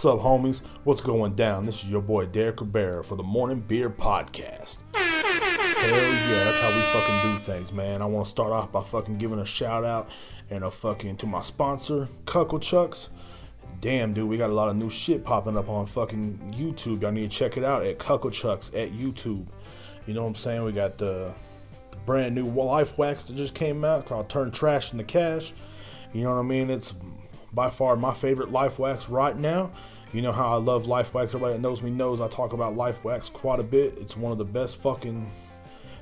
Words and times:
What's 0.00 0.06
up, 0.06 0.20
homies? 0.20 0.62
What's 0.84 1.02
going 1.02 1.34
down? 1.34 1.66
This 1.66 1.84
is 1.84 1.90
your 1.90 2.00
boy 2.00 2.24
Derek 2.24 2.62
Rivera 2.62 3.04
for 3.04 3.16
the 3.16 3.22
Morning 3.22 3.60
Beer 3.60 3.90
Podcast. 3.90 4.78
Hell 4.94 5.92
yeah, 5.92 6.44
that's 6.44 6.58
how 6.58 6.74
we 6.74 6.80
fucking 6.84 7.30
do 7.30 7.44
things, 7.44 7.70
man. 7.70 8.00
I 8.00 8.06
want 8.06 8.24
to 8.24 8.30
start 8.30 8.50
off 8.50 8.72
by 8.72 8.82
fucking 8.82 9.18
giving 9.18 9.40
a 9.40 9.44
shout 9.44 9.84
out 9.84 10.08
and 10.48 10.64
a 10.64 10.70
fucking 10.70 11.18
to 11.18 11.26
my 11.26 11.42
sponsor, 11.42 12.08
Cuckle 12.24 12.60
Chucks. 12.60 13.10
Damn, 13.82 14.14
dude, 14.14 14.26
we 14.26 14.38
got 14.38 14.48
a 14.48 14.54
lot 14.54 14.70
of 14.70 14.76
new 14.76 14.88
shit 14.88 15.22
popping 15.22 15.58
up 15.58 15.68
on 15.68 15.84
fucking 15.84 16.54
YouTube. 16.56 17.02
Y'all 17.02 17.12
need 17.12 17.30
to 17.30 17.36
check 17.36 17.58
it 17.58 17.64
out 17.64 17.84
at 17.84 17.98
Cuckle 17.98 18.30
Chucks 18.30 18.70
at 18.70 18.92
YouTube. 18.92 19.44
You 20.06 20.14
know 20.14 20.22
what 20.22 20.28
I'm 20.28 20.34
saying? 20.34 20.64
We 20.64 20.72
got 20.72 20.96
the 20.96 21.34
brand 22.06 22.34
new 22.34 22.46
life 22.46 22.96
wax 22.96 23.24
that 23.24 23.36
just 23.36 23.52
came 23.52 23.84
out 23.84 24.06
called 24.06 24.30
Turn 24.30 24.50
Trash 24.50 24.92
into 24.92 25.04
Cash. 25.04 25.52
You 26.14 26.22
know 26.22 26.30
what 26.30 26.40
I 26.40 26.44
mean? 26.44 26.70
It's 26.70 26.94
by 27.52 27.70
far 27.70 27.96
my 27.96 28.14
favorite 28.14 28.52
life 28.52 28.78
wax 28.78 29.08
right 29.08 29.36
now. 29.36 29.70
You 30.12 30.22
know 30.22 30.32
how 30.32 30.52
I 30.52 30.56
love 30.56 30.88
life 30.88 31.14
wax. 31.14 31.34
Everybody 31.34 31.54
that 31.54 31.60
knows 31.60 31.82
me 31.82 31.90
knows 31.90 32.20
I 32.20 32.26
talk 32.26 32.52
about 32.52 32.76
life 32.76 33.04
wax 33.04 33.28
quite 33.28 33.60
a 33.60 33.62
bit. 33.62 33.96
It's 33.98 34.16
one 34.16 34.32
of 34.32 34.38
the 34.38 34.44
best 34.44 34.78
fucking 34.78 35.30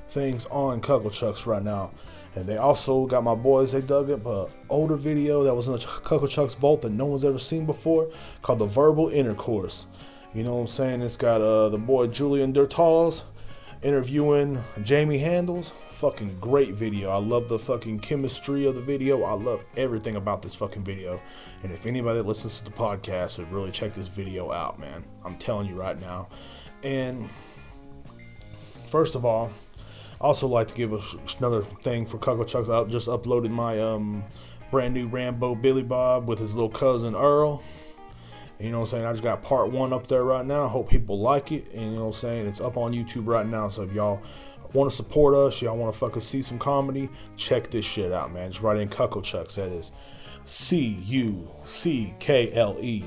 things 0.07 0.47
on 0.47 0.81
Cuckle 0.81 1.11
Chucks 1.11 1.45
right 1.45 1.61
now. 1.61 1.91
And 2.35 2.47
they 2.47 2.57
also 2.57 3.05
got 3.05 3.23
my 3.23 3.35
boys, 3.35 3.71
they 3.71 3.81
dug 3.81 4.09
up 4.09 4.25
a 4.25 4.47
older 4.69 4.95
video 4.95 5.43
that 5.43 5.53
was 5.53 5.67
in 5.67 5.73
the 5.73 5.79
Cuckle 5.79 6.27
Chucks 6.27 6.55
vault 6.55 6.81
that 6.81 6.91
no 6.91 7.05
one's 7.05 7.23
ever 7.23 7.37
seen 7.37 7.67
before 7.67 8.09
called 8.41 8.59
The 8.59 8.65
Verbal 8.65 9.09
Intercourse. 9.09 9.85
You 10.33 10.43
know 10.43 10.55
what 10.55 10.61
I'm 10.61 10.67
saying? 10.67 11.01
It's 11.01 11.17
got 11.17 11.41
uh, 11.41 11.69
the 11.69 11.77
boy 11.77 12.07
Julian 12.07 12.51
Dertals 12.51 13.23
interviewing 13.81 14.63
Jamie 14.83 15.17
Handles. 15.17 15.71
Fucking 15.87 16.37
great 16.39 16.73
video. 16.73 17.09
I 17.09 17.17
love 17.17 17.47
the 17.47 17.59
fucking 17.59 17.99
chemistry 17.99 18.65
of 18.65 18.75
the 18.75 18.81
video. 18.81 19.23
I 19.23 19.33
love 19.33 19.63
everything 19.77 20.15
about 20.15 20.41
this 20.41 20.55
fucking 20.55 20.83
video. 20.83 21.21
And 21.63 21.71
if 21.71 21.85
anybody 21.85 22.19
that 22.19 22.27
listens 22.27 22.59
to 22.59 22.65
the 22.65 22.71
podcast 22.71 23.37
would 23.37 23.51
really 23.51 23.71
check 23.71 23.93
this 23.93 24.07
video 24.07 24.51
out, 24.51 24.79
man. 24.79 25.03
I'm 25.23 25.35
telling 25.37 25.67
you 25.67 25.75
right 25.75 25.99
now. 25.99 26.27
And 26.83 27.29
first 28.85 29.15
of 29.15 29.25
all, 29.25 29.51
I 30.21 30.25
also 30.25 30.47
like 30.47 30.67
to 30.67 30.75
give 30.75 30.93
a, 30.93 30.99
another 31.37 31.61
thing 31.61 32.05
for 32.05 32.17
Cuckle 32.17 32.45
Chucks. 32.45 32.69
I 32.69 32.83
just 32.85 33.07
uploaded 33.07 33.51
my 33.51 33.79
um, 33.79 34.23
brand 34.71 34.93
new 34.93 35.07
Rambo 35.07 35.55
Billy 35.55 35.83
Bob 35.83 36.27
with 36.27 36.39
his 36.39 36.53
little 36.53 36.69
cousin 36.69 37.15
Earl. 37.15 37.63
You 38.59 38.71
know 38.71 38.79
what 38.79 38.89
I'm 38.93 38.99
saying? 38.99 39.05
I 39.05 39.11
just 39.11 39.23
got 39.23 39.41
part 39.41 39.71
one 39.71 39.93
up 39.93 40.07
there 40.07 40.23
right 40.23 40.45
now. 40.45 40.67
Hope 40.67 40.89
people 40.89 41.19
like 41.19 41.53
it. 41.53 41.71
And 41.73 41.81
you 41.81 41.91
know 41.91 42.01
what 42.01 42.07
I'm 42.07 42.13
saying? 42.13 42.47
It's 42.47 42.59
up 42.59 42.75
on 42.75 42.93
YouTube 42.93 43.25
right 43.25 43.47
now. 43.47 43.69
So 43.69 43.83
if 43.83 43.93
y'all 43.93 44.21
want 44.73 44.89
to 44.89 44.95
support 44.95 45.33
us, 45.33 45.61
y'all 45.61 45.77
want 45.77 45.93
to 45.93 45.97
fucking 45.97 46.21
see 46.21 46.41
some 46.41 46.59
comedy, 46.59 47.09
check 47.37 47.71
this 47.71 47.85
shit 47.85 48.11
out, 48.11 48.33
man. 48.33 48.51
Just 48.51 48.61
write 48.61 48.77
in 48.77 48.89
Cuckle 48.89 49.21
Chucks. 49.21 49.55
That 49.55 49.71
is 49.71 49.93
C 50.43 50.97
U 51.05 51.49
C 51.63 52.13
K 52.19 52.51
L 52.53 52.75
E 52.81 53.05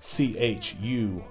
C 0.00 0.36
H 0.36 0.76
U 0.80 1.24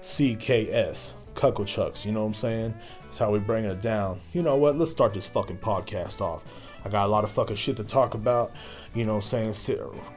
C 0.00 0.36
K 0.36 0.70
S. 0.70 1.14
Cuckle 1.34 1.64
Chucks. 1.64 2.06
You 2.06 2.12
know 2.12 2.20
what 2.20 2.26
I'm 2.26 2.34
saying? 2.34 2.74
That's 3.02 3.18
how 3.18 3.32
we 3.32 3.38
bring 3.38 3.64
it 3.64 3.80
down. 3.80 4.20
You 4.32 4.42
know 4.42 4.56
what? 4.56 4.78
Let's 4.78 4.90
start 4.90 5.14
this 5.14 5.26
fucking 5.26 5.58
podcast 5.58 6.20
off. 6.20 6.44
I 6.84 6.88
got 6.88 7.06
a 7.06 7.08
lot 7.08 7.24
of 7.24 7.30
fucking 7.30 7.56
shit 7.56 7.76
to 7.76 7.84
talk 7.84 8.14
about. 8.14 8.52
You 8.94 9.06
know 9.06 9.20
saying? 9.20 9.54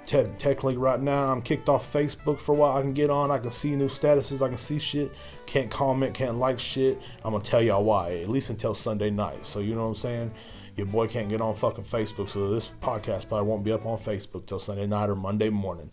Te- 0.06 0.28
technically, 0.38 0.76
right 0.76 1.00
now, 1.00 1.32
I'm 1.32 1.42
kicked 1.42 1.70
off 1.70 1.92
Facebook 1.92 2.42
for 2.42 2.52
a 2.54 2.56
while. 2.56 2.78
I 2.78 2.82
can 2.82 2.92
get 2.92 3.10
on. 3.10 3.32
I 3.32 3.38
can 3.38 3.52
see 3.52 3.74
new 3.74 3.88
statuses. 3.88 4.42
I 4.42 4.50
can 4.50 4.58
see 4.58 4.80
shit. 4.80 5.14
Can't 5.46 5.72
comment. 5.72 6.14
Can't 6.14 6.38
like 6.38 6.60
shit. 6.60 7.02
I'm 7.24 7.34
to 7.34 7.40
tell 7.40 7.62
y'all 7.62 7.86
why, 7.86 8.18
at 8.18 8.30
least 8.30 8.50
until 8.50 8.74
Sunday 8.74 9.10
night. 9.10 9.46
So, 9.46 9.60
you 9.60 9.76
know 9.76 9.84
what 9.84 9.88
I'm 9.88 9.96
saying? 9.96 10.32
Your 10.76 10.88
boy 10.88 11.08
can't 11.08 11.30
get 11.30 11.40
on 11.40 11.56
fucking 11.56 11.86
Facebook. 11.86 12.28
So, 12.28 12.50
this 12.50 12.70
podcast 12.82 13.30
probably 13.30 13.48
won't 13.48 13.64
be 13.64 13.72
up 13.72 13.86
on 13.86 13.98
Facebook 13.98 14.46
till 14.46 14.60
Sunday 14.60 14.88
night 14.88 15.10
or 15.10 15.16
Monday 15.16 15.50
morning. 15.50 15.90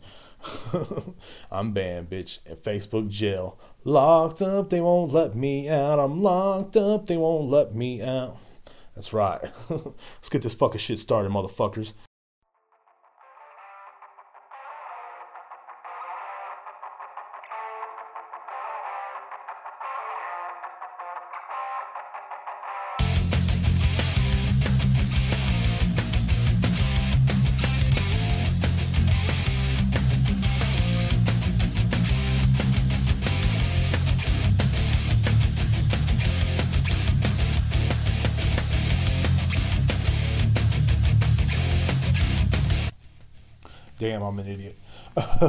I'm 1.52 1.70
banned, 1.72 2.10
bitch, 2.10 2.40
in 2.46 2.56
Facebook 2.56 3.08
jail. 3.08 3.60
Locked 3.84 4.42
up, 4.42 4.70
they 4.70 4.80
won't 4.80 5.12
let 5.12 5.36
me 5.36 5.68
out. 5.68 6.00
I'm 6.00 6.20
locked 6.20 6.76
up, 6.76 7.06
they 7.06 7.16
won't 7.16 7.48
let 7.48 7.76
me 7.76 8.02
out. 8.02 8.38
That's 8.96 9.12
right. 9.12 9.40
Let's 9.70 10.28
get 10.28 10.42
this 10.42 10.54
fucking 10.54 10.80
shit 10.80 10.98
started, 10.98 11.30
motherfuckers. 11.30 11.92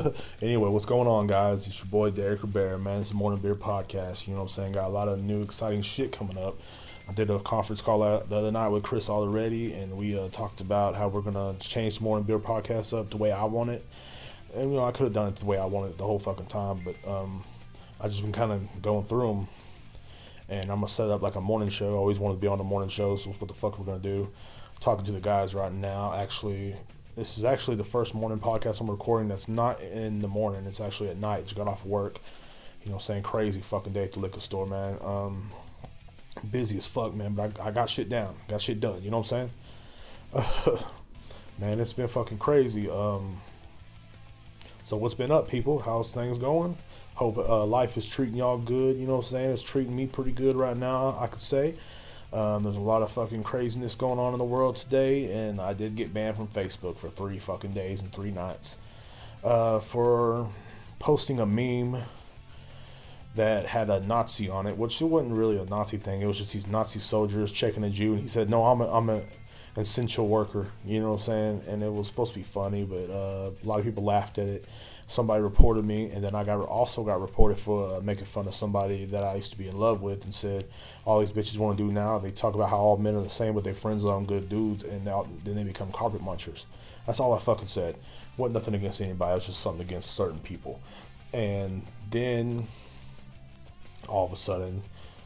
anyway, 0.42 0.70
what's 0.70 0.86
going 0.86 1.08
on, 1.08 1.28
guys? 1.28 1.68
It's 1.68 1.78
your 1.78 1.88
boy 1.88 2.09
Derek 2.09 2.42
Rivera, 2.42 2.80
man. 2.80 3.02
It's 3.02 3.12
the 3.12 3.16
Morning 3.16 3.40
Beer 3.40 3.56
Podcast. 3.56 4.28
You 4.28 4.34
know 4.34 4.40
what 4.40 4.46
I'm 4.46 4.50
saying? 4.50 4.72
Got 4.74 4.88
a 4.88 4.94
lot 4.94 5.08
of 5.08 5.22
new, 5.22 5.42
exciting 5.44 5.81
shit 5.81 6.12
coming 6.12 6.38
up. 6.38 6.59
I 7.08 7.14
did 7.14 7.30
a 7.30 7.40
conference 7.40 7.81
call 7.81 8.00
the 8.00 8.36
other 8.36 8.52
night 8.52 8.70
with 8.70 8.84
Chris 8.84 9.09
already, 9.09 9.74
and 9.74 9.96
we 9.96 10.18
uh, 10.18 10.30
talked 10.30 10.62
about 10.62 10.96
how 10.96 11.09
we're 11.09 11.22
gonna 11.22 11.56
change 11.59 11.98
the 11.98 12.03
Morning 12.03 12.26
Beer 12.26 12.40
Podcast 12.40 12.98
up 12.98 13.09
the 13.12 13.18
way 13.18 13.32
I 13.32 13.44
want 13.44 13.70
it. 13.70 13.86
And 14.56 14.72
you 14.72 14.78
know, 14.78 14.86
I 14.86 14.92
could 14.92 15.03
have 15.03 15.14
done 15.14 15.28
it 15.28 15.36
the 15.36 15.46
way 15.46 15.58
I 15.58 15.66
wanted 15.66 15.90
it 15.90 15.98
the 15.98 16.06
whole 16.06 16.20
fucking 16.20 16.48
time, 16.48 16.82
but 16.84 16.96
um, 17.08 17.44
I 18.00 18.08
just 18.08 18.22
been 18.22 18.32
kind 18.32 18.52
of 18.52 18.82
going 18.82 19.03
through 19.03 19.28
them. 19.28 19.48
And 20.50 20.72
I'm 20.72 20.78
gonna 20.78 20.88
set 20.88 21.09
up 21.09 21.22
like 21.22 21.36
a 21.36 21.42
morning 21.42 21.70
show. 21.70 21.94
I 21.94 21.98
always 21.98 22.20
wanted 22.20 22.36
to 22.36 22.42
be 22.42 22.48
on 22.48 22.58
the 22.58 22.64
morning 22.64 22.90
show, 22.90 23.16
so 23.16 23.30
what 23.32 23.48
the 23.48 23.53
fuck 23.53 23.78
we're 23.78 23.86
gonna 23.86 24.00
do? 24.00 24.30
Talking 24.80 25.06
to 25.06 25.12
the 25.12 25.22
guys 25.22 25.53
right 25.53 25.72
now. 25.72 26.14
Actually, 26.16 26.76
this 27.16 27.38
is 27.38 27.44
actually 27.44 27.78
the 27.78 27.84
first 27.84 28.16
morning 28.16 28.40
podcast 28.40 28.81
I'm 28.81 28.90
recording 28.90 29.28
that's 29.28 29.47
not 29.47 29.81
in 29.81 30.19
the 30.19 30.28
morning. 30.28 30.66
It's 30.66 30.81
actually 30.81 31.09
at 31.09 31.18
night. 31.18 31.44
Just 31.44 31.56
got 31.56 31.68
off 31.68 31.85
work. 31.85 32.19
You 32.84 32.91
know, 32.91 32.97
saying 32.97 33.24
crazy 33.24 33.62
fucking 33.62 33.94
day 33.94 34.03
at 34.03 34.13
the 34.13 34.19
liquor 34.19 34.40
store, 34.40 34.66
man. 34.66 34.97
Um, 35.01 35.52
busy 36.52 36.78
as 36.78 36.88
fuck, 36.88 37.13
man. 37.13 37.34
But 37.34 37.59
I, 37.59 37.68
I 37.68 37.72
got 37.72 37.90
shit 37.90 38.09
down. 38.09 38.35
Got 38.47 38.62
shit 38.62 38.79
done. 38.79 39.02
You 39.03 39.12
know 39.12 39.19
what 39.19 39.31
I'm 39.31 39.50
saying? 40.34 40.79
man, 41.59 41.79
it's 41.79 41.94
been 41.94 42.07
fucking 42.07 42.40
crazy. 42.40 42.90
Um, 42.90 43.40
so 44.84 44.97
what's 44.97 45.13
been 45.13 45.31
up, 45.31 45.47
people? 45.47 45.79
How's 45.79 46.12
things 46.12 46.38
going? 46.38 46.75
Hope 47.16 47.38
uh, 47.38 47.63
life 47.66 47.96
is 47.96 48.07
treating 48.07 48.35
y'all 48.35 48.57
good. 48.57 48.97
You 48.97 49.06
know 49.06 49.18
what 49.18 49.25
I'm 49.25 49.31
saying? 49.31 49.52
It's 49.52 49.62
treating 49.62 49.96
me 49.96 50.07
pretty 50.07 50.31
good 50.31 50.56
right 50.56 50.75
now. 50.75 51.16
I 51.19 51.28
could 51.28 51.41
say. 51.41 51.75
Um, 52.34 52.64
there's 52.64 52.78
a 52.78 52.82
lot 52.82 53.04
of 53.04 53.12
fucking 53.12 53.44
craziness 53.44 53.94
going 53.94 54.18
on 54.18 54.34
in 54.34 54.40
the 54.40 54.46
world 54.46 54.76
today, 54.76 55.32
and 55.32 55.62
I 55.62 55.74
did 55.74 55.96
get 55.96 56.14
banned 56.14 56.36
from 56.36 56.48
Facebook 56.48 56.98
for 56.98 57.10
three 57.10 57.38
fucking 57.38 57.74
days 57.74 58.02
and 58.02 58.12
three 58.12 58.32
nights 58.32 58.76
uh, 59.44 59.80
for 59.80 60.50
posting 60.98 61.40
a 61.40 61.46
meme 61.46 62.02
that 63.36 63.68
had 63.68 63.90
a 63.92 64.00
Nazi 64.00 64.50
on 64.50 64.66
it, 64.66 64.76
which 64.76 65.00
it 65.00 65.06
wasn't 65.06 65.34
really 65.34 65.60
a 65.60 65.66
Nazi 65.66 65.98
thing. 65.98 66.22
It 66.22 66.26
was 66.26 66.40
just 66.40 66.54
these 66.54 66.66
Nazi 66.66 67.00
soldiers 67.00 67.52
checking 67.52 67.84
a 67.84 67.90
Jew, 67.90 68.14
and 68.14 68.22
he 68.22 68.28
said, 68.28 68.50
"No, 68.50 68.66
I'm 68.66 68.82
a, 68.82 68.92
I'm 68.92 69.10
an 69.10 69.24
essential 69.78 70.28
worker." 70.28 70.70
You 70.86 71.02
know 71.02 71.12
what 71.12 71.22
I'm 71.22 71.26
saying? 71.26 71.62
And 71.68 71.84
it 71.84 71.94
was 71.94 72.08
supposed 72.08 72.34
to 72.34 72.40
be 72.40 72.44
funny, 72.44 72.84
but 72.84 73.12
uh, 73.12 73.52
a 73.52 73.66
lot 73.66 73.78
of 73.78 73.86
people 73.86 74.04
laughed 74.04 74.40
at 74.40 74.48
it 74.48 74.66
somebody 75.13 75.44
reported 75.44 75.85
me, 75.85 76.09
and 76.09 76.24
then 76.24 76.35
I 76.35 76.44
got 76.44 76.59
also 76.62 77.03
got 77.03 77.22
reported 77.22 77.57
for 77.57 77.97
uh, 77.97 78.01
making 78.01 78.25
fun 78.25 78.47
of 78.47 78.56
somebody 78.56 79.06
that 79.06 79.24
I 79.24 79.35
used 79.35 79.51
to 79.51 79.57
be 79.57 79.68
in 79.68 79.78
love 79.78 80.01
with, 80.01 80.24
and 80.24 80.34
said 80.34 80.66
all 81.06 81.19
these 81.19 81.31
bitches 81.31 81.57
want 81.57 81.78
to 81.78 81.84
do 81.84 81.91
now. 81.91 82.18
They 82.18 82.31
talk 82.31 82.56
about 82.56 82.69
how 82.69 82.78
all 82.78 82.97
men 82.97 83.16
are 83.16 83.22
the 83.22 83.29
same, 83.29 83.53
but 83.53 83.63
their 83.63 83.75
friends 83.75 84.03
are 84.03 84.22
good 84.22 84.50
dudes, 84.50 84.84
and 84.84 85.06
now 85.06 85.28
then 85.44 85.56
they 85.56 85.63
become 85.63 85.91
carpet 85.91 86.22
munchers. 86.22 86.66
That's 87.06 87.19
all 87.19 87.34
I 87.34 87.40
fucking 87.40 87.68
said. 87.68 87.96
wasn't 88.38 88.56
nothing 88.56 88.73
against 88.73 89.02
anybody. 89.02 89.31
It 89.31 89.35
was 89.35 89.46
just 89.46 89.59
something 89.59 89.81
against 89.81 90.11
certain 90.11 90.40
people. 90.40 90.82
And 91.34 91.85
then 92.09 92.67
all 94.08 94.26
of 94.26 94.34
a 94.34 94.35
sudden, 94.35 94.82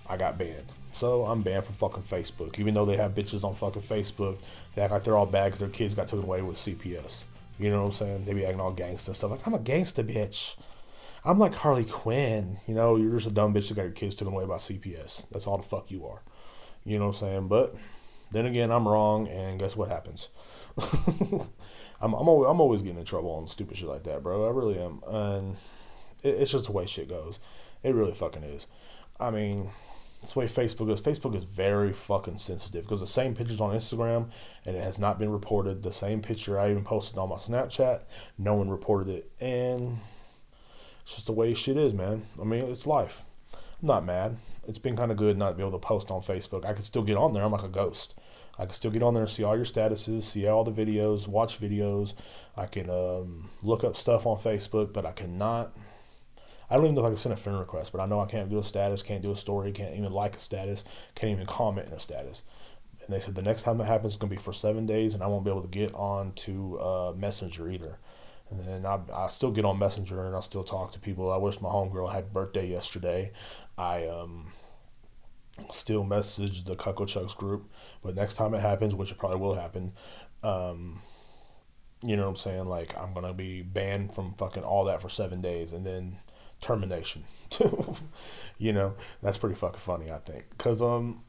I 0.08 0.18
got 0.18 0.38
banned. 0.38 0.66
So 0.94 1.26
I'm 1.26 1.44
banned 1.44 1.66
from 1.66 1.76
fucking 1.76 2.04
Facebook. 2.04 2.60
Even 2.60 2.74
though 2.74 2.86
they 2.86 2.98
have 2.98 3.14
bitches 3.14 3.44
on 3.44 3.54
fucking 3.54 3.84
Facebook, 3.84 4.38
they 4.74 4.82
act 4.82 4.92
like 4.92 5.04
they're 5.04 5.18
all 5.18 5.28
bad 5.28 5.46
because 5.46 5.60
their 5.60 5.70
kids 5.70 5.94
got 5.94 6.08
taken 6.08 6.24
away 6.24 6.42
with 6.42 6.58
CPS. 6.58 7.24
You 7.60 7.70
know 7.70 7.82
what 7.82 7.88
I'm 7.88 7.92
saying? 7.94 8.26
They 8.26 8.34
be 8.34 8.46
acting 8.46 8.62
all 8.62 8.72
gangster 8.72 9.12
and 9.12 9.16
stuff. 9.16 9.32
Like, 9.32 9.48
I'm 9.48 9.54
a 9.54 9.60
gangster 9.60 10.04
bitch. 10.04 10.56
I'm 11.26 11.40
like 11.40 11.56
Harley 11.56 11.86
Quinn. 11.86 12.60
You 12.68 12.76
know, 12.76 12.96
you're 12.96 13.14
just 13.14 13.28
a 13.28 13.32
dumb 13.32 13.54
bitch 13.54 13.70
that 13.70 13.76
got 13.76 13.84
your 13.84 13.92
kids 13.92 14.16
taken 14.16 14.34
away 14.34 14.46
by 14.46 14.56
CPS. 14.58 15.28
That's 15.32 15.48
all 15.48 15.58
the 15.58 15.64
fuck 15.64 15.90
you 15.92 16.06
are. 16.06 16.22
You 16.86 17.00
know 17.00 17.08
what 17.08 17.22
I'm 17.22 17.28
saying? 17.28 17.48
But 17.48 17.76
then 18.32 18.46
again, 18.46 18.72
I'm 18.72 18.88
wrong, 18.88 19.28
and 19.28 19.60
guess 19.60 19.76
what 19.76 19.90
happens? 19.90 20.30
I'm 22.00 22.14
I'm 22.14 22.30
always, 22.30 22.50
I'm 22.50 22.62
always 22.62 22.82
getting 22.82 23.00
in 23.00 23.06
trouble 23.06 23.32
on 23.32 23.48
stupid 23.48 23.78
shit 23.78 23.90
like 23.90 24.04
that, 24.04 24.22
bro. 24.24 24.46
I 24.46 24.52
really 24.52 24.80
am, 24.80 25.02
and 25.08 25.58
it, 26.24 26.36
it's 26.36 26.52
just 26.52 26.68
the 26.68 26.72
way 26.72 26.86
shit 26.86 27.10
goes. 27.10 27.40
It 27.84 27.96
really 27.96 28.14
fucking 28.14 28.44
is. 28.44 28.68
I 29.20 29.32
mean, 29.32 29.72
that's 30.28 30.34
the 30.34 30.40
way 30.40 30.68
Facebook 30.68 30.92
is. 30.92 31.00
Facebook 31.00 31.36
is 31.36 31.46
very 31.46 31.94
fucking 31.94 32.38
sensitive 32.38 32.84
because 32.84 33.00
the 33.00 33.08
same 33.08 33.34
pictures 33.34 33.62
on 33.62 33.74
Instagram 33.74 34.30
and 34.66 34.76
it 34.76 34.84
has 34.84 35.00
not 35.00 35.18
been 35.18 35.32
reported. 35.32 35.84
The 35.84 35.94
same 35.94 36.22
picture 36.22 36.60
I 36.60 36.70
even 36.70 36.84
posted 36.84 37.18
on 37.18 37.30
my 37.30 37.36
Snapchat, 37.36 38.02
no 38.38 38.54
one 38.54 38.70
reported 38.70 39.08
it. 39.08 39.32
And 39.40 40.00
It's 41.04 41.16
just 41.16 41.28
the 41.28 41.32
way 41.32 41.54
shit 41.54 41.78
is, 41.78 41.94
man. 41.94 42.26
I 42.42 42.44
mean, 42.44 42.66
it's 42.66 42.86
life. 42.86 43.24
I'm 43.54 43.88
not 43.88 44.04
mad. 44.04 44.36
It's 44.68 44.80
been 44.80 44.98
kind 44.98 45.12
of 45.12 45.18
good 45.18 45.38
not 45.38 45.52
to 45.52 45.56
be 45.56 45.64
able 45.64 45.80
to 45.80 45.88
post 45.88 46.12
on 46.12 46.20
Facebook. 46.20 46.66
I 46.66 46.74
can 46.74 46.84
still 46.84 47.04
get 47.04 47.16
on 47.16 47.32
there. 47.32 47.44
I'm 47.44 47.54
like 47.54 47.64
a 47.64 47.70
ghost. 47.70 48.14
I 48.60 48.66
can 48.66 48.74
still 48.74 48.92
get 48.92 49.04
on 49.04 49.14
there 49.14 49.24
and 49.24 49.32
see 49.32 49.46
all 49.46 49.56
your 49.56 49.64
statuses, 49.64 50.24
see 50.24 50.46
all 50.46 50.66
the 50.66 50.74
videos, 50.74 51.26
watch 51.30 51.58
videos. 51.58 52.16
I 52.58 52.66
can 52.66 52.90
um, 52.90 53.50
look 53.64 53.86
up 53.86 53.96
stuff 53.96 54.26
on 54.26 54.36
Facebook, 54.36 54.92
but 54.92 55.06
I 55.06 55.14
cannot. 55.14 55.74
I 56.70 56.76
don't 56.76 56.86
even 56.86 56.96
know 56.96 57.02
if 57.02 57.06
I 57.06 57.10
can 57.10 57.18
send 57.18 57.34
a 57.34 57.38
friend 57.38 57.60
request, 57.60 57.92
but 57.92 58.02
I 58.02 58.06
know 58.06 58.20
I 58.20 58.26
can't 58.26 58.50
do 58.50 58.60
a 58.60 58.64
status, 58.64 59.04
can't 59.04 59.22
do 59.22 59.32
a 59.32 59.36
story, 59.36 59.72
can't 59.72 59.96
even 59.96 60.12
like 60.12 60.36
a 60.36 60.40
status, 60.40 60.84
can't 61.16 61.32
even 61.32 61.46
comment 61.46 61.88
in 61.88 61.94
a 61.94 62.00
status. 62.00 62.44
And 63.06 63.16
they 63.16 63.20
said 63.22 63.36
the 63.36 63.42
next 63.42 63.64
time 63.64 63.78
that 63.78 63.86
happens 63.86 64.14
is 64.14 64.18
going 64.18 64.30
to 64.30 64.36
be 64.36 64.42
for 64.42 64.52
seven 64.52 64.86
days, 64.86 65.14
and 65.14 65.24
I 65.24 65.28
won't 65.28 65.46
be 65.46 65.52
able 65.52 65.62
to 65.62 65.68
get 65.68 65.94
on 65.94 66.34
to 66.34 66.80
uh, 66.80 67.14
Messenger 67.16 67.70
either. 67.70 68.00
And 68.50 68.60
then 68.60 68.86
I, 68.86 69.00
I 69.14 69.28
still 69.30 69.52
get 69.52 69.66
on 69.66 69.80
Messenger 69.80 70.26
and 70.26 70.36
I 70.36 70.40
still 70.40 70.64
talk 70.64 70.92
to 70.94 71.00
people. 71.00 71.32
I 71.32 71.38
wish 71.38 71.60
my 71.60 71.70
homegirl 71.70 72.12
had 72.14 72.34
birthday 72.34 72.68
yesterday. 72.68 73.34
I 73.78 74.08
um, 74.08 74.54
still 75.72 76.04
message 76.04 76.64
the 76.64 76.76
Cuckle 76.76 77.06
Chucks 77.06 77.34
group. 77.34 77.70
But 78.02 78.16
next 78.16 78.36
time 78.36 78.54
it 78.54 78.62
happens, 78.62 78.96
which 78.96 79.12
it 79.12 79.18
probably 79.18 79.40
will 79.40 79.56
happen, 79.56 79.94
um, 80.44 81.02
you 82.04 82.16
know 82.16 82.24
what 82.24 82.30
I'm 82.30 82.36
saying? 82.36 82.68
Like, 82.68 82.98
I'm 82.98 83.14
going 83.14 83.26
to 83.26 83.34
be 83.34 83.64
banned 83.64 84.14
from 84.14 84.34
fucking 84.36 84.64
all 84.64 84.86
that 84.86 85.02
for 85.02 85.10
seven 85.10 85.42
days 85.42 85.74
and 85.74 85.86
then 85.86 86.20
termination. 86.62 87.24
you 88.58 88.74
know, 88.74 88.94
that's 89.22 89.38
pretty 89.38 89.56
fucking 89.56 89.80
funny, 89.80 90.12
I 90.12 90.18
think. 90.18 90.46
Because, 90.50 90.82
um, 90.82 91.22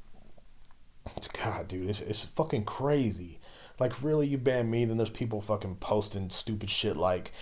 God, 1.42 1.68
dude, 1.68 1.88
it's, 1.88 2.00
it's 2.00 2.24
fucking 2.24 2.64
crazy. 2.64 3.40
Like, 3.78 4.02
really, 4.02 4.26
you 4.26 4.38
ban 4.38 4.70
me, 4.70 4.84
then 4.84 4.96
there's 4.96 5.10
people 5.10 5.40
fucking 5.40 5.76
posting 5.76 6.30
stupid 6.30 6.70
shit 6.70 6.96
like, 6.96 7.32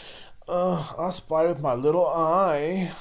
uh, 0.49 0.93
I 0.99 1.11
spy 1.11 1.47
with 1.47 1.61
my 1.61 1.75
little 1.75 2.07
eye. 2.07 2.93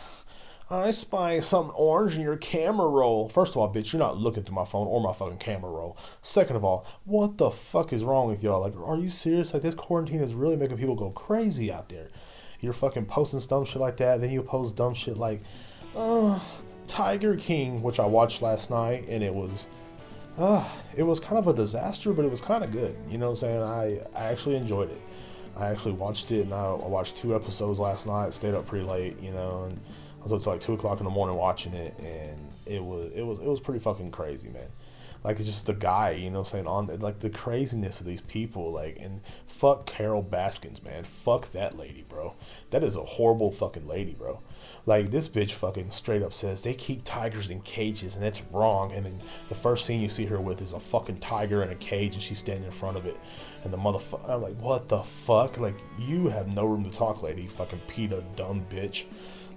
I 0.68 0.90
spy 0.90 1.40
something 1.42 1.76
orange 1.76 2.16
in 2.16 2.24
your 2.24 2.38
camera 2.38 2.88
roll. 2.88 3.30
First 3.30 3.52
of 3.52 3.58
all, 3.58 3.72
bitch, 3.72 3.94
you're 3.94 4.00
not 4.00 4.18
looking 4.18 4.44
through 4.44 4.56
my 4.56 4.66
phone 4.66 4.88
or 4.88 5.00
my 5.00 5.14
fucking 5.14 5.38
camera 5.38 5.70
roll. 5.70 5.96
Second 6.24 6.56
of 6.56 6.66
all, 6.66 6.88
what 7.04 7.38
the 7.38 7.52
fuck 7.52 7.94
is 7.94 8.04
wrong 8.04 8.28
with 8.28 8.42
y'all? 8.42 8.62
Like, 8.62 8.76
are 8.76 8.98
you 8.98 9.12
serious? 9.12 9.54
Like, 9.54 9.62
this 9.62 9.76
quarantine 9.76 10.22
is 10.22 10.34
really 10.34 10.56
making 10.56 10.78
people 10.78 10.96
go 10.96 11.12
crazy 11.12 11.72
out 11.72 11.90
there. 11.90 12.08
You're 12.66 12.74
fucking 12.74 13.06
posting 13.06 13.40
dumb 13.40 13.64
shit 13.64 13.82
like 13.82 13.98
that. 13.98 14.20
Then 14.20 14.32
you 14.32 14.42
post 14.42 14.76
dumb 14.76 14.94
shit 14.94 15.18
like, 15.18 15.42
uh, 15.96 16.40
Tiger 16.88 17.36
King, 17.36 17.82
which 17.82 18.00
I 18.00 18.06
watched 18.06 18.42
last 18.42 18.70
night, 18.70 19.06
and 19.08 19.24
it 19.24 19.34
was, 19.34 19.68
uh, 20.38 20.68
it 20.98 21.04
was 21.04 21.20
kind 21.20 21.38
of 21.38 21.48
a 21.48 21.54
disaster, 21.54 22.12
but 22.12 22.26
it 22.26 22.32
was 22.32 22.42
kind 22.42 22.64
of 22.64 22.72
good. 22.72 22.96
You 23.10 23.18
know 23.18 23.28
what 23.32 23.44
I'm 23.44 23.62
saying? 23.62 23.62
I, 23.62 24.20
I 24.20 24.26
actually 24.26 24.56
enjoyed 24.56 24.92
it. 24.92 25.02
I 25.56 25.68
actually 25.68 25.94
watched 25.94 26.32
it, 26.32 26.42
and 26.42 26.54
I, 26.54 26.66
I 26.66 26.88
watched 26.88 27.16
two 27.16 27.36
episodes 27.36 27.80
last 27.80 28.08
night. 28.08 28.34
Stayed 28.34 28.54
up 28.54 28.68
pretty 28.68 28.86
late, 28.86 29.20
you 29.22 29.32
know, 29.32 29.66
and 29.70 29.80
I 30.20 30.24
was 30.24 30.34
up 30.34 30.42
to 30.42 30.50
like 30.50 30.60
two 30.60 30.74
o'clock 30.74 31.00
in 31.00 31.06
the 31.06 31.12
morning 31.12 31.38
watching 31.38 31.74
it, 31.74 31.98
and 32.00 32.52
it 32.66 32.84
was 32.84 33.12
it 33.14 33.22
was 33.22 33.40
it 33.40 33.48
was 33.48 33.60
pretty 33.60 33.80
fucking 33.80 34.12
crazy, 34.12 34.50
man. 34.50 34.68
Like 35.26 35.38
it's 35.38 35.48
just 35.48 35.66
the 35.66 35.74
guy, 35.74 36.12
you 36.12 36.30
know, 36.30 36.44
saying 36.44 36.68
on 36.68 36.86
like 37.00 37.18
the 37.18 37.32
craziness 37.32 38.00
of 38.00 38.06
these 38.06 38.22
people, 38.22 38.72
like 38.72 39.00
and 39.00 39.22
fuck 39.48 39.88
Carol 39.88 40.22
Baskins, 40.22 40.84
man. 40.84 41.04
Fuck 41.04 41.52
that 41.54 41.76
lady, 41.76 42.06
bro. 42.08 42.36
That 42.70 42.84
is 42.84 42.96
a 42.96 43.04
horrible 43.04 43.50
fucking 43.50 43.88
lady, 43.88 44.14
bro. 44.14 44.42
Like 44.86 45.10
this 45.10 45.28
bitch 45.28 45.54
fucking 45.54 45.90
straight 45.90 46.22
up 46.22 46.32
says 46.32 46.62
they 46.62 46.76
keep 46.76 47.04
tigers 47.04 47.50
in 47.50 47.62
cages 47.62 48.16
and 48.16 48.24
it's 48.24 48.44
wrong. 48.52 48.94
And 48.94 49.04
then 49.04 49.20
the 49.50 49.56
first 49.56 49.86
scene 49.86 50.00
you 50.00 50.10
see 50.10 50.26
her 50.26 50.40
with 50.40 50.62
is 50.62 50.74
a 50.74 50.80
fucking 50.80 51.22
tiger 51.22 51.64
in 51.64 51.72
a 51.72 51.76
cage 51.76 52.14
and 52.14 52.22
she's 52.22 52.38
standing 52.38 52.66
in 52.66 52.72
front 52.72 52.96
of 52.96 53.08
it. 53.08 53.18
And 53.64 53.74
the 53.74 53.78
motherfucker, 53.78 54.30
I'm 54.30 54.44
like, 54.44 54.58
what 54.60 54.90
the 54.90 55.00
fuck? 55.00 55.58
Like 55.58 55.80
you 55.98 56.28
have 56.28 56.54
no 56.54 56.66
room 56.66 56.84
to 56.84 56.92
talk, 56.92 57.24
lady. 57.24 57.48
Fucking 57.48 57.82
PETA, 57.88 58.24
dumb 58.36 58.64
bitch 58.70 59.06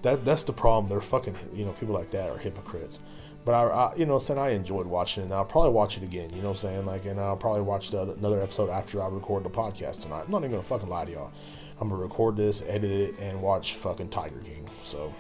that 0.03 0.25
that's 0.25 0.45
the 0.45 0.53
problem. 0.53 0.89
They're 0.89 1.01
fucking 1.01 1.37
you 1.53 1.65
know 1.65 1.73
people 1.73 1.95
like 1.95 2.11
that 2.13 2.31
are 2.31 2.39
hypocrites. 2.39 3.01
But 3.49 3.55
I, 3.55 3.63
I 3.63 3.97
you 3.97 4.05
know 4.05 4.19
saying 4.19 4.39
I 4.39 4.51
enjoyed 4.51 4.87
watching 4.87 5.23
it. 5.23 5.25
and 5.25 5.33
I'll 5.33 5.43
probably 5.43 5.71
watch 5.71 5.97
it 5.97 6.03
again. 6.03 6.29
You 6.29 6.43
know 6.43 6.51
what 6.51 6.63
I'm 6.63 6.71
saying 6.71 6.85
like 6.85 7.07
and 7.07 7.19
I'll 7.19 7.35
probably 7.35 7.63
watch 7.63 7.91
the, 7.91 8.03
another 8.03 8.43
episode 8.43 8.69
after 8.69 9.03
I 9.03 9.09
record 9.09 9.43
the 9.43 9.49
podcast 9.49 10.03
tonight. 10.03 10.25
I'm 10.27 10.31
not 10.31 10.41
even 10.41 10.51
gonna 10.51 10.63
fucking 10.63 10.87
lie 10.87 11.07
to 11.07 11.13
y'all. 11.13 11.33
I'm 11.81 11.89
gonna 11.89 12.03
record 12.03 12.37
this, 12.37 12.63
edit 12.67 12.91
it, 12.91 13.19
and 13.19 13.41
watch 13.41 13.77
fucking 13.77 14.11
Tiger 14.11 14.39
King. 14.41 14.69
So 14.83 15.15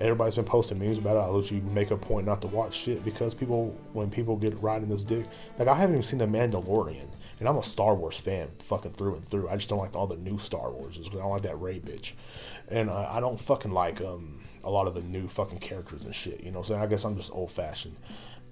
everybody's 0.00 0.36
been 0.36 0.46
posting 0.46 0.78
memes 0.78 0.96
about 0.96 1.16
it. 1.16 1.18
I'll 1.18 1.38
let 1.38 1.50
you 1.50 1.60
make 1.60 1.90
a 1.90 1.98
point 1.98 2.24
not 2.24 2.40
to 2.40 2.46
watch 2.46 2.74
shit 2.74 3.04
because 3.04 3.34
people 3.34 3.76
when 3.92 4.08
people 4.08 4.36
get 4.36 4.58
riding 4.62 4.88
this 4.88 5.04
dick, 5.04 5.26
like 5.58 5.68
I 5.68 5.74
haven't 5.74 5.96
even 5.96 6.02
seen 6.02 6.18
the 6.18 6.26
Mandalorian. 6.26 7.08
And 7.40 7.46
I'm 7.46 7.58
a 7.58 7.62
Star 7.62 7.94
Wars 7.94 8.16
fan, 8.16 8.48
fucking 8.60 8.92
through 8.92 9.16
and 9.16 9.28
through. 9.28 9.50
I 9.50 9.56
just 9.56 9.68
don't 9.68 9.80
like 9.80 9.94
all 9.94 10.06
the 10.06 10.16
new 10.16 10.38
Star 10.38 10.70
Wars. 10.70 10.98
I 10.98 11.14
don't 11.14 11.30
like 11.30 11.42
that 11.42 11.60
Rey 11.60 11.78
bitch, 11.78 12.14
and 12.68 12.88
I, 12.88 13.16
I 13.16 13.20
don't 13.20 13.38
fucking 13.38 13.72
like 13.72 14.00
um 14.00 14.39
a 14.64 14.70
lot 14.70 14.86
of 14.86 14.94
the 14.94 15.02
new 15.02 15.26
fucking 15.26 15.58
characters 15.58 16.04
and 16.04 16.14
shit. 16.14 16.42
You 16.42 16.50
know, 16.50 16.62
so 16.62 16.76
I 16.76 16.86
guess 16.86 17.04
I'm 17.04 17.16
just 17.16 17.32
old 17.32 17.50
fashioned. 17.50 17.96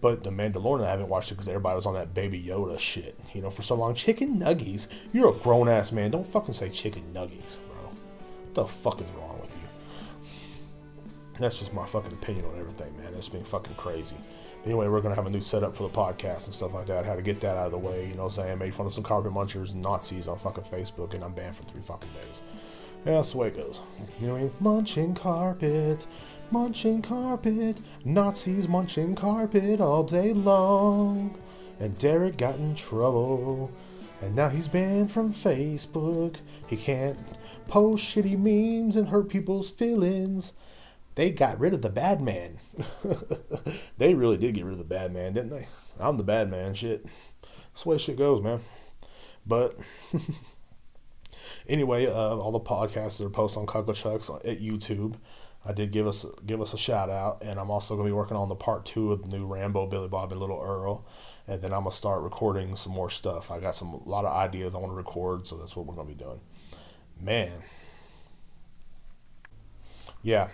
But 0.01 0.23
the 0.23 0.31
Mandalorian, 0.31 0.87
I 0.87 0.91
haven't 0.91 1.09
watched 1.09 1.33
it 1.33 1.35
because 1.35 1.49
everybody 1.49 1.75
was 1.75 1.87
on 1.87 1.95
that 1.95 2.15
Baby 2.15 2.41
Yoda 2.41 2.79
shit. 2.79 3.19
You 3.35 3.43
know, 3.43 3.51
for 3.51 3.63
so 3.63 3.75
long. 3.75 3.95
Chicken 3.95 4.39
nuggies. 4.39 4.89
You're 5.13 5.31
a 5.31 5.39
grown 5.39 5.69
ass 5.69 5.93
man. 5.93 6.11
Don't 6.11 6.27
fucking 6.27 6.55
say 6.55 6.69
chicken 6.69 7.03
nuggies, 7.13 7.59
bro. 7.67 7.91
What 7.91 8.55
the 8.55 8.65
fuck 8.65 9.01
is 9.01 9.09
wrong 9.11 9.41
with 9.41 9.51
you? 9.51 10.29
That's 11.39 11.59
just 11.59 11.73
my 11.73 11.87
fucking 11.87 12.13
opinion 12.13 12.45
on 12.47 12.59
everything, 12.59 12.97
man. 12.97 13.15
It's 13.15 13.29
been 13.29 13.45
fucking 13.45 13.75
crazy 13.75 14.17
anyway, 14.65 14.89
we're 14.89 15.01
gonna 15.01 15.15
have 15.15 15.27
a 15.27 15.31
new 15.31 15.41
setup 15.41 15.77
for 15.77 15.85
the 15.85 15.95
podcast 15.95 16.47
and 16.47 16.55
stuff 16.55 16.75
like 16.75 16.87
that. 16.87 17.05
How 17.05 17.17
to 17.17 17.23
get 17.23 17.41
that 17.41 17.57
out 17.57 17.67
of 17.67 17.73
the 17.73 17.79
way, 17.79 18.07
you 18.07 18.15
know 18.15 18.25
what 18.25 18.39
I'm 18.39 18.45
saying? 18.45 18.59
Made 18.59 18.75
fun 18.75 18.87
of 18.87 18.93
some 18.93 19.05
carpet 19.05 19.33
munchers 19.33 19.73
and 19.73 19.83
Nazis 19.83 20.29
on 20.29 20.39
fucking 20.39 20.65
Facebook 20.65 21.15
and 21.15 21.25
I'm 21.25 21.33
banned 21.33 21.57
for 21.57 21.65
three 21.65 21.81
fucking 21.81 22.11
days. 22.11 22.43
Yeah, 23.05 23.13
that's 23.13 23.33
the 23.33 23.39
way 23.39 23.49
it 23.49 23.57
goes. 23.57 23.81
You 24.21 24.27
know? 24.29 24.53
Munching 24.61 25.15
carpet, 25.15 26.07
munching 26.51 27.03
carpet, 27.03 27.79
Nazis 28.05 28.69
munching 28.69 29.15
carpet 29.15 29.81
all 29.81 30.03
day 30.05 30.33
long. 30.33 31.39
And 31.81 31.99
Derek 31.99 32.37
got 32.37 32.57
in 32.57 32.75
trouble. 32.75 33.71
And 34.21 34.35
now 34.35 34.49
he's 34.49 34.69
banned 34.69 35.13
from 35.13 35.33
Facebook. 35.33 36.37
He 36.67 36.77
can't 36.77 37.19
post 37.69 38.05
shitty 38.05 38.37
memes 38.37 38.97
and 38.97 39.09
hurt 39.09 39.29
people's 39.29 39.71
feelings 39.71 40.53
they 41.19 41.33
got 41.33 41.59
rid 41.59 41.75
of 41.75 41.83
the 41.83 41.91
bad 41.91 42.21
man. 42.21 42.61
they 43.99 44.15
really 44.15 44.37
did 44.37 44.55
get 44.55 44.65
rid 44.65 44.75
of 44.75 44.79
the 44.79 44.85
bad 44.85 45.13
man, 45.13 45.33
didn't 45.33 45.51
they? 45.51 45.67
I'm 45.99 46.17
the 46.17 46.23
bad 46.23 46.49
man. 46.49 46.75
Shit. 46.75 47.05
That's 47.43 47.83
the 47.83 47.89
way 47.89 47.99
shit 47.99 48.17
goes, 48.17 48.41
man. 48.41 48.61
But 49.45 49.77
anyway, 51.69 52.07
uh, 52.07 52.37
all 52.37 52.53
the 52.53 52.61
podcasts 52.61 53.21
are 53.25 53.31
posted 53.31 53.61
on 53.61 53.67
Cuckle 53.67 53.95
Chucks 53.95 54.31
at 54.31 54.61
YouTube. 54.61 55.17
I 55.65 55.73
did 55.73 55.91
give 55.91 56.07
us 56.07 56.25
give 56.47 56.61
us 56.61 56.73
a 56.73 56.79
shout 56.79 57.11
out, 57.11 57.43
and 57.43 57.59
I'm 57.59 57.71
also 57.71 57.95
gonna 57.97 58.09
be 58.09 58.13
working 58.13 58.37
on 58.37 58.49
the 58.49 58.55
part 58.55 58.87
two 58.87 59.13
of 59.13 59.23
the 59.23 59.37
new 59.37 59.47
Rambo, 59.47 59.87
Billy 59.87 60.09
Bob, 60.09 60.33
and 60.33 60.41
Little 60.41 60.61
Earl, 60.61 61.05
and 61.47 61.61
then 61.61 61.73
I'm 61.73 61.81
gonna 61.81 61.93
start 61.93 62.23
recording 62.23 62.77
some 62.77 62.93
more 62.93 63.11
stuff. 63.11 63.51
I 63.51 63.59
got 63.59 63.75
some 63.75 63.93
a 63.95 64.09
lot 64.09 64.25
of 64.25 64.35
ideas 64.35 64.75
I 64.75 64.79
want 64.79 64.93
to 64.93 64.97
record, 64.97 65.47
so 65.47 65.57
that's 65.57 65.77
what 65.77 65.87
we're 65.87 65.95
gonna 65.95 66.09
be 66.09 66.15
doing. 66.15 66.41
Man, 67.21 67.53
yeah, 70.23 70.49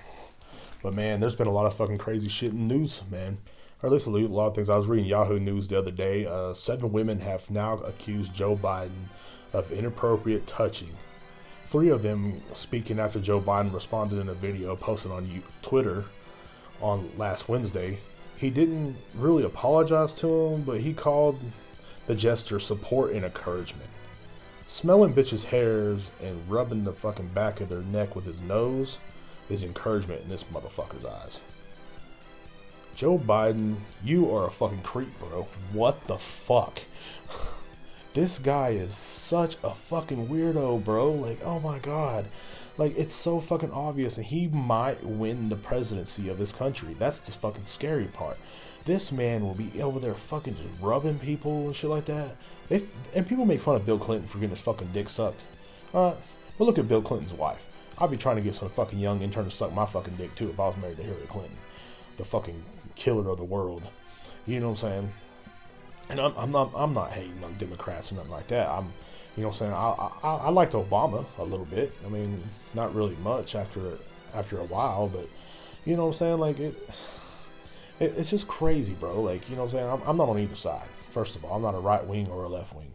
but 0.82 0.94
man, 0.94 1.20
there's 1.20 1.36
been 1.36 1.46
a 1.46 1.52
lot 1.52 1.66
of 1.66 1.74
fucking 1.74 1.98
crazy 1.98 2.28
shit 2.28 2.52
in 2.52 2.68
the 2.68 2.74
news, 2.74 3.02
man. 3.10 3.38
Or 3.82 3.88
at 3.88 3.92
least 3.92 4.06
a 4.06 4.10
lot 4.10 4.46
of 4.46 4.54
things. 4.54 4.70
I 4.70 4.76
was 4.76 4.86
reading 4.86 5.04
Yahoo 5.04 5.38
News 5.38 5.68
the 5.68 5.78
other 5.78 5.90
day. 5.90 6.24
Uh, 6.26 6.54
seven 6.54 6.90
women 6.90 7.20
have 7.20 7.50
now 7.50 7.74
accused 7.78 8.32
Joe 8.32 8.56
Biden 8.56 9.08
of 9.54 9.72
inappropriate 9.72 10.46
touching. 10.46 10.90
Three 11.66 11.88
of 11.88 12.02
them 12.02 12.40
speaking 12.54 12.98
after 12.98 13.18
Joe 13.20 13.40
Biden 13.40 13.72
responded 13.72 14.18
in 14.18 14.28
a 14.28 14.34
video 14.34 14.76
posted 14.76 15.10
on 15.10 15.42
Twitter 15.62 16.04
on 16.80 17.10
last 17.16 17.48
Wednesday. 17.48 17.98
He 18.36 18.50
didn't 18.50 18.96
really 19.14 19.44
apologize 19.44 20.12
to 20.14 20.28
him, 20.28 20.62
but 20.62 20.80
he 20.80 20.92
called 20.92 21.38
the 22.06 22.14
gesture 22.14 22.60
support 22.60 23.12
and 23.12 23.24
encouragement. 23.24 23.88
Smelling 24.66 25.14
bitches' 25.14 25.44
hairs 25.44 26.10
and 26.22 26.48
rubbing 26.48 26.84
the 26.84 26.92
fucking 26.92 27.28
back 27.28 27.60
of 27.60 27.68
their 27.68 27.82
neck 27.82 28.16
with 28.16 28.26
his 28.26 28.40
nose 28.40 28.98
is 29.48 29.62
encouragement 29.62 30.22
in 30.22 30.28
this 30.28 30.44
motherfucker's 30.44 31.04
eyes. 31.04 31.40
Joe 32.94 33.18
Biden, 33.18 33.76
you 34.04 34.34
are 34.34 34.46
a 34.46 34.50
fucking 34.50 34.82
creep, 34.82 35.18
bro. 35.18 35.48
What 35.72 36.06
the 36.06 36.16
fuck? 36.16 36.80
This 38.14 38.38
guy 38.38 38.70
is 38.70 38.94
such 38.94 39.56
a 39.64 39.74
fucking 39.74 40.28
weirdo, 40.28 40.82
bro. 40.82 41.10
Like, 41.10 41.40
oh 41.44 41.60
my 41.60 41.80
god. 41.80 42.26
Like, 42.78 42.96
it's 42.96 43.14
so 43.14 43.40
fucking 43.40 43.72
obvious, 43.72 44.16
and 44.16 44.24
he 44.26 44.48
might 44.48 45.04
win 45.04 45.48
the 45.48 45.56
presidency 45.56 46.28
of 46.28 46.38
this 46.38 46.52
country. 46.52 46.94
That's 46.98 47.20
the 47.20 47.32
fucking 47.32 47.66
scary 47.66 48.06
part. 48.06 48.38
This 48.84 49.12
man 49.12 49.42
will 49.42 49.54
be 49.54 49.82
over 49.82 49.98
there 49.98 50.14
fucking 50.14 50.56
just 50.56 50.68
rubbing 50.80 51.18
people 51.18 51.66
and 51.66 51.76
shit 51.76 51.90
like 51.90 52.04
that. 52.06 52.36
They, 52.68 52.82
and 53.14 53.26
people 53.26 53.46
make 53.46 53.60
fun 53.60 53.76
of 53.76 53.86
Bill 53.86 53.98
Clinton 53.98 54.28
for 54.28 54.38
getting 54.38 54.50
his 54.50 54.60
fucking 54.60 54.90
dick 54.92 55.08
sucked. 55.08 55.40
Alright, 55.92 56.16
but 56.58 56.64
look 56.64 56.78
at 56.78 56.88
Bill 56.88 57.02
Clinton's 57.02 57.32
wife. 57.32 57.66
I'd 57.98 58.10
be 58.10 58.16
trying 58.16 58.36
to 58.36 58.42
get 58.42 58.54
some 58.54 58.68
fucking 58.68 58.98
young 58.98 59.22
intern 59.22 59.44
to 59.44 59.50
suck 59.50 59.72
my 59.72 59.86
fucking 59.86 60.16
dick 60.16 60.34
too 60.34 60.50
if 60.50 60.60
I 60.60 60.66
was 60.66 60.76
married 60.76 60.96
to 60.98 61.02
Hillary 61.02 61.26
Clinton, 61.28 61.56
the 62.16 62.24
fucking 62.24 62.62
killer 62.94 63.30
of 63.30 63.38
the 63.38 63.44
world. 63.44 63.82
You 64.46 64.60
know 64.60 64.70
what 64.70 64.84
I'm 64.84 64.90
saying? 64.90 65.12
And 66.10 66.20
I'm, 66.20 66.34
I'm 66.36 66.52
not 66.52 66.72
I'm 66.74 66.92
not 66.92 67.12
hating 67.12 67.42
on 67.42 67.54
Democrats 67.54 68.12
or 68.12 68.16
nothing 68.16 68.30
like 68.30 68.48
that. 68.48 68.68
I'm, 68.68 68.92
you 69.36 69.42
know 69.42 69.48
what 69.48 69.60
I'm 69.62 69.70
saying? 69.70 69.72
I, 69.72 70.10
I 70.22 70.36
I 70.46 70.50
liked 70.50 70.72
Obama 70.72 71.24
a 71.38 71.44
little 71.44 71.64
bit. 71.66 71.92
I 72.04 72.08
mean, 72.08 72.42
not 72.74 72.94
really 72.94 73.16
much 73.16 73.54
after 73.54 73.98
after 74.34 74.58
a 74.58 74.64
while, 74.64 75.08
but 75.08 75.28
you 75.84 75.96
know 75.96 76.02
what 76.02 76.08
I'm 76.08 76.14
saying? 76.14 76.38
Like 76.38 76.58
it, 76.58 76.74
it 78.00 78.14
it's 78.16 78.30
just 78.30 78.48
crazy, 78.48 78.94
bro. 78.94 79.20
Like 79.22 79.48
you 79.48 79.56
know 79.56 79.64
what 79.64 79.74
I'm 79.74 79.78
saying? 79.78 79.90
I'm, 79.90 80.02
I'm 80.08 80.16
not 80.16 80.28
on 80.28 80.38
either 80.38 80.56
side. 80.56 80.88
First 81.10 81.36
of 81.36 81.44
all, 81.44 81.56
I'm 81.56 81.62
not 81.62 81.74
a 81.74 81.80
right 81.80 82.04
wing 82.04 82.28
or 82.28 82.44
a 82.44 82.48
left 82.48 82.74
wing. 82.74 82.92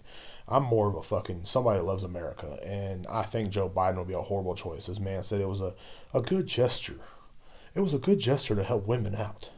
I'm 0.47 0.63
more 0.63 0.87
of 0.87 0.95
a 0.95 1.01
fucking 1.01 1.41
somebody 1.45 1.79
that 1.79 1.85
loves 1.85 2.03
America, 2.03 2.59
and 2.65 3.05
I 3.07 3.21
think 3.21 3.51
Joe 3.51 3.69
Biden 3.69 3.97
would 3.97 4.07
be 4.07 4.13
a 4.13 4.21
horrible 4.21 4.55
choice. 4.55 4.87
This 4.87 4.99
man 4.99 5.23
said 5.23 5.41
it 5.41 5.47
was 5.47 5.61
a, 5.61 5.73
a 6.13 6.21
good 6.21 6.47
gesture. 6.47 6.99
It 7.75 7.81
was 7.81 7.93
a 7.93 7.99
good 7.99 8.19
gesture 8.19 8.55
to 8.55 8.63
help 8.63 8.87
women 8.87 9.15
out. 9.15 9.51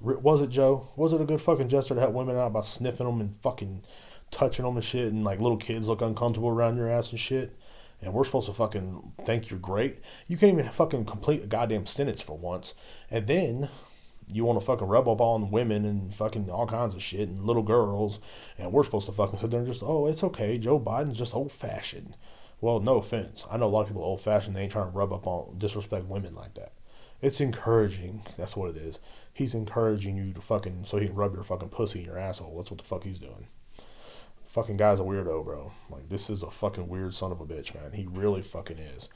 Was 0.00 0.42
it, 0.42 0.50
Joe? 0.50 0.88
Was 0.96 1.12
it 1.12 1.20
a 1.20 1.24
good 1.24 1.40
fucking 1.40 1.68
gesture 1.68 1.94
to 1.94 2.00
help 2.00 2.12
women 2.12 2.36
out 2.36 2.52
by 2.52 2.60
sniffing 2.60 3.06
them 3.06 3.20
and 3.20 3.36
fucking 3.36 3.84
touching 4.30 4.64
them 4.64 4.76
and 4.76 4.84
shit, 4.84 5.12
and 5.12 5.24
like 5.24 5.40
little 5.40 5.56
kids 5.56 5.88
look 5.88 6.02
uncomfortable 6.02 6.48
around 6.48 6.76
your 6.76 6.90
ass 6.90 7.10
and 7.12 7.20
shit? 7.20 7.56
And 8.02 8.12
we're 8.12 8.24
supposed 8.24 8.48
to 8.48 8.52
fucking 8.52 9.12
think 9.24 9.48
you're 9.48 9.58
great. 9.58 10.00
You 10.28 10.36
can't 10.36 10.58
even 10.58 10.70
fucking 10.70 11.06
complete 11.06 11.44
a 11.44 11.46
goddamn 11.46 11.86
sentence 11.86 12.20
for 12.20 12.36
once, 12.36 12.74
and 13.10 13.26
then 13.26 13.70
you 14.26 14.44
want 14.44 14.58
to 14.58 14.64
fucking 14.64 14.86
rub 14.86 15.08
up 15.08 15.20
on 15.20 15.50
women 15.50 15.84
and 15.84 16.14
fucking 16.14 16.50
all 16.50 16.66
kinds 16.66 16.94
of 16.94 17.02
shit 17.02 17.28
and 17.28 17.44
little 17.44 17.62
girls, 17.62 18.20
and 18.58 18.72
we're 18.72 18.84
supposed 18.84 19.06
to 19.06 19.12
fucking 19.12 19.38
sit 19.38 19.50
there 19.50 19.60
and 19.60 19.66
just, 19.66 19.82
oh, 19.82 20.06
it's 20.06 20.24
okay. 20.24 20.58
Joe 20.58 20.80
Biden's 20.80 21.18
just 21.18 21.34
old 21.34 21.52
fashioned. 21.52 22.16
Well, 22.60 22.80
no 22.80 22.96
offense. 22.96 23.44
I 23.50 23.58
know 23.58 23.66
a 23.66 23.68
lot 23.68 23.82
of 23.82 23.88
people 23.88 24.02
old 24.02 24.20
fashioned. 24.20 24.56
They 24.56 24.62
ain't 24.62 24.72
trying 24.72 24.90
to 24.90 24.96
rub 24.96 25.12
up 25.12 25.26
on 25.26 25.58
disrespect 25.58 26.06
women 26.06 26.34
like 26.34 26.54
that. 26.54 26.72
It's 27.20 27.40
encouraging. 27.40 28.22
That's 28.36 28.56
what 28.56 28.70
it 28.70 28.76
is. 28.76 28.98
He's 29.34 29.54
encouraging 29.54 30.16
you 30.16 30.32
to 30.32 30.40
fucking 30.40 30.84
so 30.86 30.96
he 30.96 31.08
can 31.08 31.16
rub 31.16 31.34
your 31.34 31.44
fucking 31.44 31.68
pussy 31.68 31.98
in 31.98 32.06
your 32.06 32.18
asshole. 32.18 32.56
That's 32.56 32.70
what 32.70 32.78
the 32.78 32.84
fuck 32.84 33.04
he's 33.04 33.18
doing. 33.18 33.48
Fucking 34.46 34.76
guy's 34.76 35.00
a 35.00 35.02
weirdo, 35.02 35.44
bro. 35.44 35.72
Like 35.90 36.08
this 36.08 36.30
is 36.30 36.42
a 36.42 36.50
fucking 36.50 36.88
weird 36.88 37.14
son 37.14 37.32
of 37.32 37.40
a 37.40 37.44
bitch, 37.44 37.74
man. 37.74 37.92
He 37.92 38.06
really 38.06 38.42
fucking 38.42 38.78
is. 38.78 39.08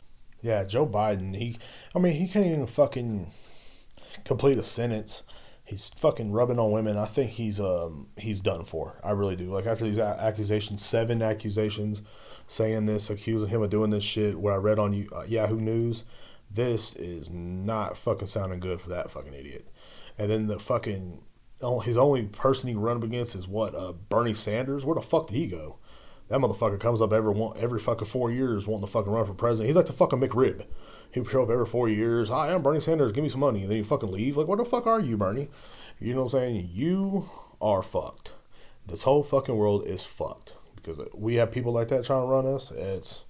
Yeah, 0.42 0.64
Joe 0.64 0.86
Biden. 0.86 1.34
He, 1.36 1.58
I 1.94 1.98
mean, 1.98 2.14
he 2.14 2.28
can't 2.28 2.46
even 2.46 2.66
fucking 2.66 3.30
complete 4.24 4.58
a 4.58 4.64
sentence. 4.64 5.22
He's 5.64 5.90
fucking 5.90 6.32
rubbing 6.32 6.58
on 6.58 6.72
women. 6.72 6.96
I 6.96 7.04
think 7.04 7.30
he's 7.30 7.60
um 7.60 8.08
he's 8.16 8.40
done 8.40 8.64
for. 8.64 8.98
I 9.04 9.10
really 9.10 9.36
do. 9.36 9.52
Like 9.52 9.66
after 9.66 9.84
these 9.84 9.98
accusations, 9.98 10.84
seven 10.84 11.22
accusations, 11.22 12.02
saying 12.46 12.86
this, 12.86 13.10
accusing 13.10 13.48
him 13.48 13.62
of 13.62 13.70
doing 13.70 13.90
this 13.90 14.02
shit. 14.02 14.38
What 14.38 14.54
I 14.54 14.56
read 14.56 14.78
on 14.78 15.06
uh, 15.14 15.24
Yahoo 15.28 15.60
News, 15.60 16.04
this 16.50 16.96
is 16.96 17.30
not 17.30 17.98
fucking 17.98 18.28
sounding 18.28 18.60
good 18.60 18.80
for 18.80 18.88
that 18.90 19.10
fucking 19.10 19.34
idiot. 19.34 19.68
And 20.18 20.30
then 20.30 20.46
the 20.48 20.58
fucking 20.58 21.22
his 21.84 21.96
only 21.96 22.22
person 22.22 22.68
he 22.68 22.74
can 22.74 22.82
run 22.82 22.98
up 22.98 23.04
against 23.04 23.34
is 23.34 23.48
what 23.48 23.74
uh, 23.74 23.92
Bernie 23.92 24.34
Sanders. 24.34 24.84
Where 24.84 24.94
the 24.94 25.02
fuck 25.02 25.28
did 25.28 25.36
he 25.36 25.46
go? 25.46 25.78
That 26.28 26.40
motherfucker 26.40 26.78
comes 26.78 27.00
up 27.00 27.12
every 27.12 27.32
one, 27.32 27.56
every 27.58 27.80
fucking 27.80 28.06
four 28.06 28.30
years 28.30 28.66
wanting 28.66 28.86
to 28.86 28.92
fucking 28.92 29.10
run 29.10 29.24
for 29.24 29.34
president. 29.34 29.68
He's 29.68 29.76
like 29.76 29.86
the 29.86 29.92
fucking 29.94 30.20
McRib. 30.20 30.66
He 31.10 31.20
would 31.20 31.30
show 31.30 31.42
up 31.42 31.50
every 31.50 31.64
four 31.64 31.88
years. 31.88 32.28
Hi, 32.28 32.52
I'm 32.52 32.62
Bernie 32.62 32.80
Sanders. 32.80 33.12
Give 33.12 33.24
me 33.24 33.30
some 33.30 33.40
money. 33.40 33.62
And 33.62 33.70
then 33.70 33.78
you 33.78 33.84
fucking 33.84 34.12
leave. 34.12 34.36
Like, 34.36 34.46
what 34.46 34.58
the 34.58 34.64
fuck 34.64 34.86
are 34.86 35.00
you, 35.00 35.16
Bernie? 35.16 35.48
You 35.98 36.14
know 36.14 36.24
what 36.24 36.34
I'm 36.34 36.40
saying? 36.40 36.70
You 36.72 37.30
are 37.62 37.82
fucked. 37.82 38.32
This 38.86 39.04
whole 39.04 39.22
fucking 39.22 39.56
world 39.56 39.86
is 39.86 40.04
fucked 40.04 40.54
because 40.76 40.98
we 41.14 41.36
have 41.36 41.50
people 41.50 41.72
like 41.72 41.88
that 41.88 42.04
trying 42.04 42.22
to 42.22 42.26
run 42.26 42.46
us. 42.46 42.70
It's 42.70 43.24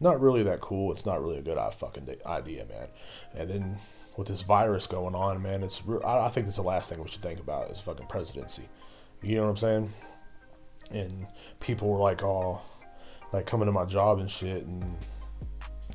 not 0.00 0.20
really 0.20 0.42
that 0.42 0.60
cool. 0.60 0.90
It's 0.92 1.06
not 1.06 1.22
really 1.22 1.38
a 1.38 1.42
good 1.42 1.58
fucking 1.74 2.08
idea, 2.26 2.64
man. 2.64 2.88
And 3.34 3.50
then 3.50 3.78
with 4.16 4.28
this 4.28 4.42
virus 4.42 4.86
going 4.86 5.14
on, 5.14 5.42
man, 5.42 5.62
it's 5.62 5.82
I 6.04 6.28
think 6.28 6.46
it's 6.46 6.56
the 6.56 6.62
last 6.62 6.90
thing 6.90 7.02
we 7.02 7.08
should 7.08 7.22
think 7.22 7.40
about 7.40 7.70
is 7.70 7.80
fucking 7.80 8.06
presidency. 8.06 8.68
You 9.22 9.36
know 9.36 9.44
what 9.44 9.50
I'm 9.50 9.56
saying? 9.56 9.92
And 10.90 11.26
people 11.60 11.88
were 11.88 11.98
like, 11.98 12.22
oh, 12.22 12.60
like 13.32 13.46
coming 13.46 13.66
to 13.66 13.72
my 13.72 13.84
job 13.84 14.18
and 14.18 14.30
shit, 14.30 14.64
and 14.64 14.96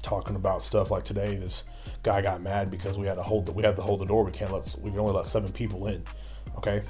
talking 0.01 0.35
about 0.35 0.63
stuff 0.63 0.89
like 0.89 1.03
today. 1.03 1.35
This 1.35 1.63
guy 2.03 2.21
got 2.21 2.41
mad 2.41 2.71
because 2.71 2.97
we 2.97 3.05
had 3.05 3.15
to 3.15 3.23
hold 3.23 3.45
the, 3.45 3.51
we 3.51 3.63
had 3.63 3.75
to 3.75 3.81
hold 3.81 3.99
the 3.99 4.05
door. 4.05 4.23
We 4.23 4.31
can't 4.31 4.51
let 4.51 4.75
we 4.81 4.89
can 4.89 4.99
only 4.99 5.13
let 5.13 5.27
seven 5.27 5.51
people 5.51 5.87
in. 5.87 6.03
Okay. 6.57 6.83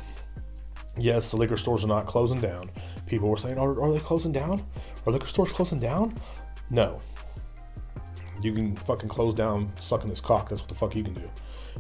Yes, 1.00 1.32
the 1.32 1.38
liquor 1.38 1.58
stores 1.58 1.84
are 1.84 1.88
not 1.88 2.08
closing 2.08 2.42
down. 2.42 2.72
People 3.06 3.30
were 3.30 3.38
saying, 3.38 3.58
"Are, 3.58 3.80
are 3.82 3.92
they 3.92 4.00
closing 4.00 4.32
down? 4.32 4.66
Are 5.06 5.12
liquor 5.12 5.28
stores 5.28 5.52
closing 5.52 5.80
down?" 5.80 6.16
No. 6.70 7.02
You 8.42 8.54
can 8.54 8.76
fucking 8.76 9.10
close 9.10 9.34
down 9.34 9.72
sucking 9.80 10.10
this 10.10 10.22
cock. 10.22 10.50
That's 10.50 10.62
what 10.62 10.70
the 10.70 10.76
fuck 10.76 10.96
you 10.96 11.04
can 11.04 11.14
do. 11.14 11.30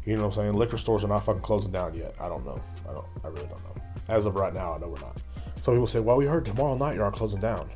You 0.05 0.15
know 0.15 0.23
what 0.23 0.37
I'm 0.37 0.43
saying? 0.43 0.53
Liquor 0.53 0.77
stores 0.77 1.03
are 1.03 1.07
not 1.07 1.23
fucking 1.23 1.41
closing 1.41 1.71
down 1.71 1.95
yet. 1.95 2.15
I 2.19 2.27
don't 2.27 2.45
know. 2.45 2.61
I 2.89 2.93
don't. 2.93 3.05
I 3.23 3.27
really 3.27 3.47
don't 3.47 3.63
know. 3.63 3.75
As 4.09 4.25
of 4.25 4.35
right 4.35 4.53
now, 4.53 4.73
I 4.73 4.79
know 4.79 4.87
we're 4.87 5.01
not. 5.01 5.17
Some 5.61 5.73
people 5.73 5.87
say, 5.87 5.99
"Well, 5.99 6.17
we 6.17 6.25
heard 6.25 6.45
tomorrow 6.45 6.75
night 6.75 6.99
are 6.99 7.11
closing 7.11 7.39
down." 7.39 7.69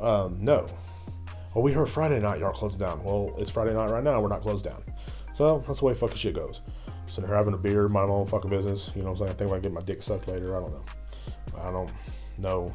Um, 0.00 0.38
no, 0.40 0.66
well, 1.54 1.64
we 1.64 1.72
heard 1.72 1.88
Friday 1.88 2.20
night 2.20 2.40
y'all 2.40 2.52
closing 2.52 2.78
down. 2.78 3.02
Well, 3.02 3.34
it's 3.38 3.50
Friday 3.50 3.74
night 3.74 3.90
right 3.90 4.04
now. 4.04 4.20
We're 4.20 4.28
not 4.28 4.42
closed 4.42 4.64
down. 4.64 4.82
So 5.34 5.62
that's 5.66 5.80
the 5.80 5.86
way 5.86 5.94
fucking 5.94 6.16
shit 6.16 6.34
goes. 6.34 6.60
Sitting 7.06 7.26
here 7.26 7.36
having 7.36 7.54
a 7.54 7.58
beer, 7.58 7.88
my 7.88 8.02
own 8.02 8.26
fucking 8.26 8.50
business. 8.50 8.90
You 8.94 9.02
know 9.02 9.12
what 9.12 9.20
I'm 9.22 9.26
saying? 9.26 9.30
I 9.30 9.34
think 9.34 9.52
I 9.52 9.58
get 9.58 9.72
my 9.72 9.80
dick 9.80 10.02
sucked 10.02 10.28
later. 10.28 10.56
I 10.56 10.60
don't 10.60 10.72
know. 10.72 10.84
I 11.60 11.70
don't 11.70 11.90
know 12.36 12.74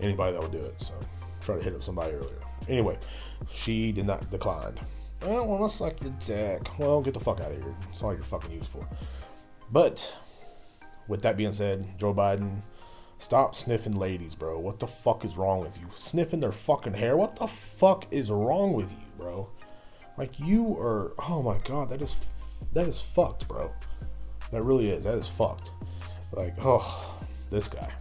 anybody 0.00 0.32
that 0.32 0.42
would 0.42 0.52
do 0.52 0.58
it. 0.58 0.80
So 0.80 0.94
try 1.40 1.56
to 1.56 1.62
hit 1.62 1.74
up 1.74 1.82
somebody 1.82 2.14
earlier. 2.14 2.41
Anyway, 2.68 2.98
she 3.50 3.92
did 3.92 4.06
not 4.06 4.30
decline. 4.30 4.78
I 5.22 5.26
don't 5.26 5.48
want 5.48 5.62
to 5.62 5.68
suck 5.68 6.00
your 6.02 6.12
dick. 6.20 6.78
Well, 6.78 7.00
get 7.00 7.14
the 7.14 7.20
fuck 7.20 7.40
out 7.40 7.52
of 7.52 7.62
here. 7.62 7.74
That's 7.82 8.02
all 8.02 8.12
you're 8.12 8.22
fucking 8.22 8.50
used 8.50 8.68
for. 8.68 8.86
But 9.70 10.16
with 11.08 11.22
that 11.22 11.36
being 11.36 11.52
said, 11.52 11.98
Joe 11.98 12.14
Biden 12.14 12.62
Stop 13.22 13.54
sniffing 13.54 13.94
ladies, 13.94 14.34
bro. 14.34 14.58
What 14.58 14.80
the 14.80 14.88
fuck 14.88 15.24
is 15.24 15.36
wrong 15.36 15.60
with 15.60 15.78
you? 15.78 15.86
Sniffing 15.94 16.40
their 16.40 16.50
fucking 16.50 16.94
hair? 16.94 17.16
What 17.16 17.36
the 17.36 17.46
fuck 17.46 18.04
is 18.10 18.32
wrong 18.32 18.72
with 18.72 18.90
you, 18.90 19.06
bro? 19.16 19.48
Like 20.18 20.40
you 20.40 20.76
are 20.76 21.12
oh 21.28 21.40
my 21.40 21.58
god, 21.58 21.90
that 21.90 22.02
is 22.02 22.16
that 22.72 22.88
is 22.88 23.00
fucked, 23.00 23.46
bro. 23.46 23.70
That 24.50 24.64
really 24.64 24.88
is. 24.88 25.04
That 25.04 25.14
is 25.14 25.28
fucked. 25.28 25.70
Like, 26.32 26.56
oh, 26.64 27.24
this 27.48 27.68
guy. 27.68 27.92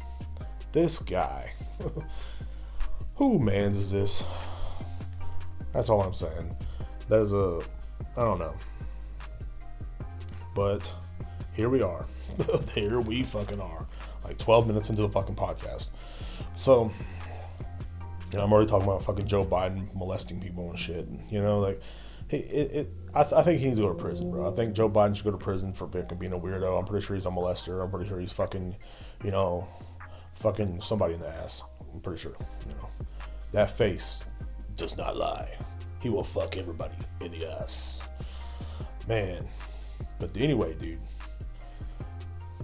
This 0.72 0.98
guy. 0.98 1.54
Who 3.18 3.38
mans 3.38 3.78
is 3.78 3.92
this? 3.92 4.24
That's 5.74 5.90
all 5.90 6.02
I'm 6.02 6.14
saying. 6.14 6.56
That 7.08 7.22
is 7.22 7.34
a 7.34 7.62
I 8.18 8.22
don't 8.22 8.40
know. 8.40 8.54
But 10.56 10.92
here 11.54 11.70
we 11.70 11.82
are. 11.82 12.06
here 12.76 13.00
we 13.00 13.24
fucking 13.24 13.62
are 13.62 13.88
like 14.24 14.38
12 14.38 14.68
minutes 14.68 14.90
into 14.90 15.02
the 15.02 15.10
fucking 15.10 15.36
podcast. 15.36 15.90
So, 16.56 16.92
you 18.32 18.38
know, 18.38 18.44
I'm 18.44 18.54
already 18.54 18.70
talking 18.70 18.88
about 18.88 19.04
fucking 19.04 19.28
Joe 19.28 19.46
Biden 19.46 19.94
molesting 19.96 20.40
people 20.40 20.70
and 20.70 20.78
shit. 20.78 21.08
You 21.30 21.42
know, 21.42 21.60
like, 21.60 21.82
it, 22.30 22.36
it, 22.36 22.90
I, 23.14 23.24
th- 23.24 23.34
I, 23.34 23.44
think 23.44 23.60
he 23.60 23.66
needs 23.66 23.80
to 23.80 23.84
go 23.86 23.90
to 23.90 24.02
prison, 24.02 24.32
bro. 24.32 24.50
I 24.50 24.56
think 24.56 24.74
Joe 24.74 24.90
Biden 24.90 25.16
should 25.16 25.26
go 25.26 25.32
to 25.32 25.38
prison 25.38 25.74
for 25.74 25.88
fucking 25.88 26.18
being 26.18 26.32
a 26.34 26.40
weirdo. 26.40 26.80
I'm 26.80 26.86
pretty 26.86 27.06
sure 27.06 27.16
he's 27.16 27.26
a 27.26 27.30
molester. 27.30 27.84
I'm 27.84 27.92
pretty 27.92 28.08
sure 28.08 28.20
he's 28.20 28.32
fucking, 28.32 28.76
you 29.24 29.32
know, 29.32 29.68
fucking 30.34 30.80
somebody 30.80 31.16
in 31.16 31.20
the 31.20 31.28
ass. 31.28 31.64
I'm 31.94 32.00
pretty 32.00 32.22
sure. 32.22 32.34
You 32.70 32.76
know, 32.76 32.90
that 33.52 33.72
face 33.72 34.26
does 34.82 34.98
not 34.98 35.16
lie. 35.16 35.48
He 36.02 36.10
will 36.10 36.24
fuck 36.24 36.58
everybody 36.58 36.96
in 37.22 37.32
the 37.32 37.46
ass. 37.50 38.02
Man. 39.08 39.48
But 40.20 40.36
anyway, 40.36 40.74
dude 40.74 41.00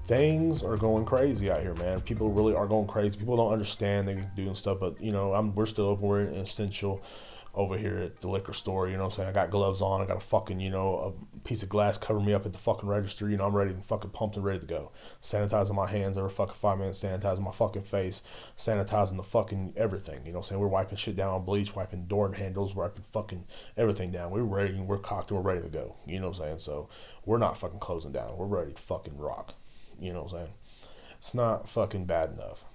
things 0.08 0.64
are 0.64 0.78
going 0.78 1.04
crazy 1.04 1.52
out 1.52 1.62
here, 1.62 1.76
man. 1.76 2.00
People 2.00 2.30
really 2.32 2.56
are 2.56 2.66
going 2.66 2.88
crazy. 2.88 3.20
People 3.20 3.36
don't 3.36 3.52
understand 3.52 4.08
they're 4.08 4.32
doing 4.38 4.56
stuff, 4.56 4.80
but 4.80 5.00
you 5.02 5.12
know, 5.12 5.34
I'm 5.34 5.54
we're 5.54 5.66
still 5.66 5.88
open. 5.88 6.08
We're 6.08 6.22
essential 6.22 7.04
over 7.58 7.76
here 7.76 7.98
at 7.98 8.22
the 8.22 8.30
liquor 8.30 8.54
store. 8.54 8.88
You 8.88 8.94
know 8.98 9.06
what 9.06 9.14
I'm 9.14 9.16
saying? 9.18 9.30
I 9.30 9.32
got 9.32 9.50
gloves 9.50 9.82
on. 9.82 10.00
I 10.00 10.06
got 10.06 10.18
a 10.18 10.22
fucking, 10.22 10.60
you 10.60 10.70
know, 10.70 11.16
a 11.16 11.40
piece 11.40 11.64
of 11.64 11.70
glass 11.70 11.98
covering 11.98 12.26
me 12.26 12.34
up 12.34 12.46
at 12.46 12.54
the 12.54 12.60
fucking 12.60 12.88
register. 12.88 13.28
You 13.28 13.36
know, 13.36 13.48
I'm 13.48 13.56
ready, 13.56 13.72
and 13.72 13.84
fucking 13.84 14.12
pumped 14.12 14.36
and 14.36 14.46
ready 14.46 14.60
to 14.60 14.68
go. 14.68 14.92
Sanitizing 15.24 15.74
my 15.74 15.88
hands 15.88 16.20
every 16.20 16.30
fucking 16.30 16.54
five 16.54 16.78
minutes, 16.78 17.02
sanitizing 17.02 17.42
my 17.42 17.52
fucking 17.52 17.82
face, 17.82 18.22
sanitizing 18.56 19.18
the 19.18 19.24
fucking 19.24 19.74
everything. 19.76 20.24
You 20.24 20.34
know 20.34 20.40
what 20.40 20.46
I'm 20.46 20.50
saying? 20.50 20.62
We're 20.62 20.68
wiping 20.68 20.98
shit 20.98 21.16
down 21.16 21.34
on 21.34 21.46
bleach, 21.46 21.76
wiping 21.76 22.06
door 22.06 22.32
handles, 22.32 22.76
wiping 22.76 23.04
fucking 23.04 23.46
everything 23.76 24.12
down. 24.12 24.30
We're 24.30 24.44
ready, 24.44 24.80
we're 24.80 25.00
cocked, 25.00 25.32
and 25.32 25.40
we're 25.40 25.52
ready 25.52 25.64
to 25.64 25.70
go. 25.70 25.96
You 26.06 26.20
know 26.20 26.28
what 26.28 26.38
I'm 26.38 26.44
saying? 26.44 26.60
So 26.60 26.90
we're 27.26 27.40
not 27.40 27.58
fucking 27.58 27.80
closing 27.80 28.12
down. 28.12 28.38
We're 28.38 28.46
ready 28.46 28.74
to 28.74 28.82
fucking 28.82 29.18
rock. 29.18 29.56
You 30.00 30.14
know 30.14 30.22
what 30.22 30.34
I'm 30.34 30.38
saying? 30.38 30.54
It's 31.18 31.34
not 31.34 31.68
fucking 31.68 32.06
bad 32.06 32.34
enough. 32.34 32.66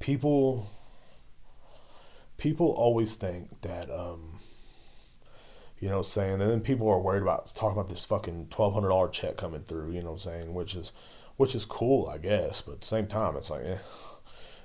People 0.00 0.68
people 2.44 2.72
always 2.72 3.14
think 3.14 3.62
that 3.62 3.90
um 3.90 4.38
you 5.80 5.88
know 5.88 5.96
what 5.96 6.06
I'm 6.06 6.12
saying? 6.12 6.40
And 6.42 6.50
then 6.50 6.60
people 6.60 6.88
are 6.88 7.00
worried 7.00 7.22
about 7.22 7.50
talking 7.54 7.72
about 7.78 7.88
this 7.88 8.04
fucking 8.04 8.48
twelve 8.50 8.74
hundred 8.74 8.90
dollar 8.90 9.08
check 9.08 9.38
coming 9.38 9.62
through, 9.62 9.92
you 9.92 10.00
know 10.00 10.12
what 10.12 10.26
I'm 10.26 10.30
saying, 10.30 10.54
which 10.54 10.74
is 10.74 10.92
which 11.38 11.54
is 11.54 11.64
cool, 11.64 12.06
I 12.06 12.18
guess, 12.18 12.60
but 12.60 12.72
at 12.72 12.80
the 12.82 12.86
same 12.86 13.06
time 13.06 13.34
it's 13.36 13.48
like 13.48 13.64
eh. 13.64 13.78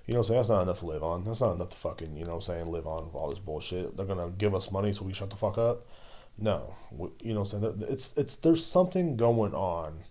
You 0.05 0.15
know 0.15 0.21
what 0.21 0.25
I'm 0.25 0.27
saying? 0.27 0.39
That's 0.39 0.49
not 0.49 0.61
enough 0.63 0.79
to 0.79 0.87
live 0.87 1.03
on. 1.03 1.23
That's 1.23 1.39
not 1.39 1.53
enough 1.53 1.69
to 1.69 1.77
fucking, 1.77 2.17
you 2.17 2.25
know 2.25 2.31
what 2.31 2.49
I'm 2.49 2.53
saying, 2.53 2.71
live 2.71 2.87
on 2.87 3.05
with 3.05 3.15
all 3.15 3.29
this 3.29 3.39
bullshit. 3.39 3.95
They're 3.95 4.05
gonna 4.05 4.29
give 4.29 4.53
us 4.53 4.71
money 4.71 4.91
so 4.91 5.05
we 5.05 5.13
shut 5.13 5.29
the 5.29 5.37
fuck 5.37 5.57
up. 5.57 5.87
No. 6.37 6.75
You 7.21 7.33
know 7.33 7.41
what 7.41 7.53
I'm 7.53 7.61
saying? 7.61 7.85
It's 7.87 8.13
it's 8.17 8.35
there's 8.35 8.65
something 8.65 9.15
going 9.15 9.53
on 9.53 10.03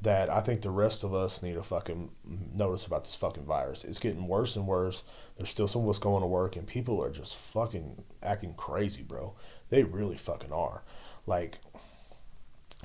that 0.00 0.30
I 0.30 0.40
think 0.40 0.62
the 0.62 0.70
rest 0.70 1.02
of 1.02 1.12
us 1.14 1.42
need 1.42 1.54
to 1.54 1.62
fucking 1.62 2.10
notice 2.54 2.86
about 2.86 3.04
this 3.04 3.16
fucking 3.16 3.44
virus. 3.44 3.84
It's 3.84 3.98
getting 3.98 4.28
worse 4.28 4.54
and 4.54 4.66
worse. 4.66 5.02
There's 5.36 5.48
still 5.48 5.66
some 5.68 5.82
of 5.82 5.88
us 5.88 5.98
going 5.98 6.22
to 6.22 6.26
work, 6.26 6.54
and 6.56 6.66
people 6.66 7.02
are 7.02 7.10
just 7.10 7.36
fucking 7.36 8.04
acting 8.22 8.54
crazy, 8.54 9.02
bro. 9.02 9.34
They 9.70 9.82
really 9.82 10.16
fucking 10.16 10.52
are. 10.52 10.82
like 11.26 11.58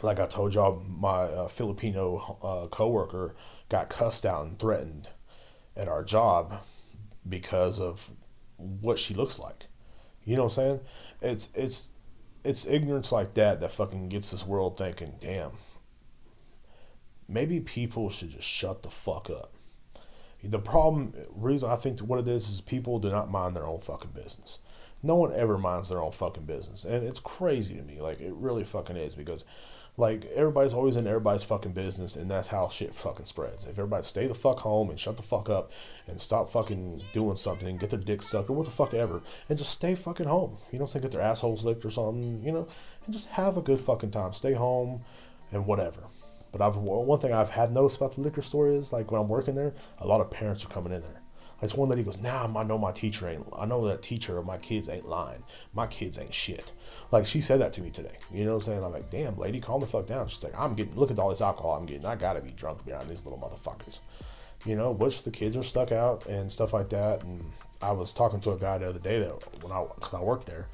like 0.01 0.19
I 0.19 0.25
told 0.25 0.53
y'all, 0.55 0.83
my 0.87 1.21
uh, 1.23 1.47
Filipino 1.47 2.37
uh, 2.41 2.67
coworker 2.67 3.35
got 3.69 3.89
cussed 3.89 4.25
out 4.25 4.45
and 4.45 4.57
threatened 4.59 5.09
at 5.77 5.87
our 5.87 6.03
job 6.03 6.61
because 7.27 7.79
of 7.79 8.11
what 8.57 8.99
she 8.99 9.13
looks 9.13 9.39
like. 9.39 9.67
You 10.25 10.35
know 10.35 10.45
what 10.45 10.57
I'm 10.57 10.63
saying? 10.63 10.79
It's 11.21 11.49
it's 11.53 11.89
it's 12.43 12.65
ignorance 12.65 13.11
like 13.11 13.33
that 13.35 13.61
that 13.61 13.71
fucking 13.71 14.09
gets 14.09 14.31
this 14.31 14.45
world 14.45 14.77
thinking, 14.77 15.13
damn. 15.21 15.51
Maybe 17.27 17.59
people 17.59 18.09
should 18.09 18.31
just 18.31 18.47
shut 18.47 18.83
the 18.83 18.89
fuck 18.89 19.29
up. 19.29 19.53
The 20.43 20.59
problem, 20.59 21.13
reason 21.33 21.69
I 21.69 21.77
think 21.77 22.01
what 22.01 22.19
it 22.19 22.27
is, 22.27 22.49
is 22.49 22.59
people 22.59 22.99
do 22.99 23.09
not 23.09 23.31
mind 23.31 23.55
their 23.55 23.65
own 23.65 23.79
fucking 23.79 24.11
business. 24.11 24.59
No 25.01 25.15
one 25.15 25.33
ever 25.33 25.57
minds 25.57 25.89
their 25.89 26.01
own 26.01 26.11
fucking 26.11 26.45
business, 26.45 26.83
and 26.83 27.05
it's 27.05 27.19
crazy 27.19 27.75
to 27.75 27.81
me. 27.81 28.01
Like 28.01 28.19
it 28.19 28.33
really 28.33 28.63
fucking 28.63 28.97
is 28.97 29.15
because 29.15 29.43
like 29.95 30.25
everybody's 30.33 30.73
always 30.73 30.95
in 30.95 31.07
everybody's 31.07 31.43
fucking 31.43 31.73
business, 31.73 32.15
and 32.15 32.29
that's 32.29 32.47
how 32.47 32.67
shit 32.69 32.93
fucking 32.93 33.25
spreads. 33.25 33.63
If 33.63 33.71
everybody 33.71 34.03
stay 34.03 34.27
the 34.27 34.33
fuck 34.33 34.59
home 34.59 34.89
and 34.89 34.99
shut 34.99 35.17
the 35.17 35.23
fuck 35.23 35.49
up 35.49 35.71
and 36.07 36.19
stop 36.19 36.49
fucking 36.49 37.01
doing 37.13 37.35
something 37.37 37.67
and 37.67 37.79
get 37.79 37.89
their 37.89 37.99
dick 37.99 38.21
sucked 38.21 38.49
or 38.49 38.53
what 38.53 38.65
the 38.65 38.71
fuck 38.71 38.93
ever, 38.93 39.21
and 39.49 39.57
just 39.57 39.71
stay 39.71 39.95
fucking 39.95 40.27
home. 40.27 40.57
You 40.71 40.79
know, 40.79 40.87
say 40.87 40.99
get 40.99 41.11
their 41.11 41.21
assholes 41.21 41.63
licked 41.63 41.85
or 41.85 41.91
something. 41.91 42.41
You 42.43 42.51
know, 42.51 42.67
and 43.05 43.13
just 43.13 43.27
have 43.27 43.55
a 43.55 43.61
good 43.61 43.79
fucking 43.79 44.11
time. 44.11 44.33
Stay 44.33 44.53
home 44.53 45.03
and 45.51 45.65
whatever. 45.65 46.01
But 46.53 46.61
I've 46.61 46.77
one 46.77 47.19
thing 47.19 47.33
I've 47.33 47.49
had 47.49 47.73
noticed 47.73 47.97
about 47.97 48.13
the 48.13 48.21
liquor 48.21 48.43
store 48.43 48.69
is 48.69 48.93
like 48.93 49.11
when 49.11 49.19
I'm 49.19 49.27
working 49.27 49.55
there, 49.55 49.73
a 49.97 50.07
lot 50.07 50.21
of 50.21 50.29
parents 50.29 50.63
are 50.63 50.69
coming 50.69 50.93
in 50.93 51.01
there. 51.01 51.19
It's 51.63 51.73
one 51.73 51.89
lady 51.89 52.03
goes, 52.03 52.17
"Now 52.17 52.45
nah, 52.45 52.59
I 52.59 52.63
know 52.63 52.77
my 52.77 52.91
teacher 52.91 53.27
ain't. 53.27 53.47
I 53.57 53.65
know 53.65 53.87
that 53.87 54.01
teacher 54.01 54.37
of 54.37 54.45
my 54.45 54.57
kids 54.57 54.87
ain't 54.87 55.07
lying. 55.07 55.43
My 55.73 55.87
kids 55.87 56.19
ain't 56.19 56.33
shit." 56.33 56.73
Like 57.11 57.25
she 57.25 57.41
said 57.41 57.59
that 57.61 57.73
to 57.73 57.81
me 57.81 57.89
today. 57.89 58.17
You 58.31 58.43
know 58.45 58.51
what 58.51 58.67
I'm 58.67 58.73
saying? 58.73 58.83
I'm 58.83 58.91
like, 58.91 59.09
"Damn, 59.09 59.37
lady, 59.37 59.59
calm 59.59 59.81
the 59.81 59.87
fuck 59.87 60.05
down." 60.05 60.27
She's 60.27 60.43
like, 60.43 60.59
"I'm 60.59 60.75
getting. 60.75 60.95
Look 60.95 61.09
at 61.09 61.17
all 61.17 61.29
this 61.29 61.41
alcohol 61.41 61.71
I'm 61.71 61.85
getting. 61.85 62.05
I 62.05 62.15
gotta 62.15 62.41
be 62.41 62.51
drunk 62.51 62.85
behind 62.85 63.09
these 63.09 63.23
little 63.23 63.39
motherfuckers." 63.39 63.99
You 64.65 64.75
know, 64.75 64.91
which 64.91 65.23
the 65.23 65.31
kids 65.31 65.57
are 65.57 65.63
stuck 65.63 65.91
out 65.91 66.25
and 66.27 66.51
stuff 66.51 66.73
like 66.73 66.89
that. 66.89 67.23
And 67.23 67.51
I 67.81 67.93
was 67.93 68.13
talking 68.13 68.41
to 68.41 68.51
a 68.51 68.57
guy 68.57 68.77
the 68.77 68.89
other 68.89 68.99
day 68.99 69.19
that 69.19 69.63
when 69.63 69.71
I, 69.71 69.85
cause 69.99 70.13
I 70.13 70.21
worked 70.21 70.45
there, 70.45 70.67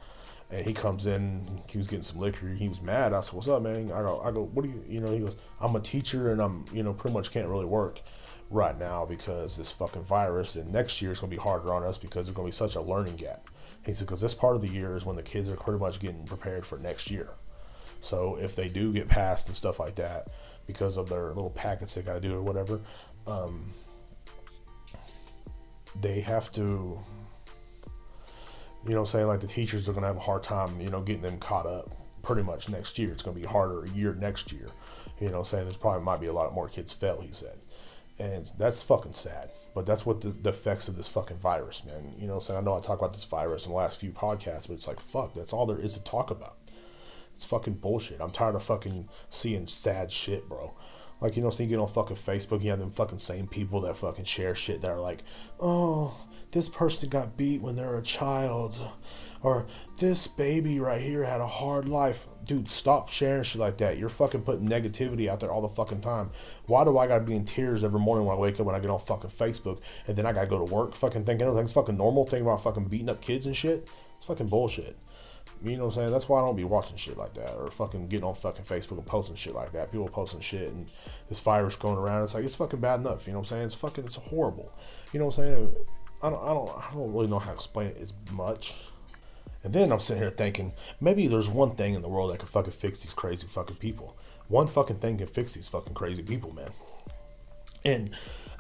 and 0.52 0.66
he 0.66 0.74
comes 0.74 1.06
in, 1.06 1.62
he 1.70 1.78
was 1.78 1.88
getting 1.88 2.04
some 2.04 2.20
liquor. 2.20 2.48
He 2.48 2.68
was 2.68 2.82
mad. 2.82 3.14
I 3.14 3.22
said, 3.22 3.34
"What's 3.34 3.48
up, 3.48 3.62
man?" 3.62 3.92
I 3.92 4.02
go, 4.02 4.22
"I 4.22 4.32
go, 4.32 4.46
what 4.46 4.66
do 4.66 4.72
you, 4.72 4.84
you 4.88 5.00
know?" 5.00 5.12
He 5.12 5.20
goes, 5.20 5.36
"I'm 5.60 5.76
a 5.76 5.80
teacher 5.80 6.32
and 6.32 6.42
I'm, 6.42 6.66
you 6.74 6.84
know, 6.84 6.94
pretty 6.94 7.14
much 7.14 7.32
can't 7.32 7.48
really 7.48 7.66
work." 7.66 8.02
right 8.50 8.80
now 8.80 9.06
because 9.06 9.58
this 9.58 9.72
fucking 9.72 10.04
virus, 10.04 10.56
and 10.56 10.72
next 10.72 11.02
year 11.02 11.12
is 11.12 11.20
to 11.20 11.28
be 11.28 11.38
harder 11.38 11.74
on 11.74 11.84
us 11.84 11.98
because 11.98 12.26
there's 12.28 12.36
to 12.36 12.44
be 12.44 12.52
such 12.52 12.76
a 12.76 12.82
learning 12.82 13.16
gap. 13.16 13.50
He 13.86 13.94
said, 13.94 14.08
because 14.08 14.22
this 14.22 14.34
part 14.34 14.56
of 14.56 14.62
the 14.62 14.68
year 14.68 14.96
is 14.96 15.06
when 15.06 15.16
the 15.16 15.24
kids 15.24 15.50
are 15.50 15.56
pretty 15.56 15.80
much 15.80 16.00
getting 16.00 16.26
prepared 16.26 16.66
for 16.66 16.78
next 16.78 17.10
year. 17.10 17.30
So 18.02 18.38
if 18.38 18.56
they 18.56 18.70
do 18.70 18.92
get 18.94 19.08
passed 19.08 19.48
and 19.48 19.56
stuff 19.56 19.80
like 19.80 19.96
that, 19.96 20.30
because 20.66 20.98
of 20.98 21.10
their 21.10 21.28
little 21.28 21.50
packets 21.50 21.96
they 21.96 22.02
got 22.02 22.16
to 22.16 22.20
do 22.22 22.36
or 22.36 22.42
whatever, 22.42 22.82
um, 23.28 23.74
they 26.00 26.22
have 26.22 26.52
to, 26.54 27.00
you 28.88 28.94
know, 28.94 29.06
saying 29.06 29.28
like 29.28 29.42
the 29.42 29.48
teachers 29.48 29.88
are 29.90 29.94
going 29.94 30.04
to 30.04 30.08
have 30.08 30.18
a 30.18 30.22
hard 30.22 30.44
time, 30.44 30.80
you 30.80 30.90
know, 30.90 31.02
getting 31.02 31.22
them 31.22 31.38
caught 31.38 31.66
up 31.66 31.96
pretty 32.22 32.44
much 32.44 32.70
next 32.70 32.98
year. 33.00 33.12
It's 33.12 33.24
going 33.24 33.36
to 33.36 33.42
be 33.42 33.48
harder 33.48 33.84
a 33.84 33.90
year 33.90 34.14
next 34.14 34.52
year. 34.52 34.68
You 35.20 35.30
know, 35.30 35.44
saying 35.44 35.66
there's 35.66 35.78
probably 35.78 36.04
might 36.04 36.22
be 36.22 36.28
a 36.28 36.34
lot 36.34 36.54
more 36.54 36.70
kids 36.70 36.94
fail, 36.94 37.22
he 37.22 37.32
said 37.34 37.60
and 38.20 38.52
that's 38.58 38.84
fucking 38.84 39.14
sad. 39.14 39.50
But 39.74 39.86
that's 39.86 40.06
what 40.06 40.22
the, 40.22 40.30
the 40.30 40.50
effects 40.50 40.88
of 40.88 40.98
this 40.98 41.08
fucking 41.08 41.38
virus, 41.38 41.84
man. 41.86 42.14
You 42.18 42.28
know, 42.28 42.40
saying 42.40 42.60
I 42.60 42.62
know 42.62 42.76
I 42.76 42.82
talk 42.82 43.00
about 43.00 43.14
this 43.14 43.26
virus 43.26 43.66
in 43.66 43.72
the 43.72 43.78
last 43.78 44.00
few 44.00 44.12
podcasts, 44.12 44.68
but 44.68 44.74
it's 44.74 44.88
like 44.88 45.00
fuck, 45.00 45.34
that's 45.34 45.54
all 45.54 45.66
there 45.66 45.80
is 45.80 45.94
to 45.94 46.04
talk 46.04 46.30
about. 46.30 46.58
It's 47.36 47.46
fucking 47.46 47.76
bullshit. 47.76 48.20
I'm 48.20 48.32
tired 48.32 48.56
of 48.56 48.64
fucking 48.64 49.08
seeing 49.30 49.68
sad 49.68 50.12
shit, 50.12 50.50
bro. 50.50 50.74
Like 51.22 51.38
you 51.38 51.44
know, 51.44 51.50
so 51.50 51.64
you 51.64 51.70
get 51.70 51.80
on 51.80 51.88
fucking 51.88 52.18
Facebook, 52.18 52.62
you 52.64 52.72
have 52.72 52.80
them 52.80 52.92
fucking 52.92 53.20
same 53.20 53.48
people 53.48 53.82
that 53.82 53.96
fucking 53.96 54.26
share 54.26 54.56
shit 54.56 54.82
that 54.82 54.92
are 54.92 55.00
like, 55.00 55.24
oh, 55.60 56.18
this 56.52 56.70
person 56.70 57.10
got 57.10 57.38
beat 57.38 57.62
when 57.62 57.76
they 57.76 57.84
were 57.84 57.98
a 57.98 58.04
child 58.04 58.82
or 59.42 59.68
this 60.00 60.28
baby 60.28 60.80
right 60.80 61.02
here 61.02 61.24
had 61.24 61.42
a 61.42 61.48
hard 61.48 61.88
life. 61.88 62.28
Dude, 62.46 62.70
stop 62.70 63.10
sharing 63.10 63.44
shit 63.44 63.62
like 63.62 63.78
that. 63.78 63.98
You're 63.98 64.10
fucking 64.10 64.42
putting 64.42 64.68
negativity 64.68 65.28
out 65.28 65.40
there 65.40 65.52
all 65.52 65.62
the 65.62 65.68
fucking 65.68 66.02
time. 66.02 66.32
Why 66.66 66.84
do 66.84 66.98
I 66.98 67.08
gotta 67.08 67.24
be 67.24 67.36
in 67.36 67.46
tears 67.46 67.84
every 67.84 68.00
morning 68.00 68.26
when 68.26 68.36
I 68.36 68.40
wake 68.40 68.60
up 68.60 68.66
when 68.66 68.76
I 68.76 68.80
get 68.80 68.90
on 68.90 69.00
fucking 69.00 69.30
Facebook 69.30 69.80
and 70.08 70.18
then 70.18 70.26
I 70.26 70.34
gotta 70.34 70.48
go 70.48 70.58
to 70.58 70.64
work 70.66 70.96
fucking 70.96 71.26
thinking 71.26 71.48
everything's 71.48 71.74
fucking 71.74 71.98
normal, 71.98 72.24
thinking 72.24 72.48
about 72.48 72.64
fucking 72.64 72.86
beating 72.86 73.10
up 73.10 73.22
kids 73.22 73.46
and 73.46 73.56
shit? 73.56 73.88
It's 74.18 74.26
fucking 74.26 74.48
bullshit. 74.48 74.98
You 75.64 75.76
know 75.76 75.86
what 75.86 75.96
I'm 75.96 75.96
saying? 75.96 76.12
That's 76.12 76.30
why 76.30 76.40
I 76.40 76.46
don't 76.46 76.56
be 76.56 76.64
watching 76.64 76.96
shit 76.96 77.18
like 77.18 77.34
that 77.34 77.54
or 77.56 77.70
fucking 77.70 78.08
getting 78.08 78.26
on 78.26 78.34
fucking 78.34 78.64
Facebook 78.64 78.98
and 78.98 79.06
posting 79.06 79.36
shit 79.36 79.54
like 79.54 79.74
that. 79.74 79.92
People 79.92 80.08
posting 80.08 80.40
shit 80.40 80.70
and 80.70 80.88
this 81.28 81.42
virus 81.42 81.76
going 81.76 81.98
around. 81.98 82.24
It's 82.24 82.34
like 82.34 82.46
it's 82.46 82.56
fucking 82.56 82.80
bad 82.80 83.02
enough. 83.02 83.28
You 83.28 83.34
know 83.34 83.40
what 83.40 83.52
I'm 83.52 83.58
saying? 83.58 83.66
It's 83.66 83.76
fucking 83.76 84.06
it's 84.06 84.16
horrible. 84.16 84.72
You 85.12 85.20
know 85.20 85.26
what 85.26 85.38
I'm 85.38 85.44
saying? 85.44 85.76
I 86.22 86.30
don't 86.30 86.44
I 86.44 86.48
don't 86.48 86.70
I 86.70 86.94
don't 86.94 87.14
really 87.14 87.28
know 87.28 87.40
how 87.40 87.52
to 87.52 87.56
explain 87.56 87.88
it 87.88 87.98
as 88.02 88.14
much. 88.32 88.76
And 89.64 89.74
then 89.74 89.92
I'm 89.92 90.00
sitting 90.00 90.24
here 90.24 90.32
thinking, 90.32 90.74
maybe 91.02 91.28
there's 91.28 91.50
one 91.50 91.76
thing 91.76 91.94
in 91.94 92.02
the 92.02 92.08
world 92.08 92.32
that 92.32 92.40
can 92.40 92.48
fucking 92.48 92.72
fix 92.72 93.00
these 93.00 93.14
crazy 93.14 93.46
fucking 93.46 93.76
people. 93.76 94.18
One 94.48 94.68
fucking 94.68 95.00
thing 95.00 95.18
can 95.18 95.28
fix 95.28 95.52
these 95.52 95.68
fucking 95.68 95.94
crazy 95.94 96.24
people, 96.24 96.54
man. 96.54 96.72
And 97.84 98.12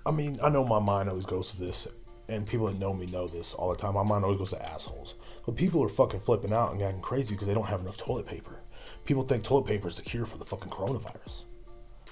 I 0.05 0.11
mean, 0.11 0.37
I 0.43 0.49
know 0.49 0.65
my 0.65 0.79
mind 0.79 1.09
always 1.09 1.25
goes 1.25 1.51
to 1.51 1.59
this, 1.59 1.87
and 2.27 2.45
people 2.45 2.67
that 2.67 2.79
know 2.79 2.93
me 2.93 3.05
know 3.05 3.27
this 3.27 3.53
all 3.53 3.69
the 3.69 3.77
time. 3.77 3.93
My 3.93 4.03
mind 4.03 4.23
always 4.23 4.39
goes 4.39 4.49
to 4.51 4.65
assholes. 4.65 5.15
But 5.45 5.55
people 5.55 5.83
are 5.83 5.89
fucking 5.89 6.19
flipping 6.19 6.53
out 6.53 6.71
and 6.71 6.79
getting 6.79 7.01
crazy 7.01 7.33
because 7.33 7.47
they 7.47 7.53
don't 7.53 7.67
have 7.67 7.81
enough 7.81 7.97
toilet 7.97 8.27
paper. 8.27 8.59
People 9.05 9.23
think 9.23 9.43
toilet 9.43 9.65
paper 9.65 9.87
is 9.87 9.95
the 9.95 10.03
cure 10.03 10.25
for 10.25 10.37
the 10.37 10.45
fucking 10.45 10.71
coronavirus. 10.71 11.45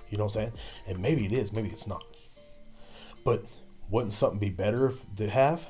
You 0.09 0.17
know 0.17 0.25
what 0.25 0.35
I'm 0.37 0.41
saying? 0.41 0.53
And 0.87 0.99
maybe 0.99 1.25
it 1.25 1.33
is, 1.33 1.51
maybe 1.51 1.69
it's 1.69 1.87
not. 1.87 2.03
But 3.23 3.43
wouldn't 3.89 4.13
something 4.13 4.39
be 4.39 4.49
better 4.49 4.93
to 5.15 5.29
have? 5.29 5.67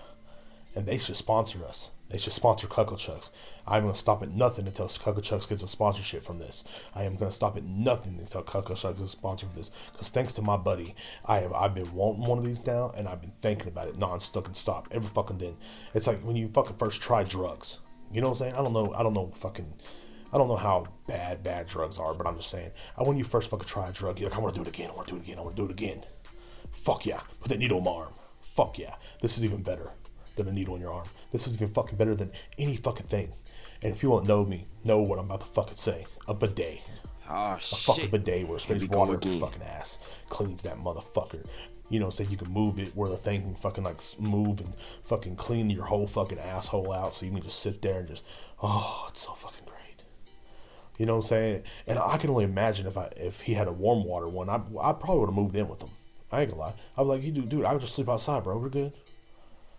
And 0.76 0.86
they 0.86 0.98
should 0.98 1.16
sponsor 1.16 1.66
us. 1.66 1.92
They 2.10 2.18
should 2.18 2.34
sponsor 2.34 2.68
Cuckle 2.68 2.96
Chucks. 2.96 3.32
I'm 3.66 3.84
going 3.84 3.94
to 3.94 4.00
stop 4.00 4.24
at 4.24 4.32
nothing 4.32 4.66
until 4.66 4.88
Cuckle 4.88 5.22
Chucks 5.22 5.46
gets 5.46 5.62
a 5.62 5.68
sponsorship 5.68 6.24
from 6.24 6.40
this. 6.40 6.64
I 6.96 7.04
am 7.04 7.18
going 7.18 7.30
to 7.30 7.36
stop 7.36 7.58
at 7.58 7.66
nothing 7.66 8.18
until 8.20 8.44
Cuckle 8.44 8.76
Chucks 8.76 9.00
is 9.00 9.02
a 9.02 9.08
sponsor 9.10 9.46
for 9.46 9.56
this. 9.56 9.72
Because 9.92 10.08
thanks 10.08 10.32
to 10.34 10.42
my 10.42 10.56
buddy, 10.56 10.96
I 11.26 11.40
have 11.40 11.52
I've 11.52 11.76
been 11.76 11.94
wanting 11.94 12.26
one 12.26 12.38
of 12.38 12.46
these 12.46 12.66
now, 12.66 12.94
and 12.96 13.10
I've 13.10 13.20
been 13.20 13.34
thinking 13.42 13.68
about 13.68 13.90
it 13.90 13.98
non-stop 13.98 14.46
and 14.46 14.56
stop 14.56 14.88
every 14.92 15.10
fucking 15.10 15.38
day. 15.38 15.56
It's 15.94 16.08
like 16.08 16.22
when 16.22 16.38
you 16.38 16.48
fucking 16.48 16.78
first 16.78 17.02
try 17.02 17.24
drugs. 17.24 17.80
You 18.12 18.22
know 18.22 18.30
what 18.30 18.40
I'm 18.40 18.46
saying? 18.46 18.54
I 18.56 18.64
don't 18.64 18.74
know. 18.74 18.94
I 18.94 19.04
don't 19.04 19.14
know 19.14 19.32
fucking. 19.36 19.74
I 20.32 20.38
don't 20.38 20.48
know 20.48 20.56
how 20.56 20.88
bad 21.08 21.44
bad 21.44 21.68
drugs 21.68 21.98
are, 22.00 22.14
but 22.14 22.26
I'm 22.26 22.38
just 22.38 22.50
saying. 22.50 22.72
I 22.98 23.04
when 23.04 23.18
you 23.18 23.26
first 23.26 23.50
fucking 23.50 23.68
try 23.68 23.90
a 23.90 23.92
drug, 23.92 24.20
you're 24.20 24.30
like, 24.30 24.38
I 24.38 24.42
want 24.42 24.56
to 24.56 24.60
do 24.62 24.66
it 24.66 24.74
again. 24.74 24.92
I 24.92 24.94
want 24.94 25.08
to 25.10 25.14
do 25.14 25.20
it 25.20 25.24
again. 25.24 25.40
I 25.40 25.42
want 25.42 25.58
to 25.58 25.62
do 25.62 25.66
it 25.66 25.72
again. 25.72 26.06
Fuck 26.72 27.06
yeah. 27.06 27.22
Put 27.40 27.50
that 27.50 27.60
needle 27.60 27.80
in 27.80 27.84
my 27.84 27.92
arm. 27.92 28.14
Fuck 28.42 28.80
yeah. 28.80 28.96
This 29.22 29.38
is 29.38 29.44
even 29.44 29.62
better 29.62 29.92
than 30.36 30.48
a 30.48 30.52
needle 30.52 30.76
in 30.76 30.82
your 30.82 30.94
arm. 30.94 31.08
This 31.32 31.48
is 31.48 31.56
even 31.56 31.70
fucking 31.70 31.98
better 31.98 32.16
than 32.16 32.32
any 32.58 32.78
fucking 32.78 33.08
thing. 33.08 33.34
And 33.82 33.94
if 33.94 34.02
you 34.02 34.10
won't 34.10 34.28
know 34.28 34.46
me, 34.46 34.66
know 34.84 35.00
what 35.00 35.20
I'm 35.20 35.26
about 35.26 35.42
to 35.42 35.48
fucking 35.48 35.78
say. 35.78 36.06
A 36.28 36.34
bidet. 36.34 36.82
Oh, 37.30 37.54
a 37.54 37.60
shit. 37.60 37.80
fucking 37.80 38.10
bidet 38.10 38.48
where 38.48 38.58
it 38.58 38.62
sprays 38.62 38.88
water 38.88 39.16
up 39.16 39.26
your 39.26 39.40
fucking 39.40 39.62
ass. 39.64 40.00
Cleans 40.30 40.64
that 40.64 40.78
motherfucker. 40.78 41.46
You 41.90 42.00
know, 42.00 42.10
so 42.10 42.24
you 42.24 42.38
can 42.38 42.52
move 42.52 42.80
it 42.80 42.96
where 42.96 43.10
the 43.10 43.18
thing 43.18 43.42
can 43.42 43.56
fucking 43.56 43.84
like 43.84 44.02
move 44.20 44.60
and 44.60 44.74
fucking 45.04 45.36
clean 45.36 45.70
your 45.70 45.86
whole 45.86 46.08
fucking 46.08 46.40
asshole 46.40 46.92
out 46.92 47.14
so 47.14 47.26
you 47.26 47.32
can 47.32 47.42
just 47.42 47.60
sit 47.60 47.82
there 47.82 48.00
and 48.00 48.08
just, 48.08 48.26
oh, 48.62 49.08
it's 49.10 49.22
so 49.22 49.34
fucking 49.34 49.66
great. 49.66 50.04
You 50.98 51.06
know 51.06 51.18
what 51.18 51.26
I'm 51.26 51.30
saying? 51.30 51.64
And 51.86 52.00
I 52.00 52.18
can 52.18 52.30
only 52.30 52.44
imagine 52.44 52.88
if 52.88 52.98
I 52.98 53.12
if 53.16 53.42
he 53.42 53.54
had 53.54 53.68
a 53.68 53.72
warm 53.72 54.04
water 54.04 54.28
one, 54.28 54.50
I, 54.50 54.56
I 54.82 54.94
probably 54.94 55.20
would 55.20 55.28
have 55.28 55.36
moved 55.36 55.56
in 55.56 55.68
with 55.68 55.82
him. 55.82 55.92
I 56.32 56.42
ain't 56.42 56.50
gonna 56.52 56.62
lie. 56.62 56.74
I 56.98 57.02
was 57.02 57.10
like, 57.10 57.22
dude, 57.22 57.50
dude, 57.50 57.66
I 57.66 57.72
would 57.72 57.82
just 57.82 57.96
sleep 57.96 58.10
outside, 58.10 58.44
bro. 58.44 58.58
We're 58.58 58.70
good. 58.70 58.94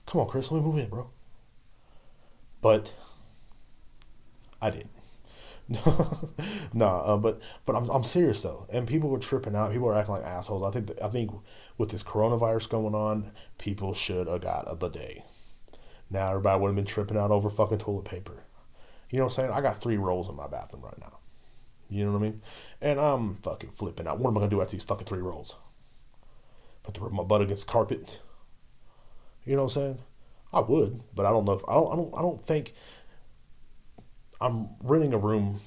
Come 0.06 0.20
on, 0.20 0.28
Chris, 0.28 0.50
let 0.50 0.58
me 0.58 0.64
move 0.64 0.78
in, 0.78 0.88
bro. 0.88 1.10
But 2.60 2.94
I 4.60 4.70
didn't. 4.70 4.90
nah, 6.72 7.00
uh, 7.00 7.16
but 7.18 7.42
but 7.66 7.76
I'm, 7.76 7.90
I'm 7.90 8.02
serious 8.02 8.40
though, 8.40 8.66
and 8.70 8.86
people 8.86 9.10
were 9.10 9.18
tripping 9.18 9.54
out. 9.54 9.70
People 9.70 9.86
were 9.86 9.94
acting 9.94 10.14
like 10.14 10.24
assholes. 10.24 10.62
I 10.62 10.70
think 10.70 10.98
I 11.02 11.08
think 11.08 11.30
with 11.76 11.90
this 11.90 12.02
coronavirus 12.02 12.70
going 12.70 12.94
on, 12.94 13.32
people 13.58 13.92
should 13.92 14.28
have 14.28 14.40
got 14.40 14.64
a 14.66 14.74
bidet. 14.74 15.24
Now 16.10 16.30
everybody 16.30 16.58
would 16.58 16.68
have 16.68 16.76
been 16.76 16.86
tripping 16.86 17.18
out 17.18 17.30
over 17.30 17.50
fucking 17.50 17.78
toilet 17.78 18.06
paper. 18.06 18.44
You 19.10 19.18
know 19.18 19.24
what 19.24 19.38
I'm 19.38 19.44
saying? 19.44 19.50
I 19.50 19.60
got 19.60 19.80
three 19.80 19.98
rolls 19.98 20.30
in 20.30 20.36
my 20.36 20.46
bathroom 20.46 20.84
right 20.84 20.98
now. 20.98 21.18
You 21.90 22.06
know 22.06 22.12
what 22.12 22.18
I 22.18 22.22
mean? 22.22 22.42
And 22.80 22.98
I'm 22.98 23.36
fucking 23.36 23.70
flipping 23.70 24.06
out. 24.06 24.18
What 24.18 24.30
am 24.30 24.38
I 24.38 24.40
gonna 24.40 24.50
do 24.50 24.62
after 24.62 24.72
these 24.72 24.84
fucking 24.84 25.06
three 25.06 25.20
rolls? 25.20 25.54
Put 26.88 26.94
the, 26.94 27.10
my 27.10 27.22
butt 27.22 27.42
against 27.42 27.66
carpet? 27.66 28.18
You 29.44 29.56
know 29.56 29.64
what 29.64 29.76
I'm 29.76 29.82
saying? 29.82 29.98
I 30.54 30.60
would, 30.60 31.02
but 31.14 31.26
I 31.26 31.30
don't 31.30 31.44
know 31.44 31.52
if 31.52 31.62
I 31.68 31.74
don't 31.74 31.92
I 31.92 31.96
don't 31.96 32.14
I 32.16 32.22
don't 32.22 32.42
think 32.42 32.72
I'm 34.40 34.70
renting 34.82 35.12
a 35.12 35.18
room 35.18 35.60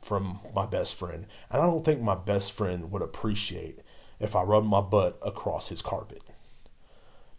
from 0.00 0.38
my 0.54 0.66
best 0.66 0.94
friend, 0.94 1.26
and 1.50 1.60
I 1.60 1.66
don't 1.66 1.84
think 1.84 2.00
my 2.00 2.14
best 2.14 2.52
friend 2.52 2.92
would 2.92 3.02
appreciate 3.02 3.80
if 4.20 4.36
I 4.36 4.42
rubbed 4.42 4.68
my 4.68 4.80
butt 4.80 5.18
across 5.22 5.70
his 5.70 5.82
carpet. 5.82 6.22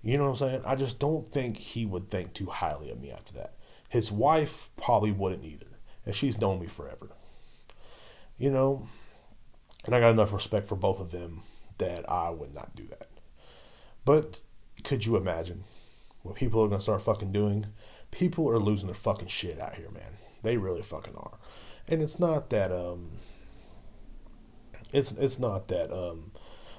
You 0.04 0.18
know 0.18 0.26
what 0.26 0.42
I'm 0.42 0.50
saying? 0.50 0.62
I 0.66 0.76
just 0.76 1.00
don't 1.00 1.32
think 1.32 1.56
he 1.56 1.86
would 1.86 2.10
think 2.10 2.34
too 2.34 2.48
highly 2.48 2.92
of 2.92 3.00
me 3.00 3.12
after 3.12 3.32
that. 3.36 3.54
His 3.88 4.12
wife 4.12 4.72
probably 4.76 5.14
wouldn't 5.14 5.46
either, 5.46 5.80
and 6.06 6.14
she's 6.14 6.38
known 6.38 6.60
me 6.60 6.68
forever. 6.68 7.12
You 8.38 8.52
know, 8.52 8.90
and 9.86 9.96
I 9.96 10.02
got 10.02 10.12
enough 10.12 10.34
respect 10.34 10.68
for 10.68 10.76
both 10.76 11.00
of 11.00 11.12
them 11.12 11.44
that 11.78 12.10
I 12.12 12.30
would 12.30 12.54
not 12.54 12.76
do 12.76 12.86
that. 12.88 13.08
But 14.06 14.42
could 14.84 15.06
you 15.06 15.16
imagine 15.16 15.64
what 16.24 16.36
people 16.36 16.64
are 16.64 16.68
gonna 16.68 16.82
start 16.82 17.02
fucking 17.02 17.32
doing? 17.32 17.68
People 18.12 18.50
are 18.50 18.60
losing 18.60 18.88
their 18.88 18.96
fucking 18.96 19.28
shit 19.28 19.60
out 19.60 19.76
here, 19.76 19.90
man. 19.90 20.18
They 20.44 20.58
really 20.58 20.82
fucking 20.82 21.16
are. 21.16 21.38
And 21.88 22.02
it's 22.02 22.20
not 22.20 22.50
that 22.50 22.72
um 22.72 23.12
it's 24.94 25.12
it's 25.14 25.40
not 25.40 25.68
that 25.70 25.92
um 25.92 26.32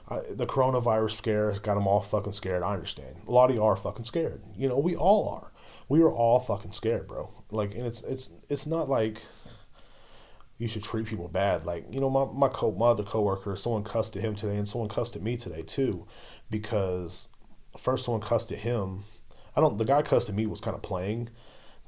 I, 0.08 0.20
the 0.30 0.46
coronavirus 0.46 1.12
scare 1.12 1.52
got 1.52 1.74
them 1.74 1.86
all 1.86 2.00
fucking 2.00 2.32
scared. 2.32 2.62
I 2.62 2.74
understand. 2.74 3.16
A 3.26 3.30
lot 3.30 3.50
of 3.50 3.56
you 3.56 3.62
are 3.62 3.76
fucking 3.76 4.04
scared. 4.04 4.42
You 4.56 4.68
know, 4.68 4.78
we 4.78 4.96
all 4.96 5.28
are. 5.28 5.52
We 5.88 6.02
are 6.02 6.12
all 6.12 6.40
fucking 6.40 6.72
scared, 6.72 7.06
bro. 7.06 7.30
Like, 7.50 7.74
and 7.74 7.86
it's 7.86 8.02
it's 8.02 8.30
it's 8.48 8.66
not 8.66 8.88
like 8.88 9.22
you 10.62 10.68
should 10.68 10.84
treat 10.84 11.06
people 11.06 11.26
bad. 11.26 11.66
Like, 11.66 11.84
you 11.90 11.98
know, 11.98 12.08
my 12.08 12.24
my 12.24 12.46
co 12.46 12.70
my 12.70 12.86
other 12.86 13.02
coworker, 13.02 13.56
someone 13.56 13.82
cussed 13.82 14.14
at 14.14 14.22
him 14.22 14.36
today, 14.36 14.54
and 14.54 14.68
someone 14.68 14.88
cussed 14.88 15.16
at 15.16 15.22
me 15.22 15.36
today 15.36 15.62
too, 15.62 16.06
because 16.52 17.26
first 17.76 18.04
someone 18.04 18.20
cussed 18.20 18.52
at 18.52 18.58
him. 18.58 19.02
I 19.56 19.60
don't. 19.60 19.76
The 19.76 19.84
guy 19.84 20.02
cussed 20.02 20.28
at 20.28 20.36
me 20.36 20.46
was 20.46 20.60
kind 20.60 20.76
of 20.76 20.80
playing 20.80 21.30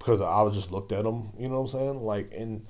because 0.01 0.21
I 0.21 0.43
was 0.43 0.57
just 0.57 0.73
looked 0.73 0.91
at 0.91 1.07
him. 1.07 1.29
You 1.39 1.49
know 1.49 1.61
what 1.61 1.73
I'm 1.73 1.79
saying? 1.79 2.03
Like, 2.03 2.35
and 2.37 2.67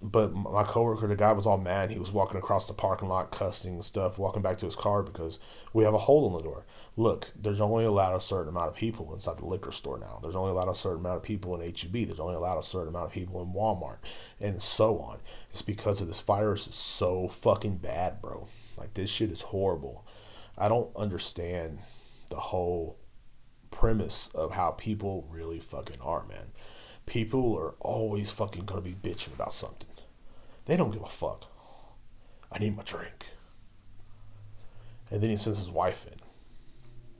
but 0.00 0.32
my 0.34 0.64
coworker, 0.64 1.06
the 1.06 1.16
guy 1.16 1.32
was 1.32 1.46
all 1.46 1.58
mad. 1.58 1.90
He 1.90 1.98
was 1.98 2.10
walking 2.10 2.38
across 2.38 2.66
the 2.66 2.72
parking 2.72 3.08
lot, 3.08 3.30
cussing 3.30 3.74
and 3.74 3.84
stuff, 3.84 4.18
walking 4.18 4.40
back 4.40 4.56
to 4.58 4.64
his 4.64 4.74
car 4.74 5.02
because 5.02 5.38
we 5.74 5.84
have 5.84 5.92
a 5.92 5.98
hole 5.98 6.26
in 6.28 6.32
the 6.32 6.42
door. 6.42 6.64
Look, 6.96 7.32
there's 7.34 7.60
only 7.60 7.84
allowed 7.84 8.14
a 8.14 8.20
certain 8.20 8.48
amount 8.48 8.68
of 8.68 8.76
people 8.76 9.12
inside 9.12 9.38
the 9.38 9.46
liquor 9.46 9.72
store 9.72 9.98
now. 9.98 10.20
There's 10.22 10.36
only 10.36 10.52
allowed 10.52 10.68
a 10.68 10.74
certain 10.76 11.00
amount 11.00 11.16
of 11.16 11.22
people 11.24 11.60
in 11.60 11.60
HEB. 11.60 12.06
There's 12.06 12.20
only 12.20 12.36
allowed 12.36 12.58
a 12.58 12.62
certain 12.62 12.88
amount 12.88 13.06
of 13.06 13.12
people 13.12 13.42
in 13.42 13.52
Walmart, 13.52 13.98
and 14.40 14.62
so 14.62 15.00
on. 15.00 15.18
It's 15.50 15.62
because 15.62 16.00
of 16.00 16.06
this 16.06 16.20
virus 16.20 16.68
is 16.68 16.76
so 16.76 17.26
fucking 17.28 17.78
bad, 17.78 18.22
bro. 18.22 18.46
Like 18.76 18.94
this 18.94 19.10
shit 19.10 19.30
is 19.32 19.40
horrible. 19.40 20.06
I 20.56 20.68
don't 20.68 20.94
understand 20.94 21.80
the 22.30 22.36
whole 22.36 22.96
premise 23.72 24.30
of 24.34 24.52
how 24.52 24.70
people 24.70 25.26
really 25.30 25.58
fucking 25.58 26.00
are, 26.00 26.24
man. 26.26 26.52
People 27.06 27.56
are 27.56 27.74
always 27.80 28.30
fucking 28.30 28.66
gonna 28.66 28.80
be 28.80 28.94
bitching 28.94 29.34
about 29.34 29.52
something. 29.52 29.88
They 30.66 30.76
don't 30.76 30.92
give 30.92 31.02
a 31.02 31.06
fuck. 31.06 31.46
I 32.52 32.58
need 32.58 32.76
my 32.76 32.84
drink. 32.84 33.26
And 35.10 35.20
then 35.20 35.30
he 35.30 35.36
sends 35.36 35.58
his 35.58 35.70
wife 35.70 36.06
in, 36.06 36.18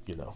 you 0.07 0.17
know. 0.17 0.35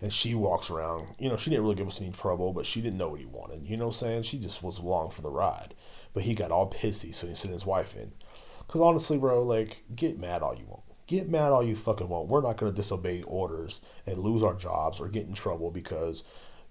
And 0.00 0.12
she 0.12 0.34
walks 0.34 0.70
around, 0.70 1.14
you 1.18 1.28
know, 1.28 1.36
she 1.36 1.50
didn't 1.50 1.62
really 1.62 1.76
give 1.76 1.88
us 1.88 2.00
any 2.00 2.10
trouble, 2.10 2.52
but 2.52 2.66
she 2.66 2.82
didn't 2.82 2.98
know 2.98 3.08
what 3.08 3.20
he 3.20 3.26
wanted. 3.26 3.66
You 3.66 3.76
know 3.76 3.86
what 3.86 3.94
I'm 4.02 4.06
saying? 4.08 4.22
She 4.24 4.38
just 4.38 4.62
was 4.62 4.78
along 4.78 5.10
for 5.10 5.22
the 5.22 5.30
ride. 5.30 5.74
But 6.12 6.24
he 6.24 6.34
got 6.34 6.50
all 6.50 6.70
pissy, 6.70 7.14
so 7.14 7.26
he 7.26 7.34
sent 7.34 7.54
his 7.54 7.64
wife 7.64 7.96
in. 7.96 8.12
Because 8.58 8.80
honestly, 8.80 9.16
bro, 9.18 9.42
like, 9.42 9.82
get 9.94 10.18
mad 10.18 10.42
all 10.42 10.54
you 10.54 10.66
want. 10.66 10.82
Get 11.06 11.28
mad 11.28 11.52
all 11.52 11.62
you 11.62 11.76
fucking 11.76 12.08
want. 12.08 12.28
We're 12.28 12.42
not 12.42 12.56
going 12.56 12.72
to 12.72 12.76
disobey 12.76 13.22
orders 13.22 13.80
and 14.06 14.18
lose 14.18 14.42
our 14.42 14.54
jobs 14.54 15.00
or 15.00 15.08
get 15.08 15.26
in 15.26 15.34
trouble 15.34 15.70
because, 15.70 16.24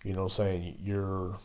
you 0.03 0.13
know 0.13 0.23
what 0.23 0.39
I'm 0.39 0.45
saying, 0.45 0.77
you're, 0.81 1.37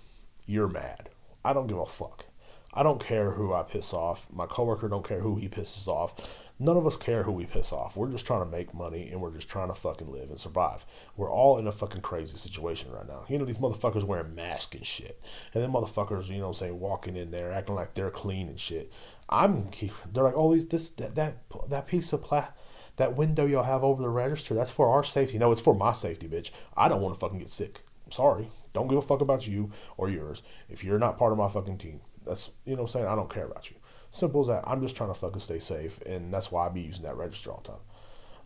you're 0.46 0.68
mad. 0.68 1.11
I 1.44 1.53
don't 1.53 1.66
give 1.66 1.79
a 1.79 1.87
fuck. 1.87 2.27
I 2.72 2.83
don't 2.83 3.00
care 3.00 3.33
who 3.33 3.54
I 3.54 3.62
piss 3.62 3.94
off. 3.94 4.26
My 4.33 4.46
coworker 4.46 4.88
don't 4.88 5.07
care 5.07 5.20
who 5.20 5.37
he 5.37 5.48
pisses 5.48 5.88
off. 5.88 6.14
None 6.61 6.76
of 6.76 6.87
us 6.87 6.96
care 6.96 7.22
who 7.22 7.33
we 7.33 7.46
piss 7.46 7.72
off. 7.72 7.96
We're 7.96 8.11
just 8.11 8.26
trying 8.26 8.44
to 8.44 8.50
make 8.50 8.74
money 8.74 9.09
and 9.11 9.20
we're 9.20 9.33
just 9.33 9.48
trying 9.48 9.68
to 9.68 9.74
fucking 9.74 10.11
live 10.11 10.28
and 10.28 10.40
survive. 10.40 10.85
We're 11.16 11.33
all 11.33 11.59
in 11.59 11.66
a 11.66 11.72
fucking 11.72 12.02
crazy 12.02 12.37
situation 12.37 12.90
right 12.90 13.07
now. 13.07 13.24
You 13.28 13.38
know, 13.38 13.44
these 13.44 13.59
motherfuckers 13.59 14.04
wearing 14.04 14.35
masks 14.35 14.74
and 14.76 14.85
shit. 14.85 15.20
And 15.54 15.62
then 15.62 15.72
motherfuckers, 15.72 16.28
you 16.28 16.38
know 16.38 16.48
what 16.48 16.48
I'm 16.48 16.54
saying, 16.54 16.81
walking 16.81 17.16
in 17.16 17.31
there 17.31 17.52
acting 17.52 17.76
like 17.76 17.94
they're 17.94 18.11
clean 18.11 18.48
and 18.48 18.59
shit. 18.59 18.92
I'm 19.28 19.70
they're 20.12 20.24
like, 20.24 20.35
"Oh, 20.37 20.57
this 20.57 20.90
that 20.90 21.14
that 21.14 21.37
that 21.68 21.87
piece 21.87 22.12
of 22.12 22.22
pla 22.22 22.48
that 22.96 23.14
window 23.14 23.46
y'all 23.46 23.62
have 23.62 23.85
over 23.85 24.02
the 24.02 24.09
register, 24.09 24.54
that's 24.54 24.70
for 24.70 24.88
our 24.88 25.04
safety." 25.04 25.38
No, 25.38 25.52
it's 25.52 25.61
for 25.61 25.74
my 25.74 25.92
safety, 25.92 26.26
bitch. 26.28 26.50
I 26.76 26.88
don't 26.88 27.02
want 27.02 27.14
to 27.14 27.20
fucking 27.20 27.38
get 27.38 27.50
sick. 27.50 27.81
I'm 28.07 28.12
sorry. 28.12 28.50
Don't 28.72 28.88
give 28.88 28.98
a 28.98 29.02
fuck 29.02 29.20
about 29.20 29.46
you 29.46 29.70
or 29.96 30.09
yours. 30.09 30.42
If 30.68 30.83
you're 30.83 30.98
not 30.98 31.18
part 31.18 31.33
of 31.33 31.38
my 31.38 31.48
fucking 31.48 31.78
team, 31.78 32.00
that's 32.29 32.51
you 32.64 32.77
know 32.77 32.83
I'm 32.83 32.88
saying 32.88 33.07
I 33.07 33.14
don't 33.14 33.33
care 33.33 33.47
about 33.47 33.71
you. 33.71 33.77
Simple 34.11 34.41
as 34.43 34.47
that. 34.47 34.64
I'm 34.67 34.81
just 34.81 34.97
trying 34.97 35.11
to 35.11 35.14
fucking 35.14 35.41
stay 35.41 35.59
safe, 35.59 36.01
and 36.03 36.33
that's 36.33 36.51
why 36.51 36.67
I 36.67 36.69
be 36.71 36.83
using 36.83 37.05
that 37.05 37.17
register 37.17 37.51
all 37.51 37.62
the 37.64 37.73
time. 37.73 37.81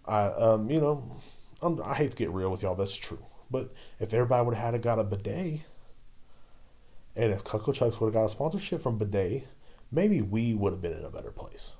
I 0.07 0.25
um 0.27 0.71
you 0.71 0.81
know 0.81 1.17
I'm, 1.63 1.81
i 1.83 1.95
hate 1.95 2.11
to 2.11 2.17
get 2.17 2.31
real 2.31 2.51
with 2.51 2.63
y'all, 2.63 2.75
that's 2.75 2.97
true. 2.97 3.25
But 3.51 3.73
if 4.01 4.13
everybody 4.13 4.45
would 4.45 4.55
have 4.55 4.65
had 4.65 4.75
a, 4.75 4.79
got 4.79 4.99
a 4.99 5.05
bidet, 5.05 5.61
and 7.15 7.33
if 7.33 7.45
Cuckle 7.45 7.73
Chucks 7.73 8.01
would 8.01 8.09
have 8.09 8.15
got 8.15 8.25
a 8.25 8.29
sponsorship 8.29 8.81
from 8.81 8.99
bidet, 8.99 9.47
maybe 9.91 10.23
we 10.23 10.55
would 10.55 10.73
have 10.73 10.83
been 10.83 10.95
in 10.95 11.05
a 11.05 11.11
better 11.11 11.31
place. 11.31 11.77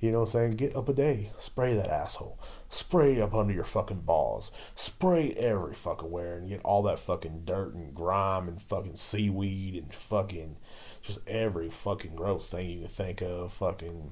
You 0.00 0.12
know 0.12 0.20
what 0.20 0.26
I'm 0.26 0.30
saying? 0.32 0.50
Get 0.52 0.76
up 0.76 0.88
a 0.88 0.92
day. 0.92 1.30
Spray 1.38 1.74
that 1.74 1.88
asshole. 1.88 2.38
Spray 2.68 3.20
up 3.20 3.34
under 3.34 3.54
your 3.54 3.64
fucking 3.64 4.00
balls. 4.00 4.50
Spray 4.74 5.32
every 5.32 5.74
fucking 5.74 6.10
where 6.10 6.36
and 6.36 6.48
get 6.48 6.60
all 6.62 6.82
that 6.82 6.98
fucking 6.98 7.42
dirt 7.44 7.74
and 7.74 7.94
grime 7.94 8.48
and 8.48 8.60
fucking 8.60 8.96
seaweed 8.96 9.74
and 9.74 9.94
fucking 9.94 10.56
just 11.00 11.20
every 11.26 11.70
fucking 11.70 12.16
gross 12.16 12.50
thing 12.50 12.68
you 12.68 12.80
can 12.80 12.88
think 12.88 13.22
of. 13.22 13.52
Fucking 13.54 14.10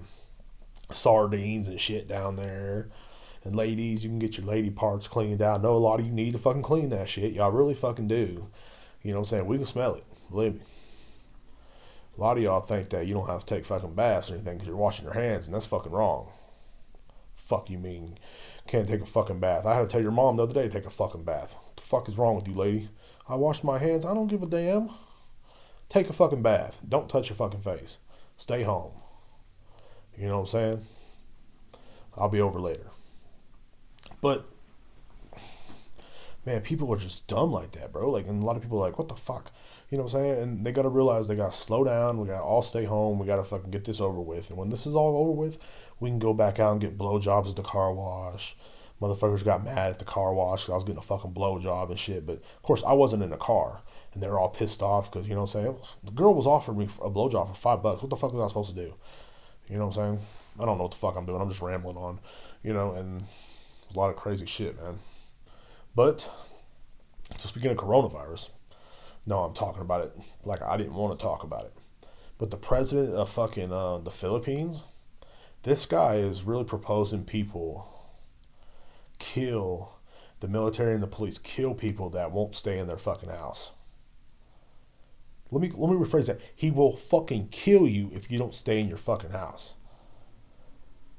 sardines 0.92 1.68
and 1.68 1.80
shit 1.80 2.08
down 2.08 2.36
there. 2.36 2.88
And 3.44 3.56
ladies, 3.56 4.04
you 4.04 4.10
can 4.10 4.20
get 4.20 4.38
your 4.38 4.46
lady 4.46 4.70
parts 4.70 5.08
cleaned 5.08 5.42
out. 5.42 5.60
I 5.60 5.62
know 5.62 5.74
a 5.74 5.78
lot 5.78 6.00
of 6.00 6.06
you 6.06 6.12
need 6.12 6.32
to 6.32 6.38
fucking 6.38 6.62
clean 6.62 6.90
that 6.90 7.08
shit. 7.08 7.32
Y'all 7.32 7.50
really 7.50 7.74
fucking 7.74 8.08
do. 8.08 8.48
You 9.02 9.10
know 9.10 9.18
what 9.18 9.26
I'm 9.26 9.30
saying? 9.30 9.46
We 9.46 9.56
can 9.56 9.66
smell 9.66 9.96
it. 9.96 10.04
Believe 10.30 10.54
me. 10.54 10.60
A 12.16 12.20
lot 12.20 12.36
of 12.36 12.42
y'all 12.42 12.60
think 12.60 12.90
that 12.90 13.06
you 13.06 13.14
don't 13.14 13.28
have 13.28 13.44
to 13.44 13.54
take 13.54 13.64
fucking 13.64 13.94
baths 13.94 14.30
or 14.30 14.34
anything 14.34 14.54
because 14.54 14.68
you're 14.68 14.76
washing 14.76 15.04
your 15.04 15.14
hands, 15.14 15.46
and 15.46 15.54
that's 15.54 15.66
fucking 15.66 15.92
wrong. 15.92 16.28
Fuck 17.34 17.70
you 17.70 17.78
mean 17.78 18.18
can't 18.66 18.88
take 18.88 19.00
a 19.00 19.06
fucking 19.06 19.40
bath? 19.40 19.66
I 19.66 19.74
had 19.74 19.80
to 19.80 19.86
tell 19.86 20.00
your 20.00 20.12
mom 20.12 20.36
the 20.36 20.44
other 20.44 20.54
day 20.54 20.62
to 20.62 20.70
take 20.70 20.86
a 20.86 20.90
fucking 20.90 21.24
bath. 21.24 21.54
What 21.54 21.76
the 21.76 21.82
fuck 21.82 22.08
is 22.08 22.18
wrong 22.18 22.36
with 22.36 22.48
you, 22.48 22.54
lady? 22.54 22.88
I 23.28 23.34
washed 23.34 23.64
my 23.64 23.78
hands. 23.78 24.04
I 24.04 24.14
don't 24.14 24.28
give 24.28 24.42
a 24.42 24.46
damn. 24.46 24.90
Take 25.88 26.08
a 26.08 26.12
fucking 26.12 26.42
bath. 26.42 26.80
Don't 26.88 27.08
touch 27.08 27.28
your 27.28 27.36
fucking 27.36 27.62
face. 27.62 27.98
Stay 28.36 28.62
home. 28.62 28.92
You 30.16 30.28
know 30.28 30.40
what 30.40 30.40
I'm 30.40 30.46
saying? 30.46 30.86
I'll 32.16 32.28
be 32.28 32.40
over 32.40 32.60
later. 32.60 32.86
But 34.20 34.46
man, 36.46 36.60
people 36.60 36.92
are 36.92 36.98
just 36.98 37.26
dumb 37.26 37.52
like 37.52 37.72
that, 37.72 37.92
bro. 37.92 38.10
Like, 38.10 38.26
and 38.26 38.42
a 38.42 38.46
lot 38.46 38.56
of 38.56 38.62
people 38.62 38.78
are 38.78 38.86
like, 38.86 38.98
what 38.98 39.08
the 39.08 39.16
fuck? 39.16 39.50
You 39.92 39.98
know 39.98 40.04
what 40.04 40.14
I'm 40.14 40.22
saying? 40.22 40.42
And 40.42 40.66
they 40.66 40.72
got 40.72 40.82
to 40.82 40.88
realize 40.88 41.28
they 41.28 41.36
got 41.36 41.52
to 41.52 41.58
slow 41.58 41.84
down. 41.84 42.18
We 42.18 42.26
got 42.26 42.38
to 42.38 42.42
all 42.42 42.62
stay 42.62 42.84
home. 42.84 43.18
We 43.18 43.26
got 43.26 43.36
to 43.36 43.44
fucking 43.44 43.70
get 43.70 43.84
this 43.84 44.00
over 44.00 44.22
with. 44.22 44.48
And 44.48 44.58
when 44.58 44.70
this 44.70 44.86
is 44.86 44.94
all 44.94 45.18
over 45.18 45.32
with, 45.32 45.58
we 46.00 46.08
can 46.08 46.18
go 46.18 46.32
back 46.32 46.58
out 46.58 46.72
and 46.72 46.80
get 46.80 46.96
blowjobs 46.96 47.50
at 47.50 47.56
the 47.56 47.62
car 47.62 47.92
wash. 47.92 48.56
Motherfuckers 49.02 49.44
got 49.44 49.62
mad 49.62 49.90
at 49.90 49.98
the 49.98 50.06
car 50.06 50.32
wash 50.32 50.62
because 50.62 50.72
I 50.72 50.76
was 50.76 50.84
getting 50.84 50.98
a 50.98 51.02
fucking 51.02 51.32
blowjob 51.32 51.90
and 51.90 51.98
shit. 51.98 52.24
But 52.24 52.36
of 52.36 52.62
course, 52.62 52.82
I 52.86 52.94
wasn't 52.94 53.22
in 53.22 53.28
the 53.28 53.36
car. 53.36 53.82
And 54.14 54.22
they're 54.22 54.38
all 54.38 54.48
pissed 54.48 54.82
off 54.82 55.12
because, 55.12 55.28
you 55.28 55.34
know 55.34 55.42
what 55.42 55.54
I'm 55.56 55.62
saying? 55.62 55.76
The 56.04 56.12
girl 56.12 56.32
was 56.32 56.46
offering 56.46 56.78
me 56.78 56.84
a 57.02 57.10
blowjob 57.10 57.48
for 57.48 57.54
five 57.54 57.82
bucks. 57.82 58.00
What 58.00 58.08
the 58.08 58.16
fuck 58.16 58.32
was 58.32 58.42
I 58.42 58.48
supposed 58.48 58.74
to 58.74 58.74
do? 58.74 58.94
You 59.68 59.76
know 59.76 59.88
what 59.88 59.98
I'm 59.98 60.16
saying? 60.16 60.26
I 60.58 60.64
don't 60.64 60.78
know 60.78 60.84
what 60.84 60.92
the 60.92 60.96
fuck 60.96 61.16
I'm 61.16 61.26
doing. 61.26 61.42
I'm 61.42 61.50
just 61.50 61.60
rambling 61.60 61.98
on, 61.98 62.18
you 62.62 62.72
know, 62.72 62.92
and 62.92 63.24
a 63.94 63.98
lot 63.98 64.08
of 64.08 64.16
crazy 64.16 64.46
shit, 64.46 64.82
man. 64.82 65.00
But, 65.94 66.30
so 67.36 67.48
speaking 67.48 67.70
of 67.70 67.76
coronavirus, 67.76 68.48
no, 69.26 69.40
I'm 69.40 69.54
talking 69.54 69.82
about 69.82 70.04
it 70.06 70.16
like 70.44 70.62
I 70.62 70.76
didn't 70.76 70.94
want 70.94 71.18
to 71.18 71.22
talk 71.22 71.42
about 71.42 71.64
it. 71.64 71.74
But 72.38 72.50
the 72.50 72.56
president 72.56 73.14
of 73.14 73.30
fucking 73.30 73.72
uh, 73.72 73.98
the 73.98 74.10
Philippines, 74.10 74.84
this 75.62 75.86
guy 75.86 76.16
is 76.16 76.42
really 76.42 76.64
proposing 76.64 77.24
people 77.24 77.88
kill 79.18 79.96
the 80.40 80.48
military 80.48 80.92
and 80.92 81.02
the 81.02 81.06
police 81.06 81.38
kill 81.38 81.74
people 81.74 82.10
that 82.10 82.32
won't 82.32 82.56
stay 82.56 82.78
in 82.78 82.88
their 82.88 82.98
fucking 82.98 83.28
house. 83.28 83.72
Let 85.52 85.60
me 85.60 85.70
let 85.70 85.90
me 85.90 85.96
rephrase 85.96 86.26
that. 86.26 86.40
He 86.56 86.70
will 86.70 86.96
fucking 86.96 87.48
kill 87.50 87.86
you 87.86 88.10
if 88.12 88.30
you 88.30 88.38
don't 88.38 88.54
stay 88.54 88.80
in 88.80 88.88
your 88.88 88.98
fucking 88.98 89.30
house. 89.30 89.74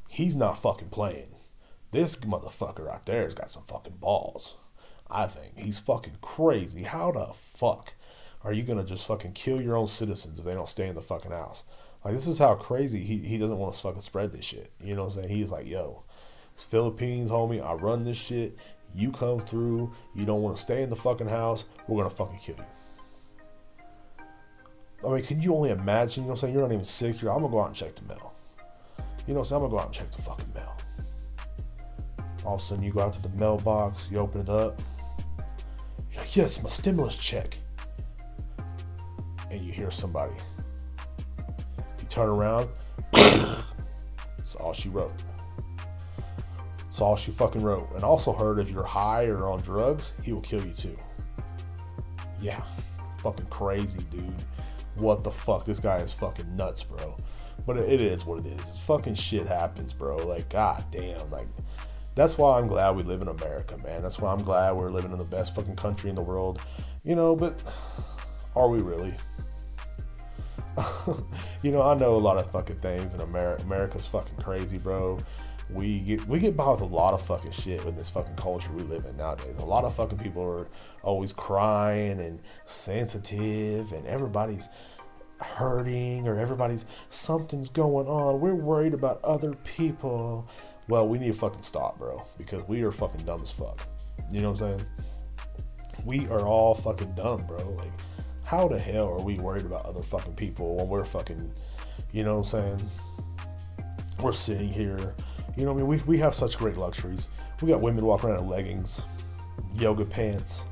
He's 0.10 0.36
not 0.36 0.58
fucking 0.58 0.90
playing. 0.90 1.36
This 1.92 2.16
motherfucker 2.18 2.92
out 2.92 3.06
there 3.06 3.24
has 3.24 3.36
got 3.36 3.52
some 3.52 3.64
fucking 3.64 3.98
balls. 3.98 4.56
I 5.10 5.28
think. 5.28 5.58
He's 5.58 5.80
fucking 5.80 6.18
crazy. 6.22 6.84
How 6.84 7.12
the 7.12 7.28
fuck 7.34 7.94
are 8.44 8.52
you 8.52 8.64
gonna 8.64 8.84
just 8.84 9.08
fucking 9.08 9.34
kill 9.34 9.62
your 9.62 9.78
own 9.78 9.88
citizens 9.88 10.40
if 10.40 10.46
they 10.46 10.54
don't 10.54 10.70
stay 10.70 10.88
in 10.88 10.96
the 10.96 11.02
fucking 11.02 11.32
house? 11.32 11.64
Like 12.04 12.14
this 12.14 12.28
is 12.28 12.38
how 12.38 12.56
crazy 12.56 13.00
he, 13.02 13.20
he 13.20 13.38
doesn't 13.38 13.58
want 13.58 13.74
to 13.74 13.80
fucking 13.80 14.02
spread 14.02 14.32
this 14.34 14.46
shit. 14.46 14.72
You 14.84 14.96
know 14.96 15.04
what 15.04 15.16
I'm 15.16 15.24
saying? 15.24 15.30
He's 15.30 15.52
like, 15.52 15.68
yo, 15.68 16.04
it's 16.54 16.64
Philippines, 16.64 17.32
homie. 17.32 17.64
I 17.64 17.74
run 17.74 18.04
this 18.04 18.18
shit. 18.18 18.58
You 18.96 19.12
come 19.12 19.40
through. 19.40 19.94
You 20.14 20.26
don't 20.26 20.42
want 20.42 20.58
to 20.58 20.62
stay 20.62 20.84
in 20.84 20.90
the 20.90 20.96
fucking 20.96 21.28
house. 21.28 21.66
We're 21.88 21.98
gonna 21.98 22.10
fucking 22.10 22.40
kill 22.40 22.56
you. 22.58 22.66
I 25.08 25.16
mean, 25.16 25.24
can 25.24 25.42
you 25.42 25.56
only 25.56 25.72
imagine? 25.72 26.24
You 26.24 26.28
know 26.28 26.34
what 26.34 26.36
I'm 26.36 26.42
saying? 26.42 26.54
You're 26.54 26.64
not 26.64 26.74
even 26.74 26.86
sick. 26.86 27.22
You're, 27.22 27.32
I'm 27.32 27.42
gonna 27.42 27.52
go 27.52 27.62
out 27.62 27.68
and 27.68 27.76
check 27.76 27.96
the 27.96 28.04
mail. 28.04 28.34
You 29.28 29.34
know 29.34 29.40
what 29.40 29.46
I'm 29.46 29.50
saying? 29.50 29.64
I'm 29.64 29.70
gonna 29.70 29.72
go 29.72 29.80
out 29.80 29.86
and 29.88 29.96
check 29.96 30.12
the 30.12 30.22
fucking 30.22 30.54
mail. 30.54 30.76
All 32.46 32.56
of 32.56 32.62
a 32.62 32.64
sudden, 32.64 32.84
you 32.84 32.92
go 32.92 33.02
out 33.02 33.14
to 33.14 33.22
the 33.22 33.30
mailbox. 33.30 34.10
You 34.12 34.20
open 34.20 34.42
it 34.42 34.50
up 34.50 34.82
yes, 36.32 36.62
my 36.62 36.70
stimulus 36.70 37.18
check. 37.18 37.58
And 39.52 39.62
you 39.62 39.72
hear 39.72 39.92
somebody, 39.92 40.34
You 41.38 42.08
turn 42.10 42.30
around. 42.30 42.70
That's 43.12 44.56
all 44.60 44.74
she 44.74 44.90
wrote. 44.90 45.14
That's 46.78 47.02
all 47.02 47.16
she 47.16 47.32
fucking 47.32 47.62
wrote. 47.62 47.90
And 47.96 48.04
also 48.04 48.34
heard 48.34 48.60
if 48.60 48.70
you're 48.70 48.84
high 48.84 49.26
or 49.26 49.48
on 49.48 49.62
drugs, 49.62 50.14
he 50.24 50.34
will 50.34 50.42
kill 50.42 50.64
you 50.66 50.74
too. 50.74 50.96
Yeah. 52.40 52.62
Fucking 53.18 53.48
crazy, 53.48 54.04
dude. 54.12 54.44
What 54.96 55.24
the 55.24 55.32
fuck? 55.32 55.66
This 55.66 55.80
guy 55.80 55.98
is 55.98 56.14
fucking 56.14 56.56
nuts, 56.56 56.84
bro. 56.84 57.16
But 57.66 57.78
it 57.78 58.02
is 58.02 58.26
what 58.26 58.46
it 58.46 58.48
is. 58.48 58.60
It's 58.60 58.80
fucking 58.80 59.16
shit 59.16 59.48
happens, 59.48 59.94
bro. 59.94 60.18
Like, 60.18 60.50
god 60.50 60.84
damn. 60.92 61.30
Like, 61.32 61.48
that's 62.16 62.38
why 62.38 62.60
I'm 62.60 62.68
glad 62.68 62.96
we 62.96 63.04
live 63.04 63.22
in 63.22 63.28
America, 63.28 63.78
man. 63.78 64.02
That's 64.02 64.20
why 64.20 64.32
I'm 64.32 64.44
glad 64.44 64.74
we're 64.74 64.92
living 64.92 65.12
in 65.12 65.18
the 65.18 65.24
best 65.24 65.56
fucking 65.56 65.76
country 65.76 66.10
in 66.10 66.16
the 66.16 66.22
world. 66.22 66.62
You 67.04 67.16
know, 67.16 67.36
but 67.36 67.62
are 68.56 68.70
we 68.70 68.82
really? 68.82 69.16
you 71.64 71.72
know, 71.72 71.82
I 71.82 71.96
know 71.96 72.16
a 72.16 72.18
lot 72.18 72.38
of 72.38 72.50
fucking 72.52 72.78
things, 72.78 73.14
and 73.14 73.22
America, 73.22 73.64
America's 73.64 74.08
fucking 74.08 74.38
crazy, 74.38 74.78
bro. 74.78 75.20
We 75.70 76.00
get 76.00 76.28
we 76.28 76.40
get 76.40 76.58
by 76.58 76.70
with 76.72 76.82
a 76.82 76.86
lot 76.86 77.14
of 77.14 77.22
fucking 77.22 77.52
shit 77.52 77.84
in 77.86 77.96
this 77.96 78.10
fucking 78.10 78.36
culture 78.36 78.72
we 78.74 78.84
live 78.84 79.06
in 79.06 79.16
nowadays. 79.18 79.58
A 79.58 79.66
lot 79.66 79.86
of 79.86 79.96
fucking 79.96 80.18
people 80.18 80.44
are 80.44 80.68
always 81.04 81.34
crying 81.34 82.20
and 82.20 82.40
sensitive, 82.66 83.92
and 83.92 84.06
everybody's 84.06 84.70
hurting 85.40 86.28
or 86.28 86.40
everybody's 86.40 86.86
something's 87.10 87.70
going 87.70 88.08
on. 88.08 88.40
We're 88.40 88.56
worried 88.56 88.94
about 88.94 89.24
other 89.24 89.54
people. 89.54 90.48
Well, 90.88 91.08
we 91.08 91.18
need 91.18 91.28
to 91.28 91.34
fucking 91.34 91.64
stop, 91.64 91.98
bro, 91.98 92.24
because 92.38 92.68
we 92.68 92.84
are 92.84 92.92
fucking 92.92 93.26
dumb 93.26 93.42
as 93.42 93.52
fuck. 93.52 93.88
You 94.32 94.42
know 94.42 94.52
what 94.52 94.62
I'm 94.62 94.78
saying? 94.78 94.90
We 96.06 96.28
are 96.28 96.46
all 96.46 96.76
fucking 96.76 97.14
dumb, 97.16 97.46
bro. 97.48 97.70
Like 97.72 97.92
how 98.44 98.68
the 98.68 98.78
hell 98.78 99.08
are 99.08 99.22
we 99.22 99.40
worried 99.40 99.66
about 99.66 99.86
other 99.86 100.04
fucking 100.04 100.36
people 100.36 100.76
when 100.76 100.88
we're 100.88 101.06
fucking, 101.06 101.52
you 102.12 102.24
know 102.24 102.38
what 102.38 102.54
I'm 102.54 102.78
saying? 102.78 102.90
We're 104.22 104.34
sitting 104.34 104.70
here, 104.70 105.16
you 105.58 105.66
know 105.66 105.74
what 105.74 105.80
I 105.80 105.84
mean? 105.84 105.88
We, 105.88 105.98
we 106.06 106.18
have 106.20 106.36
such 106.36 106.58
great 106.58 106.78
luxuries. 106.78 107.30
We 107.62 107.70
got 107.70 107.82
women 107.82 108.06
walking 108.06 108.30
around 108.30 108.42
in 108.42 108.50
leggings, 108.50 109.02
yoga 109.76 110.06
pants. 110.06 110.66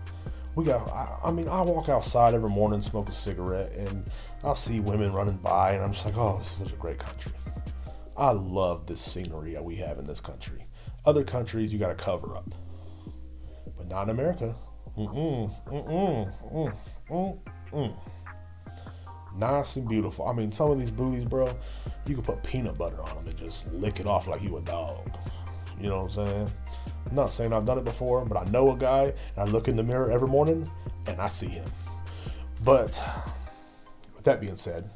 We 0.56 0.65
got, 0.65 0.88
I, 0.89 1.30
I 1.30 1.32
mean, 1.32 1.47
I 1.47 1.62
walk 1.62 1.88
outside 1.88 2.34
every 2.34 2.50
morning, 2.50 2.82
smoke 2.82 3.08
a 3.10 3.13
cigarette, 3.13 3.71
and 3.71 4.10
I'll 4.43 4.54
see 4.54 4.80
women 4.80 5.13
running 5.13 5.38
by, 5.38 5.71
and 5.71 5.84
I'm 5.84 5.93
just 5.93 6.06
like, 6.06 6.17
oh, 6.17 6.38
this 6.38 6.52
is 6.52 6.58
such 6.58 6.74
a 6.74 6.76
great 6.76 7.00
country. 7.00 7.32
I 8.17 8.32
love 8.32 8.88
this 8.88 9.02
scenery 9.02 9.54
that 9.54 9.63
we 9.63 9.76
have 9.78 9.97
in 9.97 10.06
this 10.06 10.21
country. 10.21 10.65
Other 11.06 11.24
countries, 11.24 11.74
you 11.74 11.80
got 11.80 11.89
to 11.89 12.04
cover 12.04 12.36
up, 12.36 12.54
but 13.78 13.88
not 13.88 14.04
in 14.04 14.10
America. 14.10 14.56
Mm-mm, 14.97 15.52
mm-mm, 15.67 16.34
mm, 16.54 16.74
mm, 17.10 17.39
Mm. 17.71 17.95
Nice 19.38 19.78
and 19.78 19.88
beautiful. 19.88 20.28
I 20.28 20.34
mean, 20.34 20.52
some 20.52 20.71
of 20.71 20.78
these 20.78 20.91
booties, 20.91 21.24
bro, 21.24 21.47
you 22.06 22.15
can 22.15 22.24
put 22.24 22.43
peanut 22.43 22.78
butter 22.78 23.02
on 23.02 23.15
them 23.15 23.28
and 23.28 23.38
just 23.38 23.71
lick 23.74 24.00
it 24.00 24.06
off 24.06 24.28
like 24.28 24.41
you 24.41 24.58
a 24.58 24.62
dog. 24.62 25.10
You 25.80 25.89
know 25.89 26.02
what 26.02 26.17
I'm 26.17 26.28
saying? 26.28 26.52
I'm 27.10 27.15
not 27.15 27.32
saying 27.32 27.54
I've 27.54 27.65
done 27.65 27.78
it 27.78 27.86
before, 27.86 28.26
but 28.26 28.38
I 28.38 28.50
know 28.52 28.71
a 28.71 28.78
guy, 28.78 29.04
and 29.04 29.38
I 29.38 29.43
look 29.45 29.67
in 29.67 29.78
the 29.78 29.84
mirror 29.84 30.12
every 30.12 30.28
morning, 30.28 30.69
and 31.08 31.21
I 31.21 31.28
see 31.28 31.47
him. 31.47 31.65
But 32.63 33.02
with 34.15 34.26
that 34.26 34.41
being 34.41 34.58
said, 34.58 34.89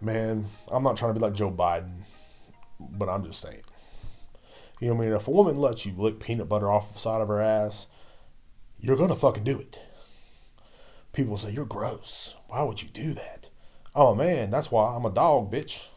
man, 0.00 0.46
I'm 0.68 0.82
not 0.82 0.96
trying 0.96 1.14
to 1.14 1.18
be 1.18 1.24
like 1.24 1.34
Joe 1.34 1.50
Biden, 1.50 2.02
but 2.78 3.08
I'm 3.08 3.24
just 3.24 3.40
saying. 3.40 3.62
You 4.80 4.88
know 4.88 4.94
what 4.94 5.04
I 5.04 5.06
mean? 5.08 5.16
If 5.16 5.28
a 5.28 5.32
woman 5.32 5.58
lets 5.58 5.84
you 5.84 5.92
lick 5.96 6.20
peanut 6.20 6.48
butter 6.48 6.70
off 6.70 6.92
the 6.92 7.00
side 7.00 7.20
of 7.20 7.28
her 7.28 7.40
ass, 7.40 7.86
you're 8.78 8.96
gonna 8.96 9.16
fucking 9.16 9.44
do 9.44 9.58
it 9.58 9.80
people 11.18 11.36
say, 11.36 11.50
You're 11.50 11.66
gross. 11.66 12.34
Why 12.46 12.62
would 12.62 12.80
you 12.80 12.88
do 12.88 13.12
that? 13.14 13.50
Oh 13.94 14.14
man, 14.14 14.50
that's 14.50 14.70
why 14.70 14.94
I'm 14.94 15.04
a 15.04 15.10
dog, 15.10 15.52
bitch. 15.52 15.88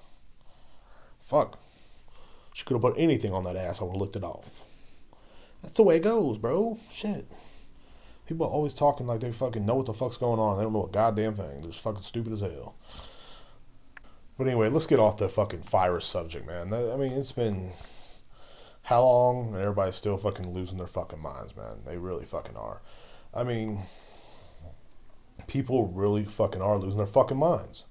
Fuck. 1.20 1.60
She 2.54 2.66
could 2.66 2.74
have 2.74 2.82
put 2.82 2.98
anything 2.98 3.32
on 3.32 3.44
that 3.44 3.56
ass, 3.56 3.80
I 3.80 3.84
would 3.86 3.94
have 3.94 4.02
licked 4.02 4.16
it 4.16 4.24
off. 4.24 4.50
That's 5.62 5.76
the 5.76 5.84
way 5.84 5.98
it 5.98 6.04
goes, 6.04 6.40
bro. 6.40 6.80
Shit. 6.92 7.28
People 8.26 8.48
are 8.48 8.50
always 8.50 8.74
talking 8.74 9.06
like 9.06 9.20
they 9.20 9.32
fucking 9.32 9.66
know 9.66 9.76
what 9.76 9.86
the 9.86 9.94
fuck's 9.94 10.18
going 10.18 10.40
on. 10.40 10.58
They 10.58 10.64
don't 10.64 10.74
know 10.74 10.86
a 10.86 10.90
goddamn 10.90 11.36
thing. 11.36 11.62
They're 11.62 11.70
just 11.70 11.84
fucking 11.84 12.02
stupid 12.02 12.34
as 12.34 12.42
hell. 12.42 12.76
But 14.42 14.48
anyway, 14.48 14.70
let's 14.70 14.88
get 14.88 14.98
off 14.98 15.18
the 15.18 15.30
fucking 15.30 15.62
virus 15.62 16.04
subject, 16.04 16.48
man. 16.48 16.74
I 16.74 16.98
mean, 16.98 17.12
it's 17.12 17.32
been 17.32 17.74
how 18.82 19.04
long, 19.04 19.50
and 19.50 19.58
everybody's 19.62 19.98
still 19.98 20.18
fucking 20.18 20.52
losing 20.52 20.80
their 20.80 20.88
fucking 20.88 21.22
minds, 21.22 21.56
man. 21.56 21.82
They 21.86 21.98
really 21.98 22.26
fucking 22.26 22.58
are. 22.58 22.82
I 23.36 23.44
mean, 23.44 23.84
people 25.46 25.86
really 25.90 26.26
fucking 26.26 26.60
are 26.60 26.80
losing 26.80 26.98
their 26.98 27.06
fucking 27.06 27.38
minds. 27.38 27.86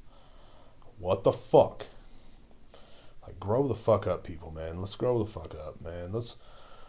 What 0.99 1.23
the 1.23 1.31
fuck? 1.31 1.87
Like, 3.25 3.39
grow 3.39 3.69
the 3.69 3.77
fuck 3.77 4.09
up, 4.09 4.25
people, 4.25 4.51
man. 4.51 4.81
Let's 4.81 4.97
grow 4.97 5.21
the 5.21 5.31
fuck 5.31 5.55
up, 5.55 5.81
man. 5.81 6.11
Let's, 6.11 6.37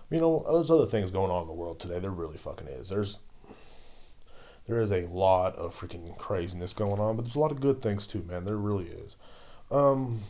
you 0.10 0.22
know, 0.22 0.44
there's 0.52 0.72
other 0.72 0.88
things 0.88 1.12
going 1.12 1.30
on 1.30 1.44
in 1.44 1.48
the 1.48 1.54
world 1.54 1.80
today. 1.80 2.00
There 2.00 2.10
really 2.10 2.38
fucking 2.38 2.68
is. 2.68 2.90
There's, 2.90 3.20
there 4.68 4.80
is 4.80 4.92
a 4.92 5.06
lot 5.06 5.56
of 5.56 5.80
freaking 5.80 6.18
craziness 6.18 6.74
going 6.74 7.00
on, 7.00 7.16
but 7.16 7.26
there's 7.26 7.36
a 7.36 7.40
lot 7.40 7.52
of 7.52 7.62
good 7.62 7.84
things 7.84 8.08
too, 8.08 8.24
man. 8.24 8.44
There 8.46 8.58
really 8.58 8.86
is. 8.86 9.18
Um, 9.72 10.22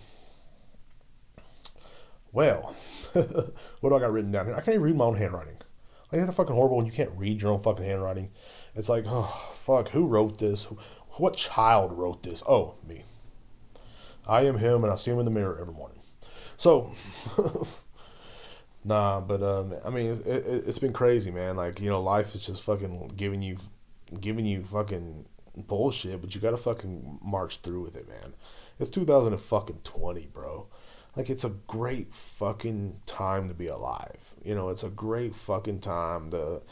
well, 2.32 2.76
what 3.14 3.90
do 3.90 3.96
I 3.96 4.00
got 4.00 4.12
written 4.12 4.32
down 4.32 4.46
here? 4.46 4.56
I 4.56 4.62
can't 4.62 4.76
even 4.76 4.84
read 4.84 4.96
my 4.96 5.06
own 5.06 5.16
handwriting. 5.16 5.58
Like, 6.12 6.22
that's 6.22 6.38
fucking 6.38 6.56
horrible 6.56 6.78
when 6.78 6.86
you 6.86 6.92
can't 6.92 7.12
read 7.16 7.42
your 7.42 7.52
own 7.52 7.60
fucking 7.60 7.86
handwriting. 7.86 8.32
It's 8.76 8.90
like, 8.90 9.06
oh, 9.08 9.54
fuck, 9.56 9.90
who 9.90 10.06
wrote 10.06 10.38
this? 10.40 10.66
What 11.18 11.36
child 11.36 11.94
wrote 11.94 12.24
this? 12.24 12.44
Oh, 12.48 12.76
me. 12.88 13.04
I 14.28 14.44
am 14.44 14.58
him, 14.58 14.84
and 14.84 14.92
I 14.92 14.96
see 14.96 15.12
him 15.12 15.20
in 15.20 15.26
the 15.26 15.32
mirror 15.32 15.58
every 15.60 15.74
morning. 15.74 16.00
So, 16.58 16.94
nah, 18.84 19.20
but 19.20 19.42
um, 19.42 19.74
I 19.84 19.90
mean, 19.90 20.12
it, 20.12 20.28
it, 20.28 20.68
it's 20.68 20.80
been 20.80 20.94
crazy, 20.94 21.32
man. 21.32 21.56
Like, 21.56 21.82
you 21.82 21.90
know, 21.90 22.02
life 22.02 22.36
is 22.36 22.46
just 22.46 22.62
fucking 22.64 23.14
giving 23.18 23.42
you, 23.42 23.58
giving 24.20 24.46
you 24.46 24.64
fucking 24.64 25.26
bullshit, 25.56 26.22
but 26.22 26.36
you 26.36 26.42
gotta 26.42 26.58
fucking 26.58 27.20
march 27.22 27.58
through 27.58 27.82
with 27.82 27.96
it, 27.96 28.08
man. 28.08 28.34
It's 28.82 28.90
2020, 28.90 30.26
bro. 30.34 30.68
Like, 31.16 31.30
it's 31.30 31.44
a 31.44 31.50
great 31.68 32.16
fucking 32.16 33.02
time 33.06 33.48
to 33.48 33.54
be 33.54 33.68
alive. 33.68 34.34
You 34.44 34.56
know, 34.56 34.70
it's 34.70 34.82
a 34.82 34.90
great 34.90 35.36
fucking 35.36 35.82
time 35.82 36.32
to 36.32 36.64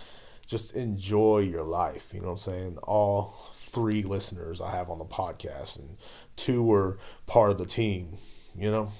just 0.47 0.73
enjoy 0.73 1.41
your 1.41 1.61
life. 1.61 2.11
You 2.11 2.21
know 2.21 2.29
what 2.29 2.31
I'm 2.31 2.37
saying? 2.39 2.77
All 2.79 3.35
three 3.53 4.01
listeners 4.01 4.59
I 4.59 4.71
have 4.71 4.89
on 4.89 4.97
the 4.97 5.05
podcast, 5.05 5.77
and 5.77 5.97
two 6.35 6.63
were 6.63 6.97
part 7.27 7.51
of 7.51 7.59
the 7.59 7.67
team, 7.67 8.17
you 8.57 8.71
know? 8.71 8.91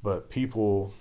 But 0.00 0.30
people 0.30 0.94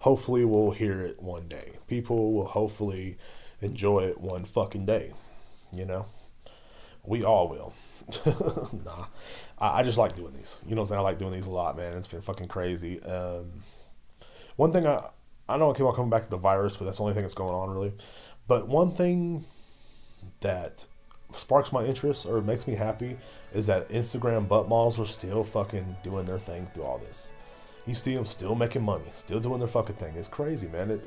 hopefully 0.00 0.44
will 0.44 0.72
hear 0.72 1.00
it 1.00 1.22
one 1.22 1.46
day. 1.46 1.74
People 1.86 2.32
will 2.32 2.48
hopefully 2.48 3.18
enjoy 3.60 4.00
it 4.00 4.20
one 4.20 4.44
fucking 4.44 4.86
day, 4.86 5.12
you 5.72 5.84
know? 5.84 6.06
We 7.04 7.22
all 7.22 7.48
will. 7.48 7.72
nah, 8.84 9.06
I, 9.58 9.80
I, 9.80 9.82
just 9.82 9.98
like 9.98 10.16
doing 10.16 10.32
these. 10.34 10.58
You 10.66 10.74
know 10.74 10.82
what 10.82 10.86
I'm 10.86 10.88
saying? 10.88 10.98
I 11.00 11.02
like 11.02 11.18
doing 11.18 11.32
these 11.32 11.46
a 11.46 11.50
lot, 11.50 11.76
man. 11.76 11.96
It's 11.96 12.08
been 12.08 12.22
fucking 12.22 12.48
crazy. 12.48 13.02
Um, 13.02 13.50
one 14.56 14.72
thing 14.72 14.86
I, 14.86 15.10
I 15.48 15.56
know 15.56 15.70
I 15.70 15.74
keep 15.74 15.84
on 15.84 15.94
coming 15.94 16.10
back 16.10 16.24
to 16.24 16.30
the 16.30 16.38
virus, 16.38 16.76
but 16.76 16.86
that's 16.86 16.98
the 16.98 17.02
only 17.04 17.14
thing 17.14 17.22
that's 17.22 17.34
going 17.34 17.52
on 17.52 17.70
really. 17.70 17.92
But 18.46 18.66
one 18.66 18.92
thing 18.92 19.44
that 20.40 20.86
sparks 21.34 21.72
my 21.72 21.84
interest 21.84 22.26
or 22.26 22.40
makes 22.40 22.66
me 22.66 22.74
happy 22.74 23.16
is 23.52 23.66
that 23.66 23.88
Instagram 23.90 24.48
butt 24.48 24.68
models 24.68 24.98
are 24.98 25.06
still 25.06 25.44
fucking 25.44 25.96
doing 26.02 26.24
their 26.24 26.38
thing 26.38 26.66
through 26.72 26.84
all 26.84 26.98
this. 26.98 27.28
You 27.86 27.94
see 27.94 28.14
them 28.14 28.26
still 28.26 28.54
making 28.54 28.82
money, 28.82 29.04
still 29.12 29.40
doing 29.40 29.60
their 29.60 29.68
fucking 29.68 29.96
thing. 29.96 30.14
It's 30.16 30.28
crazy, 30.28 30.68
man. 30.68 30.90
It, 30.90 31.04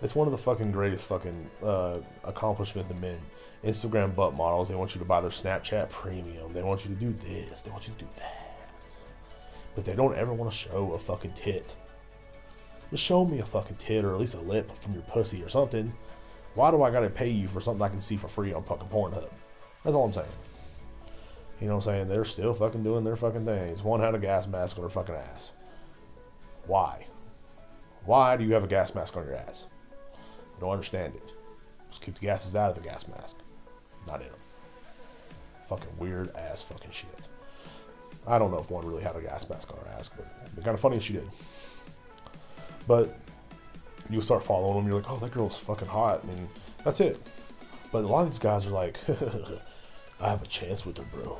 it's 0.00 0.14
one 0.14 0.28
of 0.28 0.32
the 0.32 0.38
fucking 0.38 0.70
greatest 0.70 1.06
fucking 1.06 1.50
uh, 1.62 1.98
accomplishments 2.24 2.88
to 2.88 2.94
men. 2.96 3.18
Instagram 3.64 4.14
butt 4.14 4.34
models, 4.34 4.68
they 4.68 4.74
want 4.74 4.94
you 4.94 4.98
to 5.00 5.04
buy 5.04 5.20
their 5.20 5.30
Snapchat 5.30 5.90
premium. 5.90 6.52
They 6.52 6.62
want 6.62 6.84
you 6.84 6.94
to 6.94 7.00
do 7.00 7.12
this. 7.12 7.62
They 7.62 7.70
want 7.70 7.86
you 7.86 7.94
to 7.94 8.04
do 8.04 8.10
that. 8.16 8.94
But 9.74 9.84
they 9.84 9.94
don't 9.94 10.16
ever 10.16 10.32
want 10.32 10.50
to 10.50 10.56
show 10.56 10.92
a 10.92 10.98
fucking 10.98 11.32
tit. 11.32 11.76
Just 12.90 13.04
show 13.04 13.24
me 13.24 13.38
a 13.38 13.46
fucking 13.46 13.76
tit 13.76 14.04
or 14.04 14.14
at 14.14 14.20
least 14.20 14.34
a 14.34 14.40
lip 14.40 14.76
from 14.76 14.94
your 14.94 15.02
pussy 15.02 15.42
or 15.44 15.48
something. 15.48 15.92
Why 16.54 16.70
do 16.70 16.82
I 16.82 16.90
gotta 16.90 17.08
pay 17.08 17.30
you 17.30 17.46
for 17.46 17.60
something 17.60 17.82
I 17.82 17.88
can 17.88 18.00
see 18.00 18.16
for 18.16 18.26
free 18.26 18.52
on 18.52 18.64
fucking 18.64 18.88
Pornhub? 18.88 19.30
That's 19.84 19.94
all 19.94 20.06
I'm 20.06 20.12
saying. 20.12 20.26
You 21.60 21.68
know 21.68 21.76
what 21.76 21.86
I'm 21.86 21.92
saying? 21.92 22.08
They're 22.08 22.24
still 22.24 22.54
fucking 22.54 22.82
doing 22.82 23.04
their 23.04 23.16
fucking 23.16 23.44
things. 23.44 23.84
One 23.84 24.00
had 24.00 24.14
a 24.14 24.18
gas 24.18 24.46
mask 24.46 24.78
on 24.78 24.82
her 24.82 24.90
fucking 24.90 25.14
ass. 25.14 25.52
Why? 26.66 27.06
Why 28.04 28.36
do 28.36 28.44
you 28.44 28.54
have 28.54 28.64
a 28.64 28.68
gas 28.68 28.94
mask 28.94 29.16
on 29.16 29.26
your 29.26 29.36
ass? 29.36 29.68
I 30.56 30.60
don't 30.60 30.70
understand 30.70 31.14
it. 31.14 31.32
Just 31.90 32.02
keep 32.02 32.14
the 32.14 32.20
gases 32.20 32.56
out 32.56 32.70
of 32.70 32.82
the 32.82 32.88
gas 32.88 33.06
mask, 33.06 33.36
not 34.06 34.20
in 34.20 34.28
them. 34.28 34.38
Fucking 35.68 35.98
weird 35.98 36.34
ass 36.36 36.62
fucking 36.62 36.90
shit. 36.90 37.08
I 38.26 38.38
don't 38.38 38.50
know 38.50 38.58
if 38.58 38.70
one 38.70 38.86
really 38.86 39.02
had 39.02 39.16
a 39.16 39.20
gas 39.20 39.48
mask 39.48 39.70
on 39.72 39.78
her 39.78 39.98
ass, 39.98 40.10
but 40.14 40.54
be 40.54 40.62
kind 40.62 40.74
of 40.74 40.80
funny 40.80 40.96
if 40.96 41.02
she 41.02 41.14
did. 41.14 41.28
But 42.86 43.16
you 44.08 44.20
start 44.20 44.42
following 44.42 44.76
them, 44.76 44.86
you're 44.86 45.00
like, 45.00 45.10
oh, 45.10 45.16
that 45.18 45.30
girl's 45.30 45.58
fucking 45.58 45.88
hot, 45.88 46.24
and 46.24 46.48
that's 46.84 47.00
it. 47.00 47.20
But 47.92 48.04
a 48.04 48.06
lot 48.06 48.22
of 48.22 48.30
these 48.30 48.38
guys 48.38 48.66
are 48.66 48.70
like, 48.70 48.98
I 50.20 50.28
have 50.28 50.42
a 50.42 50.46
chance 50.46 50.84
with 50.84 50.98
her, 50.98 51.04
bro. 51.14 51.38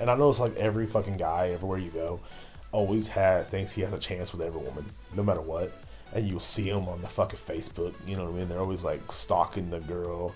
And 0.00 0.10
I 0.10 0.14
know 0.14 0.30
it's 0.30 0.38
like 0.38 0.56
every 0.56 0.86
fucking 0.86 1.16
guy, 1.16 1.48
everywhere 1.48 1.78
you 1.78 1.90
go, 1.90 2.20
always 2.70 3.08
has 3.08 3.46
thinks 3.46 3.72
he 3.72 3.82
has 3.82 3.92
a 3.92 3.98
chance 3.98 4.32
with 4.32 4.42
every 4.42 4.60
woman, 4.60 4.84
no 5.14 5.22
matter 5.22 5.40
what. 5.40 5.72
And 6.14 6.26
you'll 6.26 6.40
see 6.40 6.70
them 6.70 6.88
on 6.88 7.00
the 7.00 7.08
fucking 7.08 7.38
Facebook. 7.38 7.94
You 8.06 8.16
know 8.16 8.24
what 8.24 8.34
I 8.34 8.38
mean? 8.38 8.48
They're 8.48 8.60
always 8.60 8.84
like 8.84 9.10
stalking 9.10 9.70
the 9.70 9.80
girl, 9.80 10.34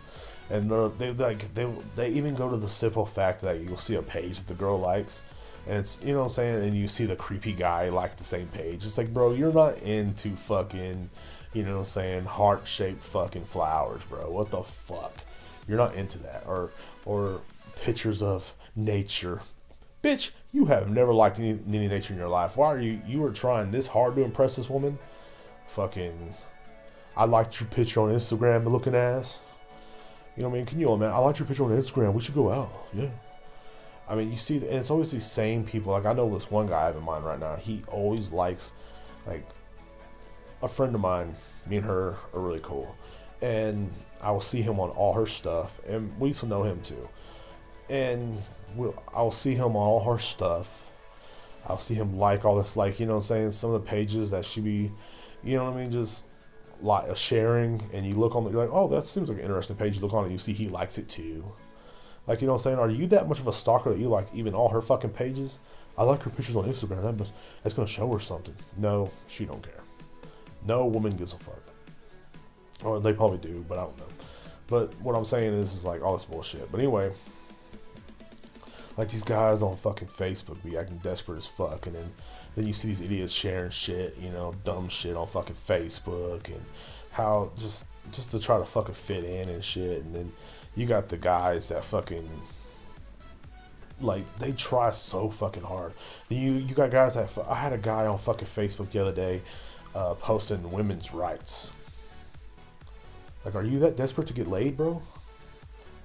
and 0.48 0.70
they're 0.70 0.88
they 0.88 1.10
like 1.12 1.54
they 1.54 1.70
they 1.94 2.08
even 2.10 2.34
go 2.34 2.50
to 2.50 2.56
the 2.56 2.68
simple 2.68 3.04
fact 3.04 3.42
that 3.42 3.60
you'll 3.60 3.76
see 3.76 3.96
a 3.96 4.02
page 4.02 4.38
that 4.38 4.46
the 4.46 4.54
girl 4.54 4.78
likes, 4.78 5.22
and 5.66 5.78
it's 5.78 6.00
you 6.02 6.12
know 6.12 6.20
what 6.20 6.24
I'm 6.26 6.30
saying, 6.30 6.64
and 6.64 6.76
you 6.76 6.88
see 6.88 7.04
the 7.04 7.16
creepy 7.16 7.52
guy 7.52 7.90
like 7.90 8.16
the 8.16 8.24
same 8.24 8.48
page. 8.48 8.86
It's 8.86 8.96
like, 8.96 9.12
bro, 9.12 9.32
you're 9.32 9.52
not 9.52 9.78
into 9.82 10.30
fucking, 10.36 11.10
you 11.52 11.62
know 11.62 11.72
what 11.72 11.78
I'm 11.80 11.84
saying, 11.84 12.24
heart 12.24 12.66
shaped 12.66 13.02
fucking 13.02 13.44
flowers, 13.44 14.02
bro. 14.04 14.30
What 14.30 14.50
the 14.50 14.62
fuck? 14.62 15.12
You're 15.68 15.78
not 15.78 15.94
into 15.94 16.18
that, 16.20 16.44
or 16.46 16.70
or 17.04 17.42
pictures 17.74 18.22
of 18.22 18.54
nature 18.74 19.42
Bitch, 20.06 20.30
you 20.52 20.66
have 20.66 20.88
never 20.88 21.12
liked 21.12 21.40
any, 21.40 21.58
any 21.66 21.88
nature 21.88 22.12
in 22.12 22.18
your 22.20 22.28
life. 22.28 22.56
Why 22.56 22.68
are 22.68 22.80
you 22.80 23.00
you 23.08 23.20
were 23.20 23.32
trying 23.32 23.72
this 23.72 23.88
hard 23.88 24.14
to 24.14 24.22
impress 24.22 24.54
this 24.54 24.70
woman? 24.70 25.00
Fucking 25.68 26.34
I 27.16 27.24
liked 27.24 27.60
your 27.60 27.68
picture 27.68 28.00
on 28.00 28.10
Instagram 28.10 28.70
looking 28.70 28.94
ass. 28.94 29.40
You 30.36 30.42
know 30.42 30.50
what 30.50 30.56
I 30.56 30.58
mean? 30.58 30.66
Can 30.66 30.80
you 30.80 30.92
imagine? 30.92 31.14
I 31.14 31.18
liked 31.18 31.38
your 31.38 31.48
picture 31.48 31.64
on 31.64 31.70
Instagram. 31.70 32.12
We 32.12 32.20
should 32.20 32.34
go 32.34 32.52
out. 32.52 32.70
Yeah. 32.92 33.08
I 34.08 34.14
mean, 34.14 34.30
you 34.30 34.36
see, 34.36 34.56
and 34.56 34.66
it's 34.66 34.90
always 34.90 35.10
these 35.10 35.24
same 35.24 35.64
people. 35.64 35.92
Like 35.92 36.04
I 36.04 36.12
know 36.12 36.32
this 36.32 36.50
one 36.50 36.66
guy 36.66 36.82
I 36.82 36.86
have 36.86 36.96
in 36.96 37.02
mind 37.02 37.24
right 37.24 37.40
now. 37.40 37.56
He 37.56 37.82
always 37.88 38.30
likes, 38.30 38.72
like, 39.26 39.48
a 40.62 40.68
friend 40.68 40.94
of 40.94 41.00
mine. 41.00 41.34
Me 41.66 41.78
and 41.78 41.86
her 41.86 42.16
are 42.32 42.40
really 42.40 42.60
cool, 42.62 42.94
and 43.42 43.90
I 44.22 44.30
will 44.30 44.40
see 44.40 44.62
him 44.62 44.78
on 44.78 44.90
all 44.90 45.14
her 45.14 45.26
stuff, 45.26 45.80
and 45.84 46.16
we 46.20 46.28
used 46.28 46.40
to 46.40 46.46
know 46.46 46.62
him 46.62 46.80
too. 46.82 47.08
And 47.88 48.40
we'll, 48.76 49.02
I'll 49.12 49.32
see 49.32 49.54
him 49.54 49.70
on 49.70 49.76
all 49.76 50.04
her 50.04 50.20
stuff. 50.20 50.90
I'll 51.66 51.78
see 51.78 51.94
him 51.94 52.16
like 52.16 52.44
all 52.44 52.56
this, 52.56 52.76
like 52.76 53.00
you 53.00 53.06
know, 53.06 53.14
what 53.14 53.24
I'm 53.24 53.26
saying 53.26 53.50
some 53.52 53.72
of 53.72 53.82
the 53.82 53.88
pages 53.88 54.30
that 54.30 54.44
she 54.44 54.60
be, 54.60 54.92
you 55.44 55.56
know 55.56 55.64
what 55.64 55.74
I 55.74 55.82
mean, 55.82 55.90
just 55.90 56.24
like 56.82 57.14
sharing, 57.16 57.82
and 57.92 58.04
you 58.04 58.14
look 58.14 58.34
on, 58.34 58.44
you're 58.50 58.64
like, 58.64 58.72
oh, 58.72 58.88
that 58.88 59.06
seems 59.06 59.28
like 59.28 59.38
an 59.38 59.44
interesting 59.44 59.76
page. 59.76 59.96
You 59.96 60.02
look 60.02 60.12
on 60.12 60.26
it, 60.26 60.32
you 60.32 60.38
see 60.38 60.52
he 60.52 60.68
likes 60.68 60.98
it 60.98 61.08
too. 61.08 61.44
Like 62.26 62.40
you 62.40 62.46
know, 62.46 62.54
what 62.54 62.60
I'm 62.60 62.64
saying, 62.64 62.78
are 62.78 62.90
you 62.90 63.06
that 63.08 63.28
much 63.28 63.38
of 63.38 63.46
a 63.46 63.52
stalker 63.52 63.90
that 63.90 63.98
you 63.98 64.08
like 64.08 64.26
even 64.34 64.54
all 64.54 64.68
her 64.68 64.82
fucking 64.82 65.10
pages? 65.10 65.58
I 65.96 66.04
like 66.04 66.22
her 66.24 66.30
pictures 66.30 66.56
on 66.56 66.64
Instagram. 66.64 67.02
That 67.02 67.18
must, 67.18 67.32
that's 67.62 67.74
gonna 67.74 67.88
show 67.88 68.12
her 68.12 68.20
something. 68.20 68.54
No, 68.76 69.10
she 69.28 69.44
don't 69.46 69.62
care. 69.62 69.80
No 70.66 70.86
woman 70.86 71.16
gives 71.16 71.32
a 71.32 71.38
fuck. 71.38 71.62
Or 72.84 73.00
they 73.00 73.12
probably 73.12 73.38
do, 73.38 73.64
but 73.68 73.78
I 73.78 73.82
don't 73.82 73.98
know. 73.98 74.08
But 74.66 75.00
what 75.00 75.14
I'm 75.14 75.24
saying 75.24 75.54
is, 75.54 75.72
is 75.72 75.84
like 75.84 76.02
all 76.02 76.14
this 76.14 76.24
bullshit. 76.24 76.70
But 76.70 76.80
anyway, 76.80 77.12
like 78.96 79.10
these 79.10 79.22
guys 79.22 79.62
on 79.62 79.76
fucking 79.76 80.08
Facebook 80.08 80.62
be 80.64 80.76
acting 80.76 80.98
desperate 80.98 81.36
as 81.36 81.46
fuck, 81.46 81.86
and 81.86 81.94
then 81.94 82.12
then 82.56 82.66
you 82.66 82.72
see 82.72 82.88
these 82.88 83.02
idiots 83.02 83.32
sharing 83.32 83.70
shit, 83.70 84.16
you 84.18 84.30
know, 84.30 84.54
dumb 84.64 84.88
shit 84.88 85.14
on 85.14 85.26
fucking 85.26 85.56
Facebook, 85.56 86.46
and 86.48 86.62
how 87.12 87.52
just 87.56 87.86
just 88.10 88.30
to 88.32 88.40
try 88.40 88.58
to 88.58 88.64
fucking 88.64 88.94
fit 88.94 89.24
in 89.24 89.48
and 89.48 89.62
shit, 89.62 90.02
and 90.02 90.14
then 90.14 90.32
you 90.74 90.86
got 90.86 91.08
the 91.08 91.16
guys 91.16 91.68
that 91.68 91.84
fucking 91.84 92.28
like 94.00 94.24
they 94.38 94.52
try 94.52 94.90
so 94.90 95.28
fucking 95.28 95.62
hard. 95.62 95.92
You 96.28 96.52
you 96.52 96.74
got 96.74 96.90
guys 96.90 97.14
that 97.14 97.30
I 97.48 97.54
had 97.54 97.72
a 97.72 97.78
guy 97.78 98.06
on 98.06 98.18
fucking 98.18 98.48
Facebook 98.48 98.90
the 98.90 99.00
other 99.00 99.12
day 99.12 99.42
uh, 99.94 100.14
posting 100.14 100.70
women's 100.72 101.12
rights. 101.12 101.70
Like, 103.44 103.54
are 103.54 103.62
you 103.62 103.78
that 103.80 103.96
desperate 103.96 104.26
to 104.26 104.32
get 104.32 104.48
laid, 104.48 104.76
bro? 104.76 105.02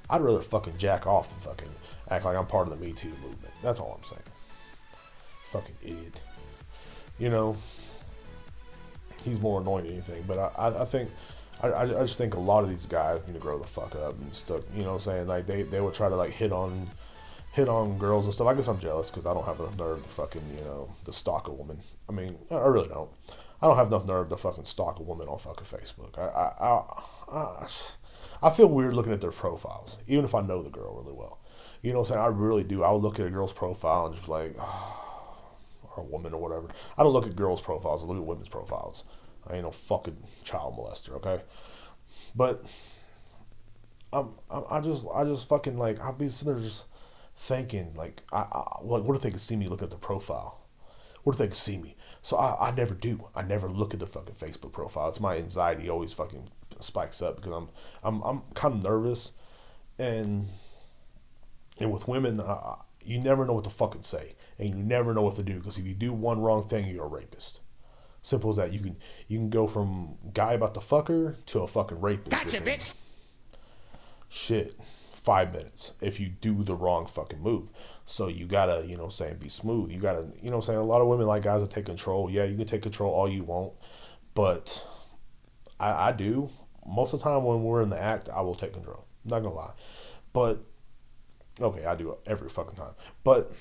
I'd 0.09 0.21
rather 0.21 0.41
fucking 0.41 0.77
jack 0.77 1.07
off 1.07 1.29
than 1.29 1.39
fucking 1.39 1.71
act 2.09 2.25
like 2.25 2.37
I'm 2.37 2.45
part 2.45 2.67
of 2.67 2.77
the 2.77 2.85
Me 2.85 2.93
Too 2.93 3.09
movement. 3.09 3.53
That's 3.63 3.79
all 3.79 3.97
I'm 3.97 4.07
saying. 4.07 4.21
Fucking 5.45 5.75
idiot. 5.81 6.21
You 7.21 7.29
know, 7.29 7.55
he's 9.23 9.39
more 9.39 9.61
annoying 9.61 9.85
than 9.85 9.93
anything. 9.93 10.23
But 10.27 10.53
I, 10.57 10.81
I, 10.81 10.85
think, 10.85 11.11
I, 11.61 11.71
I 11.71 11.85
just 11.85 12.17
think 12.17 12.33
a 12.33 12.39
lot 12.39 12.63
of 12.63 12.69
these 12.71 12.87
guys 12.87 13.25
need 13.27 13.33
to 13.33 13.39
grow 13.39 13.59
the 13.59 13.67
fuck 13.67 13.95
up 13.95 14.19
and 14.19 14.33
stuff. 14.33 14.61
You 14.75 14.81
know 14.81 14.89
what 14.89 14.95
I'm 14.95 15.01
saying? 15.01 15.27
Like 15.27 15.45
they, 15.45 15.61
they 15.61 15.79
would 15.79 15.93
try 15.93 16.09
to 16.09 16.15
like 16.15 16.31
hit 16.31 16.51
on, 16.51 16.89
hit 17.51 17.69
on 17.69 17.99
girls 17.99 18.25
and 18.25 18.33
stuff. 18.33 18.47
I 18.47 18.55
guess 18.55 18.67
I'm 18.67 18.79
jealous 18.79 19.11
because 19.11 19.27
I 19.27 19.35
don't 19.35 19.45
have 19.45 19.59
enough 19.59 19.77
nerve 19.77 20.01
to 20.01 20.09
fucking, 20.09 20.41
you 20.57 20.63
know, 20.63 20.89
to 21.05 21.13
stalk 21.13 21.47
a 21.47 21.51
woman. 21.51 21.81
I 22.09 22.11
mean, 22.11 22.39
I 22.49 22.55
really 22.55 22.89
don't. 22.89 23.11
I 23.61 23.67
don't 23.67 23.77
have 23.77 23.89
enough 23.89 24.07
nerve 24.07 24.29
to 24.29 24.37
fucking 24.37 24.65
stalk 24.65 24.97
a 24.99 25.03
woman 25.03 25.27
on 25.27 25.37
fucking 25.37 25.65
Facebook. 25.65 26.17
I, 26.17 26.23
I, 26.23 27.35
I, 27.35 27.37
I, 27.37 27.67
I 28.41 28.49
feel 28.49 28.67
weird 28.67 28.95
looking 28.95 29.13
at 29.13 29.21
their 29.21 29.31
profiles, 29.31 29.99
even 30.07 30.25
if 30.25 30.33
I 30.33 30.41
know 30.41 30.63
the 30.63 30.71
girl 30.71 30.99
really 31.03 31.15
well. 31.15 31.37
You 31.83 31.93
know 31.93 31.99
what 31.99 32.09
I'm 32.09 32.15
saying? 32.15 32.25
I 32.25 32.27
really 32.29 32.63
do. 32.63 32.83
I 32.83 32.91
would 32.91 33.03
look 33.03 33.19
at 33.19 33.27
a 33.27 33.29
girl's 33.29 33.53
profile 33.53 34.07
and 34.07 34.15
just 34.15 34.27
like, 34.27 34.55
oh, 34.59 34.97
or 35.95 36.03
a 36.03 36.05
woman 36.05 36.33
or 36.33 36.41
whatever. 36.41 36.67
I 36.97 37.03
don't 37.03 37.13
look 37.13 37.27
at 37.27 37.35
girls' 37.35 37.61
profiles. 37.61 38.03
I 38.03 38.07
look 38.07 38.17
at 38.17 38.23
women's 38.23 38.49
profiles. 38.49 39.03
I 39.47 39.55
ain't 39.55 39.63
no 39.63 39.71
fucking 39.71 40.17
child 40.43 40.77
molester, 40.77 41.13
okay? 41.15 41.41
But 42.35 42.63
I'm, 44.13 44.35
I 44.49 44.79
just, 44.81 45.05
I 45.13 45.23
just 45.23 45.47
fucking 45.47 45.77
like, 45.77 45.99
I'll 45.99 46.13
be 46.13 46.29
sitting 46.29 46.53
there 46.53 46.63
just 46.63 46.85
thinking, 47.35 47.93
like, 47.95 48.21
I, 48.31 48.39
I, 48.51 48.63
what, 48.81 49.03
what 49.03 49.15
if 49.15 49.23
they 49.23 49.31
could 49.31 49.41
see 49.41 49.55
me 49.55 49.67
looking 49.67 49.85
at 49.85 49.91
the 49.91 49.97
profile? 49.97 50.59
What 51.23 51.33
if 51.33 51.39
they 51.39 51.47
could 51.47 51.55
see 51.55 51.77
me? 51.77 51.95
So 52.21 52.37
I, 52.37 52.69
I 52.69 52.71
never 52.71 52.93
do. 52.93 53.27
I 53.35 53.41
never 53.41 53.69
look 53.69 53.93
at 53.93 53.99
the 53.99 54.07
fucking 54.07 54.35
Facebook 54.35 54.71
profile. 54.71 55.09
It's 55.09 55.19
my 55.19 55.37
anxiety 55.37 55.89
always 55.89 56.13
fucking 56.13 56.49
spikes 56.79 57.21
up 57.21 57.37
because 57.37 57.51
I'm, 57.51 57.69
I'm, 58.03 58.21
I'm 58.21 58.41
kind 58.53 58.75
of 58.75 58.83
nervous, 58.83 59.31
and 59.97 60.49
and 61.79 61.91
with 61.91 62.07
women, 62.07 62.39
uh, 62.39 62.75
you 63.03 63.19
never 63.19 63.45
know 63.45 63.53
what 63.53 63.63
to 63.63 63.69
fucking 63.69 64.03
say, 64.03 64.35
and 64.61 64.69
you 64.69 64.75
never 64.75 65.13
know 65.13 65.23
what 65.23 65.35
to 65.37 65.43
do 65.43 65.55
because 65.55 65.77
if 65.77 65.85
you 65.87 65.93
do 65.93 66.13
one 66.13 66.39
wrong 66.39 66.67
thing, 66.67 66.87
you're 66.87 67.05
a 67.05 67.07
rapist. 67.07 67.59
Simple 68.21 68.51
as 68.51 68.57
that. 68.57 68.71
You 68.71 68.79
can 68.79 68.97
you 69.27 69.39
can 69.39 69.49
go 69.49 69.67
from 69.67 70.15
guy 70.33 70.53
about 70.53 70.75
the 70.75 70.79
fucker 70.79 71.43
to 71.47 71.61
a 71.61 71.67
fucking 71.67 71.99
rapist. 71.99 72.29
Gotcha, 72.29 72.63
bitch. 72.63 72.93
Shit, 74.29 74.79
five 75.11 75.51
minutes 75.51 75.93
if 75.99 76.19
you 76.19 76.29
do 76.29 76.63
the 76.63 76.75
wrong 76.75 77.07
fucking 77.07 77.41
move. 77.41 77.69
So 78.05 78.27
you 78.27 78.45
gotta, 78.45 78.85
you 78.85 78.95
know, 78.95 79.09
saying 79.09 79.37
be 79.37 79.49
smooth. 79.49 79.91
You 79.91 79.99
gotta, 79.99 80.27
you 80.41 80.51
know, 80.51 80.59
saying 80.59 80.77
a 80.77 80.83
lot 80.83 81.01
of 81.01 81.07
women 81.07 81.25
like 81.25 81.43
guys 81.43 81.61
that 81.61 81.71
take 81.71 81.87
control. 81.87 82.29
Yeah, 82.29 82.43
you 82.43 82.55
can 82.55 82.67
take 82.67 82.83
control 82.83 83.11
all 83.11 83.27
you 83.27 83.43
want, 83.43 83.73
but 84.35 84.87
I, 85.79 86.09
I 86.09 86.11
do 86.11 86.49
most 86.85 87.13
of 87.13 87.19
the 87.19 87.23
time 87.23 87.43
when 87.43 87.63
we're 87.63 87.81
in 87.81 87.89
the 87.89 88.01
act. 88.01 88.29
I 88.29 88.41
will 88.41 88.55
take 88.55 88.73
control. 88.73 89.05
I'm 89.25 89.31
not 89.31 89.39
gonna 89.39 89.55
lie, 89.55 89.73
but 90.33 90.63
Okay, 91.59 91.85
I 91.85 91.95
do 91.95 92.11
it 92.11 92.19
every 92.25 92.49
fucking 92.49 92.75
time. 92.75 92.93
But 93.23 93.51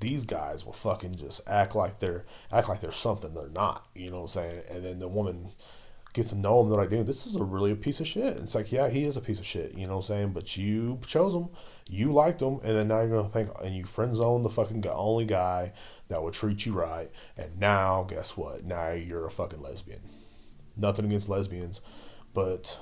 these 0.00 0.24
guys 0.24 0.64
will 0.64 0.72
fucking 0.72 1.16
just 1.16 1.42
act 1.46 1.74
like 1.74 1.98
they're 1.98 2.24
act 2.50 2.68
like 2.68 2.80
they're 2.80 2.90
something 2.90 3.34
they're 3.34 3.48
not. 3.48 3.86
You 3.94 4.10
know 4.10 4.22
what 4.22 4.22
I'm 4.22 4.28
saying? 4.28 4.62
And 4.70 4.84
then 4.84 4.98
the 4.98 5.08
woman 5.08 5.52
gets 6.12 6.30
to 6.30 6.34
know 6.34 6.60
him. 6.60 6.68
They're 6.68 6.78
like, 6.78 6.90
dude, 6.90 7.06
this 7.06 7.26
is 7.26 7.36
a 7.36 7.44
really 7.44 7.70
a 7.70 7.76
piece 7.76 8.00
of 8.00 8.06
shit. 8.06 8.36
And 8.36 8.44
it's 8.44 8.54
like, 8.54 8.72
yeah, 8.72 8.88
he 8.88 9.04
is 9.04 9.16
a 9.16 9.20
piece 9.20 9.38
of 9.38 9.46
shit. 9.46 9.74
You 9.74 9.86
know 9.86 9.96
what 9.96 10.10
I'm 10.10 10.16
saying? 10.16 10.32
But 10.32 10.56
you 10.56 10.98
chose 11.06 11.34
him, 11.34 11.48
you 11.88 12.12
liked 12.12 12.42
him, 12.42 12.60
and 12.64 12.76
then 12.76 12.88
now 12.88 13.00
you're 13.00 13.16
gonna 13.16 13.28
think, 13.28 13.50
and 13.62 13.74
you 13.74 13.84
friend 13.84 14.14
zone 14.14 14.42
the 14.42 14.48
fucking 14.48 14.84
only 14.88 15.24
guy 15.24 15.72
that 16.08 16.22
would 16.22 16.34
treat 16.34 16.66
you 16.66 16.72
right. 16.72 17.10
And 17.36 17.58
now, 17.58 18.04
guess 18.08 18.36
what? 18.36 18.64
Now 18.64 18.90
you're 18.90 19.26
a 19.26 19.30
fucking 19.30 19.62
lesbian. 19.62 20.00
Nothing 20.76 21.04
against 21.04 21.28
lesbians, 21.28 21.80
but 22.34 22.80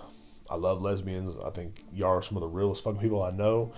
I 0.48 0.56
love 0.56 0.80
lesbians. 0.80 1.36
I 1.44 1.50
think 1.50 1.84
y'all 1.92 2.18
are 2.18 2.22
some 2.22 2.36
of 2.36 2.42
the 2.42 2.48
realest 2.48 2.84
fucking 2.84 3.00
people 3.00 3.22
I 3.22 3.30
know. 3.30 3.72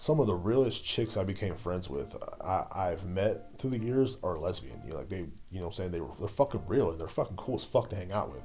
Some 0.00 0.18
of 0.18 0.26
the 0.26 0.34
realest 0.34 0.82
chicks 0.82 1.18
I 1.18 1.24
became 1.24 1.54
friends 1.54 1.90
with, 1.90 2.16
I, 2.42 2.64
I've 2.72 3.04
met 3.04 3.58
through 3.58 3.72
the 3.72 3.78
years 3.78 4.16
are 4.22 4.38
lesbian. 4.38 4.80
You 4.82 4.92
know, 4.92 4.96
like 4.96 5.10
they, 5.10 5.26
you 5.50 5.60
know, 5.60 5.66
I'm 5.66 5.72
saying 5.74 5.90
they 5.90 6.00
were 6.00 6.08
they're 6.18 6.26
fucking 6.26 6.62
real 6.66 6.90
and 6.90 6.98
they're 6.98 7.06
fucking 7.06 7.36
cool 7.36 7.56
as 7.56 7.64
fuck 7.64 7.90
to 7.90 7.96
hang 7.96 8.10
out 8.10 8.32
with. 8.32 8.40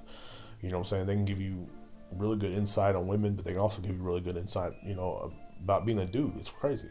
You 0.59 0.69
know, 0.69 0.79
what 0.79 0.87
I'm 0.87 0.89
saying 0.89 1.05
they 1.05 1.13
can 1.13 1.23
give 1.23 1.39
you 1.39 1.69
really 2.11 2.35
good 2.35 2.51
insight 2.51 2.97
on 2.97 3.07
women, 3.07 3.35
but 3.35 3.45
they 3.45 3.53
can 3.53 3.61
also 3.61 3.81
give 3.81 3.95
you 3.95 4.03
really 4.03 4.19
good 4.19 4.35
insight, 4.35 4.73
you 4.85 4.95
know, 4.95 5.31
about 5.63 5.85
being 5.85 5.99
a 5.99 6.05
dude. 6.05 6.35
It's 6.37 6.49
crazy. 6.49 6.89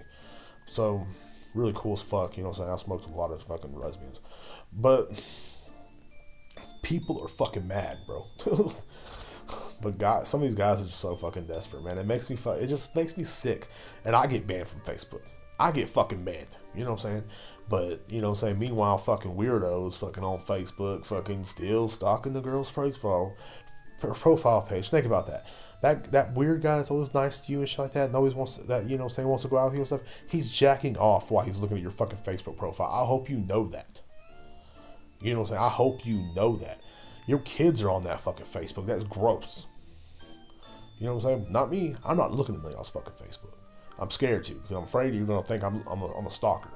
So, 0.64 1.06
really 1.54 1.74
cool 1.76 1.92
as 1.92 2.00
fuck. 2.00 2.38
You 2.38 2.44
know, 2.44 2.48
what 2.48 2.60
I'm 2.60 2.64
saying 2.64 2.72
I 2.72 2.76
smoked 2.76 3.04
a 3.04 3.14
lot 3.14 3.32
of 3.32 3.42
fucking 3.42 3.78
lesbians, 3.78 4.20
but 4.72 5.22
people 6.80 7.22
are 7.22 7.28
fucking 7.28 7.68
mad, 7.68 7.98
bro. 8.06 8.24
But 9.80 9.98
guys, 9.98 10.28
some 10.28 10.40
of 10.40 10.48
these 10.48 10.54
guys 10.54 10.80
are 10.80 10.86
just 10.86 11.00
so 11.00 11.14
fucking 11.16 11.46
desperate, 11.46 11.84
man. 11.84 11.98
It 11.98 12.06
makes 12.06 12.30
me 12.30 12.36
fu- 12.36 12.50
it 12.50 12.66
just 12.66 12.94
makes 12.96 13.16
me 13.16 13.24
sick, 13.24 13.68
and 14.04 14.16
I 14.16 14.26
get 14.26 14.46
banned 14.46 14.68
from 14.68 14.80
Facebook. 14.80 15.22
I 15.58 15.70
get 15.70 15.88
fucking 15.88 16.24
banned. 16.24 16.56
You 16.74 16.84
know 16.84 16.92
what 16.92 17.04
I'm 17.04 17.10
saying? 17.10 17.24
But 17.68 18.02
you 18.08 18.20
know 18.20 18.30
what 18.30 18.42
I'm 18.42 18.48
saying. 18.48 18.58
Meanwhile, 18.58 18.98
fucking 18.98 19.34
weirdos, 19.34 19.96
fucking 19.96 20.24
on 20.24 20.38
Facebook, 20.38 21.04
fucking 21.04 21.44
still 21.44 21.88
stalking 21.88 22.32
the 22.32 22.40
girl's 22.40 22.70
profile 22.70 23.36
profile 24.00 24.62
page. 24.62 24.90
Think 24.90 25.06
about 25.06 25.26
that. 25.28 25.46
That 25.80 26.12
that 26.12 26.34
weird 26.34 26.62
guy 26.62 26.78
that's 26.78 26.90
always 26.90 27.12
nice 27.14 27.40
to 27.40 27.52
you 27.52 27.60
and 27.60 27.68
shit 27.68 27.78
like 27.78 27.92
that, 27.92 28.06
and 28.06 28.16
always 28.16 28.34
wants 28.34 28.56
to, 28.56 28.64
that 28.64 28.88
you 28.88 28.98
know 28.98 29.08
saying 29.08 29.28
wants 29.28 29.42
to 29.42 29.48
go 29.48 29.58
out 29.58 29.66
with 29.66 29.74
you 29.74 29.80
and 29.80 29.86
stuff. 29.86 30.02
He's 30.26 30.50
jacking 30.50 30.96
off 30.96 31.30
while 31.30 31.44
he's 31.44 31.58
looking 31.58 31.76
at 31.76 31.82
your 31.82 31.90
fucking 31.90 32.18
Facebook 32.18 32.56
profile. 32.56 32.90
I 32.90 33.04
hope 33.06 33.28
you 33.28 33.38
know 33.38 33.66
that. 33.68 34.00
You 35.20 35.32
know 35.32 35.40
what 35.40 35.50
I'm 35.50 35.54
saying? 35.54 35.62
I 35.62 35.68
hope 35.68 36.06
you 36.06 36.22
know 36.34 36.56
that. 36.56 36.80
Your 37.26 37.38
kids 37.40 37.82
are 37.82 37.90
on 37.90 38.04
that 38.04 38.20
fucking 38.20 38.46
Facebook. 38.46 38.86
That's 38.86 39.04
gross. 39.04 39.66
You 40.98 41.06
know 41.06 41.16
what 41.16 41.24
I'm 41.24 41.40
saying? 41.42 41.52
Not 41.52 41.70
me. 41.70 41.96
I'm 42.04 42.16
not 42.16 42.32
looking 42.32 42.54
at 42.56 42.74
else 42.74 42.90
fucking 42.90 43.14
Facebook. 43.14 43.54
I'm 43.98 44.10
scared 44.10 44.44
to 44.44 44.54
because 44.54 44.76
I'm 44.76 44.84
afraid 44.84 45.14
you're 45.14 45.26
gonna 45.26 45.42
think 45.42 45.62
I'm 45.62 45.82
I'm 45.88 46.02
a, 46.02 46.06
I'm 46.06 46.26
a 46.26 46.30
stalker. 46.30 46.70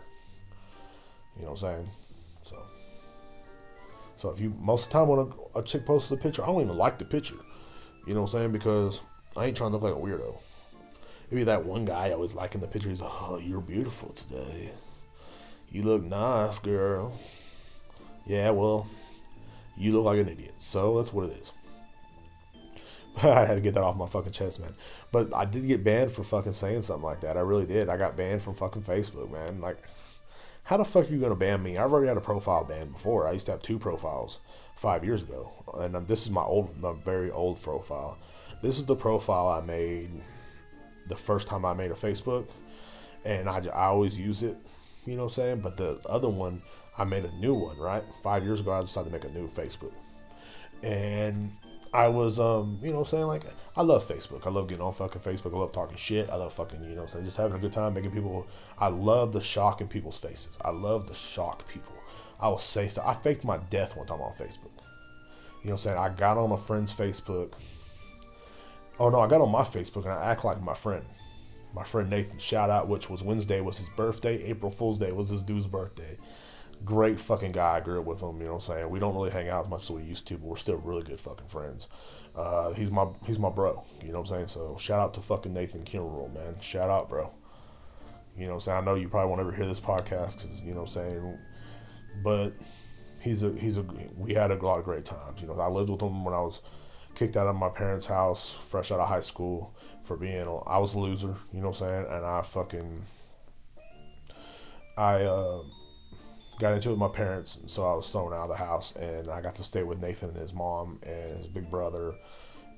You 1.36 1.44
know 1.44 1.52
what 1.52 1.62
I'm 1.62 1.68
saying? 1.68 1.90
So, 2.42 2.62
so 4.16 4.30
if 4.30 4.40
you 4.40 4.54
most 4.58 4.86
of 4.86 4.92
the 4.92 4.98
time 4.98 5.08
when 5.08 5.18
a, 5.54 5.58
a 5.58 5.62
chick 5.62 5.84
posts 5.84 6.10
a 6.10 6.16
picture, 6.16 6.42
I 6.42 6.46
don't 6.46 6.62
even 6.62 6.76
like 6.76 6.98
the 6.98 7.04
picture. 7.04 7.36
You 8.06 8.14
know 8.14 8.22
what 8.22 8.34
I'm 8.34 8.40
saying? 8.40 8.52
Because 8.52 9.02
I 9.36 9.46
ain't 9.46 9.56
trying 9.56 9.70
to 9.70 9.76
look 9.76 9.82
like 9.82 9.94
a 9.94 9.96
weirdo. 9.96 10.38
Maybe 11.30 11.44
that 11.44 11.64
one 11.64 11.84
guy 11.84 12.10
I 12.10 12.14
was 12.14 12.34
liking 12.34 12.60
the 12.60 12.66
picture. 12.66 12.88
He's 12.88 13.02
"Oh, 13.02 13.40
you're 13.42 13.60
beautiful 13.60 14.10
today. 14.10 14.72
You 15.70 15.82
look 15.82 16.02
nice, 16.02 16.58
girl." 16.58 17.18
Yeah, 18.26 18.50
well, 18.50 18.88
you 19.78 19.92
look 19.92 20.04
like 20.04 20.18
an 20.18 20.28
idiot. 20.28 20.54
So 20.58 20.96
that's 20.96 21.12
what 21.12 21.30
it 21.30 21.38
is. 21.40 21.52
I 23.22 23.46
had 23.46 23.54
to 23.54 23.60
get 23.60 23.74
that 23.74 23.82
off 23.82 23.96
my 23.96 24.06
fucking 24.06 24.32
chest, 24.32 24.60
man. 24.60 24.74
But 25.10 25.34
I 25.34 25.44
did 25.44 25.66
get 25.66 25.84
banned 25.84 26.12
for 26.12 26.22
fucking 26.22 26.52
saying 26.52 26.82
something 26.82 27.04
like 27.04 27.20
that. 27.22 27.36
I 27.36 27.40
really 27.40 27.66
did. 27.66 27.88
I 27.88 27.96
got 27.96 28.16
banned 28.16 28.42
from 28.42 28.54
fucking 28.54 28.82
Facebook, 28.82 29.30
man. 29.30 29.60
Like, 29.60 29.82
how 30.64 30.76
the 30.76 30.84
fuck 30.84 31.08
are 31.08 31.12
you 31.12 31.20
gonna 31.20 31.34
ban 31.34 31.62
me? 31.62 31.78
I've 31.78 31.92
already 31.92 32.08
had 32.08 32.16
a 32.16 32.20
profile 32.20 32.64
ban 32.64 32.90
before. 32.90 33.26
I 33.26 33.32
used 33.32 33.46
to 33.46 33.52
have 33.52 33.62
two 33.62 33.78
profiles 33.78 34.38
five 34.76 35.04
years 35.04 35.22
ago, 35.22 35.50
and 35.78 35.96
um, 35.96 36.06
this 36.06 36.22
is 36.22 36.30
my 36.30 36.42
old, 36.42 36.78
my 36.80 36.92
very 36.92 37.30
old 37.30 37.60
profile. 37.62 38.18
This 38.62 38.78
is 38.78 38.84
the 38.84 38.94
profile 38.94 39.48
I 39.48 39.62
made 39.62 40.10
the 41.08 41.16
first 41.16 41.48
time 41.48 41.64
I 41.64 41.72
made 41.72 41.90
a 41.90 41.94
Facebook, 41.94 42.48
and 43.24 43.48
I, 43.48 43.58
I 43.72 43.86
always 43.86 44.18
use 44.18 44.42
it. 44.42 44.58
You 45.06 45.14
know 45.14 45.24
what 45.24 45.32
I'm 45.32 45.34
saying? 45.34 45.60
But 45.60 45.78
the 45.78 46.00
other 46.06 46.28
one, 46.28 46.62
I 46.98 47.04
made 47.04 47.24
a 47.24 47.32
new 47.36 47.54
one. 47.54 47.78
Right, 47.78 48.04
five 48.22 48.44
years 48.44 48.60
ago, 48.60 48.72
I 48.72 48.80
decided 48.80 49.06
to 49.06 49.12
make 49.12 49.24
a 49.24 49.32
new 49.32 49.48
Facebook, 49.48 49.92
and 50.82 51.52
I 51.92 52.08
was, 52.08 52.38
um, 52.38 52.78
you 52.82 52.92
know, 52.92 53.00
I'm 53.00 53.04
saying 53.04 53.26
like, 53.26 53.44
I 53.76 53.82
love 53.82 54.06
Facebook. 54.06 54.46
I 54.46 54.50
love 54.50 54.68
getting 54.68 54.84
on 54.84 54.92
fucking 54.92 55.22
Facebook. 55.22 55.54
I 55.54 55.58
love 55.58 55.72
talking 55.72 55.96
shit. 55.96 56.28
I 56.28 56.36
love 56.36 56.52
fucking, 56.52 56.84
you 56.84 56.94
know, 56.94 57.06
saying 57.06 57.24
just 57.24 57.36
having 57.36 57.56
a 57.56 57.60
good 57.60 57.72
time, 57.72 57.94
making 57.94 58.10
people. 58.10 58.46
I 58.78 58.88
love 58.88 59.32
the 59.32 59.40
shock 59.40 59.80
in 59.80 59.88
people's 59.88 60.18
faces. 60.18 60.58
I 60.62 60.70
love 60.70 61.08
the 61.08 61.14
shock 61.14 61.66
people. 61.68 61.94
I 62.40 62.48
will 62.48 62.58
say 62.58 62.88
stuff. 62.88 63.06
I 63.06 63.14
faked 63.14 63.44
my 63.44 63.56
death 63.56 63.96
one 63.96 64.06
time 64.06 64.20
on 64.20 64.32
Facebook. 64.34 64.70
You 65.62 65.68
know, 65.68 65.72
I'm 65.72 65.78
saying 65.78 65.98
I 65.98 66.10
got 66.10 66.36
on 66.36 66.52
a 66.52 66.56
friend's 66.56 66.94
Facebook. 66.94 67.52
Oh 69.00 69.08
no, 69.08 69.20
I 69.20 69.28
got 69.28 69.40
on 69.40 69.50
my 69.50 69.62
Facebook 69.62 70.04
and 70.04 70.12
I 70.12 70.30
act 70.30 70.44
like 70.44 70.60
my 70.62 70.74
friend, 70.74 71.04
my 71.74 71.84
friend 71.84 72.10
Nathan. 72.10 72.38
Shout 72.38 72.68
out, 72.68 72.88
which 72.88 73.08
was 73.08 73.22
Wednesday 73.22 73.60
was 73.60 73.78
his 73.78 73.88
birthday. 73.90 74.42
April 74.44 74.70
Fool's 74.70 74.98
Day 74.98 75.12
was 75.12 75.30
this 75.30 75.42
dude's 75.42 75.66
birthday 75.66 76.18
great 76.84 77.18
fucking 77.20 77.52
guy. 77.52 77.76
I 77.76 77.80
grew 77.80 78.00
up 78.00 78.06
with 78.06 78.22
him. 78.22 78.38
You 78.38 78.46
know 78.46 78.54
what 78.54 78.68
I'm 78.68 78.74
saying? 78.76 78.90
We 78.90 78.98
don't 78.98 79.14
really 79.14 79.30
hang 79.30 79.48
out 79.48 79.64
as 79.64 79.70
much 79.70 79.84
as 79.84 79.90
we 79.90 80.02
used 80.02 80.26
to, 80.28 80.34
but 80.34 80.46
we're 80.46 80.56
still 80.56 80.76
really 80.76 81.02
good 81.02 81.20
fucking 81.20 81.48
friends. 81.48 81.88
Uh, 82.34 82.72
he's 82.72 82.90
my 82.90 83.06
he's 83.26 83.38
my 83.38 83.50
bro. 83.50 83.84
You 84.02 84.12
know 84.12 84.20
what 84.20 84.30
I'm 84.30 84.36
saying? 84.36 84.46
So 84.48 84.76
shout 84.78 85.00
out 85.00 85.14
to 85.14 85.20
fucking 85.20 85.52
Nathan 85.52 85.84
Kimbrell, 85.84 86.32
man. 86.32 86.60
Shout 86.60 86.90
out, 86.90 87.08
bro. 87.08 87.30
You 88.36 88.46
know 88.46 88.50
what 88.50 88.54
I'm 88.54 88.60
saying? 88.60 88.78
I 88.78 88.80
know 88.82 88.94
you 88.94 89.08
probably 89.08 89.28
won't 89.28 89.40
ever 89.40 89.52
hear 89.52 89.66
this 89.66 89.80
podcast 89.80 90.42
because 90.42 90.62
you 90.62 90.72
know 90.72 90.82
what 90.82 90.96
I'm 90.96 91.10
saying, 91.10 91.38
but 92.22 92.52
he's 93.20 93.42
a 93.42 93.52
he's 93.52 93.76
a 93.76 93.84
we 94.16 94.34
had 94.34 94.50
a 94.50 94.54
lot 94.54 94.78
of 94.78 94.84
great 94.84 95.04
times. 95.04 95.40
You 95.40 95.48
know, 95.48 95.58
I 95.58 95.68
lived 95.68 95.90
with 95.90 96.00
him 96.00 96.24
when 96.24 96.34
I 96.34 96.40
was 96.40 96.60
kicked 97.14 97.36
out 97.36 97.48
of 97.48 97.56
my 97.56 97.68
parents' 97.68 98.06
house, 98.06 98.52
fresh 98.52 98.92
out 98.92 99.00
of 99.00 99.08
high 99.08 99.20
school, 99.20 99.74
for 100.02 100.16
being 100.16 100.46
I 100.66 100.78
was 100.78 100.94
a 100.94 100.98
loser. 100.98 101.34
You 101.52 101.60
know 101.60 101.70
what 101.70 101.82
I'm 101.82 101.88
saying? 101.88 102.06
And 102.08 102.24
I 102.24 102.42
fucking 102.42 103.04
I. 104.96 105.24
Uh, 105.24 105.62
got 106.58 106.74
into 106.74 106.88
it 106.88 106.92
with 106.92 107.00
my 107.00 107.08
parents, 107.08 107.60
so 107.66 107.86
I 107.86 107.94
was 107.94 108.08
thrown 108.08 108.32
out 108.32 108.42
of 108.42 108.48
the 108.48 108.56
house, 108.56 108.94
and 108.96 109.30
I 109.30 109.40
got 109.40 109.54
to 109.56 109.64
stay 109.64 109.82
with 109.82 110.00
Nathan 110.00 110.30
and 110.30 110.38
his 110.38 110.52
mom 110.52 111.00
and 111.02 111.36
his 111.36 111.46
big 111.46 111.70
brother 111.70 112.14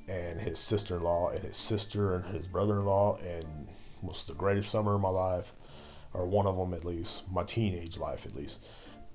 and 0.09 0.41
his 0.41 0.59
sister-in-law 0.59 1.31
and 1.31 1.45
his 1.45 1.57
sister 1.57 2.15
and 2.15 2.25
his 2.25 2.47
brother-in-law, 2.47 3.19
and 3.19 3.69
was 4.03 4.25
the 4.25 4.35
greatest 4.35 4.71
summer 4.71 4.95
of 4.95 5.01
my 5.01 5.09
life, 5.09 5.53
or 6.13 6.27
one 6.27 6.47
of 6.47 6.57
them 6.57 6.75
at 6.75 6.85
least, 6.85 7.31
my 7.31 7.43
teenage 7.45 7.99
life 7.99 8.27
at 8.27 8.35
least, 8.35 8.61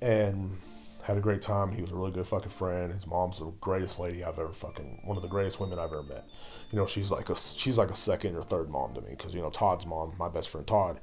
and 0.02 0.58
had 1.04 1.18
a 1.18 1.22
great 1.22 1.42
time. 1.42 1.72
He 1.72 1.82
was 1.82 1.92
a 1.92 1.96
really 1.96 2.12
good 2.12 2.26
fucking 2.26 2.50
friend. 2.50 2.92
His 2.92 3.06
mom's 3.06 3.38
the 3.38 3.52
greatest 3.62 4.00
lady 4.00 4.24
I've 4.24 4.40
ever 4.40 4.52
fucking 4.52 5.02
one 5.04 5.18
of 5.18 5.22
the 5.22 5.30
greatest 5.30 5.60
women 5.60 5.78
I've 5.78 5.92
ever 5.92 6.02
met. 6.02 6.26
You 6.72 6.80
know, 6.80 6.88
she's 6.88 7.12
like 7.12 7.30
a 7.30 7.36
she's 7.36 7.78
like 7.78 7.92
a 7.92 7.96
second 7.96 8.36
or 8.36 8.42
third 8.42 8.70
mom 8.70 8.96
to 8.96 9.02
me 9.02 9.12
because 9.12 9.36
you 9.36 9.42
know 9.42 9.52
Todd's 9.52 9.86
mom, 9.86 10.14
my 10.18 10.30
best 10.30 10.50
friend 10.50 10.66
Todd, 10.66 11.00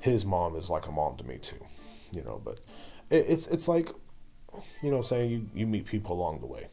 his 0.00 0.26
mom 0.26 0.54
is 0.54 0.68
like 0.68 0.86
a 0.86 0.92
mom 0.92 1.16
to 1.16 1.24
me 1.24 1.38
too. 1.38 1.64
You 2.14 2.24
know, 2.24 2.40
but 2.44 2.60
it's 3.10 3.46
it's 3.46 3.68
like 3.68 3.90
you 4.82 4.90
know, 4.90 5.02
saying 5.02 5.30
you 5.30 5.48
you 5.54 5.66
meet 5.66 5.86
people 5.86 6.14
along 6.14 6.40
the 6.40 6.46
way 6.46 6.68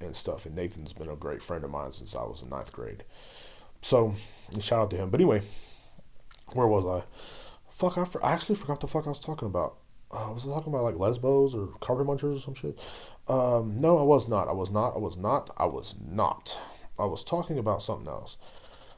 and 0.00 0.14
stuff. 0.14 0.46
And 0.46 0.54
Nathan's 0.54 0.92
been 0.92 1.08
a 1.08 1.16
great 1.16 1.42
friend 1.42 1.64
of 1.64 1.70
mine 1.70 1.92
since 1.92 2.14
I 2.14 2.22
was 2.22 2.42
in 2.42 2.50
ninth 2.50 2.72
grade. 2.72 3.04
So 3.82 4.14
shout 4.60 4.80
out 4.80 4.90
to 4.90 4.96
him. 4.96 5.10
But 5.10 5.20
anyway, 5.20 5.42
where 6.52 6.66
was 6.66 6.86
I? 6.86 7.04
Fuck, 7.68 7.98
I, 7.98 8.04
for, 8.04 8.24
I 8.24 8.32
actually 8.32 8.54
forgot 8.54 8.80
the 8.80 8.86
fuck 8.86 9.06
I 9.06 9.10
was 9.10 9.18
talking 9.18 9.46
about. 9.46 9.76
Uh, 10.10 10.30
was 10.32 10.46
I 10.46 10.50
talking 10.50 10.72
about 10.72 10.84
like 10.84 10.98
lesbos 10.98 11.54
or 11.54 11.68
carpet 11.80 12.06
munchers 12.06 12.36
or 12.36 12.40
some 12.40 12.54
shit? 12.54 12.78
Um, 13.28 13.76
no, 13.78 13.98
I 13.98 14.02
was 14.02 14.28
not. 14.28 14.48
I 14.48 14.52
was 14.52 14.70
not. 14.70 14.94
I 14.94 14.98
was 14.98 15.16
not. 15.16 15.50
I 15.56 15.66
was 15.66 15.94
not. 16.00 16.58
I 16.98 17.04
was 17.04 17.24
talking 17.24 17.58
about 17.58 17.82
something 17.82 18.08
else. 18.08 18.36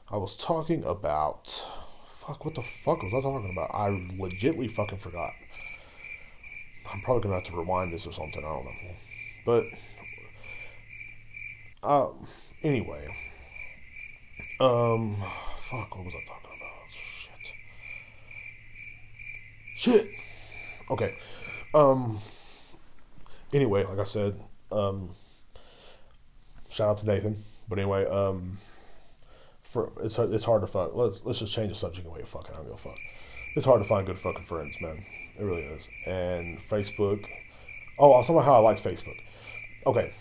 I 0.09 0.17
was 0.17 0.35
talking 0.35 0.83
about. 0.83 1.65
Fuck, 2.05 2.45
what 2.45 2.55
the 2.55 2.61
fuck 2.61 3.01
was 3.01 3.13
I 3.13 3.21
talking 3.21 3.51
about? 3.51 3.71
I 3.73 3.89
legitly 3.89 4.69
fucking 4.69 4.99
forgot. 4.99 5.33
I'm 6.91 7.01
probably 7.01 7.23
gonna 7.23 7.35
have 7.35 7.45
to 7.45 7.57
rewind 7.57 7.93
this 7.93 8.07
or 8.07 8.13
something. 8.13 8.43
I 8.43 8.47
don't 8.47 8.65
know. 8.65 8.71
But 9.45 9.63
uh, 11.83 12.09
anyway, 12.63 13.07
um, 14.59 15.17
fuck. 15.57 15.95
What 15.95 16.05
was 16.05 16.13
I 16.15 16.27
talking 16.27 16.51
about? 16.57 16.89
Shit. 16.91 17.31
Shit. 19.77 20.09
Okay. 20.91 21.15
Um. 21.73 22.19
Anyway, 23.53 23.83
like 23.83 23.99
I 23.99 24.03
said, 24.03 24.39
um, 24.71 25.15
shout 26.69 26.89
out 26.89 26.97
to 26.99 27.05
Nathan. 27.05 27.43
But 27.67 27.79
anyway, 27.79 28.05
um, 28.05 28.57
for 29.61 29.91
it's 30.01 30.17
it's 30.17 30.45
hard 30.45 30.61
to 30.61 30.67
fuck. 30.67 30.95
Let's 30.95 31.23
let's 31.23 31.39
just 31.39 31.53
change 31.53 31.69
the 31.69 31.75
subject 31.75 32.07
away. 32.07 32.23
Fucking, 32.23 32.51
I 32.53 32.57
don't 32.57 32.65
give 32.65 32.73
a 32.73 32.77
fuck. 32.77 32.97
It's 33.55 33.65
hard 33.65 33.81
to 33.81 33.87
find 33.87 34.05
good 34.05 34.19
fucking 34.19 34.43
friends, 34.43 34.75
man. 34.81 35.05
It 35.39 35.43
really 35.43 35.63
is. 35.63 35.87
And 36.05 36.59
Facebook. 36.59 37.25
Oh, 37.97 38.11
I 38.11 38.17
was 38.17 38.27
talking 38.27 38.37
about 38.37 38.45
how 38.45 38.55
I 38.55 38.59
liked 38.59 38.83
Facebook. 38.83 39.19
Okay. 39.85 40.13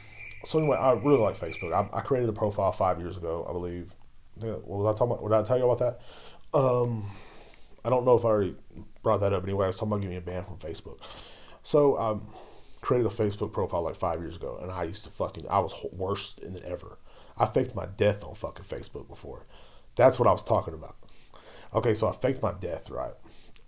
So 0.44 0.58
anyway, 0.58 0.76
I 0.76 0.92
really 0.92 1.18
like 1.18 1.36
Facebook. 1.36 1.72
I, 1.72 1.96
I 1.96 2.00
created 2.00 2.28
a 2.28 2.32
profile 2.32 2.70
five 2.72 3.00
years 3.00 3.16
ago, 3.16 3.44
I 3.48 3.52
believe. 3.52 3.94
What 4.36 4.66
was 4.66 4.94
I 4.94 4.96
talking 4.96 5.16
about? 5.16 5.28
Did 5.28 5.36
I 5.36 5.42
tell 5.42 5.58
you 5.58 5.68
about 5.68 5.78
that? 5.80 6.58
Um, 6.58 7.10
I 7.84 7.90
don't 7.90 8.04
know 8.04 8.14
if 8.14 8.24
I 8.24 8.28
already 8.28 8.54
brought 9.02 9.20
that 9.20 9.32
up. 9.32 9.42
Anyway, 9.42 9.64
I 9.64 9.68
was 9.68 9.76
talking 9.76 9.88
about 9.88 10.02
getting 10.02 10.16
a 10.16 10.20
ban 10.20 10.44
from 10.44 10.58
Facebook. 10.58 10.98
So 11.62 11.96
I 11.96 12.10
um, 12.10 12.28
created 12.80 13.06
a 13.06 13.14
Facebook 13.14 13.52
profile 13.52 13.82
like 13.82 13.96
five 13.96 14.20
years 14.20 14.36
ago, 14.36 14.58
and 14.62 14.70
I 14.70 14.84
used 14.84 15.04
to 15.04 15.10
fucking 15.10 15.46
I 15.50 15.58
was 15.58 15.74
worse 15.92 16.32
than 16.34 16.64
ever. 16.64 16.98
I 17.36 17.46
faked 17.46 17.74
my 17.74 17.86
death 17.86 18.24
on 18.24 18.34
fucking 18.34 18.64
Facebook 18.64 19.08
before. 19.08 19.46
That's 19.96 20.18
what 20.18 20.28
I 20.28 20.32
was 20.32 20.42
talking 20.42 20.74
about. 20.74 20.96
Okay, 21.74 21.94
so 21.94 22.08
I 22.08 22.12
faked 22.12 22.42
my 22.42 22.52
death, 22.52 22.90
right? 22.90 23.14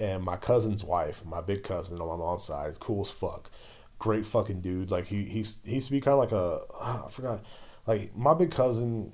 And 0.01 0.25
my 0.25 0.37
cousin's 0.37 0.83
wife, 0.83 1.25
my 1.25 1.41
big 1.41 1.63
cousin 1.63 2.01
on 2.01 2.09
my 2.09 2.17
mom's 2.17 2.45
side, 2.45 2.71
is 2.71 2.79
cool 2.79 3.03
as 3.03 3.11
fuck. 3.11 3.51
Great 3.99 4.27
fucking 4.27 4.61
dude. 4.61 4.91
Like 4.91 5.07
he 5.07 5.25
he's 5.25 5.59
he 5.65 5.75
used 5.75 5.87
to 5.87 5.93
be 5.93 6.01
kind 6.01 6.15
of 6.15 6.21
like 6.21 6.33
a 6.33 6.61
ah, 6.81 7.07
I 7.07 7.11
forgot. 7.11 7.45
Like 7.87 8.17
my 8.17 8.35
big 8.35 8.51
cousin, 8.51 9.13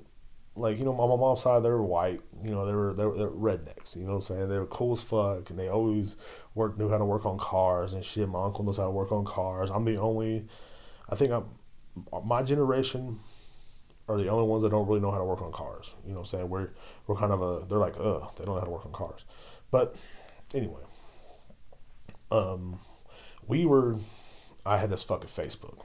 like 0.55 0.79
you 0.79 0.85
know, 0.85 0.91
on 0.91 1.09
my 1.09 1.15
mom's 1.15 1.41
side 1.41 1.61
they 1.63 1.69
were 1.69 1.83
white. 1.83 2.21
You 2.41 2.51
know, 2.51 2.65
they 2.65 2.73
were 2.73 2.93
they 2.93 3.05
were, 3.05 3.17
they 3.17 3.25
were 3.25 3.57
rednecks. 3.57 3.95
You 3.95 4.03
know 4.03 4.15
what 4.15 4.15
I'm 4.15 4.21
saying? 4.21 4.49
They 4.49 4.59
were 4.59 4.65
cool 4.65 4.93
as 4.93 5.03
fuck, 5.03 5.49
and 5.49 5.59
they 5.59 5.67
always 5.67 6.15
worked 6.55 6.79
knew 6.79 6.89
how 6.89 6.97
to 6.97 7.05
work 7.05 7.25
on 7.25 7.37
cars 7.37 7.93
and 7.93 8.03
shit. 8.03 8.29
My 8.29 8.43
uncle 8.43 8.63
knows 8.63 8.77
how 8.77 8.85
to 8.85 8.91
work 8.91 9.11
on 9.11 9.25
cars. 9.25 9.69
I'm 9.69 9.85
the 9.85 9.97
only. 9.97 10.47
I 11.09 11.15
think 11.15 11.31
I'm 11.31 11.45
my 12.23 12.43
generation 12.43 13.19
are 14.07 14.17
the 14.17 14.29
only 14.29 14.47
ones 14.47 14.63
that 14.63 14.69
don't 14.69 14.87
really 14.87 15.01
know 15.01 15.11
how 15.11 15.17
to 15.17 15.23
work 15.23 15.41
on 15.41 15.51
cars. 15.51 15.93
You 16.05 16.11
know 16.11 16.19
what 16.19 16.33
I'm 16.33 16.39
saying? 16.39 16.49
We're 16.49 16.69
we're 17.07 17.15
kind 17.17 17.31
of 17.31 17.41
a 17.41 17.65
they're 17.65 17.77
like, 17.77 17.95
ugh, 17.99 18.31
they 18.35 18.45
don't 18.45 18.55
know 18.55 18.59
how 18.59 18.65
to 18.65 18.71
work 18.71 18.85
on 18.85 18.93
cars. 18.93 19.25
But 19.71 19.95
anyway, 20.53 20.81
um, 22.31 22.79
we 23.47 23.65
were. 23.65 23.97
I 24.65 24.77
had 24.77 24.89
this 24.89 25.03
fucking 25.03 25.29
Facebook. 25.29 25.79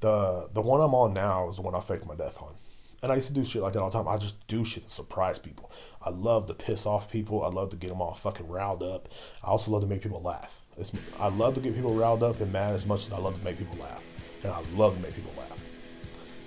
The 0.00 0.48
the 0.52 0.60
one 0.60 0.80
I'm 0.80 0.94
on 0.94 1.14
now 1.14 1.48
is 1.48 1.56
the 1.56 1.62
one 1.62 1.74
I 1.74 1.80
faked 1.80 2.06
my 2.06 2.14
death 2.14 2.40
on. 2.40 2.54
And 3.02 3.12
I 3.12 3.16
used 3.16 3.28
to 3.28 3.34
do 3.34 3.44
shit 3.44 3.62
like 3.62 3.74
that 3.74 3.80
all 3.80 3.90
the 3.90 3.98
time. 3.98 4.08
I 4.08 4.16
just 4.16 4.46
do 4.46 4.64
shit 4.64 4.88
to 4.88 4.92
surprise 4.92 5.38
people. 5.38 5.70
I 6.02 6.10
love 6.10 6.46
to 6.46 6.54
piss 6.54 6.86
off 6.86 7.10
people. 7.10 7.44
I 7.44 7.48
love 7.48 7.70
to 7.70 7.76
get 7.76 7.90
them 7.90 8.00
all 8.00 8.14
fucking 8.14 8.48
riled 8.48 8.82
up. 8.82 9.08
I 9.44 9.48
also 9.48 9.70
love 9.70 9.82
to 9.82 9.86
make 9.86 10.02
people 10.02 10.22
laugh. 10.22 10.62
It's, 10.78 10.92
I 11.18 11.28
love 11.28 11.54
to 11.54 11.60
get 11.60 11.74
people 11.74 11.94
riled 11.94 12.22
up 12.22 12.40
and 12.40 12.52
mad 12.52 12.74
as 12.74 12.86
much 12.86 13.06
as 13.06 13.12
I 13.12 13.18
love 13.18 13.36
to 13.38 13.44
make 13.44 13.58
people 13.58 13.76
laugh. 13.76 14.02
And 14.42 14.52
I 14.52 14.62
love 14.74 14.94
to 14.94 15.00
make 15.00 15.14
people 15.14 15.32
laugh. 15.36 15.58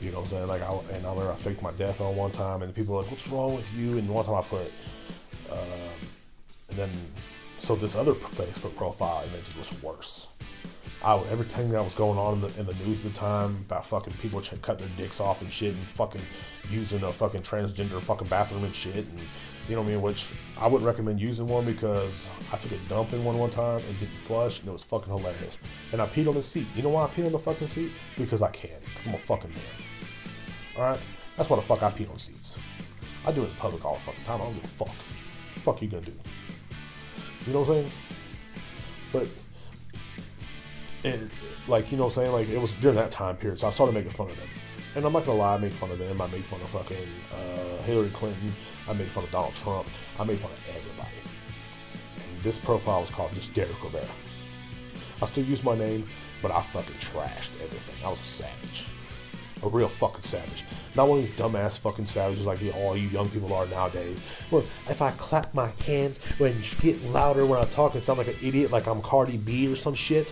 You 0.01 0.11
know 0.11 0.17
what 0.17 0.23
I'm 0.23 0.29
saying? 0.29 0.47
Like 0.47 0.61
I 0.61 0.71
and 0.95 1.05
I 1.05 1.09
remember 1.09 1.31
I 1.31 1.35
faked 1.35 1.61
my 1.61 1.71
death 1.71 1.99
on 2.01 2.15
one 2.15 2.31
time, 2.31 2.61
and 2.61 2.69
the 2.69 2.73
people 2.73 2.95
were 2.95 3.01
like, 3.01 3.11
"What's 3.11 3.27
wrong 3.27 3.55
with 3.55 3.71
you?" 3.73 3.97
And 3.97 4.07
one 4.07 4.23
time 4.23 4.35
I 4.35 4.41
put, 4.41 4.71
um, 5.51 6.07
and 6.69 6.77
then, 6.77 6.91
so 7.57 7.75
this 7.75 7.95
other 7.95 8.13
Facebook 8.13 8.75
profile 8.75 9.23
image 9.29 9.55
was 9.57 9.71
worse. 9.81 10.27
I, 11.03 11.17
everything 11.29 11.69
that 11.69 11.83
was 11.83 11.93
going 11.93 12.17
on 12.17 12.35
in 12.35 12.41
the, 12.41 12.59
in 12.59 12.65
the 12.65 12.73
news 12.85 13.05
at 13.05 13.13
the 13.13 13.19
time 13.19 13.63
about 13.67 13.85
fucking 13.85 14.13
people 14.15 14.41
cutting 14.61 14.85
their 14.85 14.97
dicks 14.97 15.21
off 15.21 15.41
and 15.41 15.51
shit 15.51 15.73
and 15.73 15.87
fucking 15.87 16.21
using 16.69 17.03
a 17.03 17.13
fucking 17.13 17.41
transgender 17.41 18.01
fucking 18.01 18.27
bathroom 18.27 18.65
and 18.65 18.75
shit 18.75 18.95
and 18.95 19.19
You 19.69 19.75
know 19.75 19.83
what 19.83 19.89
I 19.89 19.93
mean? 19.93 20.01
Which 20.01 20.31
I 20.57 20.67
wouldn't 20.67 20.85
recommend 20.85 21.21
using 21.21 21.47
one 21.47 21.63
because 21.63 22.27
I 22.51 22.57
took 22.57 22.71
a 22.71 22.77
dump 22.89 23.13
in 23.13 23.23
one 23.23 23.37
one 23.37 23.51
time 23.51 23.81
and 23.87 23.99
didn't 23.99 24.17
flush, 24.17 24.59
and 24.59 24.67
it 24.67 24.71
was 24.71 24.83
fucking 24.83 25.13
hilarious. 25.13 25.59
And 25.91 26.01
I 26.01 26.07
peed 26.07 26.27
on 26.27 26.33
the 26.33 26.41
seat. 26.41 26.65
You 26.75 26.81
know 26.81 26.89
why 26.89 27.03
I 27.03 27.07
peed 27.07 27.27
on 27.27 27.31
the 27.31 27.39
fucking 27.39 27.67
seat? 27.67 27.91
Because 28.17 28.41
I 28.41 28.49
can. 28.49 28.71
Because 28.83 29.07
I'm 29.07 29.13
a 29.13 29.19
fucking 29.19 29.51
man. 29.51 29.61
All 30.75 30.83
right, 30.83 30.99
that's 31.37 31.51
why 31.51 31.55
the 31.55 31.61
fuck 31.61 31.83
I 31.83 31.91
pee 31.91 32.07
on 32.07 32.17
seats. 32.17 32.57
I 33.27 33.31
do 33.31 33.43
it 33.43 33.49
in 33.49 33.55
public 33.57 33.85
all 33.85 33.93
the 33.93 33.99
fucking 34.01 34.23
time. 34.23 34.41
I 34.41 34.45
don't 34.45 34.55
give 34.55 34.63
a 34.63 34.67
fuck. 34.69 34.95
The 35.53 35.59
fuck 35.59 35.81
you 35.83 35.87
gonna 35.87 36.03
do? 36.03 36.13
You 37.49 37.55
know 37.55 37.61
what 37.61 37.69
I'm 37.69 37.75
saying? 37.83 37.91
But 39.11 39.27
it, 41.03 41.31
like 41.67 41.91
you 41.91 41.97
know 41.97 42.03
what 42.03 42.17
I'm 42.17 42.21
saying, 42.21 42.31
like 42.31 42.47
it 42.47 42.61
was 42.61 42.75
during 42.75 42.95
that 42.97 43.09
time 43.09 43.37
period, 43.37 43.57
so 43.57 43.65
I 43.65 43.71
started 43.71 43.95
making 43.95 44.11
fun 44.11 44.29
of 44.29 44.37
them. 44.37 44.47
And 44.95 45.03
I'm 45.03 45.11
not 45.11 45.25
gonna 45.25 45.39
lie, 45.39 45.55
I 45.55 45.57
made 45.57 45.73
fun 45.73 45.89
of 45.89 45.97
them. 45.97 46.21
I 46.21 46.27
made 46.27 46.45
fun 46.45 46.61
of 46.61 46.69
fucking 46.69 46.97
uh, 47.33 47.81
Hillary 47.85 48.11
Clinton. 48.11 48.53
I 48.87 48.93
made 48.93 49.07
fun 49.07 49.23
of 49.23 49.31
Donald 49.31 49.55
Trump. 49.55 49.87
I 50.19 50.25
made 50.25 50.37
fun 50.37 50.51
of 50.51 50.59
everybody. 50.75 51.09
And 52.17 52.43
this 52.43 52.59
profile 52.59 53.01
was 53.01 53.09
called 53.09 53.33
just 53.33 53.55
Derek 53.55 53.83
Rivera. 53.83 54.05
I 55.19 55.25
still 55.25 55.43
use 55.43 55.63
my 55.63 55.75
name, 55.75 56.07
but 56.43 56.51
I 56.51 56.61
fucking 56.61 56.97
trashed 56.97 57.49
everything. 57.63 57.95
I 58.05 58.11
was 58.11 58.21
a 58.21 58.25
savage. 58.25 58.85
A 59.63 59.67
real 59.67 59.87
fucking 59.87 60.21
savage. 60.21 60.65
Not 60.95 61.07
one 61.07 61.19
of 61.19 61.25
these 61.25 61.35
dumbass 61.35 61.77
fucking 61.77 62.07
savages 62.07 62.45
like 62.45 62.59
all 62.75 62.97
you 62.97 63.07
young 63.09 63.29
people 63.29 63.53
are 63.53 63.65
nowadays. 63.67 64.19
Where 64.49 64.63
if 64.89 65.01
I 65.01 65.11
clap 65.11 65.53
my 65.53 65.71
hands 65.85 66.19
and 66.39 66.55
get 66.81 67.03
louder 67.05 67.45
when 67.45 67.59
I 67.59 67.65
talk 67.65 67.93
and 67.93 68.03
sound 68.03 68.17
like 68.17 68.27
an 68.27 68.35
idiot, 68.41 68.71
like 68.71 68.87
I'm 68.87 69.01
Cardi 69.01 69.37
B 69.37 69.71
or 69.71 69.75
some 69.75 69.93
shit. 69.93 70.31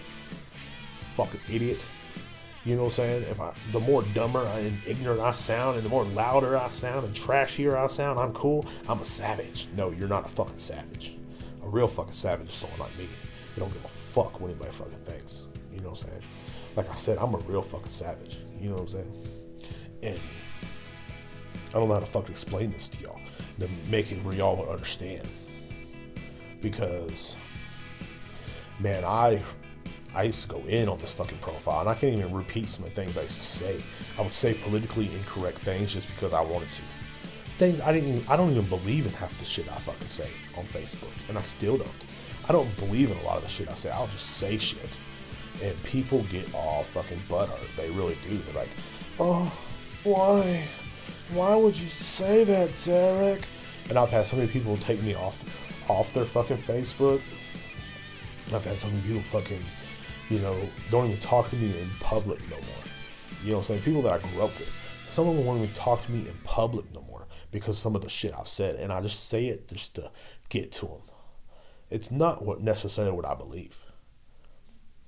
Fucking 1.03 1.41
idiot. 1.51 1.85
You 2.67 2.75
know 2.75 2.83
what 2.83 2.87
I'm 2.89 2.95
saying? 2.95 3.23
If 3.23 3.39
I, 3.39 3.53
the 3.71 3.79
more 3.79 4.01
dumber 4.13 4.43
and 4.43 4.77
ignorant 4.85 5.21
I 5.21 5.31
sound, 5.31 5.77
and 5.77 5.85
the 5.85 5.89
more 5.89 6.03
louder 6.03 6.57
I 6.57 6.67
sound 6.67 7.05
and 7.05 7.15
trashier 7.15 7.75
I 7.75 7.87
sound, 7.87 8.19
I'm 8.19 8.33
cool. 8.33 8.65
I'm 8.89 8.99
a 8.99 9.05
savage. 9.05 9.69
No, 9.77 9.91
you're 9.91 10.09
not 10.09 10.25
a 10.25 10.29
fucking 10.29 10.59
savage. 10.59 11.15
A 11.63 11.67
real 11.67 11.87
fucking 11.87 12.11
savage 12.11 12.49
is 12.49 12.55
someone 12.55 12.79
like 12.79 12.97
me. 12.97 13.07
They 13.55 13.61
don't 13.61 13.71
give 13.71 13.85
a 13.85 13.87
fuck 13.87 14.41
what 14.41 14.49
anybody 14.49 14.71
fucking 14.71 14.99
thinks. 15.05 15.43
You 15.73 15.79
know 15.79 15.91
what 15.91 16.01
I'm 16.01 16.09
saying? 16.09 16.21
Like 16.75 16.91
I 16.91 16.95
said, 16.95 17.17
I'm 17.19 17.33
a 17.33 17.37
real 17.39 17.61
fucking 17.61 17.87
savage. 17.87 18.37
You 18.59 18.69
know 18.69 18.75
what 18.75 18.81
I'm 18.81 18.87
saying? 18.89 19.27
And 20.03 20.19
I 21.69 21.73
don't 21.73 21.87
know 21.87 21.95
how 21.95 21.99
to 21.99 22.05
fucking 22.05 22.31
explain 22.31 22.71
this 22.71 22.87
to 22.89 23.01
y'all 23.01 23.19
to 23.59 23.69
make 23.89 24.11
it 24.11 24.23
where 24.23 24.35
y'all 24.35 24.55
would 24.57 24.69
understand. 24.69 25.27
Because, 26.61 27.35
man, 28.79 29.03
I 29.05 29.43
I 30.15 30.23
used 30.23 30.41
to 30.43 30.47
go 30.47 30.59
in 30.67 30.89
on 30.89 30.97
this 30.97 31.13
fucking 31.13 31.37
profile, 31.39 31.81
and 31.81 31.89
I 31.89 31.93
can't 31.93 32.13
even 32.17 32.33
repeat 32.33 32.69
some 32.69 32.83
of 32.83 32.89
the 32.89 32.95
things 32.95 33.17
I 33.17 33.21
used 33.23 33.37
to 33.37 33.45
say. 33.45 33.83
I 34.17 34.21
would 34.21 34.33
say 34.33 34.55
politically 34.55 35.11
incorrect 35.13 35.59
things 35.59 35.93
just 35.93 36.07
because 36.07 36.33
I 36.33 36.41
wanted 36.41 36.71
to. 36.71 36.81
Things 37.59 37.79
I 37.81 37.91
didn't, 37.91 38.27
I 38.29 38.35
don't 38.35 38.51
even 38.51 38.67
believe 38.67 39.05
in 39.05 39.13
half 39.13 39.37
the 39.37 39.45
shit 39.45 39.71
I 39.71 39.75
fucking 39.75 40.07
say 40.07 40.29
on 40.57 40.63
Facebook, 40.63 41.11
and 41.29 41.37
I 41.37 41.41
still 41.41 41.77
don't. 41.77 41.89
I 42.49 42.51
don't 42.51 42.75
believe 42.77 43.11
in 43.11 43.17
a 43.17 43.23
lot 43.23 43.37
of 43.37 43.43
the 43.43 43.49
shit 43.49 43.67
I 43.69 43.73
say. 43.73 43.91
I'll 43.91 44.07
just 44.07 44.25
say 44.25 44.57
shit, 44.57 44.89
and 45.61 45.83
people 45.83 46.23
get 46.31 46.51
all 46.53 46.83
fucking 46.83 47.21
butthurt. 47.29 47.59
They 47.75 47.91
really 47.91 48.17
do. 48.27 48.37
They're 48.39 48.55
like, 48.55 48.69
"Oh, 49.19 49.51
why? 50.03 50.63
Why 51.31 51.55
would 51.55 51.77
you 51.77 51.87
say 51.87 52.43
that, 52.43 52.71
Derek?" 52.83 53.47
And 53.89 53.97
I've 53.97 54.11
had 54.11 54.25
so 54.25 54.35
many 54.37 54.49
people 54.49 54.77
take 54.77 55.01
me 55.01 55.15
off, 55.15 55.37
off 55.87 56.13
their 56.13 56.25
fucking 56.25 56.57
Facebook. 56.57 57.21
I've 58.53 58.65
had 58.65 58.77
so 58.77 58.87
many 58.87 59.01
people 59.01 59.21
fucking 59.21 59.63
you 60.29 60.39
know, 60.39 60.57
don't 60.91 61.07
even 61.07 61.19
talk 61.19 61.49
to 61.49 61.55
me 61.55 61.67
in 61.79 61.89
public 61.99 62.39
no 62.49 62.57
more. 62.57 62.65
You 63.43 63.51
know 63.51 63.57
what 63.57 63.61
I'm 63.61 63.67
saying? 63.67 63.81
People 63.83 64.01
that 64.03 64.13
I 64.13 64.17
grew 64.17 64.43
up 64.43 64.57
with. 64.57 64.71
Some 65.09 65.27
of 65.27 65.35
them 65.35 65.45
won't 65.45 65.61
even 65.61 65.73
talk 65.73 66.03
to 66.05 66.11
me 66.11 66.27
in 66.27 66.35
public 66.43 66.93
no 66.93 67.01
more 67.01 67.27
because 67.51 67.77
some 67.77 67.95
of 67.95 68.01
the 68.01 68.09
shit 68.09 68.33
I've 68.37 68.47
said. 68.47 68.75
And 68.75 68.91
I 68.91 69.01
just 69.01 69.29
say 69.29 69.47
it 69.47 69.69
just 69.69 69.95
to 69.95 70.11
get 70.49 70.71
to 70.73 70.85
them. 70.87 71.01
It's 71.89 72.11
not 72.11 72.43
what 72.43 72.61
necessarily 72.61 73.13
what 73.13 73.25
I 73.25 73.35
believe. 73.35 73.83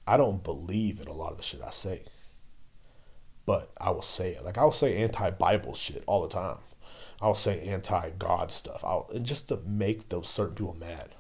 I 0.08 0.16
don't 0.16 0.44
believe 0.44 1.02
in 1.02 1.08
a 1.08 1.14
lot 1.14 1.32
of 1.32 1.38
the 1.38 1.44
shit 1.44 1.62
I 1.62 1.72
say. 1.72 2.04
But 3.46 3.72
I 3.80 3.90
will 3.92 4.02
say 4.02 4.32
it. 4.32 4.46
Like 4.46 4.58
I 4.58 4.64
will 4.64 4.72
say 4.72 4.98
anti 4.98 5.30
Bible 5.32 5.74
shit 5.74 6.04
all 6.06 6.22
the 6.22 6.30
time. 6.30 6.58
I'll 7.22 7.36
say 7.36 7.68
anti 7.68 8.12
God 8.12 8.52
stuff. 8.52 8.84
I'll 8.84 9.10
just 9.22 9.50
to 9.50 9.60
make 9.66 10.10
those 10.10 10.30
certain 10.30 10.56
people 10.56 10.78
mad. 10.80 11.16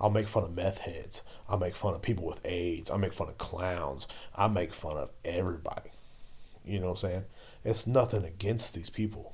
I'll 0.00 0.10
make 0.10 0.28
fun 0.28 0.44
of 0.44 0.54
meth 0.54 0.78
heads. 0.78 1.22
I'll 1.48 1.58
make 1.58 1.74
fun 1.74 1.94
of 1.94 2.02
people 2.02 2.26
with 2.26 2.40
AIDS. 2.44 2.90
I'll 2.90 2.98
make 2.98 3.12
fun 3.12 3.28
of 3.28 3.38
clowns. 3.38 4.06
I 4.34 4.48
make 4.48 4.72
fun 4.72 4.96
of 4.96 5.10
everybody. 5.24 5.90
You 6.64 6.80
know 6.80 6.86
what 6.86 7.04
I'm 7.04 7.10
saying? 7.10 7.24
It's 7.64 7.86
nothing 7.86 8.24
against 8.24 8.74
these 8.74 8.90
people. 8.90 9.32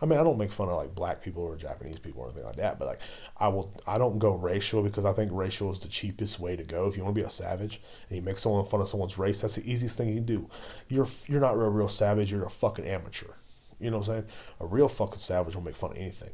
I 0.00 0.06
mean, 0.06 0.18
I 0.18 0.24
don't 0.24 0.38
make 0.38 0.52
fun 0.52 0.68
of 0.68 0.76
like 0.76 0.94
black 0.94 1.22
people 1.22 1.42
or 1.42 1.56
Japanese 1.56 1.98
people 1.98 2.22
or 2.22 2.26
anything 2.26 2.44
like 2.44 2.56
that, 2.56 2.78
but 2.78 2.86
like 2.86 3.00
I 3.36 3.48
will, 3.48 3.72
I 3.86 3.96
don't 3.96 4.18
go 4.18 4.34
racial 4.34 4.82
because 4.82 5.04
I 5.04 5.12
think 5.12 5.30
racial 5.32 5.70
is 5.70 5.78
the 5.78 5.88
cheapest 5.88 6.40
way 6.40 6.56
to 6.56 6.64
go. 6.64 6.86
If 6.86 6.96
you 6.96 7.04
want 7.04 7.14
to 7.14 7.20
be 7.20 7.26
a 7.26 7.30
savage 7.30 7.80
and 8.08 8.16
you 8.16 8.22
make 8.22 8.38
someone 8.38 8.64
fun 8.64 8.80
of 8.80 8.88
someone's 8.88 9.18
race, 9.18 9.40
that's 9.40 9.54
the 9.56 9.70
easiest 9.70 9.96
thing 9.96 10.08
you 10.08 10.16
can 10.16 10.26
do. 10.26 10.50
You're 10.88 11.08
you're 11.26 11.40
not 11.40 11.54
a 11.54 11.56
real 11.56 11.88
savage. 11.88 12.32
You're 12.32 12.44
a 12.44 12.50
fucking 12.50 12.84
amateur. 12.84 13.32
You 13.80 13.90
know 13.90 13.98
what 13.98 14.08
I'm 14.08 14.14
saying? 14.14 14.26
A 14.60 14.66
real 14.66 14.88
fucking 14.88 15.18
savage 15.18 15.54
will 15.54 15.62
make 15.62 15.76
fun 15.76 15.92
of 15.92 15.98
anything. 15.98 16.32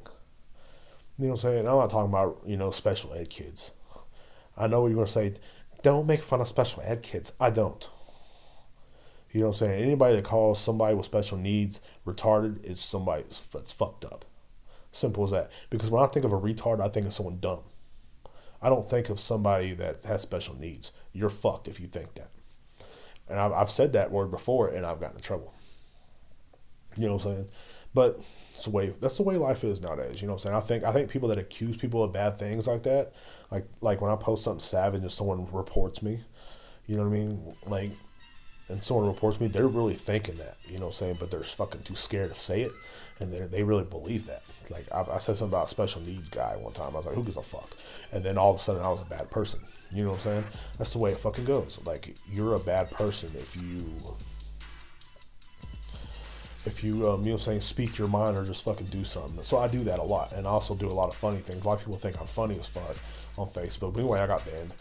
You 1.18 1.26
know 1.26 1.32
what 1.32 1.44
I'm 1.44 1.50
saying? 1.50 1.68
I'm 1.68 1.76
not 1.76 1.90
talking 1.90 2.10
about, 2.10 2.40
you 2.46 2.56
know, 2.56 2.70
special 2.70 3.12
ed 3.12 3.28
kids. 3.28 3.72
I 4.56 4.66
know 4.66 4.82
what 4.82 4.90
you're 4.90 5.04
to 5.04 5.10
say, 5.10 5.34
don't 5.82 6.06
make 6.06 6.22
fun 6.22 6.40
of 6.40 6.48
special 6.48 6.82
ed 6.84 7.02
kids. 7.02 7.32
I 7.40 7.50
don't. 7.50 7.88
You 9.32 9.40
know 9.40 9.48
what 9.48 9.62
I'm 9.62 9.68
saying? 9.68 9.84
Anybody 9.84 10.16
that 10.16 10.24
calls 10.24 10.60
somebody 10.60 10.94
with 10.94 11.06
special 11.06 11.38
needs 11.38 11.80
retarded 12.06 12.64
is 12.64 12.80
somebody 12.80 13.22
that's 13.22 13.72
fucked 13.72 14.04
up. 14.04 14.24
Simple 14.92 15.24
as 15.24 15.30
that. 15.30 15.52
Because 15.70 15.88
when 15.88 16.02
I 16.02 16.06
think 16.06 16.24
of 16.24 16.32
a 16.32 16.40
retard, 16.40 16.80
I 16.80 16.88
think 16.88 17.06
of 17.06 17.12
someone 17.12 17.38
dumb. 17.38 17.60
I 18.60 18.68
don't 18.68 18.88
think 18.88 19.08
of 19.08 19.20
somebody 19.20 19.72
that 19.74 20.04
has 20.04 20.20
special 20.22 20.56
needs. 20.56 20.92
You're 21.12 21.30
fucked 21.30 21.68
if 21.68 21.80
you 21.80 21.86
think 21.86 22.14
that. 22.14 22.30
And 23.28 23.38
I've, 23.38 23.52
I've 23.52 23.70
said 23.70 23.92
that 23.92 24.10
word 24.10 24.30
before 24.30 24.68
and 24.68 24.84
I've 24.84 25.00
gotten 25.00 25.16
in 25.16 25.22
trouble. 25.22 25.54
You 26.96 27.06
know 27.06 27.14
what 27.14 27.26
I'm 27.26 27.32
saying? 27.32 27.48
But 27.94 28.20
it's 28.54 28.64
the 28.64 28.70
way 28.70 28.92
that's 29.00 29.16
the 29.16 29.22
way 29.22 29.36
life 29.36 29.62
is 29.62 29.80
nowadays. 29.80 30.20
You 30.20 30.26
know 30.26 30.34
what 30.34 30.44
I'm 30.44 30.52
saying? 30.52 30.56
I 30.56 30.60
think 30.60 30.84
I 30.84 30.92
think 30.92 31.08
people 31.08 31.28
that 31.28 31.38
accuse 31.38 31.76
people 31.76 32.02
of 32.02 32.12
bad 32.12 32.36
things 32.36 32.66
like 32.66 32.82
that, 32.82 33.12
like 33.50 33.66
like 33.80 34.00
when 34.00 34.10
I 34.10 34.16
post 34.16 34.44
something 34.44 34.60
savage 34.60 35.02
and 35.02 35.10
someone 35.10 35.46
reports 35.52 36.02
me, 36.02 36.20
you 36.86 36.96
know 36.96 37.04
what 37.04 37.14
I 37.14 37.18
mean? 37.18 37.56
Like 37.66 37.90
and 38.70 38.82
someone 38.82 39.06
reports 39.06 39.40
me, 39.40 39.48
they're 39.48 39.68
really 39.68 39.94
thinking 39.94 40.36
that, 40.36 40.56
you 40.68 40.78
know 40.78 40.86
what 40.86 40.94
I'm 40.94 40.98
saying? 40.98 41.16
But 41.18 41.30
they're 41.30 41.42
fucking 41.42 41.82
too 41.82 41.94
scared 41.96 42.32
to 42.32 42.38
say 42.38 42.62
it, 42.62 42.72
and 43.18 43.32
they 43.32 43.40
they 43.40 43.62
really 43.62 43.84
believe 43.84 44.26
that. 44.26 44.42
Like 44.70 44.86
I, 44.92 45.00
I, 45.00 45.18
said 45.18 45.36
something 45.36 45.48
about 45.48 45.66
a 45.66 45.68
special 45.68 46.00
needs 46.00 46.28
guy 46.28 46.56
one 46.56 46.72
time. 46.72 46.92
I 46.92 46.98
was 46.98 47.06
like, 47.06 47.16
who 47.16 47.24
gives 47.24 47.36
a 47.36 47.42
fuck? 47.42 47.76
And 48.12 48.24
then 48.24 48.38
all 48.38 48.50
of 48.50 48.56
a 48.56 48.58
sudden, 48.60 48.82
I 48.82 48.88
was 48.88 49.00
a 49.00 49.04
bad 49.04 49.28
person. 49.30 49.60
You 49.92 50.04
know 50.04 50.10
what 50.10 50.18
I'm 50.18 50.22
saying? 50.22 50.44
That's 50.78 50.92
the 50.92 50.98
way 50.98 51.10
it 51.10 51.18
fucking 51.18 51.44
goes. 51.44 51.80
Like 51.84 52.14
you're 52.30 52.54
a 52.54 52.60
bad 52.60 52.90
person 52.92 53.30
if 53.34 53.56
you 53.56 53.84
if 56.66 56.84
you, 56.84 57.08
um, 57.08 57.20
you 57.22 57.30
know, 57.30 57.32
what 57.32 57.32
I'm 57.32 57.38
saying 57.38 57.60
speak 57.62 57.96
your 57.96 58.08
mind 58.08 58.36
or 58.36 58.44
just 58.44 58.64
fucking 58.64 58.86
do 58.86 59.02
something. 59.02 59.42
So 59.44 59.58
I 59.58 59.66
do 59.66 59.82
that 59.84 59.98
a 59.98 60.02
lot, 60.02 60.32
and 60.32 60.46
I 60.46 60.50
also 60.50 60.74
do 60.74 60.88
a 60.88 60.92
lot 60.92 61.08
of 61.08 61.14
funny 61.14 61.38
things. 61.38 61.64
A 61.64 61.66
lot 61.66 61.74
of 61.74 61.80
people 61.80 61.96
think 61.96 62.20
I'm 62.20 62.26
funny 62.26 62.58
as 62.58 62.66
fuck 62.66 62.96
on 63.38 63.46
Facebook. 63.46 63.94
But 63.94 64.00
anyway, 64.00 64.20
I 64.20 64.26
got 64.26 64.44
banned. 64.44 64.72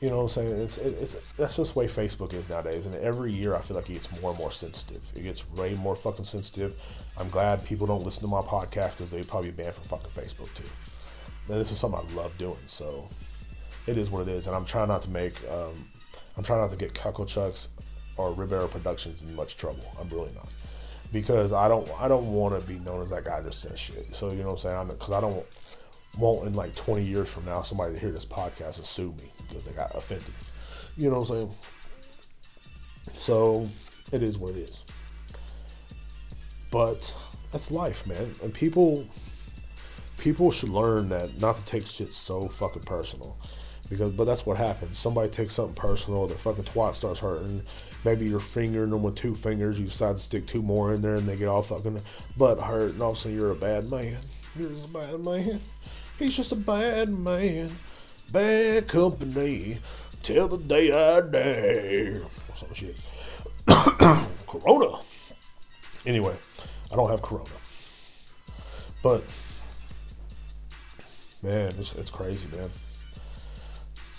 You 0.00 0.10
know 0.10 0.16
what 0.16 0.22
I'm 0.22 0.28
saying? 0.28 0.60
It's, 0.60 0.78
it's 0.78 1.32
that's 1.32 1.56
just 1.56 1.74
the 1.74 1.80
way 1.80 1.86
Facebook 1.86 2.32
is 2.32 2.48
nowadays, 2.48 2.86
and 2.86 2.94
every 2.96 3.32
year 3.32 3.56
I 3.56 3.60
feel 3.60 3.76
like 3.76 3.90
it 3.90 3.94
gets 3.94 4.20
more 4.20 4.30
and 4.30 4.38
more 4.38 4.52
sensitive. 4.52 5.02
It 5.16 5.22
gets 5.22 5.50
way 5.52 5.74
more 5.74 5.96
fucking 5.96 6.24
sensitive. 6.24 6.80
I'm 7.16 7.28
glad 7.28 7.64
people 7.64 7.86
don't 7.88 8.04
listen 8.04 8.22
to 8.22 8.28
my 8.28 8.40
podcast 8.40 8.96
because 8.96 9.10
they'd 9.10 9.26
probably 9.26 9.50
banned 9.50 9.74
from 9.74 9.84
fucking 9.84 10.10
Facebook 10.10 10.54
too. 10.54 10.68
And 11.48 11.60
this 11.60 11.72
is 11.72 11.78
something 11.78 11.98
I 11.98 12.12
love 12.14 12.36
doing, 12.38 12.56
so 12.66 13.08
it 13.88 13.98
is 13.98 14.08
what 14.10 14.28
it 14.28 14.28
is. 14.28 14.46
And 14.46 14.54
I'm 14.54 14.64
trying 14.64 14.86
not 14.86 15.02
to 15.02 15.10
make, 15.10 15.34
um, 15.50 15.74
I'm 16.36 16.44
trying 16.44 16.60
not 16.60 16.70
to 16.70 16.76
get 16.76 16.94
Chucks 16.94 17.68
or 18.16 18.32
Rivera 18.34 18.68
Productions 18.68 19.24
in 19.24 19.34
much 19.34 19.56
trouble. 19.56 19.84
I'm 20.00 20.08
really 20.10 20.30
not 20.34 20.48
because 21.12 21.52
I 21.52 21.68
don't 21.68 21.88
I 21.98 22.08
don't 22.08 22.32
want 22.32 22.60
to 22.60 22.66
be 22.66 22.78
known 22.80 23.02
as 23.02 23.10
that 23.10 23.24
guy 23.24 23.42
just 23.42 23.60
says 23.60 23.78
shit. 23.78 24.14
So 24.14 24.30
you 24.30 24.38
know 24.38 24.50
what 24.50 24.64
I'm 24.64 24.86
saying? 24.86 24.88
Because 24.88 25.12
I 25.12 25.20
don't 25.20 25.44
want 26.16 26.46
in 26.46 26.54
like 26.54 26.74
20 26.74 27.02
years 27.02 27.28
from 27.28 27.44
now 27.44 27.62
somebody 27.62 27.94
to 27.94 28.00
hear 28.00 28.10
this 28.10 28.24
podcast 28.24 28.78
and 28.78 28.86
sue 28.86 29.08
me 29.08 29.30
because 29.46 29.62
they 29.64 29.72
got 29.72 29.94
offended. 29.94 30.32
You 30.96 31.10
know 31.10 31.20
what 31.20 31.30
I'm 31.30 31.40
saying? 31.40 31.54
So 33.14 33.66
it 34.12 34.22
is 34.22 34.38
what 34.38 34.52
it 34.52 34.58
is. 34.58 34.84
But 36.70 37.12
that's 37.50 37.70
life, 37.70 38.06
man. 38.06 38.34
And 38.42 38.52
people 38.52 39.06
people 40.18 40.50
should 40.50 40.68
learn 40.68 41.08
that 41.08 41.40
not 41.40 41.56
to 41.56 41.64
take 41.64 41.86
shit 41.86 42.12
so 42.12 42.48
fucking 42.48 42.82
personal. 42.82 43.36
Because 43.88 44.12
but 44.12 44.24
that's 44.24 44.44
what 44.44 44.58
happens. 44.58 44.98
Somebody 44.98 45.30
takes 45.30 45.54
something 45.54 45.74
personal, 45.74 46.26
their 46.26 46.36
fucking 46.36 46.64
twat 46.64 46.94
starts 46.94 47.20
hurting, 47.20 47.62
maybe 48.04 48.26
you're 48.26 48.40
fingering 48.40 48.90
them 48.90 49.02
with 49.02 49.14
two 49.14 49.34
fingers, 49.34 49.78
you 49.78 49.86
decide 49.86 50.18
to 50.18 50.22
stick 50.22 50.46
two 50.46 50.60
more 50.60 50.92
in 50.92 51.00
there 51.00 51.14
and 51.14 51.26
they 51.26 51.36
get 51.36 51.48
all 51.48 51.62
fucking 51.62 52.00
butt 52.36 52.60
hurt, 52.60 52.92
and 52.92 53.02
all 53.02 53.12
of 53.12 53.16
a 53.16 53.20
sudden 53.20 53.38
you're 53.38 53.52
a 53.52 53.56
bad 53.56 53.90
man. 53.90 54.18
You're 54.58 54.72
a 54.72 54.88
bad 54.88 55.20
man. 55.24 55.60
He's 56.18 56.36
just 56.36 56.52
a 56.52 56.56
bad 56.56 57.08
man. 57.08 57.70
Bad 58.32 58.88
company. 58.88 59.78
Till 60.22 60.48
the 60.48 60.58
day 60.58 60.92
I 60.92 61.20
die. 61.20 62.20
Some 62.54 62.74
shit. 62.74 62.96
corona. 64.46 64.98
Anyway, 66.06 66.36
I 66.92 66.96
don't 66.96 67.10
have 67.10 67.22
corona. 67.22 67.50
But 69.02 69.22
Man, 71.42 71.72
it's, 71.78 71.94
it's 71.94 72.10
crazy, 72.10 72.48
man. 72.56 72.68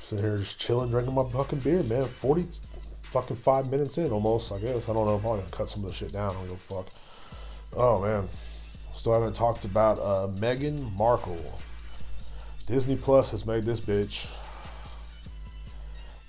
Sitting 0.02 0.24
here 0.24 0.38
just 0.38 0.58
chilling, 0.58 0.90
drinking 0.90 1.14
my 1.14 1.30
fucking 1.30 1.60
beer, 1.60 1.84
man. 1.84 2.06
40 2.06 2.48
fucking 3.04 3.36
five 3.36 3.70
minutes 3.70 3.98
in 3.98 4.12
almost, 4.12 4.54
I 4.54 4.60
guess. 4.60 4.88
I 4.88 4.94
don't 4.94 5.06
know. 5.06 5.16
If 5.16 5.20
I'm 5.20 5.22
probably 5.22 5.40
gonna 5.42 5.52
cut 5.52 5.70
some 5.70 5.84
of 5.84 5.90
the 5.90 5.96
shit 5.96 6.14
down. 6.14 6.30
I 6.30 6.34
don't 6.34 6.44
give 6.44 6.54
a 6.54 6.58
fuck. 6.58 6.88
Oh, 7.76 8.02
man. 8.02 8.30
Still 8.94 9.14
haven't 9.14 9.36
talked 9.36 9.66
about 9.66 10.00
uh, 10.00 10.28
Meghan 10.36 10.96
Markle. 10.98 11.60
Disney 12.70 12.96
Plus 12.96 13.32
has 13.32 13.48
made 13.48 13.64
this 13.64 13.82
bitch 13.82 14.30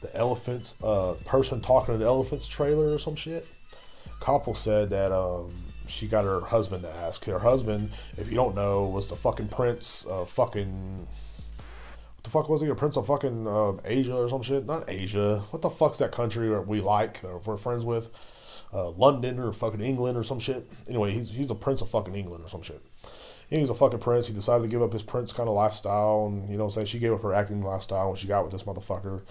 the 0.00 0.16
elephant 0.16 0.72
uh, 0.82 1.12
person 1.26 1.60
talking 1.60 1.94
to 1.94 1.98
the 1.98 2.06
elephants 2.06 2.48
trailer 2.48 2.94
or 2.94 2.98
some 2.98 3.14
shit. 3.14 3.46
Koppel 4.20 4.56
said 4.56 4.88
that 4.88 5.12
um, 5.12 5.52
she 5.86 6.06
got 6.06 6.24
her 6.24 6.40
husband 6.40 6.84
to 6.84 6.90
ask. 6.90 7.22
Her 7.26 7.40
husband, 7.40 7.90
if 8.16 8.30
you 8.30 8.36
don't 8.36 8.54
know, 8.54 8.86
was 8.86 9.06
the 9.06 9.16
fucking 9.16 9.48
prince 9.48 10.06
of 10.06 10.30
fucking. 10.30 11.06
What 11.56 12.24
the 12.24 12.30
fuck 12.30 12.48
was 12.48 12.62
he? 12.62 12.68
A 12.68 12.74
prince 12.74 12.96
of 12.96 13.06
fucking 13.06 13.46
uh, 13.46 13.72
Asia 13.84 14.16
or 14.16 14.26
some 14.30 14.40
shit? 14.40 14.64
Not 14.64 14.88
Asia. 14.88 15.42
What 15.50 15.60
the 15.60 15.68
fuck's 15.68 15.98
that 15.98 16.10
country 16.10 16.58
we 16.60 16.80
like 16.80 17.20
that 17.20 17.46
we're 17.46 17.58
friends 17.58 17.84
with? 17.84 18.10
Uh, 18.72 18.88
London 18.90 19.38
or 19.38 19.52
fucking 19.52 19.82
England 19.82 20.16
or 20.16 20.24
some 20.24 20.40
shit. 20.40 20.66
Anyway, 20.88 21.12
he's 21.12 21.28
he's 21.28 21.50
a 21.50 21.54
prince 21.54 21.82
of 21.82 21.90
fucking 21.90 22.14
England 22.14 22.44
or 22.44 22.48
some 22.48 22.62
shit. 22.62 22.80
He 23.50 23.58
was 23.58 23.68
a 23.70 23.74
fucking 23.74 23.98
prince. 23.98 24.28
He 24.28 24.32
decided 24.32 24.62
to 24.62 24.68
give 24.68 24.80
up 24.80 24.92
his 24.92 25.02
prince 25.02 25.32
kind 25.32 25.48
of 25.48 25.56
lifestyle, 25.56 26.26
and 26.26 26.48
you 26.48 26.56
know, 26.56 26.64
what 26.64 26.70
I'm 26.70 26.74
saying 26.74 26.86
she 26.86 26.98
gave 27.00 27.12
up 27.12 27.22
her 27.22 27.34
acting 27.34 27.62
lifestyle 27.62 28.06
when 28.06 28.16
she 28.16 28.28
got 28.28 28.44
with 28.44 28.52
this 28.52 28.62
motherfucker. 28.62 29.22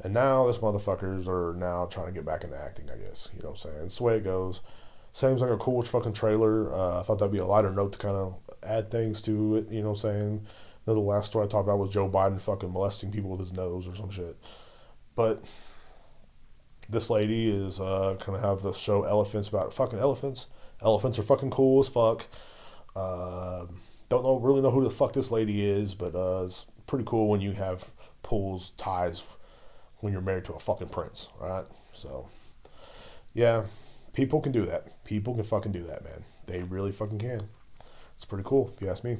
And 0.00 0.12
now 0.12 0.46
this 0.46 0.58
motherfuckers 0.58 1.26
are 1.28 1.54
now 1.54 1.86
trying 1.86 2.06
to 2.06 2.12
get 2.12 2.26
back 2.26 2.44
into 2.44 2.60
acting, 2.60 2.90
I 2.90 2.96
guess. 2.96 3.30
You 3.34 3.42
know 3.42 3.50
what 3.50 3.64
I'm 3.64 3.72
saying? 3.72 3.86
It's 3.86 3.96
the 3.98 4.02
way 4.02 4.16
it 4.16 4.24
goes. 4.24 4.60
Seems 5.12 5.40
like 5.40 5.50
a 5.50 5.56
cool 5.56 5.80
fucking 5.82 6.12
trailer. 6.12 6.74
Uh, 6.74 7.00
I 7.00 7.02
thought 7.04 7.20
that'd 7.20 7.32
be 7.32 7.38
a 7.38 7.46
lighter 7.46 7.72
note 7.72 7.92
to 7.92 7.98
kind 7.98 8.16
of 8.16 8.34
add 8.62 8.90
things 8.90 9.22
to 9.22 9.56
it. 9.56 9.70
You 9.70 9.82
know 9.82 9.90
what 9.90 10.04
I'm 10.04 10.10
saying? 10.10 10.46
Another 10.86 11.00
last 11.00 11.30
story 11.30 11.46
I 11.46 11.48
talked 11.48 11.66
about 11.66 11.78
was 11.78 11.90
Joe 11.90 12.08
Biden 12.08 12.40
fucking 12.40 12.72
molesting 12.72 13.12
people 13.12 13.30
with 13.30 13.40
his 13.40 13.52
nose 13.52 13.88
or 13.88 13.94
some 13.94 14.10
shit. 14.10 14.36
But 15.14 15.44
this 16.88 17.08
lady 17.08 17.48
is 17.48 17.80
uh, 17.80 18.16
gonna 18.24 18.40
have 18.40 18.62
the 18.62 18.72
show 18.72 19.04
Elephants 19.04 19.48
about 19.48 19.72
fucking 19.72 19.98
elephants. 19.98 20.48
Elephants 20.82 21.18
are 21.18 21.22
fucking 21.22 21.50
cool 21.50 21.80
as 21.80 21.88
fuck. 21.88 22.26
Uh, 22.96 23.66
don't 24.08 24.22
know 24.22 24.36
really 24.36 24.60
know 24.60 24.70
who 24.70 24.82
the 24.82 24.90
fuck 24.90 25.12
this 25.12 25.30
lady 25.30 25.64
is, 25.64 25.94
but 25.94 26.14
uh, 26.14 26.44
it's 26.46 26.66
pretty 26.86 27.04
cool 27.06 27.28
when 27.28 27.40
you 27.40 27.52
have 27.52 27.90
pulls 28.22 28.70
ties 28.76 29.22
when 30.00 30.12
you're 30.12 30.22
married 30.22 30.44
to 30.44 30.52
a 30.52 30.58
fucking 30.58 30.88
prince, 30.88 31.28
right? 31.40 31.64
So, 31.92 32.28
yeah, 33.32 33.64
people 34.12 34.40
can 34.40 34.52
do 34.52 34.66
that. 34.66 35.02
People 35.04 35.34
can 35.34 35.44
fucking 35.44 35.72
do 35.72 35.82
that, 35.84 36.04
man. 36.04 36.24
They 36.46 36.62
really 36.62 36.92
fucking 36.92 37.18
can. 37.18 37.48
It's 38.14 38.26
pretty 38.26 38.44
cool, 38.46 38.70
if 38.74 38.82
you 38.82 38.90
ask 38.90 39.02
me. 39.02 39.16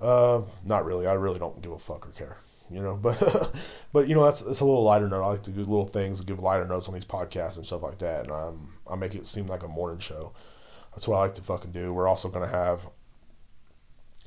Uh, 0.00 0.42
not 0.64 0.84
really. 0.84 1.06
I 1.06 1.12
really 1.12 1.38
don't 1.38 1.62
give 1.62 1.70
a 1.72 1.78
fuck 1.78 2.06
or 2.06 2.10
care, 2.10 2.38
you 2.68 2.80
know. 2.80 2.96
But, 3.02 3.54
but 3.92 4.08
you 4.08 4.14
know, 4.14 4.24
that's 4.24 4.42
it's 4.42 4.60
a 4.60 4.64
little 4.64 4.82
lighter 4.82 5.08
note. 5.08 5.22
I 5.22 5.28
like 5.28 5.44
to 5.44 5.50
do 5.50 5.60
little 5.60 5.86
things, 5.86 6.20
give 6.20 6.40
lighter 6.40 6.66
notes 6.66 6.88
on 6.88 6.94
these 6.94 7.04
podcasts 7.04 7.56
and 7.56 7.64
stuff 7.64 7.82
like 7.82 7.98
that, 7.98 8.24
and 8.24 8.32
um, 8.32 8.74
I 8.90 8.96
make 8.96 9.14
it 9.14 9.26
seem 9.26 9.46
like 9.46 9.62
a 9.62 9.68
morning 9.68 10.00
show. 10.00 10.32
That's 10.96 11.06
what 11.06 11.18
I 11.18 11.20
like 11.20 11.34
to 11.34 11.42
fucking 11.42 11.72
do. 11.72 11.92
We're 11.92 12.08
also 12.08 12.30
gonna 12.30 12.48
have. 12.48 12.88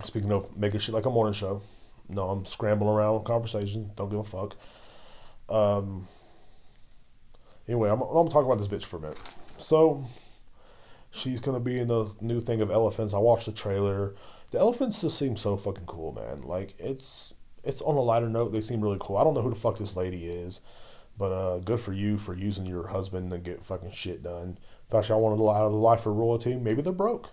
Speaking 0.04 0.32
of 0.32 0.56
making 0.56 0.80
shit 0.80 0.94
like 0.94 1.08
a 1.08 1.10
morning 1.10 1.34
show, 1.34 1.64
no, 2.08 2.30
I'm 2.30 2.46
scrambling 2.46 2.92
around 2.92 3.16
with 3.16 3.24
conversations. 3.24 3.90
Don't 3.96 4.10
give 4.10 4.20
a 4.20 4.24
fuck. 4.24 4.56
Um, 5.50 6.08
anyway, 7.68 7.90
I'm, 7.90 8.02
I'm 8.02 8.14
gonna 8.14 8.30
talk 8.30 8.46
about 8.46 8.60
this 8.60 8.68
bitch 8.68 8.86
for 8.86 8.98
a 8.98 9.02
minute. 9.02 9.20
So, 9.58 10.06
she's 11.10 11.42
gonna 11.42 11.60
be 11.60 11.80
in 11.80 11.88
the 11.88 12.14
new 12.22 12.40
thing 12.40 12.62
of 12.62 12.70
elephants. 12.70 13.16
I 13.16 13.18
watched 13.18 13.48
the 13.48 13.52
trailer. 13.52 14.14
The 14.52 14.60
elephants 14.60 15.02
just 15.02 15.18
seem 15.18 15.38
so 15.38 15.58
fucking 15.58 15.88
cool, 15.88 16.14
man. 16.14 16.44
Like 16.44 16.76
it's 16.78 17.34
it's 17.64 17.82
on 17.82 17.96
a 17.96 18.02
lighter 18.02 18.30
note. 18.30 18.52
They 18.52 18.62
seem 18.62 18.82
really 18.82 18.98
cool. 19.00 19.18
I 19.18 19.24
don't 19.24 19.34
know 19.34 19.42
who 19.42 19.50
the 19.50 19.56
fuck 19.56 19.80
this 19.80 19.96
lady 19.96 20.28
is, 20.28 20.62
but 21.18 21.32
uh, 21.32 21.58
good 21.58 21.80
for 21.80 21.94
you 21.94 22.18
for 22.20 22.36
using 22.36 22.68
your 22.68 22.90
husband 22.90 23.32
to 23.32 23.40
get 23.40 23.64
fucking 23.64 23.92
shit 23.92 24.22
done. 24.22 24.60
Thought 24.90 25.10
y'all 25.10 25.22
wanted 25.22 25.44
out 25.44 25.66
of 25.66 25.72
the 25.72 25.78
life 25.78 26.06
of 26.06 26.16
royalty. 26.16 26.56
Maybe 26.56 26.82
they're 26.82 26.92
broke. 26.92 27.30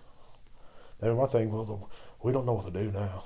That 0.99 1.13
my 1.13 1.25
thing. 1.25 1.51
Well, 1.51 1.89
we 2.21 2.31
don't 2.31 2.45
know 2.45 2.53
what 2.53 2.65
to 2.65 2.71
do 2.71 2.91
now. 2.91 3.23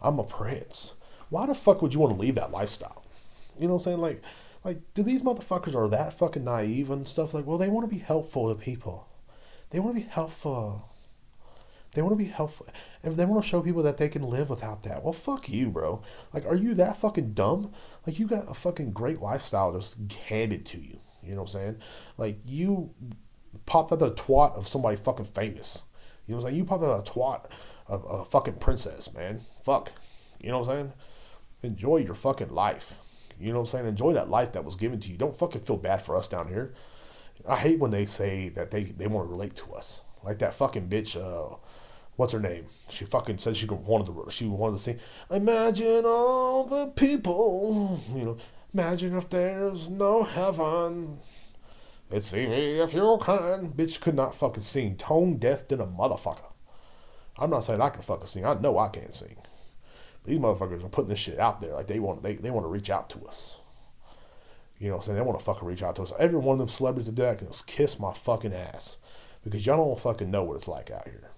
I'm 0.00 0.18
a 0.18 0.24
prince. 0.24 0.94
Why 1.28 1.46
the 1.46 1.54
fuck 1.54 1.82
would 1.82 1.94
you 1.94 2.00
want 2.00 2.14
to 2.14 2.20
leave 2.20 2.34
that 2.36 2.50
lifestyle? 2.50 3.04
You 3.58 3.66
know 3.66 3.74
what 3.74 3.80
I'm 3.80 3.84
saying? 3.84 4.00
Like, 4.00 4.22
like, 4.64 4.80
do 4.94 5.02
these 5.02 5.22
motherfuckers 5.22 5.74
are 5.74 5.88
that 5.88 6.18
fucking 6.18 6.44
naive 6.44 6.90
and 6.90 7.06
stuff? 7.06 7.34
Like, 7.34 7.46
well, 7.46 7.58
they 7.58 7.68
want 7.68 7.88
to 7.88 7.94
be 7.94 8.02
helpful 8.02 8.48
to 8.48 8.60
people. 8.60 9.06
They 9.70 9.80
want 9.80 9.96
to 9.96 10.02
be 10.02 10.08
helpful. 10.08 10.88
They 11.92 12.02
want 12.02 12.12
to 12.12 12.24
be 12.24 12.30
helpful. 12.30 12.66
If 13.02 13.16
they 13.16 13.24
want 13.24 13.42
to 13.42 13.48
show 13.48 13.60
people 13.60 13.82
that 13.82 13.96
they 13.96 14.08
can 14.08 14.22
live 14.22 14.48
without 14.48 14.82
that, 14.84 15.02
well, 15.02 15.12
fuck 15.12 15.48
you, 15.48 15.70
bro. 15.70 16.02
Like, 16.32 16.46
are 16.46 16.54
you 16.54 16.74
that 16.74 16.98
fucking 16.98 17.32
dumb? 17.32 17.72
Like, 18.06 18.18
you 18.18 18.26
got 18.26 18.50
a 18.50 18.54
fucking 18.54 18.92
great 18.92 19.20
lifestyle 19.20 19.72
just 19.72 19.96
handed 20.28 20.64
to 20.66 20.78
you. 20.78 21.00
You 21.22 21.34
know 21.34 21.42
what 21.42 21.54
I'm 21.54 21.60
saying? 21.60 21.76
Like, 22.16 22.38
you 22.44 22.90
popped 23.66 23.92
out 23.92 23.98
the 23.98 24.12
twat 24.12 24.54
of 24.56 24.68
somebody 24.68 24.96
fucking 24.96 25.26
famous. 25.26 25.82
You 26.26 26.34
know 26.34 26.38
what 26.38 26.46
I'm 26.46 26.50
saying? 26.50 26.58
You 26.58 26.64
popped 26.64 26.84
out 26.84 27.08
a 27.08 27.10
twat 27.10 27.46
of 27.88 28.06
a 28.08 28.24
fucking 28.24 28.54
princess, 28.54 29.12
man. 29.12 29.42
Fuck. 29.62 29.92
You 30.40 30.50
know 30.50 30.60
what 30.60 30.68
I'm 30.68 30.76
saying? 30.76 30.92
Enjoy 31.62 31.98
your 31.98 32.14
fucking 32.14 32.50
life. 32.50 32.96
You 33.38 33.52
know 33.52 33.60
what 33.60 33.72
I'm 33.72 33.78
saying? 33.78 33.86
Enjoy 33.86 34.12
that 34.12 34.30
life 34.30 34.52
that 34.52 34.64
was 34.64 34.76
given 34.76 35.00
to 35.00 35.10
you. 35.10 35.16
Don't 35.16 35.34
fucking 35.34 35.62
feel 35.62 35.76
bad 35.76 36.02
for 36.02 36.16
us 36.16 36.28
down 36.28 36.48
here. 36.48 36.74
I 37.48 37.56
hate 37.56 37.78
when 37.78 37.90
they 37.90 38.06
say 38.06 38.50
that 38.50 38.70
they, 38.70 38.84
they 38.84 39.06
want 39.06 39.26
to 39.26 39.30
relate 39.30 39.56
to 39.56 39.72
us. 39.74 40.02
Like 40.22 40.38
that 40.40 40.54
fucking 40.54 40.88
bitch, 40.88 41.16
uh, 41.16 41.56
what's 42.16 42.34
her 42.34 42.40
name? 42.40 42.66
She 42.90 43.06
fucking 43.06 43.38
said 43.38 43.56
she 43.56 43.66
wanted 43.66 44.06
to 44.06 44.30
she 44.30 44.46
wanted 44.46 44.76
to 44.76 44.82
sing 44.82 44.98
Imagine 45.30 46.02
all 46.04 46.64
the 46.64 46.88
people 46.88 48.00
you 48.14 48.24
know, 48.24 48.36
imagine 48.72 49.16
if 49.16 49.28
there's 49.28 49.88
no 49.88 50.22
heaven. 50.22 51.18
It's 52.10 52.28
see 52.28 52.46
me 52.46 52.80
if 52.80 52.92
you 52.92 53.18
can. 53.22 53.72
Bitch 53.72 54.00
could 54.00 54.14
not 54.16 54.34
fucking 54.34 54.62
sing. 54.62 54.96
Tone 54.96 55.36
deaf 55.36 55.68
than 55.68 55.80
a 55.80 55.86
motherfucker. 55.86 56.52
I'm 57.38 57.50
not 57.50 57.64
saying 57.64 57.80
I 57.80 57.90
can 57.90 58.02
fucking 58.02 58.26
sing. 58.26 58.44
I 58.44 58.54
know 58.54 58.78
I 58.78 58.88
can't 58.88 59.14
sing. 59.14 59.36
These 60.24 60.38
motherfuckers 60.38 60.84
are 60.84 60.88
putting 60.88 61.08
this 61.08 61.18
shit 61.18 61.38
out 61.38 61.60
there 61.60 61.74
like 61.74 61.86
they 61.86 61.98
want 61.98 62.22
they, 62.22 62.34
they 62.34 62.50
want 62.50 62.64
to 62.64 62.70
reach 62.70 62.90
out 62.90 63.08
to 63.10 63.26
us. 63.26 63.58
You 64.78 64.88
know 64.88 64.96
what 64.96 65.02
I'm 65.02 65.06
saying? 65.06 65.16
They 65.16 65.22
want 65.22 65.38
to 65.38 65.44
fucking 65.44 65.68
reach 65.68 65.82
out 65.82 65.96
to 65.96 66.02
us. 66.02 66.12
Every 66.18 66.38
one 66.38 66.54
of 66.54 66.58
them 66.58 66.68
celebrities 66.68 67.08
today 67.08 67.34
can 67.36 67.46
just 67.46 67.66
kiss 67.66 67.98
my 67.98 68.12
fucking 68.12 68.54
ass. 68.54 68.96
Because 69.44 69.64
y'all 69.64 69.76
don't 69.76 69.98
fucking 69.98 70.30
know 70.30 70.42
what 70.42 70.56
it's 70.56 70.68
like 70.68 70.90
out 70.90 71.06
here. 71.06 71.30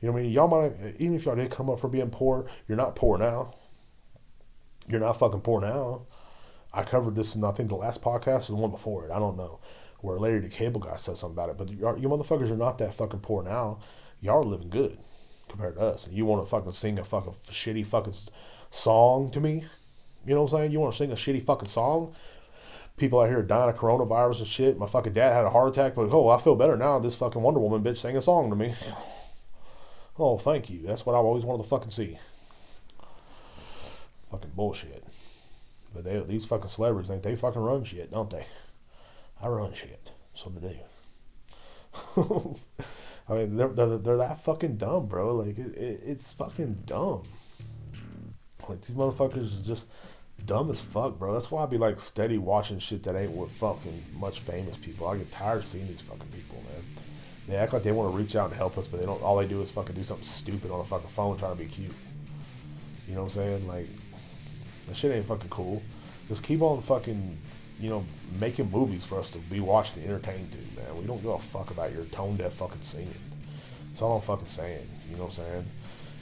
You 0.00 0.08
know 0.08 0.12
what 0.12 0.20
I 0.20 0.22
mean? 0.22 0.32
Y'all 0.32 0.48
might 0.48 0.96
even 0.98 1.16
if 1.16 1.24
y'all 1.24 1.36
did 1.36 1.50
come 1.50 1.70
up 1.70 1.80
for 1.80 1.88
being 1.88 2.10
poor, 2.10 2.46
you're 2.66 2.76
not 2.76 2.96
poor 2.96 3.18
now. 3.18 3.54
You're 4.88 5.00
not 5.00 5.18
fucking 5.18 5.42
poor 5.42 5.60
now. 5.60 6.02
I 6.72 6.82
covered 6.82 7.16
this 7.16 7.34
in 7.34 7.44
I 7.44 7.50
think 7.50 7.68
the 7.68 7.74
last 7.74 8.02
podcast 8.02 8.48
or 8.48 8.52
the 8.52 8.62
one 8.62 8.70
before 8.70 9.04
it. 9.04 9.10
I 9.10 9.18
don't 9.18 9.36
know. 9.36 9.60
Where 10.00 10.18
Larry 10.18 10.40
the 10.40 10.48
Cable 10.48 10.80
Guy 10.80 10.96
said 10.96 11.16
something 11.16 11.36
about 11.36 11.50
it. 11.50 11.58
But 11.58 11.70
you, 11.70 11.78
you 11.98 12.08
motherfuckers 12.08 12.50
are 12.50 12.56
not 12.56 12.78
that 12.78 12.94
fucking 12.94 13.20
poor 13.20 13.42
now. 13.42 13.80
Y'all 14.20 14.42
are 14.42 14.44
living 14.44 14.70
good 14.70 14.98
compared 15.48 15.76
to 15.76 15.82
us. 15.82 16.08
You 16.10 16.24
want 16.24 16.44
to 16.44 16.50
fucking 16.50 16.72
sing 16.72 16.98
a 16.98 17.04
fucking 17.04 17.32
shitty 17.32 17.86
fucking 17.86 18.14
song 18.70 19.30
to 19.32 19.40
me? 19.40 19.64
You 20.24 20.34
know 20.34 20.42
what 20.42 20.52
I'm 20.52 20.58
saying? 20.58 20.72
You 20.72 20.80
want 20.80 20.92
to 20.94 20.98
sing 20.98 21.12
a 21.12 21.14
shitty 21.14 21.42
fucking 21.42 21.68
song? 21.68 22.14
People 22.96 23.20
out 23.20 23.28
here 23.28 23.42
dying 23.42 23.70
of 23.70 23.76
coronavirus 23.76 24.40
and 24.40 24.46
shit. 24.46 24.78
My 24.78 24.86
fucking 24.86 25.14
dad 25.14 25.32
had 25.32 25.44
a 25.44 25.50
heart 25.50 25.70
attack, 25.70 25.94
but 25.94 26.10
oh, 26.12 26.28
I 26.28 26.38
feel 26.38 26.54
better 26.54 26.76
now. 26.76 26.98
This 26.98 27.16
fucking 27.16 27.40
Wonder 27.40 27.60
Woman 27.60 27.82
bitch 27.82 27.98
sang 27.98 28.16
a 28.16 28.22
song 28.22 28.50
to 28.50 28.56
me. 28.56 28.74
Oh, 30.18 30.36
thank 30.36 30.68
you. 30.68 30.82
That's 30.82 31.06
what 31.06 31.14
I've 31.14 31.24
always 31.24 31.44
wanted 31.44 31.62
to 31.62 31.68
fucking 31.70 31.92
see. 31.92 32.18
Fucking 34.30 34.50
bullshit. 34.54 35.02
But 35.94 36.04
they, 36.04 36.20
these 36.20 36.46
fucking 36.46 36.68
celebrities 36.68 37.10
think 37.10 37.22
they 37.22 37.36
fucking 37.36 37.60
run 37.60 37.84
shit, 37.84 38.10
don't 38.10 38.30
they? 38.30 38.46
I 39.42 39.48
run 39.48 39.72
shit. 39.72 40.12
That's 40.32 40.46
what 40.46 40.60
they 40.60 40.80
do. 42.16 42.58
I 43.28 43.34
mean, 43.34 43.56
they're, 43.56 43.68
they're, 43.68 43.98
they're 43.98 44.16
that 44.16 44.42
fucking 44.42 44.76
dumb, 44.76 45.06
bro. 45.06 45.36
Like, 45.36 45.58
it, 45.58 45.76
it, 45.76 46.00
it's 46.04 46.32
fucking 46.32 46.82
dumb. 46.86 47.22
Like, 48.68 48.82
these 48.82 48.94
motherfuckers 48.94 49.60
are 49.60 49.64
just 49.64 49.88
dumb 50.44 50.70
as 50.70 50.80
fuck, 50.80 51.18
bro. 51.18 51.32
That's 51.32 51.50
why 51.50 51.62
I 51.62 51.66
be, 51.66 51.78
like, 51.78 51.98
steady 51.98 52.38
watching 52.38 52.78
shit 52.78 53.02
that 53.04 53.16
ain't 53.16 53.32
with 53.32 53.50
fucking 53.50 54.04
much 54.12 54.40
famous 54.40 54.76
people. 54.76 55.08
I 55.08 55.16
get 55.16 55.30
tired 55.30 55.58
of 55.58 55.64
seeing 55.64 55.88
these 55.88 56.00
fucking 56.00 56.28
people, 56.28 56.56
man. 56.56 56.84
They 57.46 57.56
act 57.56 57.72
like 57.72 57.82
they 57.82 57.92
want 57.92 58.12
to 58.12 58.16
reach 58.16 58.36
out 58.36 58.50
and 58.50 58.54
help 58.54 58.78
us, 58.78 58.86
but 58.86 59.00
they 59.00 59.06
don't. 59.06 59.22
All 59.22 59.36
they 59.36 59.46
do 59.46 59.60
is 59.60 59.70
fucking 59.70 59.96
do 59.96 60.04
something 60.04 60.24
stupid 60.24 60.70
on 60.70 60.80
a 60.80 60.84
fucking 60.84 61.08
phone 61.08 61.36
trying 61.36 61.56
to 61.56 61.58
be 61.58 61.68
cute. 61.68 61.94
You 63.08 63.14
know 63.14 63.22
what 63.22 63.36
I'm 63.36 63.42
saying? 63.42 63.66
Like, 63.66 63.88
that 64.90 64.96
shit 64.96 65.14
ain't 65.14 65.24
fucking 65.24 65.48
cool. 65.48 65.82
Just 66.28 66.42
keep 66.42 66.60
on 66.60 66.82
fucking 66.82 67.38
you 67.80 67.88
know, 67.88 68.04
making 68.38 68.70
movies 68.70 69.06
for 69.06 69.18
us 69.18 69.30
to 69.30 69.38
be 69.38 69.58
watching 69.58 70.02
and 70.02 70.12
entertained 70.12 70.52
to, 70.52 70.58
man. 70.58 70.98
We 70.98 71.06
don't 71.06 71.22
give 71.22 71.30
a 71.30 71.38
fuck 71.38 71.70
about 71.70 71.92
your 71.92 72.04
tone 72.04 72.36
deaf 72.36 72.52
fucking 72.54 72.82
singing. 72.82 73.14
That's 73.88 74.02
all 74.02 74.16
I'm 74.16 74.22
fucking 74.22 74.46
saying. 74.46 74.86
You 75.08 75.16
know 75.16 75.24
what 75.24 75.38
I'm 75.38 75.44
saying? 75.44 75.64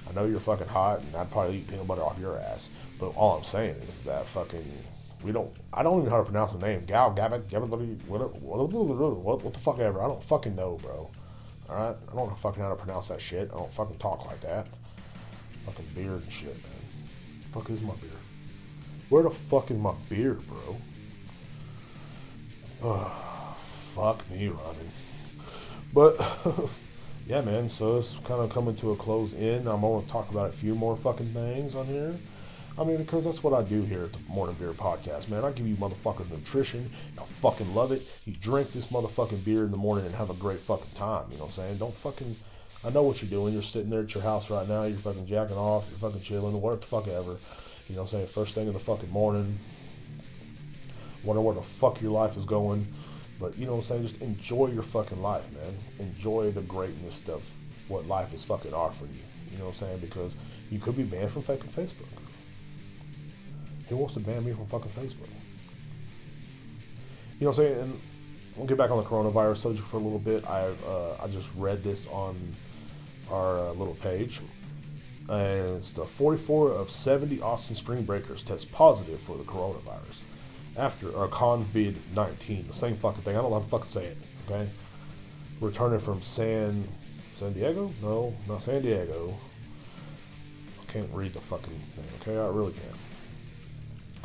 I 0.08 0.12
know 0.12 0.24
you're 0.24 0.40
fucking 0.40 0.68
hot, 0.68 1.00
and 1.00 1.16
I'd 1.16 1.30
probably 1.30 1.58
eat 1.58 1.68
peanut 1.68 1.86
butter 1.86 2.02
off 2.02 2.18
your 2.18 2.38
ass. 2.38 2.70
But 2.98 3.08
all 3.08 3.36
I'm 3.36 3.44
saying 3.44 3.74
is 3.76 4.04
that 4.04 4.28
fucking 4.28 4.64
we 5.22 5.32
don't. 5.32 5.50
I 5.72 5.82
don't 5.82 5.98
even 5.98 6.04
know 6.04 6.10
how 6.12 6.18
to 6.18 6.30
pronounce 6.30 6.52
the 6.52 6.58
name. 6.58 6.84
Gal, 6.86 7.10
Gavin, 7.10 7.42
Gavin, 7.48 7.68
what, 8.06 8.34
what, 8.40 9.54
the 9.54 9.60
fuck 9.60 9.80
ever. 9.80 10.00
I 10.00 10.06
don't 10.06 10.22
fucking 10.22 10.54
know, 10.54 10.78
bro. 10.80 11.10
All 11.68 11.76
right, 11.76 11.96
I 12.10 12.14
don't 12.14 12.38
fucking 12.38 12.62
know 12.62 12.68
how 12.68 12.74
to 12.74 12.80
pronounce 12.80 13.08
that 13.08 13.20
shit. 13.20 13.50
I 13.52 13.56
don't 13.56 13.72
fucking 13.72 13.98
talk 13.98 14.26
like 14.26 14.40
that. 14.42 14.68
Fucking 15.66 15.86
beard 15.94 16.22
and 16.22 16.32
shit, 16.32 16.54
man. 16.54 17.52
Fuck 17.52 17.68
is 17.70 17.82
my 17.82 17.94
beer? 17.94 18.10
Where 19.08 19.22
the 19.22 19.30
fuck 19.30 19.70
is 19.70 19.78
my 19.78 19.94
beer, 20.08 20.34
bro? 20.34 20.76
Fuck 23.94 24.30
me 24.30 24.48
running. 24.48 24.92
But 25.92 26.20
yeah, 27.26 27.40
man. 27.40 27.68
So 27.68 27.96
it's 27.96 28.16
kind 28.16 28.40
of 28.40 28.50
coming 28.50 28.76
to 28.76 28.92
a 28.92 28.96
close 28.96 29.34
end. 29.34 29.66
I'm 29.66 29.80
to 29.80 30.04
talk 30.06 30.30
about 30.30 30.50
a 30.50 30.52
few 30.52 30.74
more 30.74 30.96
fucking 30.96 31.32
things 31.32 31.74
on 31.74 31.86
here. 31.86 32.16
I 32.78 32.84
mean, 32.84 32.98
because 32.98 33.24
that's 33.24 33.42
what 33.42 33.54
I 33.54 33.66
do 33.66 33.82
here 33.82 34.04
at 34.04 34.12
the 34.12 34.20
Morning 34.28 34.54
Beer 34.54 34.72
Podcast, 34.72 35.28
man. 35.28 35.44
I 35.44 35.50
give 35.50 35.66
you 35.66 35.74
motherfuckers 35.74 36.30
nutrition. 36.30 36.90
I 37.20 37.24
fucking 37.24 37.74
love 37.74 37.90
it. 37.90 38.06
You 38.24 38.34
drink 38.34 38.72
this 38.72 38.86
motherfucking 38.86 39.44
beer 39.44 39.64
in 39.64 39.72
the 39.72 39.76
morning 39.76 40.06
and 40.06 40.14
have 40.14 40.30
a 40.30 40.34
great 40.34 40.60
fucking 40.60 40.92
time. 40.94 41.24
You 41.32 41.38
know 41.38 41.46
what 41.46 41.58
I'm 41.58 41.64
saying? 41.64 41.78
Don't 41.78 41.96
fucking. 41.96 42.36
I 42.84 42.90
know 42.90 43.02
what 43.02 43.20
you're 43.20 43.30
doing. 43.30 43.52
You're 43.52 43.64
sitting 43.64 43.90
there 43.90 44.02
at 44.02 44.14
your 44.14 44.22
house 44.22 44.48
right 44.48 44.68
now. 44.68 44.84
You're 44.84 44.98
fucking 44.98 45.26
jacking 45.26 45.56
off. 45.56 45.88
You're 45.90 45.98
fucking 45.98 46.22
chilling. 46.22 46.60
What 46.60 46.80
the 46.80 46.86
fuck 46.86 47.08
ever. 47.08 47.38
You 47.88 47.94
know 47.94 48.02
what 48.02 48.12
I'm 48.12 48.18
saying? 48.18 48.26
First 48.28 48.54
thing 48.54 48.66
in 48.66 48.74
the 48.74 48.78
fucking 48.78 49.10
morning. 49.10 49.58
Wonder 51.24 51.40
where 51.40 51.54
the 51.54 51.62
fuck 51.62 52.00
your 52.00 52.10
life 52.10 52.36
is 52.36 52.44
going. 52.44 52.86
But 53.40 53.56
you 53.58 53.66
know 53.66 53.76
what 53.76 53.78
I'm 53.78 53.84
saying? 53.84 54.06
Just 54.06 54.20
enjoy 54.20 54.68
your 54.68 54.82
fucking 54.82 55.22
life, 55.22 55.50
man. 55.52 55.76
Enjoy 55.98 56.50
the 56.50 56.60
greatness 56.60 57.28
of 57.28 57.50
what 57.88 58.06
life 58.06 58.34
is 58.34 58.44
fucking 58.44 58.74
offering 58.74 59.12
you. 59.14 59.52
You 59.52 59.58
know 59.58 59.66
what 59.66 59.74
I'm 59.74 59.88
saying? 59.88 59.98
Because 60.00 60.34
you 60.70 60.78
could 60.78 60.96
be 60.96 61.04
banned 61.04 61.30
from 61.30 61.42
fucking 61.42 61.70
Facebook. 61.70 62.06
Who 63.88 63.96
wants 63.96 64.14
to 64.14 64.20
ban 64.20 64.44
me 64.44 64.52
from 64.52 64.66
fucking 64.66 64.90
Facebook? 64.90 65.28
You 67.38 67.44
know 67.44 67.50
what 67.50 67.58
I'm 67.58 67.64
saying? 67.64 67.80
And 67.80 68.00
we'll 68.56 68.66
get 68.66 68.76
back 68.76 68.90
on 68.90 68.98
the 68.98 69.08
coronavirus 69.08 69.58
subject 69.58 69.88
for 69.88 69.96
a 69.96 70.00
little 70.00 70.18
bit. 70.18 70.46
I 70.46 70.66
uh, 70.86 71.20
I 71.22 71.28
just 71.28 71.48
read 71.56 71.82
this 71.82 72.06
on 72.08 72.54
our 73.30 73.58
uh, 73.58 73.72
little 73.72 73.94
page, 73.94 74.40
and 75.28 75.76
it's 75.76 75.92
the 75.92 76.04
44 76.04 76.72
of 76.72 76.90
70 76.90 77.40
Austin 77.42 77.76
Spring 77.76 78.04
Breakers 78.04 78.42
test 78.42 78.72
positive 78.72 79.20
for 79.20 79.36
the 79.36 79.44
coronavirus 79.44 80.20
after 80.76 81.10
or 81.10 81.28
COVID 81.28 81.96
19. 82.14 82.66
The 82.66 82.72
same 82.72 82.96
fucking 82.96 83.22
thing. 83.22 83.36
I 83.36 83.42
don't 83.42 83.50
know 83.50 83.58
how 83.58 83.64
to 83.64 83.68
fucking 83.68 83.90
say 83.90 84.04
it. 84.06 84.16
Okay, 84.46 84.68
returning 85.60 86.00
from 86.00 86.22
San 86.22 86.88
San 87.34 87.52
Diego? 87.52 87.92
No, 88.02 88.34
not 88.48 88.62
San 88.62 88.82
Diego. 88.82 89.34
I 90.80 90.92
can't 90.92 91.12
read 91.12 91.34
the 91.34 91.40
fucking 91.40 91.80
thing. 91.94 92.04
Okay, 92.20 92.40
I 92.40 92.48
really 92.48 92.72
can't. 92.72 92.96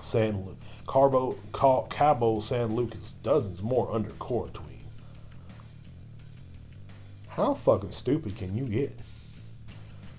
San 0.02 0.56
Carbo, 0.86 1.38
Cabo 1.54 2.40
San 2.40 2.76
Lucas, 2.76 3.14
dozens 3.24 3.62
more 3.62 3.94
under 3.94 4.10
quarantine. 4.12 4.64
How 7.30 7.54
fucking 7.54 7.92
stupid 7.92 8.36
can 8.36 8.56
you 8.56 8.66
get? 8.66 8.96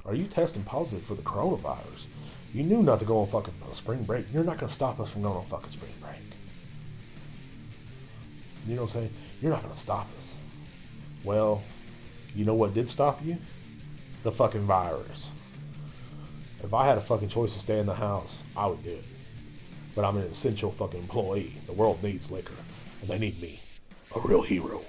Are 0.07 0.15
you 0.15 0.25
testing 0.25 0.63
positive 0.65 1.05
for 1.05 1.15
the 1.15 1.23
coronavirus? 1.23 2.07
You 2.53 2.63
knew 2.63 2.83
not 2.83 3.01
to 3.01 3.05
go 3.05 3.21
on 3.21 3.27
fucking 3.27 3.55
uh, 3.69 3.73
spring 3.73 4.05
break. 4.05 4.27
You're 4.33 4.45
not 4.45 4.59
gonna 4.59 4.71
stop 4.71 5.01
us 5.01 5.11
from 5.11 5.23
going 5.23 5.37
on 5.37 5.47
fucking 5.47 5.71
spring 5.71 5.93
break. 6.01 6.15
You 8.67 8.77
know 8.77 8.83
what 8.83 8.95
I'm 8.95 9.01
saying? 9.01 9.15
You're 9.41 9.51
not 9.51 9.63
gonna 9.63 9.75
stop 9.75 10.07
us. 10.19 10.37
Well, 11.25 11.63
you 12.35 12.45
know 12.45 12.55
what 12.55 12.75
did 12.75 12.89
stop 12.89 13.25
you? 13.25 13.39
The 14.23 14.33
fucking 14.33 14.67
virus. 14.67 15.31
If 16.63 16.73
I 16.73 16.87
had 16.87 16.99
a 16.99 17.03
fucking 17.03 17.29
choice 17.29 17.55
to 17.55 17.61
stay 17.61 17.79
in 17.79 17.87
the 17.87 17.95
house, 17.95 18.43
I 18.57 18.67
would 18.67 18.83
do 18.83 18.91
it 18.91 19.05
but 19.95 20.05
I'm 20.05 20.17
an 20.17 20.25
essential 20.25 20.71
fucking 20.71 21.01
employee. 21.01 21.57
The 21.67 21.73
world 21.73 22.03
needs 22.03 22.31
liquor, 22.31 22.55
and 23.01 23.11
they 23.11 23.19
need 23.19 23.41
me, 23.41 23.61
a 24.15 24.21
real 24.21 24.43
hero. 24.43 24.85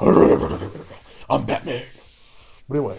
I'm 0.00 1.44
Batman. 1.44 1.84
But 2.68 2.78
anyway, 2.78 2.98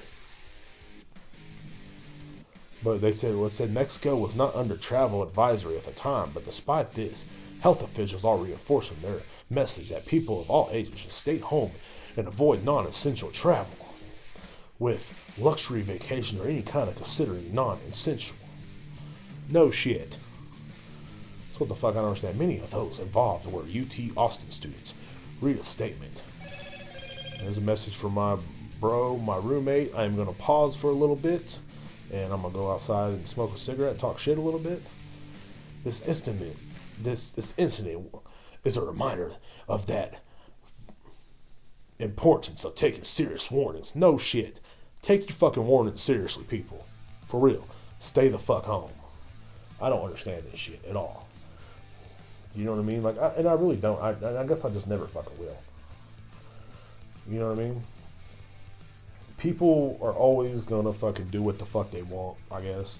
but 2.83 3.01
they 3.01 3.13
said 3.13 3.35
well, 3.35 3.47
it 3.47 3.53
said 3.53 3.71
Mexico 3.71 4.15
was 4.15 4.35
not 4.35 4.55
under 4.55 4.75
travel 4.75 5.23
advisory 5.23 5.77
at 5.77 5.83
the 5.83 5.91
time, 5.91 6.31
but 6.33 6.45
despite 6.45 6.93
this, 6.93 7.25
health 7.59 7.83
officials 7.83 8.25
are 8.25 8.37
reinforcing 8.37 8.97
their 9.01 9.21
message 9.49 9.89
that 9.89 10.05
people 10.05 10.41
of 10.41 10.49
all 10.49 10.69
ages 10.71 10.99
should 10.99 11.11
stay 11.11 11.37
home 11.37 11.71
and 12.17 12.27
avoid 12.27 12.63
non-essential 12.63 13.31
travel, 13.31 13.93
with 14.79 15.13
luxury 15.37 15.81
vacation 15.81 16.39
or 16.39 16.47
any 16.47 16.63
kind 16.63 16.89
of 16.89 16.95
considering 16.95 17.53
non-essential. 17.53 18.35
No 19.47 19.69
shit. 19.69 20.17
That's 21.47 21.59
what 21.59 21.69
the 21.69 21.75
fuck 21.75 21.91
I 21.91 21.99
don't 21.99 22.07
understand. 22.07 22.39
Many 22.39 22.59
of 22.59 22.71
those 22.71 22.99
involved 22.99 23.45
were 23.45 23.61
UT 23.61 24.17
Austin 24.17 24.49
students. 24.49 24.93
Read 25.39 25.59
a 25.59 25.63
statement. 25.63 26.21
There's 27.39 27.57
a 27.57 27.61
message 27.61 27.95
from 27.95 28.13
my 28.13 28.37
bro, 28.79 29.17
my 29.17 29.37
roommate. 29.37 29.93
I'm 29.95 30.15
going 30.15 30.27
to 30.27 30.33
pause 30.33 30.75
for 30.75 30.87
a 30.89 30.93
little 30.93 31.15
bit 31.15 31.59
and 32.11 32.33
I'm 32.33 32.41
to 32.41 32.49
go 32.49 32.71
outside 32.71 33.13
and 33.13 33.27
smoke 33.27 33.55
a 33.55 33.57
cigarette, 33.57 33.97
talk 33.97 34.19
shit 34.19 34.37
a 34.37 34.41
little 34.41 34.59
bit. 34.59 34.83
This 35.83 36.01
incident, 36.01 36.57
this 37.01 37.29
this 37.29 37.53
incident 37.57 38.13
is 38.63 38.77
a 38.77 38.81
reminder 38.81 39.33
of 39.67 39.87
that 39.87 40.21
importance 41.97 42.63
of 42.65 42.75
taking 42.75 43.03
serious 43.03 43.49
warnings. 43.49 43.95
No 43.95 44.17
shit. 44.17 44.59
Take 45.01 45.29
your 45.29 45.35
fucking 45.35 45.65
warnings 45.65 46.01
seriously, 46.01 46.43
people. 46.43 46.85
For 47.27 47.39
real. 47.39 47.67
Stay 47.99 48.27
the 48.27 48.37
fuck 48.37 48.65
home. 48.65 48.91
I 49.81 49.89
don't 49.89 50.03
understand 50.03 50.43
this 50.51 50.59
shit 50.59 50.83
at 50.87 50.95
all. 50.95 51.27
You 52.55 52.65
know 52.65 52.71
what 52.73 52.81
I 52.81 52.83
mean? 52.83 53.01
Like, 53.01 53.17
I, 53.17 53.29
and 53.37 53.47
I 53.47 53.53
really 53.53 53.77
don't. 53.77 53.99
I, 54.01 54.41
I 54.41 54.45
guess 54.45 54.65
I 54.65 54.69
just 54.69 54.87
never 54.87 55.07
fucking 55.07 55.37
will. 55.39 55.57
You 57.29 57.39
know 57.39 57.49
what 57.49 57.59
I 57.59 57.63
mean? 57.63 57.83
People 59.41 59.97
are 60.03 60.13
always 60.13 60.63
gonna 60.63 60.93
fucking 60.93 61.29
do 61.29 61.41
what 61.41 61.57
the 61.57 61.65
fuck 61.65 61.89
they 61.89 62.03
want, 62.03 62.37
I 62.51 62.61
guess. 62.61 62.99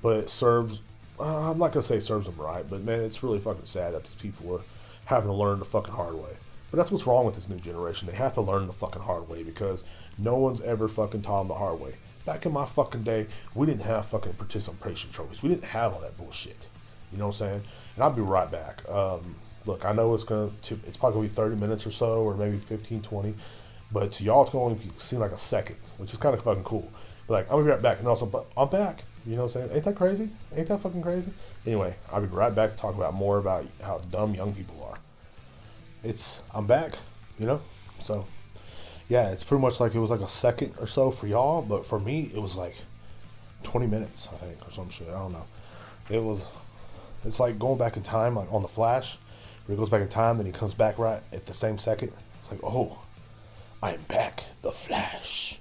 But 0.00 0.16
it 0.16 0.30
serves. 0.30 0.80
Uh, 1.20 1.50
I'm 1.50 1.58
not 1.58 1.72
gonna 1.72 1.82
say 1.82 2.00
serves 2.00 2.24
them 2.24 2.36
right, 2.36 2.64
but 2.66 2.82
man, 2.82 3.02
it's 3.02 3.22
really 3.22 3.38
fucking 3.38 3.66
sad 3.66 3.92
that 3.92 4.04
these 4.04 4.14
people 4.14 4.56
are 4.56 4.62
having 5.04 5.28
to 5.28 5.36
learn 5.36 5.58
the 5.58 5.66
fucking 5.66 5.92
hard 5.92 6.14
way. 6.14 6.38
But 6.70 6.78
that's 6.78 6.90
what's 6.90 7.06
wrong 7.06 7.26
with 7.26 7.34
this 7.34 7.50
new 7.50 7.58
generation. 7.58 8.08
They 8.08 8.14
have 8.14 8.32
to 8.32 8.40
learn 8.40 8.66
the 8.66 8.72
fucking 8.72 9.02
hard 9.02 9.28
way 9.28 9.42
because 9.42 9.84
no 10.16 10.36
one's 10.36 10.62
ever 10.62 10.88
fucking 10.88 11.20
taught 11.20 11.40
them 11.40 11.48
the 11.48 11.54
hard 11.54 11.78
way. 11.78 11.96
Back 12.24 12.46
in 12.46 12.52
my 12.52 12.64
fucking 12.64 13.02
day, 13.02 13.26
we 13.54 13.66
didn't 13.66 13.82
have 13.82 14.06
fucking 14.06 14.32
participation 14.32 15.10
trophies. 15.10 15.42
We 15.42 15.50
didn't 15.50 15.64
have 15.64 15.92
all 15.92 16.00
that 16.00 16.16
bullshit. 16.16 16.66
You 17.12 17.18
know 17.18 17.26
what 17.26 17.40
I'm 17.42 17.46
saying? 17.46 17.62
And 17.94 18.04
I'll 18.04 18.10
be 18.10 18.22
right 18.22 18.50
back. 18.50 18.88
Um, 18.88 19.36
look, 19.66 19.84
I 19.84 19.92
know 19.92 20.14
it's 20.14 20.24
gonna 20.24 20.50
it's 20.86 20.96
probably 20.96 21.18
gonna 21.18 21.28
be 21.28 21.34
30 21.34 21.56
minutes 21.56 21.86
or 21.86 21.90
so, 21.90 22.22
or 22.22 22.34
maybe 22.34 22.56
15, 22.56 23.02
20. 23.02 23.34
But 23.94 24.10
to 24.12 24.24
y'all, 24.24 24.42
it's 24.42 24.50
gonna 24.50 24.64
only 24.64 24.80
seem 24.98 25.20
like 25.20 25.30
a 25.30 25.38
second, 25.38 25.76
which 25.98 26.12
is 26.12 26.18
kind 26.18 26.34
of 26.34 26.42
fucking 26.42 26.64
cool. 26.64 26.90
But 27.28 27.34
like, 27.34 27.44
I'm 27.46 27.52
gonna 27.52 27.64
be 27.64 27.70
right 27.70 27.82
back. 27.82 28.00
And 28.00 28.08
also, 28.08 28.26
but 28.26 28.46
I'm 28.56 28.68
back. 28.68 29.04
You 29.24 29.36
know 29.36 29.44
what 29.44 29.54
I'm 29.54 29.62
saying? 29.62 29.70
Ain't 29.72 29.84
that 29.84 29.94
crazy? 29.94 30.30
Ain't 30.54 30.66
that 30.66 30.80
fucking 30.80 31.00
crazy? 31.00 31.32
Anyway, 31.64 31.94
I'll 32.12 32.20
be 32.20 32.26
right 32.26 32.52
back 32.52 32.72
to 32.72 32.76
talk 32.76 32.96
about 32.96 33.14
more 33.14 33.38
about 33.38 33.64
how 33.80 33.98
dumb 34.10 34.34
young 34.34 34.52
people 34.52 34.84
are. 34.90 34.98
It's 36.02 36.40
I'm 36.52 36.66
back. 36.66 36.98
You 37.38 37.46
know, 37.46 37.60
so 38.00 38.26
yeah, 39.08 39.30
it's 39.30 39.44
pretty 39.44 39.62
much 39.62 39.78
like 39.78 39.94
it 39.94 40.00
was 40.00 40.10
like 40.10 40.20
a 40.20 40.28
second 40.28 40.74
or 40.80 40.88
so 40.88 41.12
for 41.12 41.28
y'all, 41.28 41.62
but 41.62 41.86
for 41.86 42.00
me, 42.00 42.32
it 42.34 42.40
was 42.40 42.56
like 42.56 42.74
20 43.62 43.86
minutes, 43.86 44.28
I 44.32 44.36
think, 44.38 44.66
or 44.66 44.72
some 44.72 44.90
shit. 44.90 45.08
I 45.08 45.12
don't 45.12 45.32
know. 45.32 45.44
It 46.10 46.22
was, 46.22 46.46
it's 47.24 47.38
like 47.38 47.60
going 47.60 47.78
back 47.78 47.96
in 47.96 48.02
time, 48.02 48.34
like 48.34 48.52
on 48.52 48.62
the 48.62 48.68
Flash, 48.68 49.18
where 49.66 49.76
he 49.76 49.78
goes 49.78 49.88
back 49.88 50.02
in 50.02 50.08
time, 50.08 50.36
then 50.36 50.46
he 50.46 50.52
comes 50.52 50.74
back 50.74 50.98
right 50.98 51.22
at 51.32 51.46
the 51.46 51.54
same 51.54 51.78
second. 51.78 52.12
It's 52.40 52.50
like, 52.50 52.60
oh, 52.64 52.98
I'm 53.84 54.00
back, 54.04 54.44
the 54.62 54.72
Flash. 54.72 55.60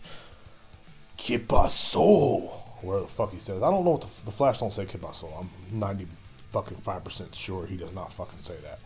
Pasó? 1.18 2.50
Where 2.82 3.02
the 3.02 3.08
fuck 3.08 3.34
he 3.34 3.40
says. 3.40 3.62
I 3.62 3.70
don't 3.70 3.84
know 3.84 3.92
what 3.92 4.02
the, 4.02 4.26
the 4.26 4.32
Flash 4.32 4.60
don't 4.60 4.72
say 4.72 4.86
pasó. 4.86 5.28
I'm 5.38 5.50
90 5.78 6.08
fucking 6.52 6.78
5% 6.78 7.36
sure 7.36 7.66
he 7.66 7.76
does 7.76 7.92
not 7.92 8.14
fucking 8.14 8.40
say 8.40 8.56
that. 8.64 8.80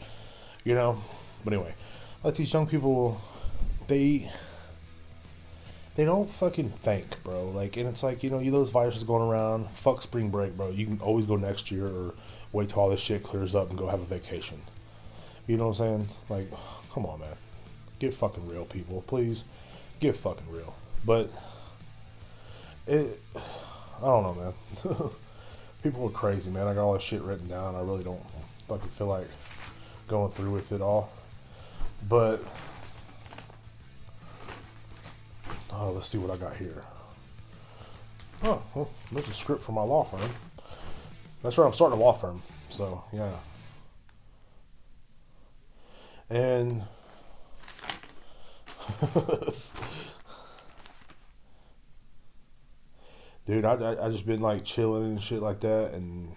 You 0.64 0.74
know? 0.74 1.00
But 1.44 1.54
anyway, 1.54 1.76
like 2.24 2.34
these 2.34 2.52
young 2.52 2.66
people, 2.66 3.22
they 3.86 4.32
they 5.96 6.06
don't 6.06 6.28
fucking 6.28 6.70
think, 6.70 7.24
bro. 7.24 7.50
Like, 7.50 7.78
and 7.78 7.88
it's 7.88 8.02
like, 8.02 8.24
you 8.24 8.32
know, 8.32 8.40
you 8.40 8.50
those 8.50 8.72
viruses 8.72 9.04
going 9.04 9.22
around. 9.22 9.70
Fuck 9.70 10.02
spring 10.02 10.32
break, 10.32 10.58
bro. 10.58 10.72
You 10.72 10.88
can 10.88 11.00
always 11.00 11.28
go 11.28 11.36
next 11.36 11.70
year 11.70 11.86
or 11.86 12.16
wait 12.54 12.70
till 12.70 12.80
all 12.80 12.90
this 12.90 13.02
shit 13.02 13.22
clears 13.22 13.54
up 13.54 13.70
and 13.70 13.78
go 13.78 13.88
have 13.88 14.02
a 14.02 14.06
vacation. 14.06 14.60
You 15.46 15.58
know 15.58 15.68
what 15.68 15.80
I'm 15.80 15.86
saying? 15.86 16.10
Like, 16.28 16.52
come 16.92 17.06
on, 17.06 17.20
man. 17.20 17.36
Get 18.00 18.14
fucking 18.14 18.48
real, 18.48 18.66
people. 18.66 19.04
Please. 19.08 19.44
Get 20.00 20.16
fucking 20.16 20.50
real. 20.52 20.76
But, 21.06 21.30
it, 22.86 23.22
I 23.36 24.06
don't 24.06 24.24
know, 24.24 24.54
man. 24.94 25.10
people 25.84 26.08
are 26.08 26.12
crazy, 26.12 26.50
man. 26.50 26.68
I 26.68 26.74
got 26.74 26.84
all 26.84 26.94
this 26.94 27.04
shit 27.04 27.22
written 27.22 27.48
down. 27.48 27.76
I 27.76 27.82
really 27.82 28.04
don't 28.04 28.22
fucking 28.68 28.90
feel 28.90 29.08
like 29.08 29.28
going 30.08 30.32
through 30.32 30.52
with 30.52 30.72
it 30.72 30.82
all. 30.82 31.10
But, 32.08 32.42
Oh, 35.80 35.92
let's 35.92 36.08
see 36.08 36.18
what 36.18 36.32
I 36.32 36.38
got 36.38 36.56
here. 36.58 36.84
Oh, 38.44 38.62
well, 38.74 38.90
there's 39.12 39.28
a 39.30 39.34
script 39.34 39.62
for 39.62 39.74
my 39.74 39.84
law 39.84 40.04
firm. 40.04 40.30
That's 41.44 41.58
right, 41.58 41.68
I'm 41.68 41.74
starting 41.74 42.00
a 42.00 42.02
law 42.02 42.14
firm. 42.14 42.42
So, 42.70 43.04
yeah. 43.14 43.34
And 46.30 46.84
dude, 53.46 53.66
I, 53.66 53.74
I, 53.74 54.06
I 54.06 54.10
just 54.10 54.26
been 54.26 54.42
like 54.42 54.64
chilling 54.64 55.04
and 55.04 55.22
shit 55.22 55.42
like 55.42 55.60
that, 55.62 55.94
and 55.94 56.32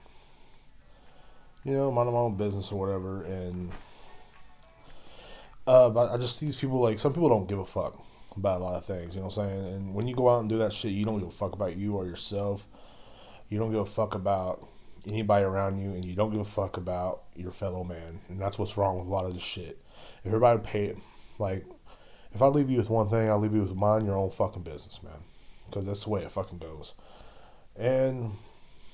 you 1.64 1.72
know, 1.72 1.90
minding 1.90 2.14
my 2.14 2.20
own 2.20 2.36
business 2.36 2.72
or 2.72 2.80
whatever, 2.80 3.22
and 3.24 3.70
uh, 5.66 5.90
but 5.90 6.10
I 6.10 6.16
just 6.16 6.40
these 6.40 6.56
people 6.56 6.80
like 6.80 6.98
some 6.98 7.12
people 7.12 7.28
don't 7.28 7.48
give 7.48 7.58
a 7.58 7.64
fuck 7.64 8.02
about 8.36 8.60
a 8.60 8.64
lot 8.64 8.74
of 8.74 8.84
things, 8.84 9.14
you 9.14 9.20
know 9.20 9.26
what 9.26 9.38
I'm 9.38 9.48
saying? 9.48 9.66
And 9.66 9.94
when 9.94 10.08
you 10.08 10.14
go 10.14 10.28
out 10.28 10.40
and 10.40 10.48
do 10.48 10.58
that 10.58 10.72
shit, 10.72 10.92
you 10.92 11.04
don't 11.04 11.18
give 11.18 11.28
a 11.28 11.32
fuck 11.32 11.52
about 11.52 11.76
you 11.76 11.96
or 11.96 12.06
yourself. 12.06 12.66
You 13.48 13.58
don't 13.58 13.70
give 13.70 13.80
a 13.80 13.84
fuck 13.84 14.14
about 14.14 14.66
anybody 15.06 15.44
around 15.44 15.78
you, 15.78 15.90
and 15.90 16.04
you 16.04 16.14
don't 16.14 16.30
give 16.30 16.40
a 16.40 16.44
fuck 16.44 16.76
about 16.76 17.22
your 17.34 17.52
fellow 17.52 17.84
man, 17.84 18.20
and 18.28 18.40
that's 18.40 18.58
what's 18.58 18.76
wrong 18.76 18.98
with 18.98 19.06
a 19.06 19.10
lot 19.10 19.26
of 19.26 19.32
this 19.32 19.42
shit. 19.42 19.78
If 20.24 20.26
everybody 20.26 20.60
paid 20.60 20.96
like, 21.38 21.64
if 22.32 22.42
I 22.42 22.46
leave 22.46 22.70
you 22.70 22.78
with 22.78 22.90
one 22.90 23.08
thing, 23.08 23.28
I'll 23.28 23.38
leave 23.38 23.54
you 23.54 23.62
with 23.62 23.74
mind 23.74 24.06
your 24.06 24.16
own 24.16 24.30
fucking 24.30 24.62
business, 24.62 25.02
man, 25.02 25.12
because 25.68 25.86
that's 25.86 26.04
the 26.04 26.10
way 26.10 26.22
it 26.22 26.30
fucking 26.30 26.58
goes. 26.58 26.94
And 27.76 28.32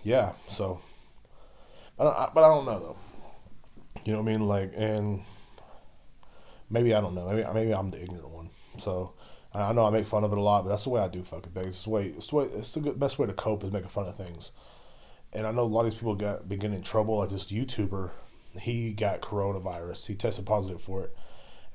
yeah, 0.02 0.32
so, 0.48 0.80
but 1.96 2.06
I, 2.06 2.30
but 2.34 2.44
I 2.44 2.48
don't 2.48 2.64
know 2.64 2.78
though. 2.78 2.96
You 4.04 4.12
know 4.12 4.22
what 4.22 4.30
I 4.30 4.32
mean? 4.32 4.46
Like, 4.46 4.72
and 4.76 5.22
maybe 6.70 6.94
I 6.94 7.00
don't 7.00 7.14
know. 7.14 7.28
Maybe 7.28 7.44
maybe 7.52 7.74
I'm 7.74 7.90
the 7.90 8.02
ignorant 8.02 8.28
one. 8.28 8.50
So 8.78 9.14
I 9.54 9.72
know 9.72 9.86
I 9.86 9.90
make 9.90 10.06
fun 10.06 10.24
of 10.24 10.32
it 10.32 10.38
a 10.38 10.40
lot, 10.40 10.64
but 10.64 10.70
that's 10.70 10.84
the 10.84 10.90
way 10.90 11.00
I 11.00 11.08
do 11.08 11.22
fucking 11.22 11.52
things. 11.52 11.68
It's 11.68 11.84
the 11.84 11.90
way 11.90 12.06
it's 12.06 12.28
the 12.28 12.36
way 12.36 12.44
it's 12.44 12.72
the 12.72 12.80
best 12.80 13.18
way 13.18 13.26
to 13.26 13.32
cope 13.32 13.64
is 13.64 13.72
making 13.72 13.88
fun 13.88 14.06
of 14.06 14.16
things. 14.16 14.50
And 15.32 15.46
I 15.46 15.50
know 15.50 15.62
a 15.62 15.64
lot 15.64 15.80
of 15.80 15.86
these 15.90 15.94
people 15.94 16.14
got 16.14 16.48
been 16.48 16.58
getting 16.58 16.76
in 16.76 16.82
trouble. 16.82 17.18
Like 17.18 17.30
this 17.30 17.46
YouTuber, 17.46 18.10
he 18.60 18.92
got 18.92 19.20
coronavirus. 19.20 20.06
He 20.06 20.14
tested 20.14 20.46
positive 20.46 20.80
for 20.80 21.04
it, 21.04 21.16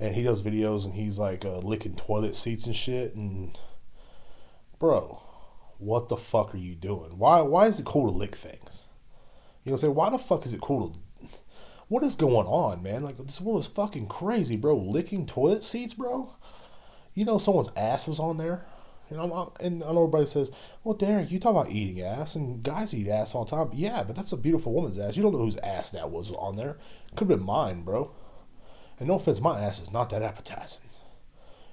and 0.01 0.15
he 0.15 0.23
does 0.23 0.41
videos 0.41 0.85
and 0.85 0.95
he's 0.95 1.19
like 1.19 1.45
uh, 1.45 1.59
licking 1.59 1.95
toilet 1.95 2.35
seats 2.35 2.65
and 2.65 2.75
shit. 2.75 3.15
And 3.15 3.57
bro, 4.79 5.21
what 5.77 6.09
the 6.09 6.17
fuck 6.17 6.55
are 6.55 6.57
you 6.57 6.73
doing? 6.73 7.17
Why 7.19 7.39
why 7.41 7.67
is 7.67 7.79
it 7.79 7.85
cool 7.85 8.11
to 8.11 8.17
lick 8.17 8.35
things? 8.35 8.87
You 9.63 9.69
know, 9.69 9.75
I'm 9.75 9.79
saying 9.79 9.95
why 9.95 10.09
the 10.09 10.17
fuck 10.17 10.45
is 10.45 10.53
it 10.53 10.59
cool 10.59 10.89
to 10.89 10.99
what 11.87 12.03
is 12.03 12.15
going 12.15 12.47
on, 12.47 12.81
man? 12.81 13.03
Like 13.03 13.17
this 13.17 13.39
world 13.39 13.61
is 13.61 13.67
fucking 13.67 14.07
crazy, 14.07 14.57
bro. 14.57 14.75
Licking 14.75 15.27
toilet 15.27 15.63
seats, 15.63 15.93
bro. 15.93 16.33
You 17.13 17.25
know 17.25 17.37
someone's 17.37 17.69
ass 17.77 18.07
was 18.07 18.19
on 18.19 18.37
there. 18.37 18.65
You 19.11 19.17
know, 19.17 19.53
and 19.59 19.83
I 19.83 19.91
know 19.91 20.03
everybody 20.05 20.25
says, 20.25 20.51
"Well, 20.83 20.95
Derek, 20.95 21.31
you 21.31 21.37
talk 21.37 21.51
about 21.51 21.69
eating 21.69 22.01
ass, 22.01 22.35
and 22.35 22.63
guys 22.63 22.93
eat 22.93 23.09
ass 23.09 23.35
all 23.35 23.43
the 23.43 23.55
time." 23.55 23.69
Yeah, 23.73 24.03
but 24.03 24.15
that's 24.15 24.31
a 24.31 24.37
beautiful 24.37 24.73
woman's 24.73 24.97
ass. 24.97 25.17
You 25.17 25.21
don't 25.21 25.33
know 25.33 25.39
whose 25.39 25.57
ass 25.57 25.91
that 25.91 26.09
was 26.09 26.31
on 26.31 26.55
there. 26.55 26.77
Could 27.15 27.29
have 27.29 27.37
been 27.37 27.45
mine, 27.45 27.83
bro. 27.83 28.11
And 29.01 29.07
no 29.07 29.15
offense, 29.15 29.41
my 29.41 29.59
ass 29.59 29.81
is 29.81 29.91
not 29.91 30.11
that 30.11 30.21
appetizing. 30.21 30.83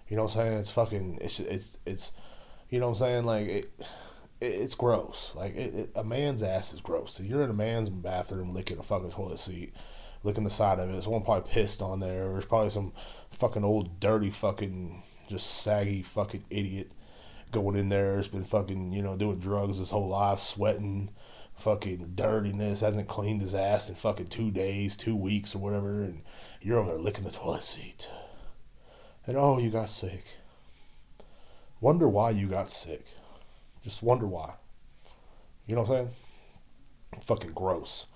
You 0.09 0.17
know 0.17 0.23
what 0.23 0.35
I'm 0.37 0.47
saying? 0.47 0.59
It's 0.61 0.71
fucking. 0.71 1.19
It's 1.21 1.39
it's 1.41 1.77
it's. 1.85 2.13
You 2.71 2.81
know 2.81 2.89
what 2.89 2.97
I'm 2.97 3.07
saying? 3.07 3.25
Like 3.27 3.49
it. 3.49 3.71
it's 4.41 4.75
gross. 4.75 5.35
Like 5.37 5.55
it, 5.55 5.75
it, 5.75 5.91
a 5.95 6.03
man's 6.03 6.43
ass 6.43 6.73
is 6.73 6.81
gross. 6.81 7.13
So 7.13 7.23
you're 7.23 7.43
in 7.43 7.51
a 7.51 7.53
man's 7.53 7.91
bathroom 7.91 8.55
licking 8.55 8.79
a 8.79 8.83
fucking 8.83 9.11
toilet 9.11 9.41
seat 9.41 9.75
licking 10.25 10.43
the 10.43 10.49
side 10.49 10.79
of 10.79 10.89
it. 10.89 11.03
Someone 11.03 11.23
probably 11.23 11.51
pissed 11.51 11.83
on 11.83 12.01
there. 12.01 12.31
There's 12.33 12.47
probably 12.47 12.71
some 12.71 12.95
fucking 13.29 13.63
old 13.63 14.01
dirty 14.01 14.31
fucking 14.31 15.03
just 15.29 15.63
saggy 15.63 16.03
fucking 16.03 16.45
idiot 16.49 16.91
going 17.53 17.77
in 17.77 17.91
there. 17.91 18.19
It's 18.19 18.29
been 18.29 18.43
fucking 18.43 18.91
you 18.95 19.03
know 19.03 19.19
doing 19.19 19.39
drugs 19.39 19.77
his 19.77 19.91
whole 19.91 20.09
life, 20.09 20.39
sweating, 20.39 21.11
fucking 21.57 22.13
dirtiness. 22.15 22.81
Hasn't 22.81 23.07
cleaned 23.07 23.43
his 23.43 23.55
ass 23.55 23.91
in 23.91 23.97
fucking 23.97 24.29
two 24.29 24.51
days, 24.51 24.97
two 24.97 25.15
weeks 25.15 25.55
or 25.55 25.59
whatever, 25.59 26.05
and 26.05 26.23
you're 26.61 26.79
over 26.79 26.91
there 26.91 27.01
licking 27.01 27.25
the 27.25 27.31
toilet 27.31 27.63
seat. 27.63 28.09
And 29.27 29.37
oh, 29.37 29.59
you 29.59 29.71
got 29.71 29.91
sick. 29.91 30.25
Wonder 31.81 32.09
why 32.09 32.31
you 32.31 32.47
got 32.47 32.71
sick. 32.71 33.05
Just 33.83 34.03
wonder 34.03 34.27
why. 34.27 34.55
You 35.67 35.75
know 35.75 35.83
what 35.83 35.91
I'm 35.91 35.97
saying? 36.07 36.15
Fucking 37.21 37.53
gross 37.53 38.07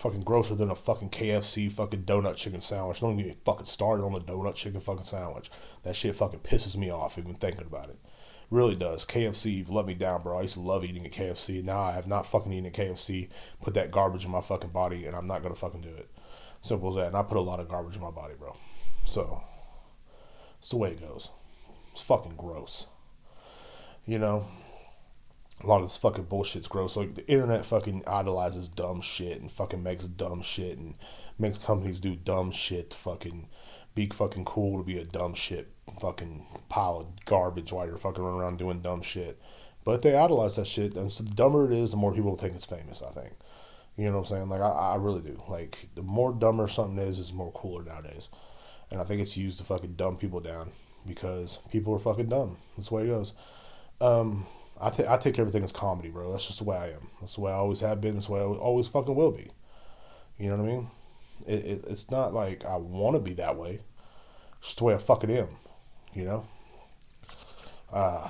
fucking 0.00 0.22
grosser 0.22 0.54
than 0.54 0.70
a 0.70 0.74
fucking 0.74 1.10
KFC 1.10 1.70
fucking 1.70 2.04
donut 2.04 2.34
chicken 2.34 2.62
sandwich. 2.62 3.00
Don't 3.00 3.20
even 3.20 3.36
fucking 3.44 3.66
started 3.66 4.02
on 4.02 4.14
the 4.14 4.20
donut 4.20 4.54
chicken 4.54 4.80
fucking 4.80 5.04
sandwich. 5.04 5.50
That 5.82 5.94
shit 5.94 6.16
fucking 6.16 6.40
pisses 6.40 6.74
me 6.74 6.90
off 6.90 7.18
even 7.18 7.34
thinking 7.34 7.66
about 7.66 7.90
it. 7.90 7.98
Really 8.50 8.74
does. 8.74 9.04
KFC, 9.04 9.58
you've 9.58 9.68
let 9.68 9.84
me 9.84 9.92
down, 9.92 10.22
bro. 10.22 10.38
I 10.38 10.42
used 10.42 10.54
to 10.54 10.60
love 10.60 10.84
eating 10.84 11.04
at 11.04 11.12
KFC. 11.12 11.62
Now 11.62 11.82
I 11.82 11.92
have 11.92 12.06
not 12.06 12.26
fucking 12.26 12.50
eaten 12.50 12.66
at 12.66 12.72
KFC. 12.72 13.28
Put 13.62 13.74
that 13.74 13.90
garbage 13.90 14.24
in 14.24 14.30
my 14.30 14.40
fucking 14.40 14.70
body, 14.70 15.04
and 15.04 15.14
I'm 15.14 15.26
not 15.26 15.42
gonna 15.42 15.54
fucking 15.54 15.82
do 15.82 15.90
it. 15.90 16.08
Simple 16.62 16.90
as 16.90 16.96
that. 16.96 17.06
And 17.08 17.16
I 17.16 17.22
put 17.22 17.36
a 17.36 17.40
lot 17.40 17.60
of 17.60 17.68
garbage 17.68 17.96
in 17.96 18.02
my 18.02 18.10
body, 18.10 18.34
bro. 18.38 18.56
So 19.04 19.42
it's 20.58 20.70
the 20.70 20.76
way 20.76 20.90
it 20.90 21.00
goes. 21.00 21.28
It's 21.92 22.06
fucking 22.06 22.36
gross. 22.36 22.86
You 24.06 24.18
know, 24.18 24.46
a 25.62 25.66
lot 25.66 25.82
of 25.82 25.88
this 25.88 25.96
fucking 25.96 26.24
bullshit's 26.24 26.68
gross. 26.68 26.96
Like 26.96 27.14
the 27.14 27.28
internet 27.30 27.66
fucking 27.66 28.04
idolizes 28.06 28.68
dumb 28.68 29.00
shit 29.00 29.40
and 29.40 29.50
fucking 29.50 29.82
makes 29.82 30.04
dumb 30.04 30.42
shit 30.42 30.78
and 30.78 30.94
makes 31.38 31.58
companies 31.58 32.00
do 32.00 32.16
dumb 32.16 32.50
shit 32.50 32.90
to 32.90 32.96
fucking 32.96 33.48
be 33.94 34.06
fucking 34.06 34.44
cool 34.44 34.78
to 34.78 34.84
be 34.84 34.98
a 34.98 35.04
dumb 35.04 35.34
shit 35.34 35.68
fucking 36.00 36.46
pile 36.68 36.98
of 37.00 37.24
garbage 37.24 37.72
while 37.72 37.86
you're 37.86 37.98
fucking 37.98 38.22
running 38.22 38.40
around 38.40 38.58
doing 38.58 38.80
dumb 38.80 39.02
shit. 39.02 39.40
But 39.84 40.02
they 40.02 40.14
idolize 40.14 40.56
that 40.56 40.66
shit, 40.66 40.94
and 40.94 41.10
so 41.10 41.24
the 41.24 41.30
dumber 41.30 41.66
it 41.66 41.72
is, 41.76 41.90
the 41.90 41.96
more 41.96 42.14
people 42.14 42.36
think 42.36 42.54
it's 42.54 42.66
famous. 42.66 43.02
I 43.02 43.10
think. 43.10 43.32
You 43.96 44.06
know 44.06 44.12
what 44.12 44.18
I'm 44.18 44.24
saying? 44.24 44.48
Like 44.48 44.60
I, 44.60 44.70
I 44.70 44.94
really 44.96 45.20
do. 45.20 45.42
Like 45.48 45.88
the 45.94 46.02
more 46.02 46.32
dumber 46.32 46.68
something 46.68 46.98
is, 46.98 47.18
is 47.18 47.32
more 47.32 47.52
cooler 47.52 47.84
nowadays. 47.84 48.28
And 48.90 49.00
I 49.00 49.04
think 49.04 49.20
it's 49.20 49.36
used 49.36 49.58
to 49.58 49.64
fucking 49.64 49.94
dumb 49.94 50.16
people 50.16 50.40
down 50.40 50.72
because 51.06 51.58
people 51.70 51.94
are 51.94 51.98
fucking 51.98 52.28
dumb. 52.28 52.56
That's 52.76 52.88
the 52.88 52.94
way 52.94 53.04
it 53.04 53.08
goes. 53.08 53.32
Um, 54.00 54.46
I, 54.80 54.90
th- 54.90 55.08
I 55.08 55.16
take 55.16 55.38
everything 55.38 55.62
as 55.62 55.72
comedy, 55.72 56.08
bro. 56.08 56.32
That's 56.32 56.46
just 56.46 56.58
the 56.58 56.64
way 56.64 56.76
I 56.76 56.86
am. 56.88 57.08
That's 57.20 57.34
the 57.34 57.42
way 57.42 57.52
I 57.52 57.56
always 57.56 57.80
have 57.80 58.00
been. 58.00 58.14
That's 58.14 58.26
the 58.26 58.32
way 58.32 58.40
I 58.40 58.44
always 58.44 58.88
fucking 58.88 59.14
will 59.14 59.30
be. 59.30 59.50
You 60.38 60.48
know 60.48 60.56
what 60.56 60.64
I 60.64 60.72
mean? 60.72 60.90
It, 61.46 61.64
it, 61.66 61.84
it's 61.88 62.10
not 62.10 62.32
like 62.32 62.64
I 62.64 62.76
want 62.76 63.14
to 63.14 63.20
be 63.20 63.34
that 63.34 63.56
way. 63.56 63.80
It's 64.58 64.68
just 64.68 64.78
the 64.78 64.84
way 64.84 64.94
I 64.94 64.98
fucking 64.98 65.30
am. 65.30 65.48
You 66.14 66.24
know? 66.24 66.46
Uh, 67.92 68.28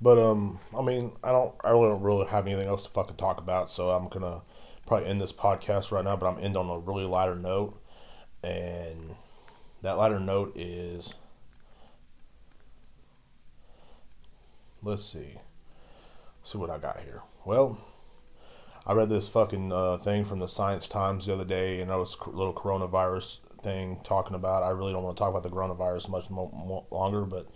but, 0.00 0.18
um, 0.18 0.60
I 0.76 0.82
mean, 0.82 1.12
I 1.22 1.32
don't, 1.32 1.54
I 1.64 1.70
really 1.70 1.88
don't 1.88 2.02
really 2.02 2.26
have 2.26 2.46
anything 2.46 2.68
else 2.68 2.84
to 2.84 2.90
fucking 2.90 3.16
talk 3.16 3.38
about, 3.38 3.70
so 3.70 3.90
I'm 3.90 4.08
gonna 4.08 4.42
probably 4.86 5.08
end 5.08 5.20
this 5.20 5.32
podcast 5.32 5.92
right 5.92 6.04
now, 6.04 6.16
but 6.16 6.26
I'm 6.26 6.42
end 6.42 6.56
on 6.56 6.68
a 6.70 6.78
really 6.78 7.04
lighter 7.04 7.36
note. 7.36 7.80
And 8.42 9.16
that 9.82 9.98
lighter 9.98 10.20
note 10.20 10.56
is 10.56 11.14
let's 14.82 15.04
see. 15.04 15.40
Let's 16.40 16.52
see 16.52 16.58
what 16.58 16.70
I 16.70 16.78
got 16.78 17.00
here. 17.00 17.22
Well, 17.44 17.78
I 18.86 18.92
read 18.92 19.10
this 19.10 19.28
fucking 19.28 19.72
uh, 19.72 19.98
thing 19.98 20.24
from 20.24 20.38
the 20.38 20.46
Science 20.48 20.88
Times 20.88 21.26
the 21.26 21.34
other 21.34 21.44
day, 21.44 21.80
and 21.80 21.90
that 21.90 21.98
was 21.98 22.16
a 22.26 22.30
little 22.30 22.54
coronavirus 22.54 23.40
thing 23.62 24.00
talking 24.04 24.34
about. 24.34 24.62
I 24.62 24.70
really 24.70 24.92
don't 24.92 25.02
want 25.02 25.16
to 25.16 25.20
talk 25.20 25.30
about 25.30 25.42
the 25.42 25.50
coronavirus 25.50 26.08
much 26.08 26.30
more, 26.30 26.50
more 26.54 26.86
longer, 26.90 27.22
but 27.22 27.48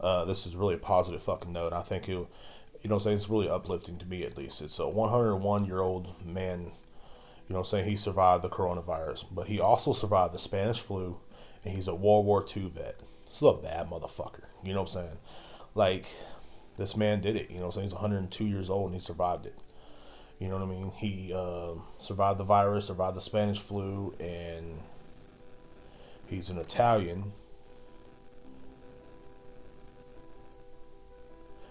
uh, 0.00 0.24
this 0.24 0.46
is 0.46 0.56
really 0.56 0.74
a 0.74 0.78
positive 0.78 1.22
fucking 1.22 1.52
note. 1.52 1.72
I 1.72 1.82
think 1.82 2.08
it, 2.08 2.12
you 2.12 2.28
know, 2.84 2.94
I'm 2.94 3.00
saying 3.00 3.16
it's 3.16 3.28
really 3.28 3.48
uplifting 3.48 3.98
to 3.98 4.06
me 4.06 4.24
at 4.24 4.36
least. 4.36 4.62
It's 4.62 4.78
a 4.78 4.88
101 4.88 5.66
year 5.66 5.80
old 5.80 6.14
man, 6.24 6.72
you 7.48 7.54
know, 7.54 7.62
saying 7.62 7.88
he 7.88 7.96
survived 7.96 8.42
the 8.42 8.48
coronavirus, 8.48 9.26
but 9.30 9.48
he 9.48 9.60
also 9.60 9.92
survived 9.92 10.34
the 10.34 10.38
Spanish 10.38 10.80
flu, 10.80 11.18
and 11.64 11.74
he's 11.74 11.88
a 11.88 11.94
World 11.94 12.24
War 12.24 12.44
II 12.44 12.70
vet. 12.74 13.00
This 13.26 13.36
is 13.36 13.42
a 13.42 13.52
bad 13.52 13.88
motherfucker. 13.88 14.44
You 14.64 14.72
know 14.72 14.82
what 14.82 14.94
I'm 14.96 15.04
saying? 15.04 15.18
Like, 15.74 16.06
this 16.78 16.96
man 16.96 17.20
did 17.20 17.36
it. 17.36 17.50
You 17.50 17.58
know, 17.58 17.66
what 17.66 17.76
I'm 17.76 17.82
saying? 17.82 17.86
he's 17.86 17.94
102 17.94 18.46
years 18.46 18.70
old 18.70 18.90
and 18.90 19.00
he 19.00 19.04
survived 19.04 19.46
it. 19.46 19.56
You 20.38 20.48
know 20.48 20.54
what 20.54 20.64
I 20.64 20.66
mean? 20.66 20.92
He 20.96 21.32
uh, 21.34 21.74
survived 21.98 22.40
the 22.40 22.44
virus, 22.44 22.86
survived 22.86 23.14
the 23.14 23.20
Spanish 23.20 23.58
flu, 23.58 24.14
and 24.18 24.80
he's 26.26 26.48
an 26.48 26.56
Italian. 26.56 27.32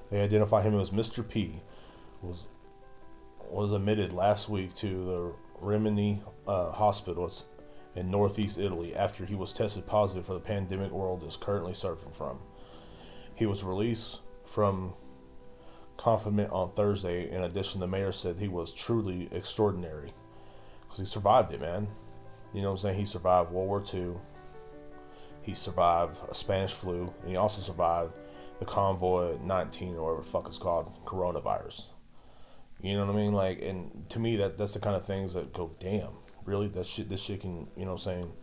They 0.10 0.22
identify 0.22 0.62
him 0.62 0.80
as 0.80 0.90
Mr. 0.90 1.28
P. 1.28 1.62
was 2.22 2.44
was 3.50 3.72
admitted 3.72 4.14
last 4.14 4.48
week 4.48 4.76
to 4.76 4.88
the 5.04 5.34
Rimini 5.60 6.22
uh, 6.48 6.72
hospitals 6.72 7.46
in 7.96 8.12
northeast 8.12 8.60
Italy 8.60 8.96
after 8.96 9.26
he 9.26 9.34
was 9.34 9.54
tested 9.54 9.88
positive 9.88 10.26
for 10.26 10.34
the 10.34 10.40
pandemic 10.40 10.92
world 10.92 11.24
is 11.24 11.36
currently 11.36 11.74
suffering 11.74 12.14
from. 12.14 12.40
He 13.34 13.48
was 13.48 13.64
released 13.64 14.20
from 14.46 14.94
confinement 15.98 16.52
on 16.52 16.72
Thursday. 16.74 17.30
In 17.32 17.44
addition, 17.44 17.80
the 17.80 17.88
mayor 17.88 18.12
said 18.12 18.38
he 18.38 18.48
was 18.48 18.74
truly 18.74 19.30
extraordinary 19.32 20.14
because 20.82 21.00
he 21.00 21.06
survived 21.06 21.52
it, 21.54 21.62
man. 21.62 21.88
You 22.54 22.62
know 22.62 22.70
what 22.70 22.80
I'm 22.80 22.82
saying? 22.82 23.00
He 23.00 23.06
survived 23.06 23.52
World 23.52 23.68
War 23.68 23.84
II. 23.94 24.14
He 25.42 25.56
survived 25.56 26.18
a 26.30 26.36
Spanish 26.36 26.74
flu, 26.74 27.14
and 27.22 27.30
he 27.30 27.36
also 27.36 27.62
survived 27.62 28.20
the 28.60 28.66
convoy 28.66 29.38
19 29.42 29.96
or 29.96 30.04
whatever 30.04 30.24
fuck 30.24 30.48
it's 30.48 30.58
called, 30.58 30.94
coronavirus. 31.06 31.84
You 32.82 32.96
know 32.96 33.06
what 33.06 33.16
I 33.16 33.18
mean? 33.18 33.34
Like, 33.34 33.62
and 33.62 34.06
to 34.10 34.20
me, 34.20 34.36
that 34.38 34.58
that's 34.58 34.74
the 34.74 34.80
kind 34.80 34.96
of 34.96 35.06
things 35.06 35.34
that 35.34 35.54
go, 35.54 35.72
damn, 35.80 36.12
really? 36.46 36.68
That 36.68 36.86
shit, 36.86 37.10
this 37.10 37.22
shit 37.22 37.42
can, 37.42 37.68
you 37.76 37.86
know 37.86 37.94
what 37.94 38.06
I'm 38.06 38.14
saying, 38.14 38.34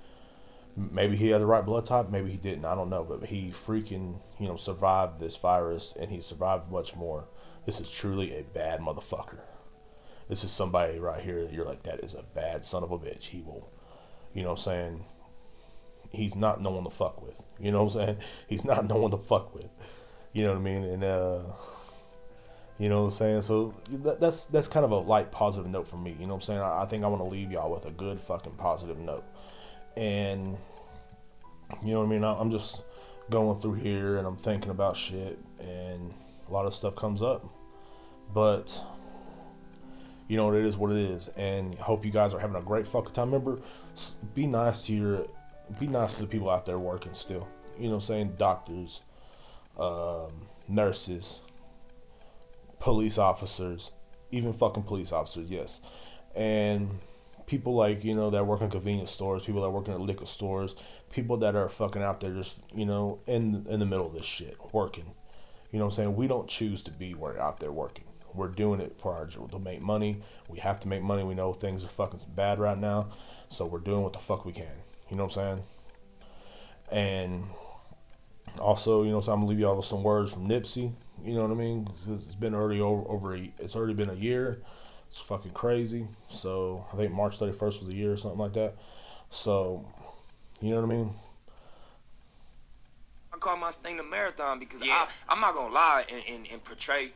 maybe 0.76 1.16
he 1.16 1.28
had 1.28 1.40
the 1.40 1.46
right 1.46 1.64
blood 1.64 1.86
type, 1.86 2.10
maybe 2.10 2.30
he 2.30 2.36
didn't. 2.36 2.64
I 2.64 2.74
don't 2.74 2.90
know, 2.90 3.04
but 3.04 3.28
he 3.28 3.50
freaking 3.50 4.20
you 4.38 4.48
know 4.48 4.56
survived 4.56 5.20
this 5.20 5.36
virus 5.36 5.94
and 5.98 6.10
he 6.10 6.20
survived 6.20 6.70
much 6.70 6.94
more. 6.94 7.24
This 7.64 7.80
is 7.80 7.90
truly 7.90 8.36
a 8.36 8.42
bad 8.42 8.80
motherfucker. 8.80 9.40
This 10.28 10.44
is 10.44 10.50
somebody 10.50 10.98
right 10.98 11.22
here 11.22 11.44
that 11.44 11.52
you're 11.52 11.64
like 11.64 11.84
that 11.84 12.00
is 12.00 12.14
a 12.14 12.22
bad 12.22 12.64
son 12.64 12.82
of 12.82 12.90
a 12.90 12.98
bitch. 12.98 13.24
He 13.24 13.40
will, 13.40 13.70
you 14.34 14.42
know, 14.42 14.50
what 14.50 14.58
I'm 14.58 14.64
saying 14.64 15.04
he's 16.16 16.34
not 16.34 16.60
no 16.60 16.70
one 16.70 16.84
to 16.84 16.90
fuck 16.90 17.22
with. 17.22 17.34
You 17.58 17.70
know 17.70 17.84
what 17.84 17.96
I'm 17.96 18.06
saying? 18.06 18.16
He's 18.48 18.64
not 18.64 18.88
no 18.88 18.96
one 18.96 19.10
to 19.12 19.16
fuck 19.16 19.54
with. 19.54 19.68
You 20.36 20.44
know 20.44 20.50
what 20.50 20.58
I 20.58 20.62
mean? 20.62 20.84
And 20.84 21.04
uh, 21.04 21.40
you 22.78 22.88
know 22.88 23.04
what 23.04 23.12
I'm 23.12 23.16
saying? 23.16 23.42
So 23.42 23.74
that, 23.88 24.20
that's 24.20 24.46
that's 24.46 24.68
kind 24.68 24.84
of 24.84 24.90
a 24.90 24.98
light 24.98 25.32
positive 25.32 25.70
note 25.70 25.86
for 25.86 25.96
me. 25.96 26.14
You 26.18 26.26
know 26.26 26.34
what 26.34 26.42
I'm 26.42 26.42
saying? 26.42 26.60
I, 26.60 26.82
I 26.82 26.86
think 26.86 27.04
I 27.04 27.06
want 27.08 27.22
to 27.22 27.28
leave 27.28 27.50
y'all 27.50 27.72
with 27.72 27.86
a 27.86 27.90
good 27.90 28.20
fucking 28.20 28.52
positive 28.52 28.98
note 28.98 29.24
and 29.96 30.56
you 31.82 31.92
know 31.92 32.00
what 32.00 32.06
I 32.06 32.10
mean. 32.10 32.24
I'm 32.24 32.50
just 32.50 32.82
going 33.30 33.58
through 33.58 33.74
here 33.74 34.18
and 34.18 34.26
I'm 34.26 34.36
thinking 34.36 34.70
about 34.70 34.96
shit, 34.96 35.38
and 35.58 36.12
a 36.48 36.52
lot 36.52 36.66
of 36.66 36.74
stuff 36.74 36.94
comes 36.94 37.22
up, 37.22 37.44
but 38.32 38.80
you 40.28 40.36
know 40.36 40.46
what 40.46 40.54
it 40.56 40.64
is, 40.64 40.76
what 40.76 40.92
it 40.92 40.98
is, 40.98 41.28
and 41.28 41.74
hope 41.76 42.04
you 42.04 42.10
guys 42.10 42.34
are 42.34 42.40
having 42.40 42.56
a 42.56 42.62
great 42.62 42.86
fucking 42.86 43.12
time. 43.12 43.32
Remember, 43.32 43.60
be 44.34 44.46
nice 44.46 44.86
to 44.86 44.92
your, 44.92 45.26
be 45.80 45.86
nice 45.86 46.16
to 46.16 46.22
the 46.22 46.28
people 46.28 46.50
out 46.50 46.66
there 46.66 46.78
working 46.78 47.14
still. 47.14 47.48
You 47.78 47.84
know, 47.84 47.90
what 47.90 47.94
I'm 47.96 48.00
saying 48.02 48.34
doctors, 48.38 49.02
um, 49.78 50.48
nurses, 50.68 51.40
police 52.78 53.18
officers, 53.18 53.90
even 54.30 54.52
fucking 54.52 54.84
police 54.84 55.12
officers. 55.12 55.50
Yes, 55.50 55.80
and 56.34 56.98
people 57.46 57.74
like 57.74 58.04
you 58.04 58.14
know 58.14 58.30
that 58.30 58.46
work 58.46 58.60
in 58.60 58.70
convenience 58.70 59.10
stores, 59.10 59.44
people 59.44 59.62
that 59.62 59.70
work 59.70 59.88
in 59.88 60.06
liquor 60.06 60.26
stores, 60.26 60.74
people 61.10 61.36
that 61.38 61.54
are 61.54 61.68
fucking 61.68 62.02
out 62.02 62.20
there 62.20 62.32
just 62.32 62.58
you 62.74 62.84
know 62.84 63.20
in 63.26 63.66
in 63.68 63.80
the 63.80 63.86
middle 63.86 64.06
of 64.06 64.12
this 64.12 64.26
shit 64.26 64.56
working. 64.72 65.14
You 65.72 65.78
know 65.78 65.86
what 65.86 65.94
I'm 65.94 65.96
saying? 65.96 66.16
We 66.16 66.26
don't 66.26 66.48
choose 66.48 66.82
to 66.84 66.90
be 66.90 67.14
where 67.14 67.40
out 67.40 67.60
there 67.60 67.72
working. 67.72 68.04
We're 68.34 68.48
doing 68.48 68.80
it 68.80 68.96
for 68.98 69.14
our 69.14 69.26
to 69.26 69.58
make 69.58 69.80
money. 69.80 70.20
We 70.48 70.58
have 70.58 70.78
to 70.80 70.88
make 70.88 71.02
money. 71.02 71.24
We 71.24 71.34
know 71.34 71.52
things 71.52 71.84
are 71.84 71.88
fucking 71.88 72.20
bad 72.34 72.58
right 72.58 72.78
now, 72.78 73.08
so 73.48 73.64
we're 73.64 73.78
doing 73.78 74.02
what 74.02 74.12
the 74.12 74.18
fuck 74.18 74.44
we 74.44 74.52
can. 74.52 74.66
You 75.10 75.16
know 75.16 75.24
what 75.24 75.36
I'm 75.36 75.58
saying? 75.58 75.62
And 76.90 77.44
also, 78.60 79.02
you 79.02 79.10
know, 79.10 79.20
so 79.20 79.32
I'm 79.32 79.40
gonna 79.40 79.50
leave 79.50 79.60
y'all 79.60 79.76
with 79.76 79.86
some 79.86 80.02
words 80.02 80.32
from 80.32 80.48
Nipsey. 80.48 80.92
You 81.24 81.34
know 81.34 81.42
what 81.42 81.50
I 81.50 81.54
mean? 81.54 81.88
It's 82.08 82.34
been 82.34 82.54
already 82.54 82.80
over, 82.80 83.08
over 83.10 83.36
a, 83.36 83.52
it's 83.58 83.74
already 83.74 83.94
been 83.94 84.10
a 84.10 84.14
year 84.14 84.58
it's 85.08 85.20
fucking 85.20 85.52
crazy. 85.52 86.06
So 86.30 86.84
I 86.92 86.96
think 86.96 87.12
March 87.12 87.38
31st 87.38 87.80
was 87.80 87.88
a 87.88 87.94
year 87.94 88.12
or 88.12 88.16
something 88.16 88.38
like 88.38 88.54
that. 88.54 88.74
So, 89.30 89.84
you 90.60 90.70
know 90.70 90.82
what 90.82 90.92
I 90.92 90.96
mean? 90.96 91.14
I 93.32 93.38
call 93.38 93.56
my 93.56 93.70
thing 93.70 93.96
the 93.96 94.02
marathon 94.02 94.58
because 94.58 94.84
yeah. 94.84 95.08
I, 95.28 95.32
am 95.32 95.40
not 95.40 95.54
gonna 95.54 95.74
lie 95.74 96.04
and, 96.10 96.22
and, 96.28 96.46
and 96.50 96.64
portray 96.64 97.10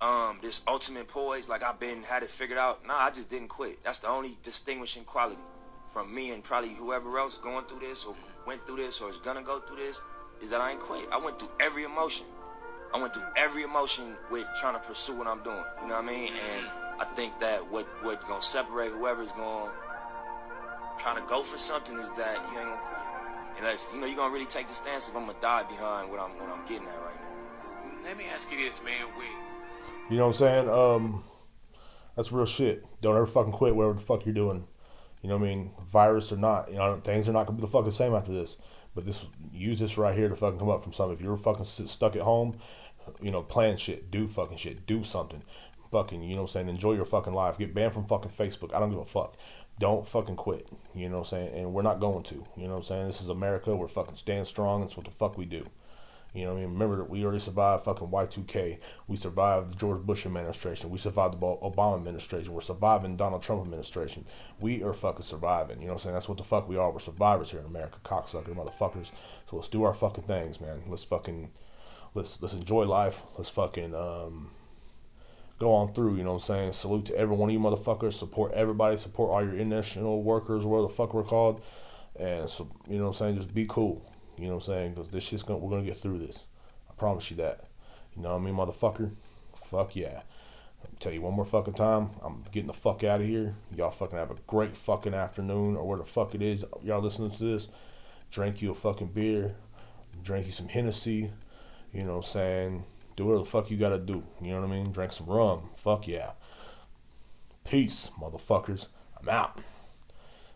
um, 0.00 0.38
this 0.40 0.62
ultimate 0.66 1.08
poise 1.08 1.48
like 1.48 1.62
I've 1.62 1.78
been 1.78 2.02
had 2.02 2.22
it 2.22 2.30
figured 2.30 2.58
out. 2.58 2.86
Nah, 2.86 2.94
I 2.94 3.10
just 3.10 3.28
didn't 3.28 3.48
quit. 3.48 3.82
That's 3.84 3.98
the 3.98 4.08
only 4.08 4.36
distinguishing 4.42 5.04
quality 5.04 5.40
from 5.88 6.14
me 6.14 6.32
and 6.32 6.42
probably 6.42 6.74
whoever 6.74 7.18
else 7.18 7.38
going 7.38 7.64
through 7.64 7.80
this 7.80 8.04
or 8.04 8.14
went 8.46 8.64
through 8.66 8.76
this 8.76 9.00
or 9.00 9.10
is 9.10 9.18
gonna 9.18 9.42
go 9.42 9.60
through 9.60 9.76
this 9.76 10.00
is 10.42 10.50
that 10.50 10.60
I 10.60 10.72
ain't 10.72 10.80
quit. 10.80 11.06
I 11.12 11.18
went 11.18 11.38
through 11.38 11.50
every 11.60 11.84
emotion. 11.84 12.26
I 12.94 13.00
went 13.00 13.12
through 13.12 13.24
every 13.36 13.62
emotion 13.62 14.16
with 14.30 14.46
trying 14.60 14.74
to 14.74 14.80
pursue 14.80 15.16
what 15.16 15.26
I'm 15.26 15.42
doing. 15.42 15.62
You 15.82 15.88
know 15.88 15.94
what 15.96 16.04
I 16.04 16.06
mean? 16.06 16.32
And 16.32 16.66
I 17.00 17.04
think 17.14 17.38
that 17.40 17.70
what 17.70 17.86
what 18.02 18.26
gonna 18.26 18.42
separate 18.42 18.92
whoever's 18.92 19.32
gonna 19.32 19.70
trying 20.98 21.16
to 21.16 21.28
go 21.28 21.42
for 21.42 21.58
something 21.58 21.96
is 21.96 22.10
that 22.12 22.36
you 22.50 22.58
ain't 22.58 22.68
gonna 22.68 22.80
quit. 22.82 23.58
And 23.58 23.66
that's 23.66 23.92
you 23.92 24.00
know 24.00 24.06
you're 24.06 24.16
gonna 24.16 24.32
really 24.32 24.46
take 24.46 24.68
the 24.68 24.74
stance 24.74 25.08
if 25.08 25.16
I'm 25.16 25.26
gonna 25.26 25.38
die 25.40 25.64
behind 25.64 26.10
what 26.10 26.20
I'm 26.20 26.30
what 26.38 26.48
I'm 26.48 26.64
getting 26.66 26.88
at 26.88 26.94
right 26.94 27.14
now. 27.14 28.04
Let 28.04 28.16
me 28.16 28.24
ask 28.32 28.50
you 28.50 28.58
this, 28.58 28.82
man. 28.82 29.06
Wait. 29.18 29.28
You 30.10 30.16
know 30.16 30.28
what 30.28 30.40
I'm 30.40 30.66
saying? 30.66 30.70
Um, 30.70 31.24
that's 32.16 32.32
real 32.32 32.46
shit. 32.46 32.84
Don't 33.02 33.16
ever 33.16 33.26
fucking 33.26 33.52
quit 33.52 33.76
whatever 33.76 33.94
the 33.94 34.00
fuck 34.00 34.24
you're 34.24 34.34
doing. 34.34 34.66
You 35.22 35.28
know 35.28 35.36
what 35.36 35.46
I 35.46 35.54
mean? 35.54 35.70
Virus 35.86 36.32
or 36.32 36.36
not, 36.36 36.70
you 36.70 36.76
know 36.76 37.00
things 37.02 37.28
are 37.28 37.32
not 37.32 37.46
gonna 37.46 37.56
be 37.56 37.62
the 37.62 37.68
fucking 37.68 37.90
same 37.90 38.14
after 38.14 38.32
this. 38.32 38.56
But 38.94 39.04
this 39.04 39.26
use 39.58 39.78
this 39.78 39.98
right 39.98 40.16
here 40.16 40.28
to 40.28 40.36
fucking 40.36 40.58
come 40.58 40.70
up 40.70 40.82
from 40.82 40.92
something. 40.92 41.16
If 41.16 41.22
you're 41.22 41.36
fucking 41.36 41.64
stuck 41.64 42.16
at 42.16 42.22
home, 42.22 42.58
you 43.20 43.30
know, 43.30 43.42
plan 43.42 43.76
shit, 43.76 44.10
do 44.10 44.26
fucking 44.26 44.58
shit, 44.58 44.86
do 44.86 45.02
something 45.02 45.42
fucking, 45.90 46.22
you 46.22 46.34
know 46.34 46.42
what 46.42 46.50
I'm 46.50 46.52
saying, 46.52 46.68
enjoy 46.68 46.94
your 46.94 47.04
fucking 47.04 47.32
life. 47.32 47.58
Get 47.58 47.74
banned 47.74 47.92
from 47.92 48.06
fucking 48.06 48.30
Facebook. 48.30 48.74
I 48.74 48.80
don't 48.80 48.90
give 48.90 48.98
a 48.98 49.04
fuck. 49.04 49.36
Don't 49.78 50.06
fucking 50.06 50.36
quit. 50.36 50.68
You 50.94 51.08
know 51.08 51.18
what 51.18 51.32
I'm 51.32 51.38
saying? 51.38 51.54
And 51.54 51.72
we're 51.72 51.82
not 51.82 52.00
going 52.00 52.24
to. 52.24 52.44
You 52.56 52.64
know 52.64 52.74
what 52.74 52.78
I'm 52.78 52.82
saying? 52.84 53.06
This 53.06 53.20
is 53.20 53.28
America. 53.28 53.74
We're 53.74 53.88
fucking 53.88 54.16
stand 54.16 54.46
strong. 54.46 54.80
That's 54.80 54.96
what 54.96 55.06
the 55.06 55.12
fuck 55.12 55.38
we 55.38 55.44
do. 55.44 55.64
You 56.34 56.44
know 56.44 56.52
what 56.52 56.58
I 56.58 56.60
mean? 56.62 56.72
Remember, 56.74 56.96
that 56.96 57.08
we 57.08 57.24
already 57.24 57.40
survived 57.40 57.84
fucking 57.84 58.08
Y2K. 58.08 58.78
We 59.06 59.16
survived 59.16 59.70
the 59.70 59.76
George 59.76 60.02
Bush 60.02 60.26
administration. 60.26 60.90
We 60.90 60.98
survived 60.98 61.34
the 61.34 61.38
Obama 61.38 61.96
administration. 61.96 62.52
We're 62.52 62.60
surviving 62.60 63.16
Donald 63.16 63.42
Trump 63.42 63.64
administration. 63.64 64.26
We 64.60 64.82
are 64.82 64.92
fucking 64.92 65.24
surviving. 65.24 65.80
You 65.80 65.86
know 65.86 65.94
what 65.94 66.00
I'm 66.00 66.02
saying? 66.04 66.14
That's 66.14 66.28
what 66.28 66.38
the 66.38 66.44
fuck 66.44 66.68
we 66.68 66.76
are. 66.76 66.90
We're 66.90 66.98
survivors 66.98 67.50
here 67.50 67.60
in 67.60 67.66
America, 67.66 67.98
cocksucker 68.04 68.54
motherfuckers. 68.54 69.10
So 69.48 69.56
let's 69.56 69.68
do 69.68 69.84
our 69.84 69.94
fucking 69.94 70.24
things, 70.24 70.60
man. 70.60 70.82
Let's 70.86 71.04
fucking 71.04 71.50
let's 72.14 72.40
let's 72.42 72.54
enjoy 72.54 72.84
life. 72.84 73.22
Let's 73.38 73.50
fucking 73.50 73.94
um 73.94 74.50
go 75.58 75.72
on 75.72 75.94
through. 75.94 76.16
You 76.16 76.24
know 76.24 76.34
what 76.34 76.48
I'm 76.48 76.56
saying? 76.56 76.72
Salute 76.72 77.06
to 77.06 77.16
every 77.16 77.36
one 77.36 77.48
of 77.48 77.52
you 77.54 77.60
motherfuckers. 77.60 78.12
Support 78.14 78.52
everybody. 78.52 78.96
Support 78.96 79.30
all 79.30 79.42
your 79.42 79.56
international 79.56 80.22
workers, 80.22 80.64
whatever 80.64 80.88
the 80.88 80.94
fuck 80.94 81.14
we're 81.14 81.24
called. 81.24 81.62
And 82.18 82.48
so, 82.50 82.68
you 82.88 82.98
know 82.98 83.04
what 83.04 83.08
I'm 83.10 83.14
saying? 83.14 83.36
Just 83.36 83.54
be 83.54 83.66
cool. 83.68 84.04
You 84.38 84.46
know 84.46 84.54
what 84.54 84.68
I'm 84.68 84.72
saying? 84.74 84.90
Because 84.94 85.08
this 85.08 85.24
shit's 85.24 85.42
gonna 85.42 85.58
we're 85.58 85.70
gonna 85.70 85.84
get 85.84 85.96
through 85.96 86.18
this. 86.18 86.44
I 86.88 86.94
promise 86.94 87.30
you 87.30 87.36
that. 87.38 87.64
You 88.16 88.22
know 88.22 88.30
what 88.30 88.42
I 88.42 88.44
mean, 88.44 88.54
motherfucker? 88.54 89.12
Fuck 89.54 89.96
yeah. 89.96 90.22
I'll 90.82 90.90
tell 91.00 91.12
you 91.12 91.22
one 91.22 91.34
more 91.34 91.44
fucking 91.44 91.74
time. 91.74 92.10
I'm 92.22 92.44
getting 92.52 92.68
the 92.68 92.72
fuck 92.72 93.02
out 93.02 93.20
of 93.20 93.26
here. 93.26 93.56
Y'all 93.74 93.90
fucking 93.90 94.18
have 94.18 94.30
a 94.30 94.36
great 94.46 94.76
fucking 94.76 95.14
afternoon 95.14 95.76
or 95.76 95.86
where 95.86 95.98
the 95.98 96.04
fuck 96.04 96.34
it 96.34 96.42
is 96.42 96.64
y'all 96.82 97.02
listening 97.02 97.30
to 97.32 97.44
this. 97.44 97.68
Drink 98.30 98.62
you 98.62 98.70
a 98.70 98.74
fucking 98.74 99.08
beer. 99.08 99.56
Drink 100.22 100.46
you 100.46 100.52
some 100.52 100.68
Hennessy. 100.68 101.32
You 101.92 102.04
know 102.04 102.16
what 102.16 102.26
I'm 102.26 102.30
saying? 102.30 102.84
Do 103.16 103.26
whatever 103.26 103.44
the 103.44 103.50
fuck 103.50 103.70
you 103.70 103.76
gotta 103.76 103.98
do. 103.98 104.22
You 104.40 104.52
know 104.52 104.60
what 104.60 104.70
I 104.70 104.72
mean? 104.76 104.92
Drink 104.92 105.12
some 105.12 105.26
rum. 105.26 105.70
Fuck 105.74 106.06
yeah. 106.06 106.32
Peace, 107.64 108.10
motherfuckers. 108.20 108.86
I'm 109.20 109.28
out. 109.28 109.60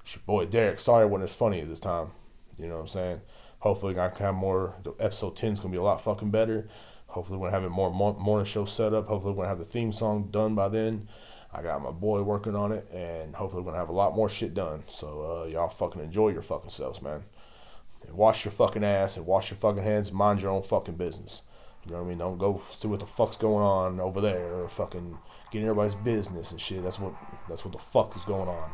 It's 0.02 0.14
your 0.14 0.22
boy 0.24 0.46
Derek. 0.46 0.78
Sorry 0.78 1.02
I 1.02 1.06
wasn't 1.06 1.30
as 1.30 1.34
funny 1.34 1.60
at 1.60 1.68
this 1.68 1.80
time. 1.80 2.12
You 2.58 2.68
know 2.68 2.76
what 2.76 2.82
I'm 2.82 2.88
saying? 2.88 3.20
Hopefully 3.62 3.96
I 3.96 4.08
can 4.08 4.26
have 4.26 4.34
more. 4.34 4.74
Episode 4.98 5.36
10 5.36 5.52
is 5.52 5.60
gonna 5.60 5.70
be 5.70 5.78
a 5.78 5.82
lot 5.82 6.00
fucking 6.00 6.32
better. 6.32 6.66
Hopefully 7.06 7.38
we're 7.38 7.46
gonna 7.46 7.62
have 7.62 7.70
a 7.70 7.72
more 7.72 7.92
morning 7.92 8.44
show 8.44 8.64
set 8.64 8.92
up. 8.92 9.06
Hopefully 9.06 9.34
we're 9.34 9.44
gonna 9.44 9.50
have 9.50 9.60
the 9.60 9.64
theme 9.64 9.92
song 9.92 10.30
done 10.32 10.56
by 10.56 10.68
then. 10.68 11.08
I 11.52 11.62
got 11.62 11.80
my 11.80 11.92
boy 11.92 12.22
working 12.22 12.56
on 12.56 12.72
it, 12.72 12.90
and 12.92 13.36
hopefully 13.36 13.62
we're 13.62 13.70
gonna 13.70 13.78
have 13.78 13.88
a 13.88 13.92
lot 13.92 14.16
more 14.16 14.28
shit 14.28 14.52
done. 14.52 14.82
So 14.88 15.44
uh, 15.44 15.48
y'all 15.48 15.68
fucking 15.68 16.02
enjoy 16.02 16.30
your 16.30 16.42
fucking 16.42 16.70
selves, 16.70 17.00
man. 17.00 17.22
And 18.04 18.16
wash 18.16 18.44
your 18.44 18.50
fucking 18.50 18.82
ass 18.82 19.16
and 19.16 19.26
wash 19.26 19.52
your 19.52 19.58
fucking 19.58 19.84
hands 19.84 20.08
and 20.08 20.16
mind 20.16 20.42
your 20.42 20.50
own 20.50 20.62
fucking 20.62 20.96
business. 20.96 21.42
You 21.86 21.92
know 21.92 21.98
what 21.98 22.06
I 22.06 22.08
mean? 22.08 22.18
Don't 22.18 22.38
go 22.38 22.60
see 22.72 22.88
what 22.88 22.98
the 22.98 23.06
fuck's 23.06 23.36
going 23.36 23.62
on 23.62 24.00
over 24.00 24.20
there 24.20 24.54
or 24.54 24.68
fucking 24.68 25.18
get 25.52 25.62
everybody's 25.62 25.94
business 25.94 26.50
and 26.50 26.60
shit. 26.60 26.82
That's 26.82 26.98
what 26.98 27.14
that's 27.48 27.64
what 27.64 27.70
the 27.70 27.78
fuck 27.78 28.16
is 28.16 28.24
going 28.24 28.48
on. 28.48 28.72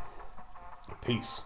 Peace. 1.05 1.43